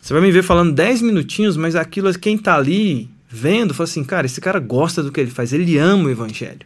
Você 0.00 0.12
vai 0.12 0.22
me 0.22 0.30
ver 0.30 0.44
falando 0.44 0.72
10 0.72 1.02
minutinhos, 1.02 1.56
mas 1.56 1.74
aquilo, 1.74 2.16
quem 2.18 2.38
tá 2.38 2.54
ali 2.54 3.10
vendo, 3.28 3.74
fala 3.74 3.88
assim, 3.88 4.04
cara, 4.04 4.26
esse 4.26 4.40
cara 4.40 4.60
gosta 4.60 5.02
do 5.02 5.10
que 5.10 5.20
ele 5.20 5.30
faz, 5.30 5.52
ele 5.52 5.76
ama 5.78 6.04
o 6.04 6.10
evangelho. 6.10 6.60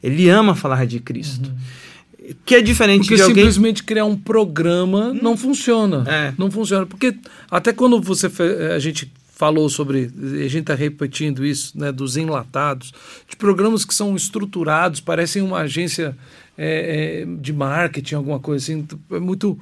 Ele 0.00 0.28
ama 0.28 0.54
falar 0.54 0.86
de 0.86 1.00
Cristo. 1.00 1.48
Uhum. 1.48 1.56
Que 2.44 2.56
é 2.56 2.62
diferente 2.62 3.02
porque 3.02 3.16
de 3.16 3.22
alguém... 3.22 3.36
simplesmente 3.36 3.82
criar 3.82 4.04
um 4.04 4.16
programa 4.16 5.12
não 5.14 5.36
funciona. 5.36 6.04
É. 6.06 6.34
Não 6.36 6.50
funciona. 6.50 6.84
Porque 6.86 7.14
até 7.50 7.72
quando 7.72 8.00
você 8.00 8.30
a 8.74 8.78
gente 8.78 9.10
falou 9.38 9.68
sobre, 9.68 10.10
a 10.44 10.48
gente 10.48 10.62
está 10.62 10.74
repetindo 10.74 11.46
isso, 11.46 11.78
né, 11.78 11.92
dos 11.92 12.16
enlatados, 12.16 12.92
de 13.28 13.36
programas 13.36 13.84
que 13.84 13.94
são 13.94 14.16
estruturados, 14.16 15.00
parecem 15.00 15.42
uma 15.42 15.58
agência 15.60 16.16
é, 16.56 17.22
é, 17.22 17.24
de 17.40 17.52
marketing, 17.52 18.16
alguma 18.16 18.40
coisa 18.40 18.64
assim, 18.64 18.84
é 19.12 19.20
muito 19.20 19.56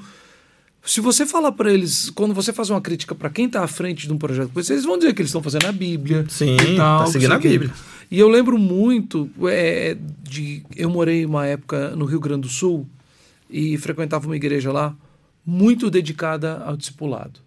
se 0.86 1.00
você 1.00 1.26
falar 1.26 1.52
para 1.52 1.72
eles, 1.72 2.10
quando 2.10 2.32
você 2.32 2.52
faz 2.52 2.70
uma 2.70 2.80
crítica 2.80 3.14
para 3.14 3.28
quem 3.28 3.46
está 3.46 3.64
à 3.64 3.66
frente 3.66 4.06
de 4.06 4.12
um 4.12 4.18
projeto, 4.18 4.50
eles 4.56 4.84
vão 4.84 4.96
dizer 4.96 5.12
que 5.12 5.20
eles 5.20 5.30
estão 5.30 5.42
fazendo 5.42 5.66
a 5.66 5.72
Bíblia. 5.72 6.24
Sim, 6.28 6.56
e 6.56 6.76
tal, 6.76 7.04
tá 7.04 7.06
seguindo 7.10 7.32
a 7.32 7.38
Bíblia. 7.38 7.72
E 8.08 8.18
eu 8.18 8.28
lembro 8.28 8.56
muito 8.56 9.28
é, 9.48 9.96
de. 10.22 10.62
Eu 10.76 10.88
morei 10.88 11.26
uma 11.26 11.44
época 11.44 11.90
no 11.96 12.04
Rio 12.04 12.20
Grande 12.20 12.42
do 12.42 12.48
Sul 12.48 12.86
e 13.50 13.76
frequentava 13.78 14.26
uma 14.26 14.36
igreja 14.36 14.70
lá 14.70 14.94
muito 15.44 15.90
dedicada 15.90 16.62
ao 16.64 16.76
discipulado. 16.76 17.40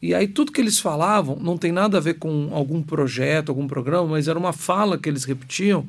E 0.00 0.14
aí 0.14 0.28
tudo 0.28 0.52
que 0.52 0.60
eles 0.60 0.78
falavam 0.78 1.36
não 1.40 1.56
tem 1.56 1.72
nada 1.72 1.96
a 1.96 2.00
ver 2.00 2.14
com 2.14 2.50
algum 2.52 2.82
projeto, 2.82 3.48
algum 3.48 3.66
programa, 3.66 4.06
mas 4.06 4.28
era 4.28 4.38
uma 4.38 4.52
fala 4.52 4.98
que 4.98 5.08
eles 5.08 5.24
repetiam. 5.24 5.86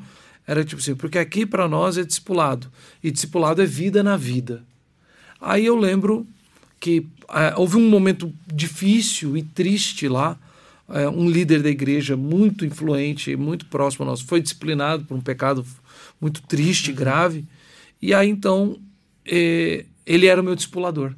Era 0.48 0.64
tipo 0.64 0.82
assim, 0.82 0.96
porque 0.96 1.20
aqui 1.20 1.46
para 1.46 1.68
nós 1.68 1.98
é 1.98 2.04
discipulado. 2.04 2.72
E 3.04 3.12
discipulado 3.12 3.62
é 3.62 3.66
vida 3.66 4.02
na 4.02 4.16
vida. 4.16 4.64
Aí 5.40 5.66
eu 5.66 5.76
lembro 5.76 6.26
que 6.80 7.06
é, 7.30 7.54
houve 7.58 7.78
um 7.78 7.90
momento 7.90 8.34
difícil 8.52 9.36
e 9.38 9.44
triste 9.44 10.08
lá. 10.08 10.38
É, 10.92 11.08
um 11.08 11.30
líder 11.30 11.62
da 11.62 11.70
igreja 11.70 12.18
muito 12.18 12.66
influente, 12.66 13.36
muito 13.36 13.68
próximo 13.68 14.06
a 14.06 14.08
nós, 14.08 14.22
foi 14.22 14.42
disciplinado 14.42 15.06
por 15.06 15.16
um 15.16 15.22
pecado 15.22 15.64
muito 16.20 16.42
triste, 16.42 16.90
uhum. 16.90 16.96
grave. 16.96 17.46
E 18.02 18.14
aí 18.14 18.28
então 18.28 18.80
é, 19.26 19.86
ele 20.06 20.26
era 20.26 20.42
o 20.42 20.44
meu 20.44 20.56
discipulador. 20.56 21.14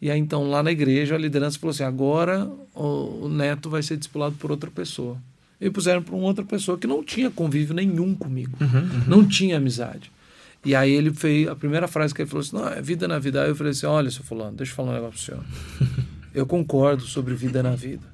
E 0.00 0.10
aí 0.10 0.18
então 0.18 0.48
lá 0.48 0.62
na 0.62 0.72
igreja 0.72 1.14
a 1.14 1.18
liderança 1.18 1.58
falou 1.58 1.72
assim: 1.72 1.84
agora 1.84 2.50
o, 2.74 3.24
o 3.24 3.28
neto 3.28 3.68
vai 3.68 3.82
ser 3.82 3.96
discipulado 3.96 4.36
por 4.36 4.50
outra 4.50 4.70
pessoa. 4.70 5.18
E 5.60 5.70
puseram 5.70 6.02
para 6.02 6.14
uma 6.14 6.24
outra 6.24 6.44
pessoa 6.44 6.76
que 6.76 6.88
não 6.88 7.04
tinha 7.04 7.30
convívio 7.30 7.74
nenhum 7.74 8.14
comigo, 8.16 8.56
uhum, 8.60 8.80
uhum. 8.80 9.04
não 9.06 9.28
tinha 9.28 9.58
amizade. 9.58 10.10
E 10.64 10.74
aí 10.74 10.92
ele 10.92 11.12
fez, 11.12 11.48
a 11.48 11.56
primeira 11.56 11.88
frase 11.88 12.14
que 12.14 12.22
ele 12.22 12.30
falou 12.30 12.42
assim, 12.42 12.54
não, 12.56 12.68
é 12.68 12.80
vida 12.80 13.08
na 13.08 13.18
vida. 13.18 13.42
Aí 13.42 13.48
eu 13.48 13.56
falei 13.56 13.72
assim, 13.72 13.86
olha, 13.86 14.10
seu 14.10 14.22
fulano, 14.22 14.56
deixa 14.56 14.72
eu 14.72 14.76
falar 14.76 14.92
um 14.92 14.94
negócio 14.94 15.34
pro 15.34 15.44
senhor. 15.80 16.04
eu 16.32 16.46
concordo 16.46 17.02
sobre 17.02 17.34
vida 17.34 17.62
na 17.62 17.74
vida. 17.74 18.06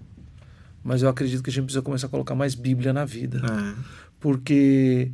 Mas 0.83 1.03
eu 1.03 1.09
acredito 1.09 1.43
que 1.43 1.51
a 1.51 1.53
gente 1.53 1.65
precisa 1.65 1.83
começar 1.83 2.07
a 2.07 2.11
colocar 2.11 2.35
mais 2.35 2.55
Bíblia 2.55 2.93
na 2.93 3.05
vida. 3.05 3.43
É. 3.45 3.75
Porque 4.19 5.11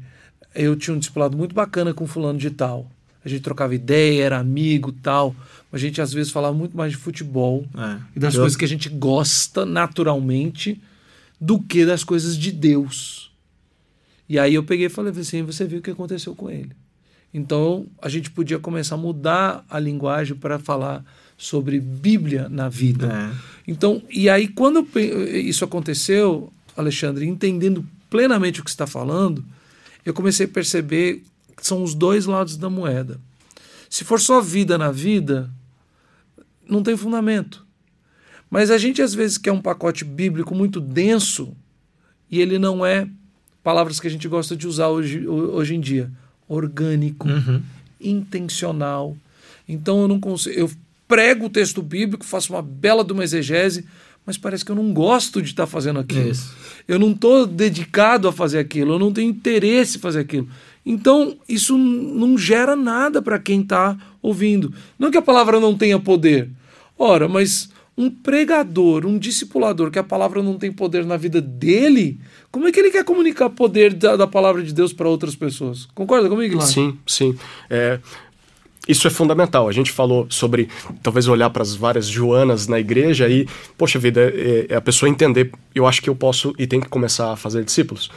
eu 0.55 0.77
tinha 0.77 0.95
um 0.95 0.99
discipulado 0.99 1.37
muito 1.37 1.55
bacana 1.55 1.93
com 1.93 2.07
fulano 2.07 2.39
de 2.39 2.51
tal. 2.51 2.89
A 3.25 3.29
gente 3.29 3.43
trocava 3.43 3.75
ideia, 3.75 4.25
era 4.25 4.39
amigo 4.39 4.93
tal. 4.93 5.35
Mas 5.73 5.83
a 5.83 5.85
gente 5.87 6.01
às 6.01 6.13
vezes 6.13 6.31
falava 6.31 6.57
muito 6.57 6.77
mais 6.77 6.93
de 6.93 6.99
futebol 6.99 7.67
é. 7.77 7.99
e 8.15 8.21
das 8.21 8.35
eu... 8.35 8.43
coisas 8.43 8.57
que 8.57 8.65
a 8.65 8.69
gente 8.69 8.89
gosta 8.89 9.67
naturalmente 9.67 10.81
do 11.41 11.61
que 11.61 11.85
das 11.85 12.05
coisas 12.05 12.39
de 12.39 12.53
Deus. 12.53 13.33
E 14.29 14.39
aí 14.39 14.55
eu 14.55 14.63
peguei 14.63 14.87
e 14.87 14.91
falei 14.91 15.13
assim: 15.13 15.43
você 15.43 15.67
viu 15.67 15.81
o 15.81 15.83
que 15.83 15.91
aconteceu 15.91 16.35
com 16.35 16.49
ele. 16.49 16.71
Então, 17.35 17.89
a 18.01 18.09
gente 18.09 18.31
podia 18.31 18.61
começar 18.61 18.95
a 18.95 18.99
mudar 18.99 19.65
a 19.69 19.81
linguagem 19.81 20.37
para 20.37 20.57
falar 20.57 21.05
sobre 21.37 21.81
Bíblia 21.81 22.49
na 22.49 22.69
vida. 22.69 23.13
É. 23.13 23.37
Então, 23.67 24.01
e 24.09 24.29
aí 24.29 24.47
quando 24.47 24.87
isso 24.97 25.65
aconteceu, 25.65 26.53
Alexandre, 26.77 27.27
entendendo 27.27 27.85
plenamente 28.09 28.61
o 28.61 28.65
que 28.65 28.71
está 28.71 28.87
falando, 28.87 29.45
eu 30.07 30.15
comecei 30.15 30.47
a 30.47 30.49
perceber 30.49 31.25
que 31.57 31.67
são 31.67 31.83
os 31.83 31.93
dois 31.93 32.25
lados 32.25 32.57
da 32.57 32.71
moeda. 32.71 33.21
Se 33.91 34.05
for 34.05 34.21
só 34.21 34.41
vida 34.41 34.79
na 34.79 34.93
vida, 34.93 35.51
não 36.69 36.85
tem 36.85 36.97
fundamento. 36.97 37.67
Mas 38.49 38.71
a 38.71 38.79
gente 38.79 39.03
às 39.03 39.13
vezes 39.13 39.39
quer 39.39 39.51
um 39.51 39.61
pacote 39.61 40.05
bíblico 40.05 40.55
muito 40.55 40.81
denso 40.81 41.57
e 42.31 42.41
ele 42.41 42.61
não 42.61 42.87
é 42.87 43.09
palavras 43.61 43.99
que 43.99 44.07
a 44.07 44.11
gente 44.11 44.29
gosta 44.29 44.55
de 44.55 44.69
usar 44.69 44.89
hoje, 44.89 45.27
hoje 45.27 45.75
em 45.75 45.81
dia 45.81 46.13
orgânico, 46.49 47.29
uhum. 47.29 47.63
intencional. 48.01 49.17
Então 49.69 50.03
eu 50.03 50.09
não 50.09 50.21
consigo. 50.21 50.59
Eu 50.59 50.71
prego 51.07 51.47
o 51.47 51.51
texto 51.51 51.83
bíblico, 51.83 52.25
faço 52.25 52.53
uma 52.53 52.63
bela 52.63 53.05
de 53.05 53.13
uma 53.13 53.25
exegese, 53.25 53.85
mas 54.27 54.39
parece 54.39 54.65
que 54.65 54.71
eu 54.73 54.77
não 54.77 54.93
gosto 54.93 55.43
de 55.43 55.51
estar 55.51 55.67
fazendo 55.67 56.01
aquilo. 56.01 56.31
Isso. 56.31 56.55
Eu 56.89 56.99
não 56.99 57.13
estou 57.13 57.47
dedicado 57.47 58.27
a 58.29 58.33
fazer 58.33 58.59
aquilo, 58.59 58.95
eu 58.95 58.99
não 58.99 59.13
tenho 59.13 59.31
interesse 59.31 59.99
em 59.99 60.01
fazer 60.01 60.21
aquilo. 60.21 60.49
Então, 60.85 61.37
isso 61.49 61.79
não 61.79 62.37
gera 62.37 62.77
nada 62.77 63.23
para 63.23 63.39
quem 63.39 63.63
está 63.63 63.97
ouvindo. 64.21 64.73
Não 64.99 65.11
que 65.11 65.17
a 65.17 65.23
palavra 65.23 65.59
não 65.59 65.77
tenha 65.77 65.99
poder. 65.99 66.51
Ora, 66.99 67.27
mas 67.27 67.71
um 67.97 68.11
pregador, 68.11 69.07
um 69.07 69.19
discipulador, 69.19 69.91
que 69.91 69.99
a 69.99 70.05
palavra 70.05 70.43
não 70.43 70.59
tem 70.59 70.73
poder 70.73 71.07
na 71.07 71.17
vida 71.17 71.41
dele, 71.41 72.19
como 72.51 72.67
é 72.67 72.73
que 72.73 72.81
ele 72.81 72.91
quer 72.91 73.05
comunicar 73.05 73.51
poder 73.51 73.95
da, 73.95 74.17
da 74.17 74.27
palavra 74.27 74.63
de 74.63 74.73
Deus 74.73 74.93
para 74.93 75.09
outras 75.09 75.37
pessoas? 75.37 75.87
Concorda 75.95 76.29
comigo, 76.29 76.59
Guilherme? 76.59 76.73
Sim, 76.73 76.99
sim. 77.07 77.39
É, 77.71 78.01
isso 78.87 79.07
é 79.07 79.11
fundamental. 79.11 79.69
A 79.69 79.73
gente 79.73 79.91
falou 79.91 80.27
sobre 80.29 80.69
talvez 81.03 81.27
olhar 81.27 81.51
para 81.51 81.63
as 81.63 81.75
várias 81.75 82.07
Joanas 82.07 82.67
na 82.67 82.79
igreja 82.79 83.29
e, 83.29 83.49
poxa 83.79 83.99
vida, 83.99 84.21
é, 84.21 84.67
é, 84.71 84.77
a 84.77 84.81
pessoa 84.81 85.09
entender. 85.09 85.51
Eu 85.75 85.87
acho 85.87 86.03
que 86.03 86.11
eu 86.11 86.15
posso 86.15 86.55
e 86.59 86.67
tenho 86.67 86.83
que 86.83 86.89
começar 86.89 87.33
a 87.33 87.37
fazer 87.37 87.65
discípulos. 87.65 88.11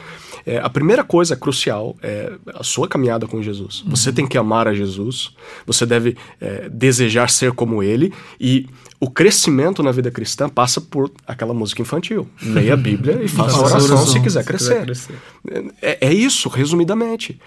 É, 0.45 0.59
a 0.59 0.69
primeira 0.69 1.03
coisa 1.03 1.36
crucial 1.36 1.95
é 2.01 2.32
a 2.53 2.63
sua 2.63 2.88
caminhada 2.88 3.28
com 3.28 3.41
Jesus. 3.41 3.84
Você 3.88 4.11
tem 4.11 4.28
que 4.28 4.38
amar 4.38 4.67
a 4.67 4.73
Jesus, 4.73 5.36
você 5.65 5.86
deve 5.86 6.15
é, 6.39 6.69
desejar 6.69 7.30
ser 7.30 7.51
como 7.51 7.84
ele 7.84 8.13
e 8.39 8.65
o 9.00 9.10
crescimento 9.10 9.84
na 9.84 9.91
vida 9.91 10.10
cristã 10.10 10.50
passa 10.50 10.82
por 10.82 11.12
aquela 11.26 11.54
música 11.54 11.82
infantil. 11.82 12.28
Leia 12.42 12.74
a 12.74 12.78
Bíblia 12.78 13.21
e 13.24 13.28
faça 13.28 13.59
oração, 13.59 13.78
oração 13.78 14.08
se 14.08 14.20
quiser 14.20 14.43
crescer. 14.43 14.86
quiser 14.86 14.86
crescer. 14.86 15.16
É, 15.82 16.08
é, 16.08 16.13
isso, 16.13 16.50
resumidamente. 16.50 17.39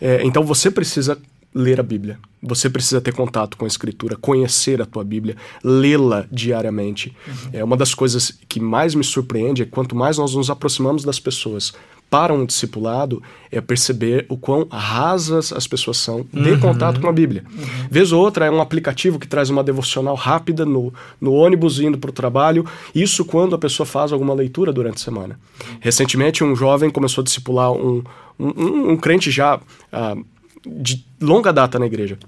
É, 0.00 0.22
então 0.22 0.42
você 0.44 0.70
precisa 0.70 1.18
ler 1.54 1.80
a 1.80 1.82
Bíblia. 1.82 2.18
Você 2.42 2.68
precisa 2.68 3.00
ter 3.00 3.14
contato 3.14 3.56
com 3.56 3.64
a 3.64 3.68
Escritura, 3.68 4.16
conhecer 4.16 4.82
a 4.82 4.86
tua 4.86 5.02
Bíblia, 5.02 5.34
lê-la 5.64 6.26
diariamente. 6.30 7.16
Uhum. 7.26 7.50
É 7.54 7.64
uma 7.64 7.76
das 7.76 7.94
coisas 7.94 8.38
que 8.48 8.60
mais 8.60 8.94
me 8.94 9.02
surpreende 9.02 9.62
é 9.62 9.64
quanto 9.64 9.96
mais 9.96 10.18
nós 10.18 10.34
nos 10.34 10.50
aproximamos 10.50 11.04
das 11.04 11.18
pessoas 11.18 11.72
para 12.10 12.32
um 12.32 12.46
discipulado 12.46 13.22
é 13.50 13.60
perceber 13.60 14.24
o 14.28 14.36
quão 14.36 14.66
rasas 14.70 15.52
as 15.52 15.66
pessoas 15.66 15.98
são 15.98 16.26
de 16.32 16.50
uhum. 16.50 16.60
contato 16.60 17.00
com 17.00 17.08
a 17.08 17.12
Bíblia. 17.12 17.44
Uhum. 17.50 17.88
Vez 17.90 18.12
ou 18.12 18.22
outra 18.22 18.46
é 18.46 18.50
um 18.50 18.60
aplicativo 18.60 19.18
que 19.18 19.26
traz 19.26 19.50
uma 19.50 19.62
devocional 19.62 20.14
rápida 20.14 20.64
no, 20.64 20.92
no 21.20 21.32
ônibus 21.32 21.80
indo 21.80 21.98
para 21.98 22.10
o 22.10 22.12
trabalho, 22.12 22.64
isso 22.94 23.24
quando 23.24 23.54
a 23.54 23.58
pessoa 23.58 23.86
faz 23.86 24.12
alguma 24.12 24.32
leitura 24.34 24.72
durante 24.72 24.96
a 24.96 25.04
semana. 25.04 25.38
Uhum. 25.60 25.76
Recentemente, 25.80 26.42
um 26.42 26.56
jovem 26.56 26.90
começou 26.90 27.22
a 27.22 27.24
discipular 27.24 27.72
um, 27.72 28.02
um, 28.38 28.48
um, 28.48 28.90
um 28.92 28.96
crente 28.96 29.30
já 29.30 29.56
uh, 29.56 30.24
de 30.66 31.04
longa 31.20 31.52
data 31.52 31.78
na 31.78 31.86
igreja. 31.86 32.18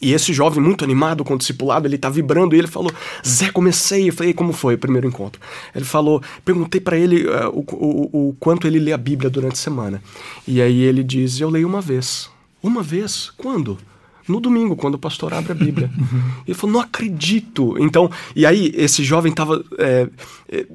E 0.00 0.12
esse 0.12 0.32
jovem, 0.32 0.62
muito 0.62 0.82
animado 0.82 1.22
com 1.22 1.34
o 1.34 1.38
discipulado, 1.38 1.86
ele 1.86 1.98
tá 1.98 2.08
vibrando 2.08 2.54
e 2.54 2.58
ele 2.58 2.68
falou: 2.68 2.90
Zé, 3.26 3.50
comecei. 3.50 4.08
Eu 4.08 4.12
falei: 4.12 4.32
como 4.32 4.52
foi 4.52 4.74
o 4.74 4.78
primeiro 4.78 5.06
encontro? 5.06 5.40
Ele 5.74 5.84
falou: 5.84 6.22
perguntei 6.44 6.80
para 6.80 6.96
ele 6.96 7.26
uh, 7.26 7.50
o, 7.52 7.64
o, 7.74 8.28
o 8.28 8.36
quanto 8.40 8.66
ele 8.66 8.78
lê 8.78 8.92
a 8.92 8.98
Bíblia 8.98 9.28
durante 9.28 9.54
a 9.54 9.56
semana. 9.56 10.02
E 10.46 10.62
aí 10.62 10.82
ele 10.82 11.02
diz: 11.02 11.40
eu 11.40 11.50
leio 11.50 11.68
uma 11.68 11.80
vez. 11.80 12.30
Uma 12.62 12.82
vez? 12.82 13.30
Quando? 13.36 13.78
No 14.30 14.40
domingo, 14.40 14.76
quando 14.76 14.94
o 14.94 14.98
pastor 14.98 15.34
abre 15.34 15.52
a 15.52 15.54
Bíblia. 15.54 15.90
Ele 16.46 16.54
falou, 16.54 16.74
não 16.74 16.80
acredito. 16.80 17.76
Então, 17.78 18.10
e 18.34 18.46
aí 18.46 18.72
esse 18.74 19.02
jovem 19.04 19.30
estava 19.30 19.62
é, 19.78 20.08
é, 20.50 20.66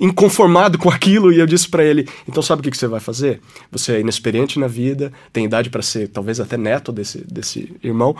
inconformado 0.00 0.78
com 0.78 0.90
aquilo 0.90 1.32
e 1.32 1.38
eu 1.38 1.46
disse 1.46 1.68
para 1.68 1.84
ele, 1.84 2.08
então 2.28 2.42
sabe 2.42 2.60
o 2.60 2.62
que, 2.62 2.70
que 2.70 2.76
você 2.76 2.86
vai 2.86 3.00
fazer? 3.00 3.40
Você 3.70 3.92
é 3.92 4.00
inexperiente 4.00 4.58
na 4.58 4.66
vida, 4.66 5.12
tem 5.32 5.44
idade 5.44 5.70
para 5.70 5.82
ser 5.82 6.08
talvez 6.08 6.40
até 6.40 6.56
neto 6.56 6.92
desse, 6.92 7.24
desse 7.26 7.74
irmão. 7.82 8.16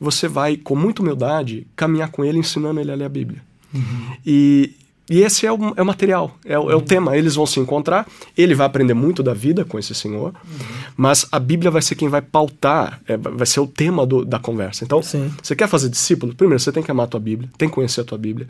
Você 0.00 0.26
vai, 0.26 0.56
com 0.56 0.74
muita 0.74 1.02
humildade, 1.02 1.66
caminhar 1.76 2.10
com 2.10 2.24
ele, 2.24 2.38
ensinando 2.38 2.80
ele 2.80 2.90
a 2.90 2.94
ler 2.94 3.04
a 3.04 3.08
Bíblia. 3.08 3.42
Uhum. 3.72 4.16
E, 4.26 4.74
e 5.10 5.22
esse 5.22 5.44
é 5.44 5.52
o, 5.52 5.74
é 5.76 5.82
o 5.82 5.84
material, 5.84 6.38
é 6.44 6.56
o, 6.56 6.70
é 6.70 6.74
o, 6.74 6.78
uhum. 6.78 6.84
tema. 6.84 7.16
Eles 7.16 7.34
vão 7.34 7.44
se 7.44 7.58
encontrar, 7.58 8.06
ele 8.36 8.54
vai 8.54 8.64
aprender 8.64 8.94
muito 8.94 9.24
da 9.24 9.34
vida 9.34 9.64
com 9.64 9.76
esse 9.76 9.92
senhor, 9.92 10.32
uhum. 10.32 10.66
mas 10.96 11.26
a 11.32 11.40
Bíblia 11.40 11.68
vai 11.68 11.82
ser 11.82 11.96
quem 11.96 12.08
vai 12.08 12.22
pautar, 12.22 13.00
é, 13.08 13.16
vai 13.16 13.44
ser 13.44 13.58
o 13.58 13.66
tema 13.66 14.06
do, 14.06 14.24
da 14.24 14.38
conversa. 14.38 14.84
Então, 14.84 15.02
Sim. 15.02 15.28
você 15.42 15.56
quer 15.56 15.68
fazer 15.68 15.88
discípulo? 15.88 16.32
Primeiro, 16.32 16.60
você 16.60 16.70
tem 16.70 16.80
que 16.80 16.90
amar 16.92 17.06
a 17.06 17.08
tua 17.08 17.18
Bíblia, 17.18 17.50
tem 17.58 17.68
que 17.68 17.74
conhecer 17.74 18.02
a 18.02 18.04
tua 18.04 18.16
Bíblia 18.16 18.46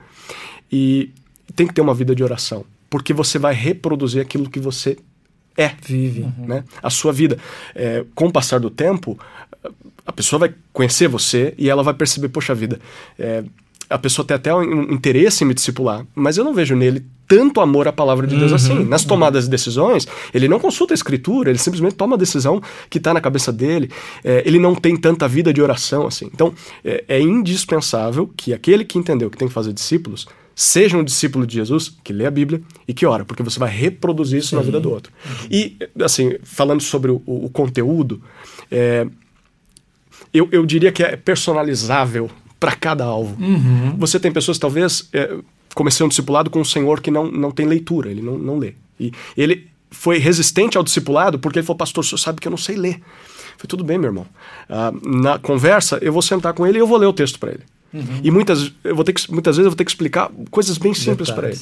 e 0.70 1.11
tem 1.57 1.66
que 1.66 1.73
ter 1.73 1.81
uma 1.81 1.95
vida 1.95 2.15
de 2.15 2.23
oração, 2.23 2.62
porque 2.91 3.15
você 3.15 3.39
vai 3.39 3.55
reproduzir 3.55 4.20
aquilo 4.20 4.51
que 4.51 4.61
você 4.61 4.99
é. 5.57 5.74
Vive. 5.82 6.23
Uhum. 6.23 6.47
Né? 6.47 6.65
A 6.82 6.91
sua 6.91 7.12
vida. 7.12 7.39
É, 7.74 8.05
com 8.15 8.27
o 8.27 8.32
passar 8.32 8.61
do 8.61 8.70
tempo, 8.70 9.19
a 10.07 10.12
pessoa 10.12 10.41
vai 10.41 10.55
conhecer 10.73 11.09
você 11.09 11.55
e 11.59 11.69
ela 11.69 11.82
vai 11.82 11.95
perceber, 11.95 12.28
poxa 12.28 12.55
vida, 12.55 12.78
é, 13.19 13.45
a 13.91 13.99
pessoa 13.99 14.25
tem 14.25 14.37
até 14.37 14.55
um 14.55 14.83
interesse 14.93 15.43
em 15.43 15.47
me 15.49 15.53
discipular, 15.53 16.07
mas 16.15 16.39
eu 16.39 16.45
não 16.45 16.55
vejo 16.55 16.77
nele 16.77 17.05
tanto 17.27 17.61
amor 17.61 17.89
à 17.89 17.93
palavra 17.93 18.27
de 18.27 18.37
Deus 18.37 18.51
uhum, 18.51 18.57
assim. 18.57 18.85
Nas 18.85 19.05
tomadas 19.05 19.45
de 19.45 19.51
decisões, 19.51 20.07
ele 20.33 20.49
não 20.49 20.59
consulta 20.59 20.95
a 20.95 20.97
escritura, 20.97 21.51
ele 21.51 21.59
simplesmente 21.59 21.95
toma 21.95 22.15
a 22.15 22.19
decisão 22.19 22.62
que 22.89 22.99
está 22.99 23.12
na 23.12 23.21
cabeça 23.21 23.53
dele. 23.53 23.91
É, 24.25 24.43
ele 24.47 24.59
não 24.59 24.75
tem 24.75 24.97
tanta 24.97 25.29
vida 25.29 25.53
de 25.53 25.61
oração 25.61 26.07
assim. 26.07 26.31
Então, 26.33 26.55
é, 26.85 27.05
é, 27.07 27.21
indispensável 27.21 28.31
que 28.37 28.55
aquele 28.55 28.85
que 28.85 28.97
entendeu 28.97 29.29
que 29.29 29.37
tem 29.37 29.49
que 29.49 29.55
fazer 29.55 29.73
discípulos 29.73 30.27
seja 30.55 30.97
um 30.97 31.05
discípulo 31.05 31.47
de 31.47 31.55
Jesus 31.55 31.97
que 32.03 32.12
lê 32.12 32.27
a 32.27 32.31
Bíblia 32.31 32.61
e 32.87 32.93
que 32.93 33.07
ora, 33.07 33.25
porque 33.25 33.43
você 33.43 33.59
vai 33.59 33.71
reproduzir 33.71 34.41
isso 34.41 34.51
Sim. 34.51 34.57
na 34.57 34.62
vida 34.62 34.79
do 34.79 34.91
outro. 34.91 35.12
Uhum. 35.25 35.49
E, 35.51 35.77
assim, 36.03 36.37
falando 36.43 36.83
sobre 36.83 37.11
o, 37.11 37.23
o 37.25 37.49
conteúdo, 37.49 38.21
é, 38.71 39.07
eu, 40.33 40.49
eu 40.53 40.65
diria 40.67 40.93
que 40.93 41.03
é 41.03 41.17
personalizável 41.17 42.31
para 42.61 42.77
cada 42.77 43.05
alvo. 43.05 43.43
Uhum. 43.43 43.97
Você 43.97 44.20
tem 44.20 44.31
pessoas, 44.31 44.59
talvez, 44.59 45.09
é, 45.12 45.39
comecei 45.74 46.05
um 46.05 46.09
discipulado 46.09 46.51
com 46.51 46.61
um 46.61 46.65
senhor 46.65 47.01
que 47.01 47.11
não, 47.11 47.31
não 47.31 47.51
tem 47.51 47.66
leitura, 47.66 48.11
ele 48.11 48.20
não, 48.20 48.39
não 48.39 48.59
lê. 48.59 48.74
E 49.01 49.12
ele 49.37 49.69
foi 49.91 50.19
resistente 50.19 50.77
ao 50.77 50.85
discipulado 50.85 51.39
porque 51.39 51.59
ele 51.59 51.66
falou, 51.66 51.78
pastor, 51.78 52.05
o 52.05 52.07
senhor 52.07 52.19
sabe 52.19 52.41
que 52.41 52.47
eu 52.47 52.51
não 52.51 52.59
sei 52.59 52.77
ler. 52.77 53.01
Foi 53.57 53.66
tudo 53.66 53.82
bem, 53.82 53.99
meu 53.99 54.09
irmão. 54.09 54.27
Uh, 54.69 55.20
na 55.20 55.39
conversa, 55.39 55.99
eu 56.01 56.12
vou 56.12 56.23
sentar 56.23 56.53
com 56.53 56.66
ele 56.66 56.78
e 56.78 56.81
eu 56.81 56.87
vou 56.87 56.99
ler 56.99 57.07
o 57.07 57.12
texto 57.12 57.39
para 57.39 57.51
ele. 57.51 57.62
Uhum. 57.93 58.20
E 58.23 58.31
muitas, 58.31 58.73
eu 58.85 58.95
vou 58.95 59.05
ter 59.05 59.12
que, 59.12 59.32
muitas 59.32 59.57
vezes 59.57 59.66
eu 59.66 59.70
vou 59.70 59.77
ter 59.77 59.85
que 59.85 59.91
explicar 59.91 60.31
coisas 60.51 60.78
bem 60.78 60.95
simples 60.95 61.31
para 61.31 61.49
ele. 61.49 61.61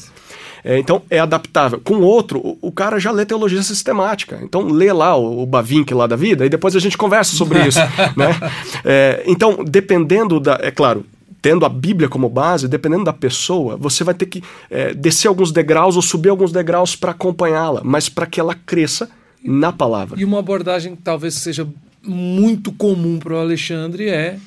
É, 0.68 0.78
então, 0.78 1.00
é 1.08 1.18
adaptável. 1.18 1.80
Com 1.82 1.94
o 1.94 2.02
outro, 2.02 2.40
o, 2.40 2.58
o, 2.60 2.70
cara 2.70 2.98
já 2.98 3.10
lê 3.10 3.24
teologia 3.24 3.62
sistemática. 3.62 4.38
Então, 4.42 4.68
lê 4.68 4.92
lá 4.92 5.16
o, 5.16 5.42
o 5.42 5.46
Bavinck 5.46 5.94
lá 5.94 6.06
da 6.06 6.14
vida 6.14 6.44
e 6.44 6.50
depois 6.50 6.76
a 6.76 6.78
gente 6.78 6.98
conversa 6.98 7.34
sobre 7.34 7.66
isso. 7.66 7.78
né? 8.14 8.38
É, 8.84 9.22
então, 9.26 9.64
dependendo 9.64 10.38
da. 10.38 10.58
É 10.60 10.70
claro, 10.70 11.06
tendo 11.40 11.64
a 11.64 11.70
Bíblia 11.70 12.06
como 12.06 12.28
base, 12.28 12.68
dependendo 12.68 13.04
da 13.04 13.14
pessoa, 13.14 13.78
você 13.78 14.04
vai 14.04 14.12
ter 14.12 14.26
que 14.26 14.44
é, 14.70 14.92
descer 14.92 15.28
alguns 15.28 15.50
degraus 15.50 15.96
ou 15.96 16.02
subir 16.02 16.28
alguns 16.28 16.52
degraus 16.52 16.94
para 16.94 17.12
acompanhá-la, 17.12 17.80
mas 17.82 18.10
para 18.10 18.26
que 18.26 18.38
ela 18.38 18.54
cresça 18.54 19.08
na 19.42 19.72
palavra. 19.72 20.20
E 20.20 20.24
uma 20.24 20.40
abordagem 20.40 20.94
que 20.94 21.00
talvez 21.00 21.32
seja 21.32 21.66
muito 22.02 22.72
comum 22.72 23.18
para 23.18 23.32
o 23.32 23.38
Alexandre 23.38 24.10
é 24.10 24.38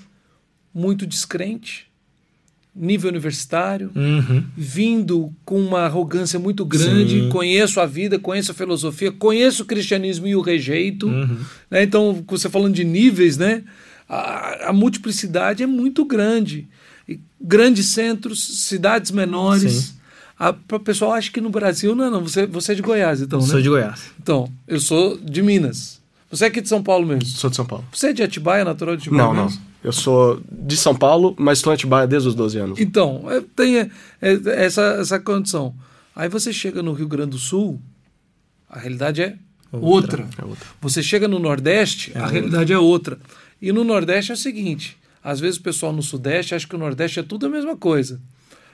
muito 0.72 1.08
descrente 1.08 1.91
nível 2.74 3.10
universitário, 3.10 3.92
uhum. 3.94 4.44
vindo 4.56 5.34
com 5.44 5.60
uma 5.60 5.82
arrogância 5.82 6.40
muito 6.40 6.64
grande, 6.66 7.22
Sim. 7.22 7.30
conheço 7.30 7.82
a 7.82 7.86
vida, 7.86 8.18
conheço 8.18 8.52
a 8.52 8.56
filosofia, 8.56 9.12
conheço 9.12 9.64
o 9.64 9.66
cristianismo 9.66 10.28
e 10.28 10.36
o 10.36 10.42
rejeito. 10.42 11.08
Uhum. 11.08 11.38
Né? 11.70 11.84
Então, 11.84 12.24
você 12.28 12.50
falando 12.50 12.74
de 12.74 12.84
níveis, 12.84 13.38
né? 13.38 13.64
A, 14.08 14.70
a 14.70 14.74
multiplicidade 14.74 15.64
é 15.64 15.68
muito 15.68 16.06
grande. 16.06 16.68
E 17.08 17.20
grandes 17.40 17.88
centros, 17.88 18.42
cidades 18.68 19.12
menores. 19.12 19.96
O 20.72 20.80
pessoal 20.80 21.14
acha 21.14 21.32
que 21.32 21.40
no 21.40 21.50
Brasil, 21.50 21.94
não, 21.94 22.10
não, 22.10 22.22
você, 22.22 22.48
você 22.48 22.72
é 22.72 22.76
de 22.76 22.82
Goiás, 22.82 23.22
então, 23.22 23.40
eu 23.40 23.46
né? 23.46 23.52
Sou 23.52 23.62
de 23.62 23.70
Goiás. 23.70 24.12
Então, 24.20 24.52
eu 24.68 24.80
sou 24.80 25.18
de 25.18 25.42
Minas. 25.44 26.02
Você 26.32 26.46
é 26.46 26.48
aqui 26.48 26.62
de 26.62 26.70
São 26.70 26.82
Paulo 26.82 27.06
mesmo? 27.06 27.26
Sou 27.26 27.50
de 27.50 27.56
São 27.56 27.66
Paulo. 27.66 27.86
Você 27.94 28.08
é 28.08 28.14
de 28.14 28.24
Atibaia, 28.24 28.64
natural 28.64 28.96
de 28.96 29.04
Atibaia? 29.04 29.24
Não, 29.24 29.34
mesmo? 29.34 29.60
não. 29.60 29.71
Eu 29.84 29.92
sou 29.92 30.42
de 30.52 30.78
São 30.78 30.96
Paulo, 30.96 31.36
mas 31.38 31.58
estou 31.58 31.74
em 31.74 31.76
Atibaia 31.76 32.08
desde 32.08 32.30
os 32.30 32.36
12 32.36 32.58
anos. 32.58 32.80
Então, 32.80 33.26
é, 33.30 33.42
tem 33.56 33.80
é, 33.80 33.90
é, 34.22 34.40
essa, 34.64 34.98
essa 35.00 35.20
condição. 35.20 35.74
Aí 36.16 36.30
você 36.30 36.54
chega 36.54 36.84
no 36.84 36.94
Rio 36.94 37.08
Grande 37.08 37.32
do 37.32 37.38
Sul, 37.38 37.82
a 38.70 38.80
realidade 38.80 39.22
é 39.22 39.36
outra. 39.72 40.24
outra. 40.24 40.30
É 40.38 40.46
outra. 40.46 40.68
Você 40.82 41.02
chega 41.02 41.28
no 41.28 41.40
Nordeste, 41.40 42.12
é 42.14 42.20
a 42.20 42.24
outra. 42.24 42.34
realidade 42.34 42.74
é 42.74 42.78
outra. 42.78 43.20
E 43.62 43.72
no 43.72 43.84
Nordeste 43.84 44.32
é 44.32 44.36
o 44.36 44.38
seguinte: 44.38 44.98
às 45.24 45.40
vezes 45.40 45.58
o 45.58 45.64
pessoal 45.64 45.92
no 45.92 46.04
Sudeste 46.04 46.54
acha 46.54 46.68
que 46.68 46.76
o 46.76 46.80
Nordeste 46.80 47.20
é 47.20 47.24
tudo 47.24 47.48
a 47.48 47.50
mesma 47.50 47.76
coisa. 47.76 48.22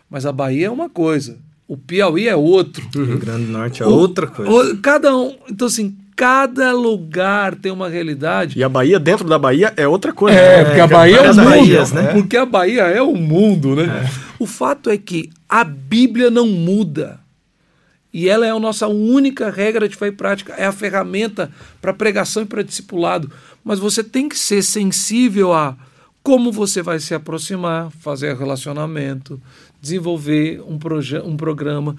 Mas 0.10 0.26
a 0.26 0.32
Bahia 0.32 0.68
é 0.68 0.70
uma 0.70 0.90
coisa, 0.90 1.38
o 1.68 1.78
Piauí 1.78 2.28
é 2.28 2.36
outro. 2.36 2.88
O 2.96 3.04
Rio 3.04 3.20
Grande 3.20 3.46
do 3.46 3.52
Norte 3.52 3.84
é 3.84 3.86
o, 3.86 3.90
outra 3.90 4.28
coisa. 4.28 4.52
O, 4.52 4.78
cada 4.78 5.16
um. 5.16 5.38
Então, 5.50 5.68
assim, 5.68 5.98
cada 6.18 6.74
lugar 6.74 7.54
tem 7.54 7.72
uma 7.72 7.88
realidade. 7.88 8.58
E 8.58 8.64
a 8.64 8.68
Bahia, 8.68 9.00
dentro 9.00 9.28
da 9.28 9.38
Bahia, 9.38 9.72
é 9.78 9.88
outra 9.88 10.12
coisa. 10.12 10.36
É, 10.36 10.66
porque 10.66 10.80
a 10.80 10.88
Bahia 10.88 11.18
é 11.18 11.32
o 11.32 11.36
mundo. 11.36 11.46
Bahias, 11.46 11.92
né? 11.92 12.04
Porque 12.12 12.38
a 12.38 12.46
Bahia 12.46 12.82
é 12.82 13.02
o 13.04 13.16
mundo, 13.16 13.76
né? 13.76 13.84
É. 13.84 14.28
O 14.40 14.48
fato 14.48 14.90
é 14.90 14.98
que 14.98 15.30
a 15.48 15.64
Bíblia 15.64 16.32
não 16.32 16.48
muda. 16.48 17.20
E 18.12 18.28
ela 18.28 18.48
é 18.48 18.50
a 18.50 18.60
nossa 18.60 18.88
única 18.88 19.52
regra 19.52 19.88
de 19.88 19.96
fé 19.96 20.08
e 20.08 20.12
prática. 20.12 20.54
É 20.54 20.66
a 20.66 20.72
ferramenta 20.72 21.52
para 21.80 21.94
pregação 21.94 22.42
e 22.42 22.48
para 22.48 22.64
discipulado. 22.64 23.32
Mas 23.64 23.78
você 23.78 24.04
tem 24.04 24.28
que 24.28 24.40
ser 24.40 24.64
sensível 24.64 25.54
a 25.54 25.78
como 26.24 26.52
você 26.52 26.82
vai 26.82 27.00
se 27.00 27.14
aproximar, 27.14 27.92
fazer 28.00 28.36
relacionamento, 28.36 29.40
desenvolver 29.80 30.62
um, 30.62 30.80
um 31.26 31.38
programa. 31.38 31.96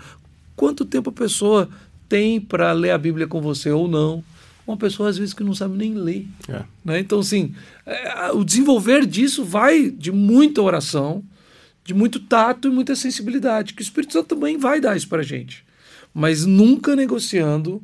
Quanto 0.56 0.84
tempo 0.84 1.10
a 1.10 1.12
pessoa 1.12 1.68
tem 2.08 2.40
para 2.40 2.72
ler 2.72 2.90
a 2.90 2.98
Bíblia 2.98 3.26
com 3.26 3.40
você 3.40 3.70
ou 3.70 3.86
não. 3.86 4.22
Uma 4.66 4.76
pessoa, 4.76 5.08
às 5.08 5.16
vezes, 5.16 5.32
que 5.32 5.42
não 5.42 5.54
sabe 5.54 5.76
nem 5.76 5.94
ler. 5.94 6.26
É. 6.48 6.62
Né? 6.84 7.00
Então, 7.00 7.20
assim, 7.20 7.54
é, 7.86 8.30
o 8.32 8.44
desenvolver 8.44 9.06
disso 9.06 9.44
vai 9.44 9.90
de 9.90 10.12
muita 10.12 10.60
oração, 10.60 11.22
de 11.84 11.94
muito 11.94 12.20
tato 12.20 12.68
e 12.68 12.70
muita 12.70 12.94
sensibilidade, 12.94 13.72
que 13.72 13.80
o 13.80 13.82
Espírito 13.82 14.12
Santo 14.12 14.34
também 14.34 14.58
vai 14.58 14.80
dar 14.80 14.96
isso 14.96 15.08
para 15.08 15.22
gente. 15.22 15.64
Mas 16.12 16.44
nunca 16.44 16.94
negociando 16.94 17.82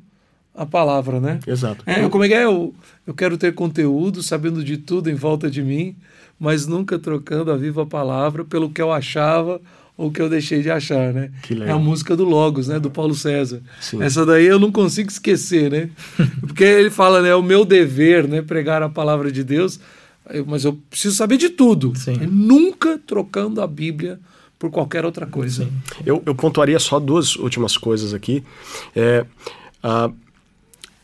a 0.55 0.64
palavra, 0.66 1.18
né? 1.18 1.40
Exato. 1.46 1.82
É, 1.86 2.09
como 2.09 2.24
é 2.24 2.28
que 2.28 2.34
é? 2.34 2.44
Eu, 2.44 2.74
eu 3.06 3.14
quero 3.14 3.36
ter 3.36 3.55
conteúdo, 3.55 4.22
sabendo 4.22 4.62
de 4.62 4.76
tudo 4.76 5.10
em 5.10 5.14
volta 5.14 5.51
de 5.51 5.62
mim, 5.62 5.96
mas 6.38 6.66
nunca 6.66 6.98
trocando 6.98 7.51
a 7.51 7.56
viva 7.56 7.86
palavra 7.86 8.44
pelo 8.44 8.70
que 8.70 8.80
eu 8.80 8.92
achava 8.92 9.60
o 9.96 10.10
que 10.10 10.20
eu 10.20 10.28
deixei 10.28 10.60
de 10.60 10.70
achar, 10.70 11.12
né? 11.12 11.30
É 11.64 11.70
a 11.70 11.78
música 11.78 12.16
do 12.16 12.24
Logos, 12.24 12.68
né? 12.68 12.80
Do 12.80 12.90
Paulo 12.90 13.14
César. 13.14 13.62
Sim. 13.80 14.02
Essa 14.02 14.26
daí 14.26 14.46
eu 14.46 14.58
não 14.58 14.72
consigo 14.72 15.10
esquecer, 15.10 15.70
né? 15.70 15.90
Porque 16.40 16.64
ele 16.64 16.90
fala, 16.90 17.22
né? 17.22 17.28
É 17.28 17.34
o 17.34 17.42
meu 17.42 17.64
dever, 17.64 18.26
né? 18.26 18.42
Pregar 18.42 18.82
a 18.82 18.88
palavra 18.88 19.30
de 19.30 19.44
Deus, 19.44 19.78
mas 20.46 20.64
eu 20.64 20.72
preciso 20.90 21.14
saber 21.14 21.36
de 21.36 21.48
tudo. 21.48 21.92
Nunca 22.30 22.98
trocando 23.06 23.60
a 23.60 23.66
Bíblia 23.66 24.18
por 24.58 24.70
qualquer 24.70 25.04
outra 25.04 25.26
coisa. 25.26 25.68
Eu, 26.04 26.22
eu 26.26 26.34
pontuaria 26.34 26.78
só 26.78 26.98
duas 26.98 27.36
últimas 27.36 27.76
coisas 27.76 28.14
aqui. 28.14 28.42
É, 28.96 29.24
uh, 29.84 30.12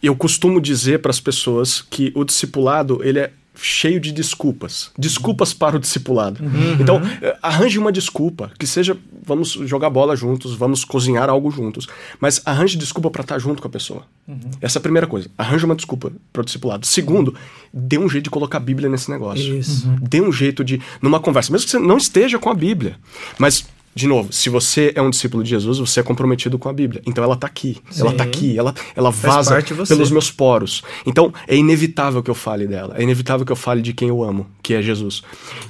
eu 0.03 0.17
costumo 0.17 0.61
dizer 0.61 1.01
para 1.01 1.11
as 1.11 1.21
pessoas 1.21 1.83
que 1.83 2.11
o 2.15 2.25
discipulado 2.25 3.01
ele 3.05 3.19
é 3.19 3.33
cheio 3.63 4.01
de 4.01 4.13
desculpas. 4.13 4.91
Desculpas 4.99 5.53
para 5.53 5.77
o 5.77 5.81
discipulado. 5.81 6.41
Então, 6.81 7.01
eh, 7.23 7.37
arranje 7.43 7.79
uma 7.79 7.93
desculpa, 7.93 8.51
que 8.59 8.67
seja 8.67 8.97
vamos 9.25 9.51
jogar 9.51 9.91
bola 9.91 10.17
juntos, 10.17 10.55
vamos 10.55 10.85
cozinhar 10.85 11.29
algo 11.29 11.51
juntos, 11.51 11.87
mas 12.19 12.43
arranje 12.45 12.77
desculpa 12.77 13.11
para 13.11 13.23
estar 13.23 13.39
junto 13.39 13.63
com 13.63 13.69
a 13.69 13.71
pessoa. 13.71 14.05
Essa 14.61 14.79
é 14.79 14.81
a 14.81 14.83
primeira 14.83 15.07
coisa. 15.07 15.29
Arranje 15.37 15.65
uma 15.65 15.75
desculpa 15.75 16.13
para 16.33 16.43
o 16.43 16.45
discipulado. 16.45 16.87
Segundo, 16.87 17.35
dê 17.73 17.99
um 17.99 18.09
jeito 18.09 18.25
de 18.25 18.31
colocar 18.31 18.59
a 18.59 18.61
Bíblia 18.61 18.89
nesse 18.89 19.11
negócio. 19.11 19.57
Isso. 19.57 19.89
Dê 20.01 20.21
um 20.21 20.33
jeito 20.33 20.65
de 20.65 20.81
numa 21.01 21.21
conversa, 21.21 21.53
mesmo 21.53 21.67
que 21.67 21.71
você 21.71 21.79
não 21.79 21.97
esteja 21.97 22.39
com 22.39 22.51
a 22.51 22.55
Bíblia, 22.55 22.97
mas 23.39 23.67
de 23.93 24.07
novo, 24.07 24.33
se 24.33 24.49
você 24.49 24.93
é 24.95 25.03
um 25.03 25.11
discípulo 25.11 25.43
de 25.43 25.51
Jesus, 25.51 25.79
você 25.79 26.01
é 26.01 26.03
comprometido 26.03 26.59
com 26.59 26.69
a 26.69 26.73
Bíblia. 26.73 27.03
Então 27.05 27.25
ela 27.25 27.35
está 27.35 27.47
aqui, 27.47 27.79
ela 27.99 28.13
está 28.13 28.23
aqui, 28.25 28.57
ela, 28.57 28.73
ela 28.95 29.11
vaza 29.11 29.57
pelos 29.89 30.11
meus 30.13 30.31
poros. 30.31 30.83
Então 31.05 31.33
é 31.47 31.57
inevitável 31.57 32.23
que 32.23 32.31
eu 32.31 32.35
fale 32.35 32.67
dela, 32.69 32.95
é 32.97 33.03
inevitável 33.03 33.45
que 33.45 33.51
eu 33.51 33.57
fale 33.57 33.83
de 33.83 33.93
quem 33.93 34.09
eu 34.09 34.23
amo, 34.23 34.47
que 34.63 34.75
é 34.75 34.83
Jesus. 34.83 35.23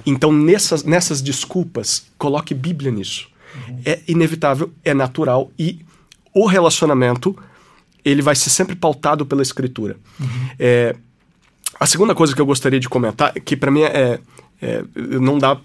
Então 0.05 0.31
nessas, 0.31 0.85
nessas 0.85 1.23
desculpas, 1.23 2.07
coloque 2.19 2.53
Bíblia 2.55 2.91
nisso. 2.91 3.29
É 3.85 4.01
inevitável, 4.07 4.71
é 4.85 4.93
natural 4.95 5.51
e 5.59 5.81
o 6.35 6.47
relacionamento 6.47 7.37
ele 8.05 8.23
vai 8.23 8.35
ser 8.35 8.51
sempre 8.51 8.77
pautado 8.77 9.27
pela 9.27 9.43
Escritura. 9.43 9.97
É, 10.59 10.95
a 11.79 11.87
segunda 11.87 12.15
coisa 12.15 12.35
que 12.35 12.41
eu 12.41 12.47
gostaria 12.47 12.79
de 12.79 12.89
comentar, 12.89 13.33
que 13.41 13.57
para 13.57 13.71
mim 13.71 13.83
é, 13.83 14.21
é- 14.61 14.85
não 14.95 15.39
dá 15.39 15.59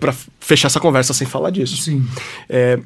para 0.00 0.14
fechar 0.40 0.66
essa 0.66 0.80
conversa 0.80 1.12
sem 1.12 1.26
falar 1.26 1.50
disso. 1.50 1.76
Sim. 1.76 2.04
É, 2.48 2.80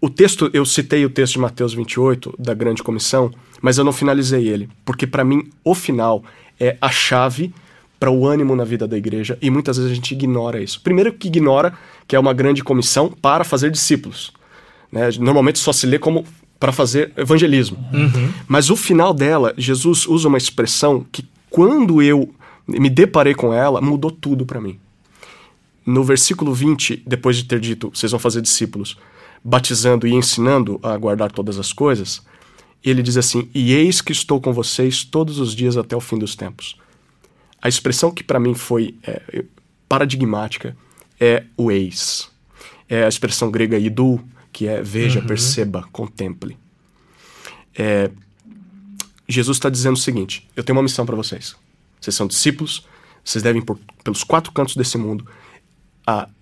o 0.00 0.10
texto, 0.10 0.50
eu 0.52 0.64
citei 0.64 1.04
o 1.04 1.10
texto 1.10 1.34
de 1.34 1.40
Mateus 1.40 1.74
28, 1.74 2.34
da 2.38 2.54
grande 2.54 2.82
comissão, 2.82 3.32
mas 3.60 3.78
eu 3.78 3.84
não 3.84 3.92
finalizei 3.92 4.48
ele, 4.48 4.68
porque 4.84 5.06
para 5.06 5.24
mim 5.24 5.44
o 5.64 5.74
final 5.74 6.22
é 6.60 6.76
a 6.80 6.90
chave 6.90 7.52
para 7.98 8.10
o 8.10 8.26
ânimo 8.26 8.54
na 8.54 8.64
vida 8.64 8.86
da 8.86 8.96
igreja 8.96 9.38
e 9.40 9.50
muitas 9.50 9.76
vezes 9.78 9.90
a 9.90 9.94
gente 9.94 10.12
ignora 10.12 10.62
isso. 10.62 10.80
Primeiro 10.80 11.12
que 11.12 11.28
ignora 11.28 11.72
que 12.06 12.14
é 12.14 12.18
uma 12.18 12.32
grande 12.32 12.62
comissão 12.62 13.08
para 13.10 13.42
fazer 13.42 13.70
discípulos. 13.70 14.32
né? 14.92 15.08
Normalmente 15.18 15.58
só 15.58 15.72
se 15.72 15.86
lê 15.86 15.98
como 15.98 16.24
para 16.60 16.72
fazer 16.72 17.12
evangelismo. 17.16 17.78
Mas 18.46 18.70
o 18.70 18.76
final 18.76 19.12
dela, 19.12 19.54
Jesus 19.56 20.06
usa 20.06 20.28
uma 20.28 20.38
expressão 20.38 21.04
que 21.10 21.26
quando 21.50 22.02
eu 22.02 22.32
me 22.66 22.90
deparei 22.90 23.34
com 23.34 23.52
ela, 23.52 23.80
mudou 23.80 24.10
tudo 24.10 24.44
para 24.44 24.60
mim 24.60 24.78
no 25.86 26.02
versículo 26.02 26.52
20, 26.52 27.04
depois 27.06 27.36
de 27.36 27.44
ter 27.44 27.60
dito, 27.60 27.90
vocês 27.94 28.10
vão 28.10 28.18
fazer 28.18 28.42
discípulos, 28.42 28.98
batizando 29.42 30.06
e 30.06 30.12
ensinando 30.12 30.80
a 30.82 30.96
guardar 30.96 31.30
todas 31.30 31.58
as 31.58 31.72
coisas, 31.72 32.22
ele 32.82 33.02
diz 33.02 33.16
assim: 33.16 33.48
E 33.54 33.72
eis 33.72 34.00
que 34.00 34.10
estou 34.10 34.40
com 34.40 34.52
vocês 34.52 35.04
todos 35.04 35.38
os 35.38 35.54
dias 35.54 35.76
até 35.76 35.96
o 35.96 36.00
fim 36.00 36.18
dos 36.18 36.34
tempos. 36.34 36.76
A 37.62 37.68
expressão 37.68 38.10
que 38.10 38.24
para 38.24 38.40
mim 38.40 38.54
foi 38.54 38.96
é, 39.04 39.44
paradigmática 39.88 40.76
é 41.20 41.44
o 41.56 41.70
eis. 41.70 42.28
É 42.88 43.04
a 43.04 43.08
expressão 43.08 43.50
grega 43.50 43.78
idu, 43.78 44.20
que 44.52 44.66
é 44.66 44.82
veja, 44.82 45.22
perceba, 45.22 45.88
contemple. 45.92 46.56
É, 47.76 48.10
Jesus 49.28 49.56
está 49.56 49.70
dizendo 49.70 49.94
o 49.94 50.00
seguinte: 50.00 50.48
eu 50.56 50.64
tenho 50.64 50.76
uma 50.76 50.82
missão 50.82 51.06
para 51.06 51.16
vocês. 51.16 51.56
Vocês 52.00 52.14
são 52.14 52.26
discípulos, 52.26 52.86
vocês 53.24 53.42
devem 53.42 53.62
ir 53.62 53.64
por, 53.64 53.78
pelos 54.04 54.22
quatro 54.22 54.52
cantos 54.52 54.76
desse 54.76 54.96
mundo, 54.98 55.26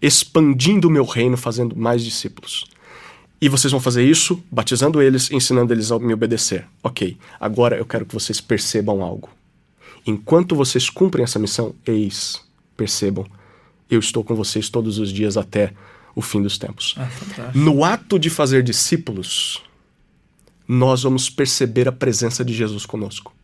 expandindo 0.01 0.89
o 0.89 0.91
meu 0.91 1.05
reino, 1.05 1.37
fazendo 1.37 1.77
mais 1.77 2.05
discípulos. 2.05 2.67
E 3.41 3.49
vocês 3.49 3.71
vão 3.71 3.81
fazer 3.81 4.05
isso 4.05 4.43
batizando 4.51 5.03
eles, 5.03 5.31
ensinando 5.31 5.73
eles 5.73 5.91
a 5.91 5.99
me 5.99 6.15
obedecer. 6.15 6.67
Ok, 6.83 7.17
agora 7.39 7.77
eu 7.77 7.85
quero 7.85 8.07
que 8.07 8.15
vocês 8.15 8.41
percebam 8.41 9.03
algo. 9.03 9.29
Enquanto 10.07 10.55
vocês 10.55 10.89
cumprem 10.91 11.25
essa 11.25 11.39
missão, 11.39 11.75
eis, 11.87 12.43
percebam, 12.77 13.27
eu 13.91 13.99
estou 13.99 14.23
com 14.23 14.35
vocês 14.35 14.69
todos 14.69 14.99
os 14.99 15.13
dias 15.13 15.37
até 15.37 15.73
o 16.15 16.23
fim 16.23 16.43
dos 16.43 16.59
tempos. 16.59 16.95
Ah. 16.97 17.51
No 17.55 17.85
ato 17.85 18.19
de 18.19 18.31
fazer 18.31 18.63
discípulos, 18.63 19.63
nós 20.67 21.03
vamos 21.03 21.29
perceber 21.29 21.89
a 21.89 21.93
presença 21.93 22.45
de 22.45 22.55
Jesus 22.55 22.87
conosco. 22.87 23.35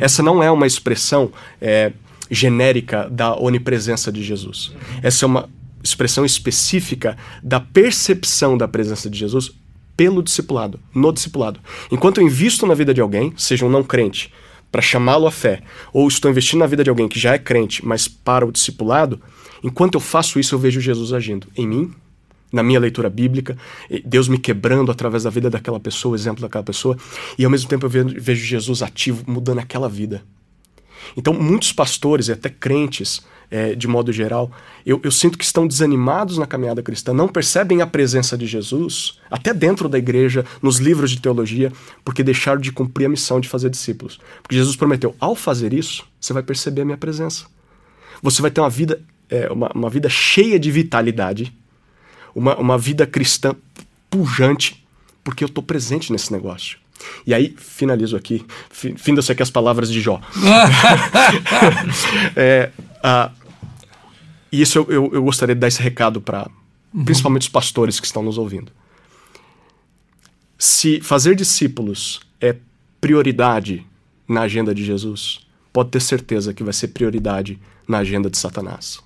Essa 0.00 0.22
não 0.22 0.42
é 0.42 0.50
uma 0.50 0.66
expressão 0.66 1.32
é, 1.60 1.92
genérica 2.30 3.08
da 3.10 3.36
onipresença 3.36 4.10
de 4.10 4.22
Jesus. 4.22 4.72
Essa 5.02 5.24
é 5.24 5.26
uma 5.26 5.48
expressão 5.82 6.24
específica 6.24 7.16
da 7.42 7.60
percepção 7.60 8.56
da 8.56 8.68
presença 8.68 9.08
de 9.08 9.18
Jesus 9.18 9.52
pelo 9.96 10.22
discipulado, 10.22 10.78
no 10.94 11.12
discipulado. 11.12 11.60
Enquanto 11.90 12.20
eu 12.20 12.26
invisto 12.26 12.66
na 12.66 12.74
vida 12.74 12.94
de 12.94 13.00
alguém, 13.00 13.32
seja 13.36 13.66
um 13.66 13.70
não 13.70 13.82
crente, 13.82 14.32
para 14.70 14.82
chamá-lo 14.82 15.26
à 15.26 15.30
fé, 15.30 15.62
ou 15.92 16.06
estou 16.06 16.30
investindo 16.30 16.60
na 16.60 16.66
vida 16.66 16.84
de 16.84 16.90
alguém 16.90 17.08
que 17.08 17.18
já 17.18 17.34
é 17.34 17.38
crente, 17.38 17.84
mas 17.84 18.06
para 18.06 18.46
o 18.46 18.52
discipulado, 18.52 19.20
enquanto 19.62 19.94
eu 19.94 20.00
faço 20.00 20.38
isso, 20.38 20.54
eu 20.54 20.58
vejo 20.58 20.80
Jesus 20.80 21.12
agindo 21.12 21.48
em 21.56 21.66
mim, 21.66 21.92
na 22.52 22.62
minha 22.62 22.78
leitura 22.78 23.10
bíblica, 23.10 23.58
Deus 24.04 24.28
me 24.28 24.38
quebrando 24.38 24.90
através 24.90 25.24
da 25.24 25.30
vida 25.30 25.50
daquela 25.50 25.80
pessoa, 25.80 26.12
o 26.12 26.16
exemplo 26.16 26.42
daquela 26.42 26.64
pessoa, 26.64 26.96
e 27.38 27.44
ao 27.44 27.50
mesmo 27.50 27.68
tempo 27.68 27.86
eu 27.86 27.90
ve- 27.90 28.04
vejo 28.04 28.44
Jesus 28.44 28.82
ativo, 28.82 29.24
mudando 29.26 29.58
aquela 29.58 29.88
vida. 29.88 30.22
Então, 31.16 31.34
muitos 31.34 31.72
pastores 31.72 32.28
e 32.28 32.32
até 32.32 32.48
crentes, 32.48 33.20
eh, 33.50 33.74
de 33.74 33.88
modo 33.88 34.12
geral, 34.12 34.50
eu, 34.84 35.00
eu 35.02 35.10
sinto 35.10 35.38
que 35.38 35.44
estão 35.44 35.66
desanimados 35.66 36.38
na 36.38 36.46
caminhada 36.46 36.82
cristã, 36.82 37.12
não 37.12 37.28
percebem 37.28 37.80
a 37.80 37.86
presença 37.86 38.36
de 38.36 38.46
Jesus, 38.46 39.18
até 39.30 39.54
dentro 39.54 39.88
da 39.88 39.98
igreja, 39.98 40.44
nos 40.62 40.78
livros 40.78 41.10
de 41.10 41.20
teologia, 41.20 41.72
porque 42.04 42.22
deixaram 42.22 42.60
de 42.60 42.72
cumprir 42.72 43.06
a 43.06 43.08
missão 43.08 43.40
de 43.40 43.48
fazer 43.48 43.70
discípulos. 43.70 44.20
Porque 44.42 44.56
Jesus 44.56 44.76
prometeu: 44.76 45.14
ao 45.18 45.34
fazer 45.34 45.72
isso, 45.72 46.06
você 46.20 46.32
vai 46.32 46.42
perceber 46.42 46.82
a 46.82 46.84
minha 46.84 46.98
presença. 46.98 47.46
Você 48.22 48.42
vai 48.42 48.50
ter 48.50 48.60
uma 48.60 48.70
vida, 48.70 49.00
eh, 49.30 49.50
uma, 49.50 49.70
uma 49.74 49.90
vida 49.90 50.08
cheia 50.08 50.58
de 50.58 50.70
vitalidade, 50.70 51.52
uma, 52.34 52.56
uma 52.56 52.76
vida 52.78 53.06
cristã 53.06 53.54
pujante, 54.10 54.86
porque 55.22 55.44
eu 55.44 55.48
estou 55.48 55.62
presente 55.62 56.12
nesse 56.12 56.32
negócio. 56.32 56.78
E 57.26 57.34
aí, 57.34 57.54
finalizo 57.56 58.16
aqui, 58.16 58.44
fi- 58.70 58.94
finda-se 58.96 59.32
aqui 59.32 59.42
as 59.42 59.50
palavras 59.50 59.90
de 59.90 60.00
Jó. 60.00 60.20
É, 62.36 62.70
ah, 63.02 63.30
e 64.50 64.60
isso 64.62 64.78
eu, 64.78 64.86
eu, 64.90 65.10
eu 65.14 65.22
gostaria 65.22 65.54
de 65.54 65.60
dar 65.60 65.68
esse 65.68 65.82
recado 65.82 66.20
para 66.20 66.48
principalmente 67.04 67.42
os 67.42 67.48
pastores 67.48 68.00
que 68.00 68.06
estão 68.06 68.22
nos 68.22 68.38
ouvindo. 68.38 68.72
Se 70.58 71.00
fazer 71.00 71.36
discípulos 71.36 72.20
é 72.40 72.56
prioridade 73.00 73.86
na 74.26 74.42
agenda 74.42 74.74
de 74.74 74.84
Jesus, 74.84 75.40
pode 75.72 75.90
ter 75.90 76.00
certeza 76.00 76.52
que 76.52 76.64
vai 76.64 76.72
ser 76.72 76.88
prioridade 76.88 77.58
na 77.86 77.98
agenda 77.98 78.28
de 78.28 78.36
Satanás. 78.36 79.00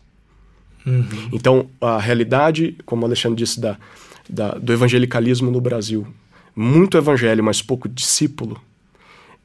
Então, 1.32 1.68
a 1.80 1.98
realidade, 1.98 2.76
como 2.84 3.02
o 3.02 3.06
Alexandre 3.06 3.44
disse, 3.44 3.60
da, 3.60 3.76
da- 4.28 4.54
do 4.54 4.72
evangelicalismo 4.72 5.50
no 5.50 5.60
Brasil, 5.60 6.06
muito 6.54 6.96
evangelho, 6.96 7.42
mas 7.42 7.62
pouco 7.62 7.88
discípulo, 7.88 8.60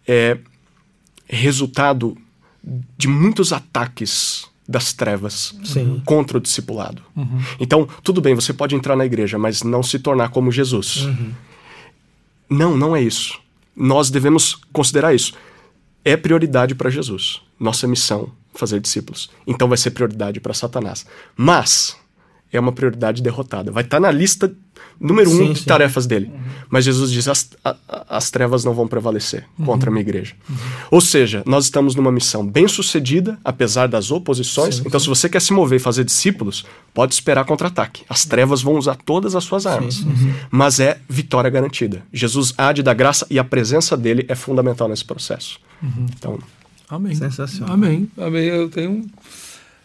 é 0.08 0.38
resultado 1.28 2.18
de 2.98 3.08
muitos 3.08 3.54
ataques 3.54 4.46
das 4.68 4.92
trevas 4.92 5.56
Sim. 5.64 6.02
contra 6.06 6.38
o 6.38 6.42
discipulado. 6.42 7.02
Então, 7.60 7.88
tudo 8.04 8.20
bem, 8.20 8.36
você 8.36 8.52
pode 8.52 8.76
entrar 8.76 8.96
na 8.96 9.06
igreja, 9.06 9.38
mas 9.38 9.64
não 9.64 9.82
se 9.82 9.98
tornar 10.00 10.30
como 10.30 10.52
Jesus. 10.52 11.08
Não, 12.50 12.76
não 12.76 12.96
é 12.96 13.02
isso. 13.02 13.40
Nós 13.76 14.10
devemos 14.10 14.56
considerar 14.74 15.14
isso. 15.14 15.34
É 16.04 16.18
prioridade 16.18 16.76
para 16.76 16.90
Jesus. 16.90 17.42
Nossa 17.60 17.88
missão, 17.88 18.32
fazer 18.54 18.80
discípulos. 18.80 19.30
Então 19.46 19.68
vai 19.70 19.78
ser 19.78 19.92
prioridade 19.92 20.40
para 20.40 20.54
Satanás. 20.54 21.06
Mas 21.36 21.98
é 22.52 22.60
uma 22.60 22.72
prioridade 22.72 23.22
derrotada. 23.22 23.72
Vai 23.72 23.84
estar 23.84 24.00
na 24.00 24.10
lista 24.12 24.52
número 25.00 25.30
um 25.30 25.38
Sim, 25.48 25.54
de 25.54 25.60
sim. 25.60 25.66
tarefas 25.66 26.06
dele. 26.08 26.32
Mas 26.70 26.86
Jesus 26.86 27.12
diz: 27.12 27.28
as, 27.28 27.50
a- 27.64 27.76
as 28.10 28.30
trevas 28.32 28.64
não 28.64 28.74
vão 28.74 28.88
prevalecer 28.88 29.46
contra 29.66 29.90
a 29.90 29.92
minha 29.92 30.02
igreja. 30.02 30.34
Ou 30.90 31.00
seja, 31.02 31.44
nós 31.46 31.66
estamos 31.66 31.94
numa 31.96 32.12
missão 32.12 32.46
bem 32.46 32.68
sucedida, 32.68 33.38
apesar 33.44 33.88
das 33.88 34.12
oposições. 34.12 34.80
então, 34.86 35.00
se 35.00 35.08
você 35.08 35.28
quer 35.30 35.42
se 35.42 35.52
mover 35.54 35.78
e 35.78 35.82
fazer 35.82 36.04
discípulos, 36.04 36.66
pode 36.94 37.14
esperar 37.14 37.46
contra-ataque. 37.46 38.04
As 38.10 38.26
trevas 38.26 38.62
vão 38.62 38.76
usar 38.76 38.96
todas 38.96 39.36
as 39.36 39.44
suas 39.44 39.66
armas. 39.66 40.04
Mas 40.50 40.80
é 40.80 41.00
vitória 41.10 41.50
garantida. 41.50 42.04
Jesus 42.14 42.54
há 42.58 42.72
de 42.72 42.82
dar 42.84 42.94
graça 42.94 43.26
e 43.30 43.38
a 43.40 43.44
presença 43.44 43.96
dele 43.98 44.26
é 44.28 44.36
fundamental 44.36 44.88
nesse 44.88 45.06
processo. 45.06 45.60
Então, 46.16 46.40
Amém. 46.90 47.14
Sensacional. 47.16 47.74
Amém. 47.74 48.10
Amém. 48.18 48.46
Eu 48.46 48.70
tenho. 48.70 49.06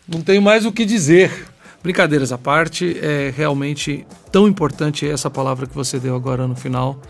Não 0.08 0.20
tenho 0.20 0.40
mais 0.42 0.64
o 0.66 0.72
que 0.72 0.84
dizer. 0.84 1.46
Brincadeiras 1.82 2.30
à 2.32 2.38
parte, 2.38 2.96
é 2.98 3.32
realmente 3.36 4.06
tão 4.30 4.46
importante 4.46 5.08
essa 5.08 5.28
palavra 5.28 5.66
que 5.66 5.74
você 5.74 5.98
deu 5.98 6.14
agora 6.14 6.46
no 6.46 6.54
final. 6.54 7.00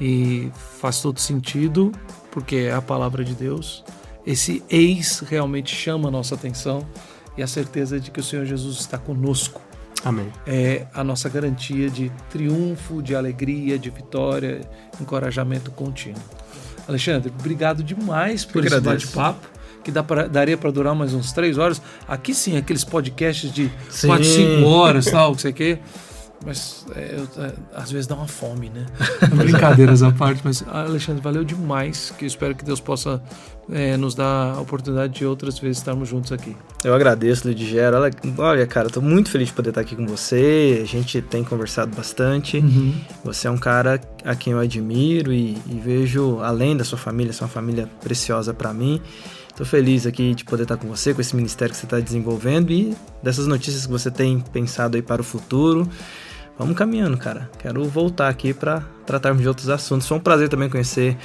E 0.00 0.50
faz 0.78 1.00
todo 1.00 1.18
sentido, 1.18 1.90
porque 2.30 2.56
é 2.56 2.74
a 2.74 2.82
palavra 2.82 3.24
de 3.24 3.34
Deus. 3.34 3.84
Esse 4.26 4.62
eis 4.68 5.20
realmente 5.20 5.74
chama 5.74 6.08
a 6.08 6.10
nossa 6.10 6.34
atenção 6.34 6.86
e 7.36 7.42
a 7.42 7.46
certeza 7.46 8.00
de 8.00 8.10
que 8.10 8.20
o 8.20 8.22
Senhor 8.22 8.44
Jesus 8.44 8.80
está 8.80 8.98
conosco 8.98 9.60
amém. 10.04 10.30
é 10.46 10.86
a 10.92 11.04
nossa 11.04 11.28
garantia 11.28 11.88
de 11.88 12.10
triunfo, 12.28 13.00
de 13.00 13.14
alegria, 13.14 13.78
de 13.78 13.88
vitória, 13.88 14.60
encorajamento 15.00 15.70
contínuo. 15.70 16.22
Alexandre, 16.88 17.32
obrigado 17.38 17.82
demais 17.82 18.44
por 18.44 18.64
Eu 18.64 18.68
esse 18.68 18.80
bate-papo. 18.80 19.55
Que 19.86 19.92
dá 19.92 20.02
pra, 20.02 20.26
daria 20.26 20.56
para 20.56 20.72
durar 20.72 20.96
mais 20.96 21.14
uns 21.14 21.30
três 21.30 21.58
horas. 21.58 21.80
Aqui 22.08 22.34
sim, 22.34 22.56
aqueles 22.56 22.82
podcasts 22.82 23.52
de 23.52 23.70
Sim. 23.88 24.08
quatro, 24.08 24.24
cinco 24.24 24.66
horas, 24.66 25.04
tal, 25.06 25.30
não 25.30 25.38
sei 25.38 25.52
o 25.52 25.54
quê. 25.54 25.78
Mas 26.44 26.84
é, 26.94 27.14
eu- 27.18 27.42
é, 27.44 27.52
às 27.74 27.90
vezes 27.92 28.06
dá 28.08 28.14
uma 28.16 28.26
fome, 28.26 28.68
né? 28.68 28.84
Brincadeiras 29.34 30.02
à 30.02 30.10
parte, 30.10 30.40
mas 30.44 30.62
ah, 30.66 30.82
Alexandre, 30.82 31.22
valeu 31.22 31.44
demais. 31.44 32.12
Que 32.18 32.24
eu 32.24 32.26
espero 32.26 32.54
que 32.54 32.64
Deus 32.64 32.78
possa 32.80 33.22
é, 33.70 33.96
nos 33.96 34.14
dar 34.16 34.54
a 34.54 34.60
oportunidade 34.60 35.14
de 35.14 35.24
outras 35.24 35.58
vezes 35.58 35.78
estarmos 35.78 36.08
juntos 36.08 36.32
aqui. 36.32 36.54
Eu 36.84 36.94
agradeço, 36.94 37.48
Lidigero. 37.48 37.96
Olha, 37.96 38.10
olha, 38.38 38.66
cara, 38.66 38.90
tô 38.90 39.00
muito 39.00 39.30
feliz 39.30 39.48
de 39.48 39.54
poder 39.54 39.68
estar 39.70 39.80
aqui 39.80 39.94
com 39.96 40.06
você. 40.06 40.80
A 40.82 40.86
gente 40.86 41.22
tem 41.22 41.42
conversado 41.44 41.96
bastante. 41.96 42.62
Você 43.24 43.46
é 43.46 43.50
um 43.50 43.58
cara 43.58 44.00
a 44.24 44.34
quem 44.34 44.52
eu 44.52 44.58
admiro 44.58 45.32
e, 45.32 45.56
e 45.66 45.80
vejo, 45.82 46.40
além 46.40 46.76
da 46.76 46.84
sua 46.84 46.98
família, 46.98 47.32
você 47.32 47.42
é 47.42 47.44
uma 47.46 47.50
família 47.52 47.88
preciosa 48.02 48.52
para 48.52 48.72
mim. 48.74 49.00
Tô 49.56 49.64
feliz 49.64 50.06
aqui 50.06 50.34
de 50.34 50.44
poder 50.44 50.64
estar 50.64 50.76
com 50.76 50.86
você, 50.86 51.14
com 51.14 51.20
esse 51.22 51.34
ministério 51.34 51.72
que 51.72 51.80
você 51.80 51.86
está 51.86 51.98
desenvolvendo 51.98 52.70
e 52.70 52.94
dessas 53.22 53.46
notícias 53.46 53.86
que 53.86 53.92
você 53.92 54.10
tem 54.10 54.38
pensado 54.38 54.96
aí 54.96 55.02
para 55.02 55.22
o 55.22 55.24
futuro. 55.24 55.88
Vamos 56.58 56.76
caminhando, 56.76 57.16
cara. 57.16 57.50
Quero 57.58 57.82
voltar 57.84 58.28
aqui 58.28 58.52
para 58.52 58.80
tratarmos 59.06 59.40
de 59.40 59.48
outros 59.48 59.70
assuntos. 59.70 60.06
Foi 60.06 60.18
um 60.18 60.20
prazer 60.20 60.50
também 60.50 60.68
conhecer 60.68 61.16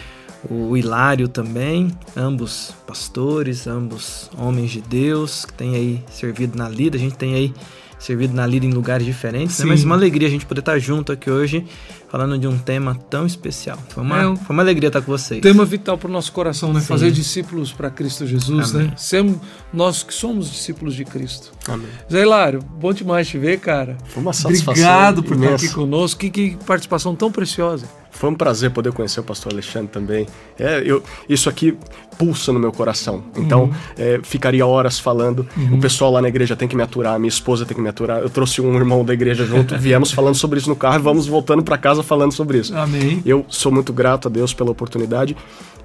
o 0.50 0.78
Hilário 0.78 1.28
também, 1.28 1.92
ambos 2.16 2.74
pastores, 2.88 3.68
ambos 3.68 4.32
homens 4.38 4.72
de 4.72 4.82
Deus, 4.82 5.44
que 5.46 5.54
têm 5.54 5.76
aí 5.76 6.04
servido 6.10 6.58
na 6.58 6.70
lida. 6.70 6.96
A 6.96 7.00
gente 7.00 7.18
tem 7.18 7.36
aí 7.36 7.54
servido 8.00 8.34
na 8.34 8.48
lida 8.48 8.66
em 8.66 8.72
lugares 8.72 9.06
diferentes, 9.06 9.60
né? 9.60 9.66
Mas 9.66 9.84
uma 9.84 9.96
alegria 9.96 10.28
a 10.28 10.32
gente 10.32 10.46
poder 10.46 10.62
estar 10.62 10.80
junto 10.80 11.12
aqui 11.12 11.30
hoje, 11.30 11.66
falando 12.12 12.38
de 12.38 12.46
um 12.46 12.58
tema 12.58 12.94
tão 13.10 13.26
especial. 13.26 13.78
Foi 13.90 14.04
uma, 14.04 14.22
É, 14.22 14.28
um- 14.28 14.36
foi 14.36 14.54
uma 14.54 14.62
alegria 14.64 14.88
estar 14.90 15.02
com 15.02 15.12
vocês. 15.12 15.40
Tema 15.42 15.64
vital 15.64 15.98
para 15.98 16.10
o 16.10 16.12
nosso 16.12 16.32
coração, 16.34 16.74
né? 16.74 16.82
Sim. 16.82 16.88
Fazer 16.88 17.10
discípulos 17.12 17.72
para 17.72 17.90
Cristo 17.90 18.28
Jesus, 18.28 18.76
Amém. 18.76 18.88
né? 18.88 18.94
Sermos 18.98 19.38
nós 19.74 20.04
que 20.04 20.14
somos 20.14 20.52
discípulos 20.52 20.94
de 20.94 21.06
Cristo. 21.06 21.52
Amém. 21.70 21.88
Zé 22.12 22.22
Hilário, 22.22 22.60
bom 22.62 22.92
demais 22.92 23.28
te 23.30 23.38
ver, 23.38 23.60
cara. 23.62 23.98
Foi 24.10 24.22
uma 24.22 24.34
satisfação 24.34 24.72
Obrigado 24.84 25.24
por 25.24 25.36
estar 25.36 25.48
imensa. 25.48 25.66
aqui 25.66 25.74
conosco. 25.74 26.20
Que, 26.20 26.30
que 26.30 26.58
participação 26.66 27.16
tão 27.16 27.32
preciosa. 27.32 27.86
Foi 28.22 28.30
um 28.30 28.36
prazer 28.36 28.70
poder 28.70 28.94
conhecer 28.94 29.20
o 29.20 29.24
pastor 29.24 29.52
Alexandre 29.52 29.88
também. 29.88 30.28
É, 30.60 30.84
eu, 30.86 31.02
isso 31.28 31.50
aqui 31.50 31.76
pulsa 32.20 32.54
no 32.54 32.60
meu 32.60 32.72
coração. 32.72 33.24
Então, 33.36 33.64
Uhum. 33.64 33.74
é, 33.98 34.20
ficaria 34.22 34.64
horas 34.64 35.00
falando. 35.00 35.48
O 35.72 35.80
pessoal 35.80 36.12
lá 36.12 36.22
na 36.22 36.28
igreja 36.28 36.56
tem 36.56 36.68
que 36.68 36.76
me 36.76 36.84
aturar, 36.84 37.18
minha 37.18 37.28
esposa 37.30 37.66
tem 37.66 37.76
que 37.76 37.82
me 37.82 37.90
aturar. 37.90 38.20
Eu 38.20 38.30
trouxe 38.30 38.62
um 38.62 38.76
irmão 38.76 39.04
da 39.04 39.12
igreja 39.12 39.44
junto, 39.44 39.76
viemos 39.76 40.12
falando 40.12 40.36
sobre 40.36 40.60
isso 40.60 40.70
no 40.70 40.76
carro 40.76 41.00
e 41.00 41.02
vamos 41.02 41.26
voltando 41.26 41.64
para 41.64 41.80
casa 41.80 42.04
falando 42.04 42.32
sobre 42.32 42.60
isso. 42.60 42.78
Amém. 42.78 43.24
Eu 43.26 43.44
sou 43.50 43.72
muito 43.72 43.92
grato 43.92 44.28
a 44.28 44.32
Deus 44.32 44.54
pela 44.54 44.70
oportunidade 44.70 45.36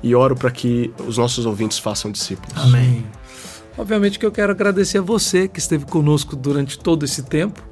e 0.02 0.14
oro 0.14 0.36
para 0.36 0.50
que 0.50 0.92
os 1.08 1.16
nossos 1.16 1.46
ouvintes 1.46 1.78
façam 1.78 2.12
discípulos. 2.12 2.52
Amém. 2.62 3.02
Obviamente 3.78 4.18
que 4.18 4.26
eu 4.26 4.30
quero 4.30 4.52
agradecer 4.52 4.98
a 4.98 5.02
você 5.02 5.48
que 5.48 5.58
esteve 5.58 5.86
conosco 5.86 6.36
durante 6.36 6.78
todo 6.78 7.02
esse 7.02 7.22
tempo 7.22 7.62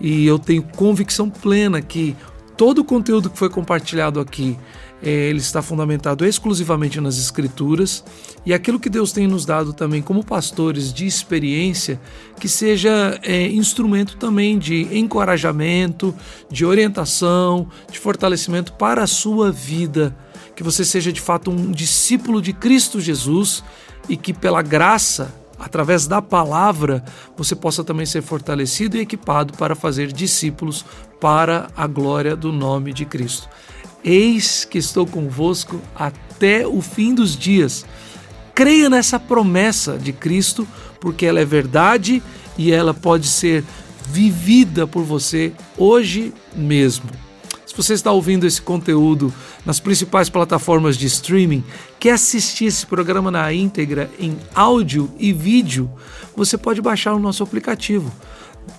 e 0.00 0.24
eu 0.24 0.38
tenho 0.38 0.62
convicção 0.62 1.28
plena 1.28 1.82
que 1.82 2.14
todo 2.56 2.80
o 2.80 2.84
conteúdo 2.84 3.30
que 3.30 3.38
foi 3.38 3.48
compartilhado 3.48 4.20
aqui 4.20 4.56
eh, 5.02 5.28
ele 5.28 5.38
está 5.38 5.60
fundamentado 5.60 6.24
exclusivamente 6.24 7.00
nas 7.00 7.18
escrituras 7.18 8.04
e 8.46 8.54
aquilo 8.54 8.80
que 8.80 8.88
Deus 8.88 9.12
tem 9.12 9.26
nos 9.26 9.44
dado 9.44 9.72
também 9.72 10.00
como 10.00 10.24
pastores 10.24 10.92
de 10.92 11.06
experiência 11.06 12.00
que 12.40 12.48
seja 12.48 13.18
eh, 13.22 13.48
instrumento 13.48 14.16
também 14.16 14.58
de 14.58 14.96
encorajamento, 14.96 16.14
de 16.50 16.64
orientação, 16.64 17.68
de 17.90 17.98
fortalecimento 17.98 18.72
para 18.72 19.02
a 19.02 19.06
sua 19.06 19.52
vida, 19.52 20.16
que 20.56 20.62
você 20.62 20.84
seja 20.84 21.12
de 21.12 21.20
fato 21.20 21.50
um 21.50 21.70
discípulo 21.70 22.40
de 22.40 22.52
Cristo 22.52 23.00
Jesus 23.00 23.62
e 24.08 24.16
que 24.16 24.32
pela 24.32 24.62
graça, 24.62 25.34
através 25.64 26.06
da 26.06 26.20
palavra, 26.20 27.02
você 27.34 27.56
possa 27.56 27.82
também 27.82 28.04
ser 28.04 28.20
fortalecido 28.20 28.98
e 28.98 29.00
equipado 29.00 29.54
para 29.54 29.74
fazer 29.74 30.12
discípulos 30.12 30.84
para 31.18 31.68
a 31.74 31.86
glória 31.86 32.36
do 32.36 32.52
nome 32.52 32.92
de 32.92 33.06
Cristo. 33.06 33.48
Eis 34.04 34.66
que 34.66 34.76
estou 34.76 35.06
convosco 35.06 35.80
até 35.96 36.66
o 36.66 36.82
fim 36.82 37.14
dos 37.14 37.34
dias. 37.34 37.86
Creia 38.54 38.90
nessa 38.90 39.18
promessa 39.18 39.96
de 39.96 40.12
Cristo, 40.12 40.68
porque 41.00 41.24
ela 41.24 41.40
é 41.40 41.44
verdade 41.46 42.22
e 42.58 42.70
ela 42.70 42.92
pode 42.92 43.26
ser 43.26 43.64
vivida 44.06 44.86
por 44.86 45.02
você 45.02 45.54
hoje 45.78 46.34
mesmo. 46.54 47.08
Se 47.74 47.82
você 47.82 47.94
está 47.94 48.12
ouvindo 48.12 48.46
esse 48.46 48.62
conteúdo 48.62 49.34
nas 49.66 49.80
principais 49.80 50.28
plataformas 50.28 50.96
de 50.96 51.06
streaming, 51.06 51.64
quer 51.98 52.12
assistir 52.12 52.66
esse 52.66 52.86
programa 52.86 53.32
na 53.32 53.52
íntegra 53.52 54.08
em 54.16 54.38
áudio 54.54 55.10
e 55.18 55.32
vídeo, 55.32 55.90
você 56.36 56.56
pode 56.56 56.80
baixar 56.80 57.14
o 57.14 57.18
nosso 57.18 57.42
aplicativo 57.42 58.12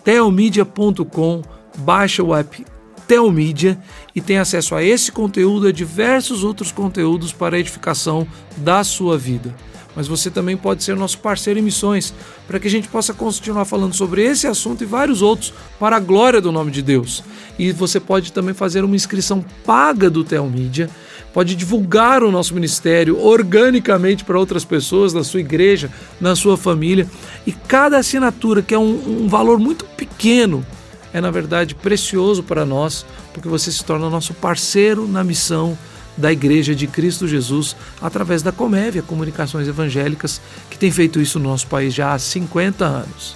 telmedia.com, 0.02 1.42
baixa 1.80 2.24
o 2.24 2.34
app 2.34 2.66
Telmedia 3.06 3.78
e 4.16 4.22
tem 4.22 4.38
acesso 4.38 4.74
a 4.74 4.82
esse 4.82 5.12
conteúdo 5.12 5.68
e 5.68 5.70
a 5.70 5.74
diversos 5.74 6.46
outros 6.46 6.72
conteúdos 6.72 7.34
para 7.34 7.58
a 7.58 7.60
edificação 7.60 8.26
da 8.56 8.82
sua 8.86 9.18
vida. 9.18 9.54
Mas 9.96 10.08
você 10.08 10.30
também 10.30 10.58
pode 10.58 10.84
ser 10.84 10.96
nosso 10.96 11.20
parceiro 11.20 11.60
em 11.60 11.64
missões, 11.64 12.14
para 12.48 12.60
que 12.60 12.68
a 12.68 12.72
gente 12.72 12.88
possa 12.88 13.14
continuar 13.14 13.66
falando 13.66 13.94
sobre 13.94 14.24
esse 14.24 14.46
assunto 14.46 14.84
e 14.84 14.86
vários 14.86 15.22
outros 15.22 15.54
para 15.80 15.96
a 15.96 16.00
glória 16.00 16.42
do 16.42 16.52
nome 16.52 16.72
de 16.72 16.82
Deus. 16.82 17.24
E 17.58 17.72
você 17.72 18.00
pode 18.00 18.34
também 18.34 18.54
fazer 18.54 18.84
uma 18.84 18.96
inscrição 18.96 19.44
paga 19.66 20.10
do 20.10 20.24
Telmídia, 20.24 20.90
pode 21.34 21.56
divulgar 21.56 22.24
o 22.24 22.32
nosso 22.32 22.54
ministério 22.54 23.20
organicamente 23.20 24.24
para 24.24 24.40
outras 24.40 24.66
pessoas 24.66 25.14
na 25.14 25.24
sua 25.24 25.40
igreja, 25.40 25.90
na 26.20 26.36
sua 26.36 26.58
família. 26.58 27.10
E 27.46 27.52
cada 27.52 27.98
assinatura, 27.98 28.62
que 28.62 28.74
é 28.74 28.80
um, 28.80 29.24
um 29.24 29.28
valor 29.28 29.60
muito 29.60 29.86
pequeno, 29.86 30.66
é 31.14 31.22
na 31.22 31.32
verdade 31.32 31.76
precioso 31.76 32.44
para 32.44 32.66
nós, 32.66 33.06
porque 33.34 33.48
você 33.48 33.72
se 33.72 33.84
torna 33.86 34.10
nosso 34.10 34.34
parceiro 34.34 35.08
na 35.08 35.24
missão 35.24 35.78
da 36.18 36.32
Igreja 36.32 36.74
de 36.74 36.88
Cristo 36.88 37.28
Jesus 37.28 37.76
através 38.02 38.42
da 38.42 38.52
Comévia 38.52 39.02
Comunicações 39.02 39.68
Evangélicas, 39.68 40.42
que 40.70 40.78
tem 40.78 40.92
feito 40.92 41.20
isso 41.22 41.40
no 41.40 41.50
nosso 41.50 41.68
país 41.68 41.94
já 41.94 42.14
há 42.14 42.20
50 42.20 42.86
anos. 42.86 43.36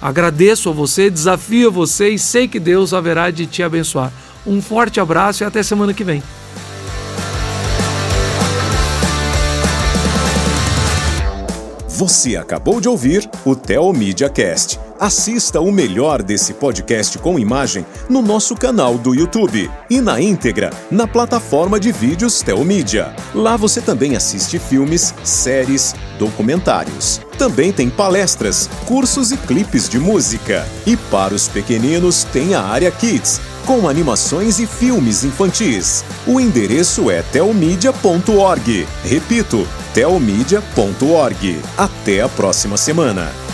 Agradeço 0.00 0.68
a 0.68 0.72
você, 0.72 1.08
desafio 1.08 1.68
a 1.68 1.72
você 1.72 2.10
e 2.10 2.18
sei 2.18 2.46
que 2.46 2.60
Deus 2.60 2.92
haverá 2.92 3.30
de 3.30 3.46
te 3.46 3.62
abençoar. 3.62 4.12
Um 4.46 4.60
forte 4.60 5.00
abraço 5.00 5.42
e 5.42 5.46
até 5.46 5.62
semana 5.62 5.94
que 5.94 6.04
vem. 6.04 6.22
Você 11.96 12.36
acabou 12.36 12.80
de 12.80 12.88
ouvir 12.88 13.30
o 13.44 13.54
Telmídia 13.54 14.28
Cast. 14.28 14.80
Assista 15.04 15.60
o 15.60 15.70
melhor 15.70 16.22
desse 16.22 16.54
podcast 16.54 17.18
com 17.18 17.38
imagem 17.38 17.84
no 18.08 18.22
nosso 18.22 18.54
canal 18.54 18.96
do 18.96 19.14
YouTube 19.14 19.70
e 19.90 20.00
na 20.00 20.18
íntegra 20.18 20.70
na 20.90 21.06
plataforma 21.06 21.78
de 21.78 21.92
vídeos 21.92 22.40
Telmídia. 22.40 23.14
Lá 23.34 23.54
você 23.54 23.82
também 23.82 24.16
assiste 24.16 24.58
filmes, 24.58 25.14
séries, 25.22 25.94
documentários. 26.18 27.20
Também 27.36 27.70
tem 27.70 27.90
palestras, 27.90 28.70
cursos 28.86 29.30
e 29.30 29.36
clipes 29.36 29.90
de 29.90 29.98
música. 29.98 30.66
E 30.86 30.96
para 30.96 31.34
os 31.34 31.48
pequeninos 31.48 32.24
tem 32.24 32.54
a 32.54 32.62
área 32.62 32.90
Kids, 32.90 33.42
com 33.66 33.86
animações 33.86 34.58
e 34.58 34.66
filmes 34.66 35.22
infantis. 35.22 36.02
O 36.26 36.40
endereço 36.40 37.10
é 37.10 37.20
telmedia.org. 37.20 38.88
Repito, 39.04 39.68
telmedia.org. 39.92 41.60
Até 41.76 42.22
a 42.22 42.28
próxima 42.30 42.78
semana. 42.78 43.44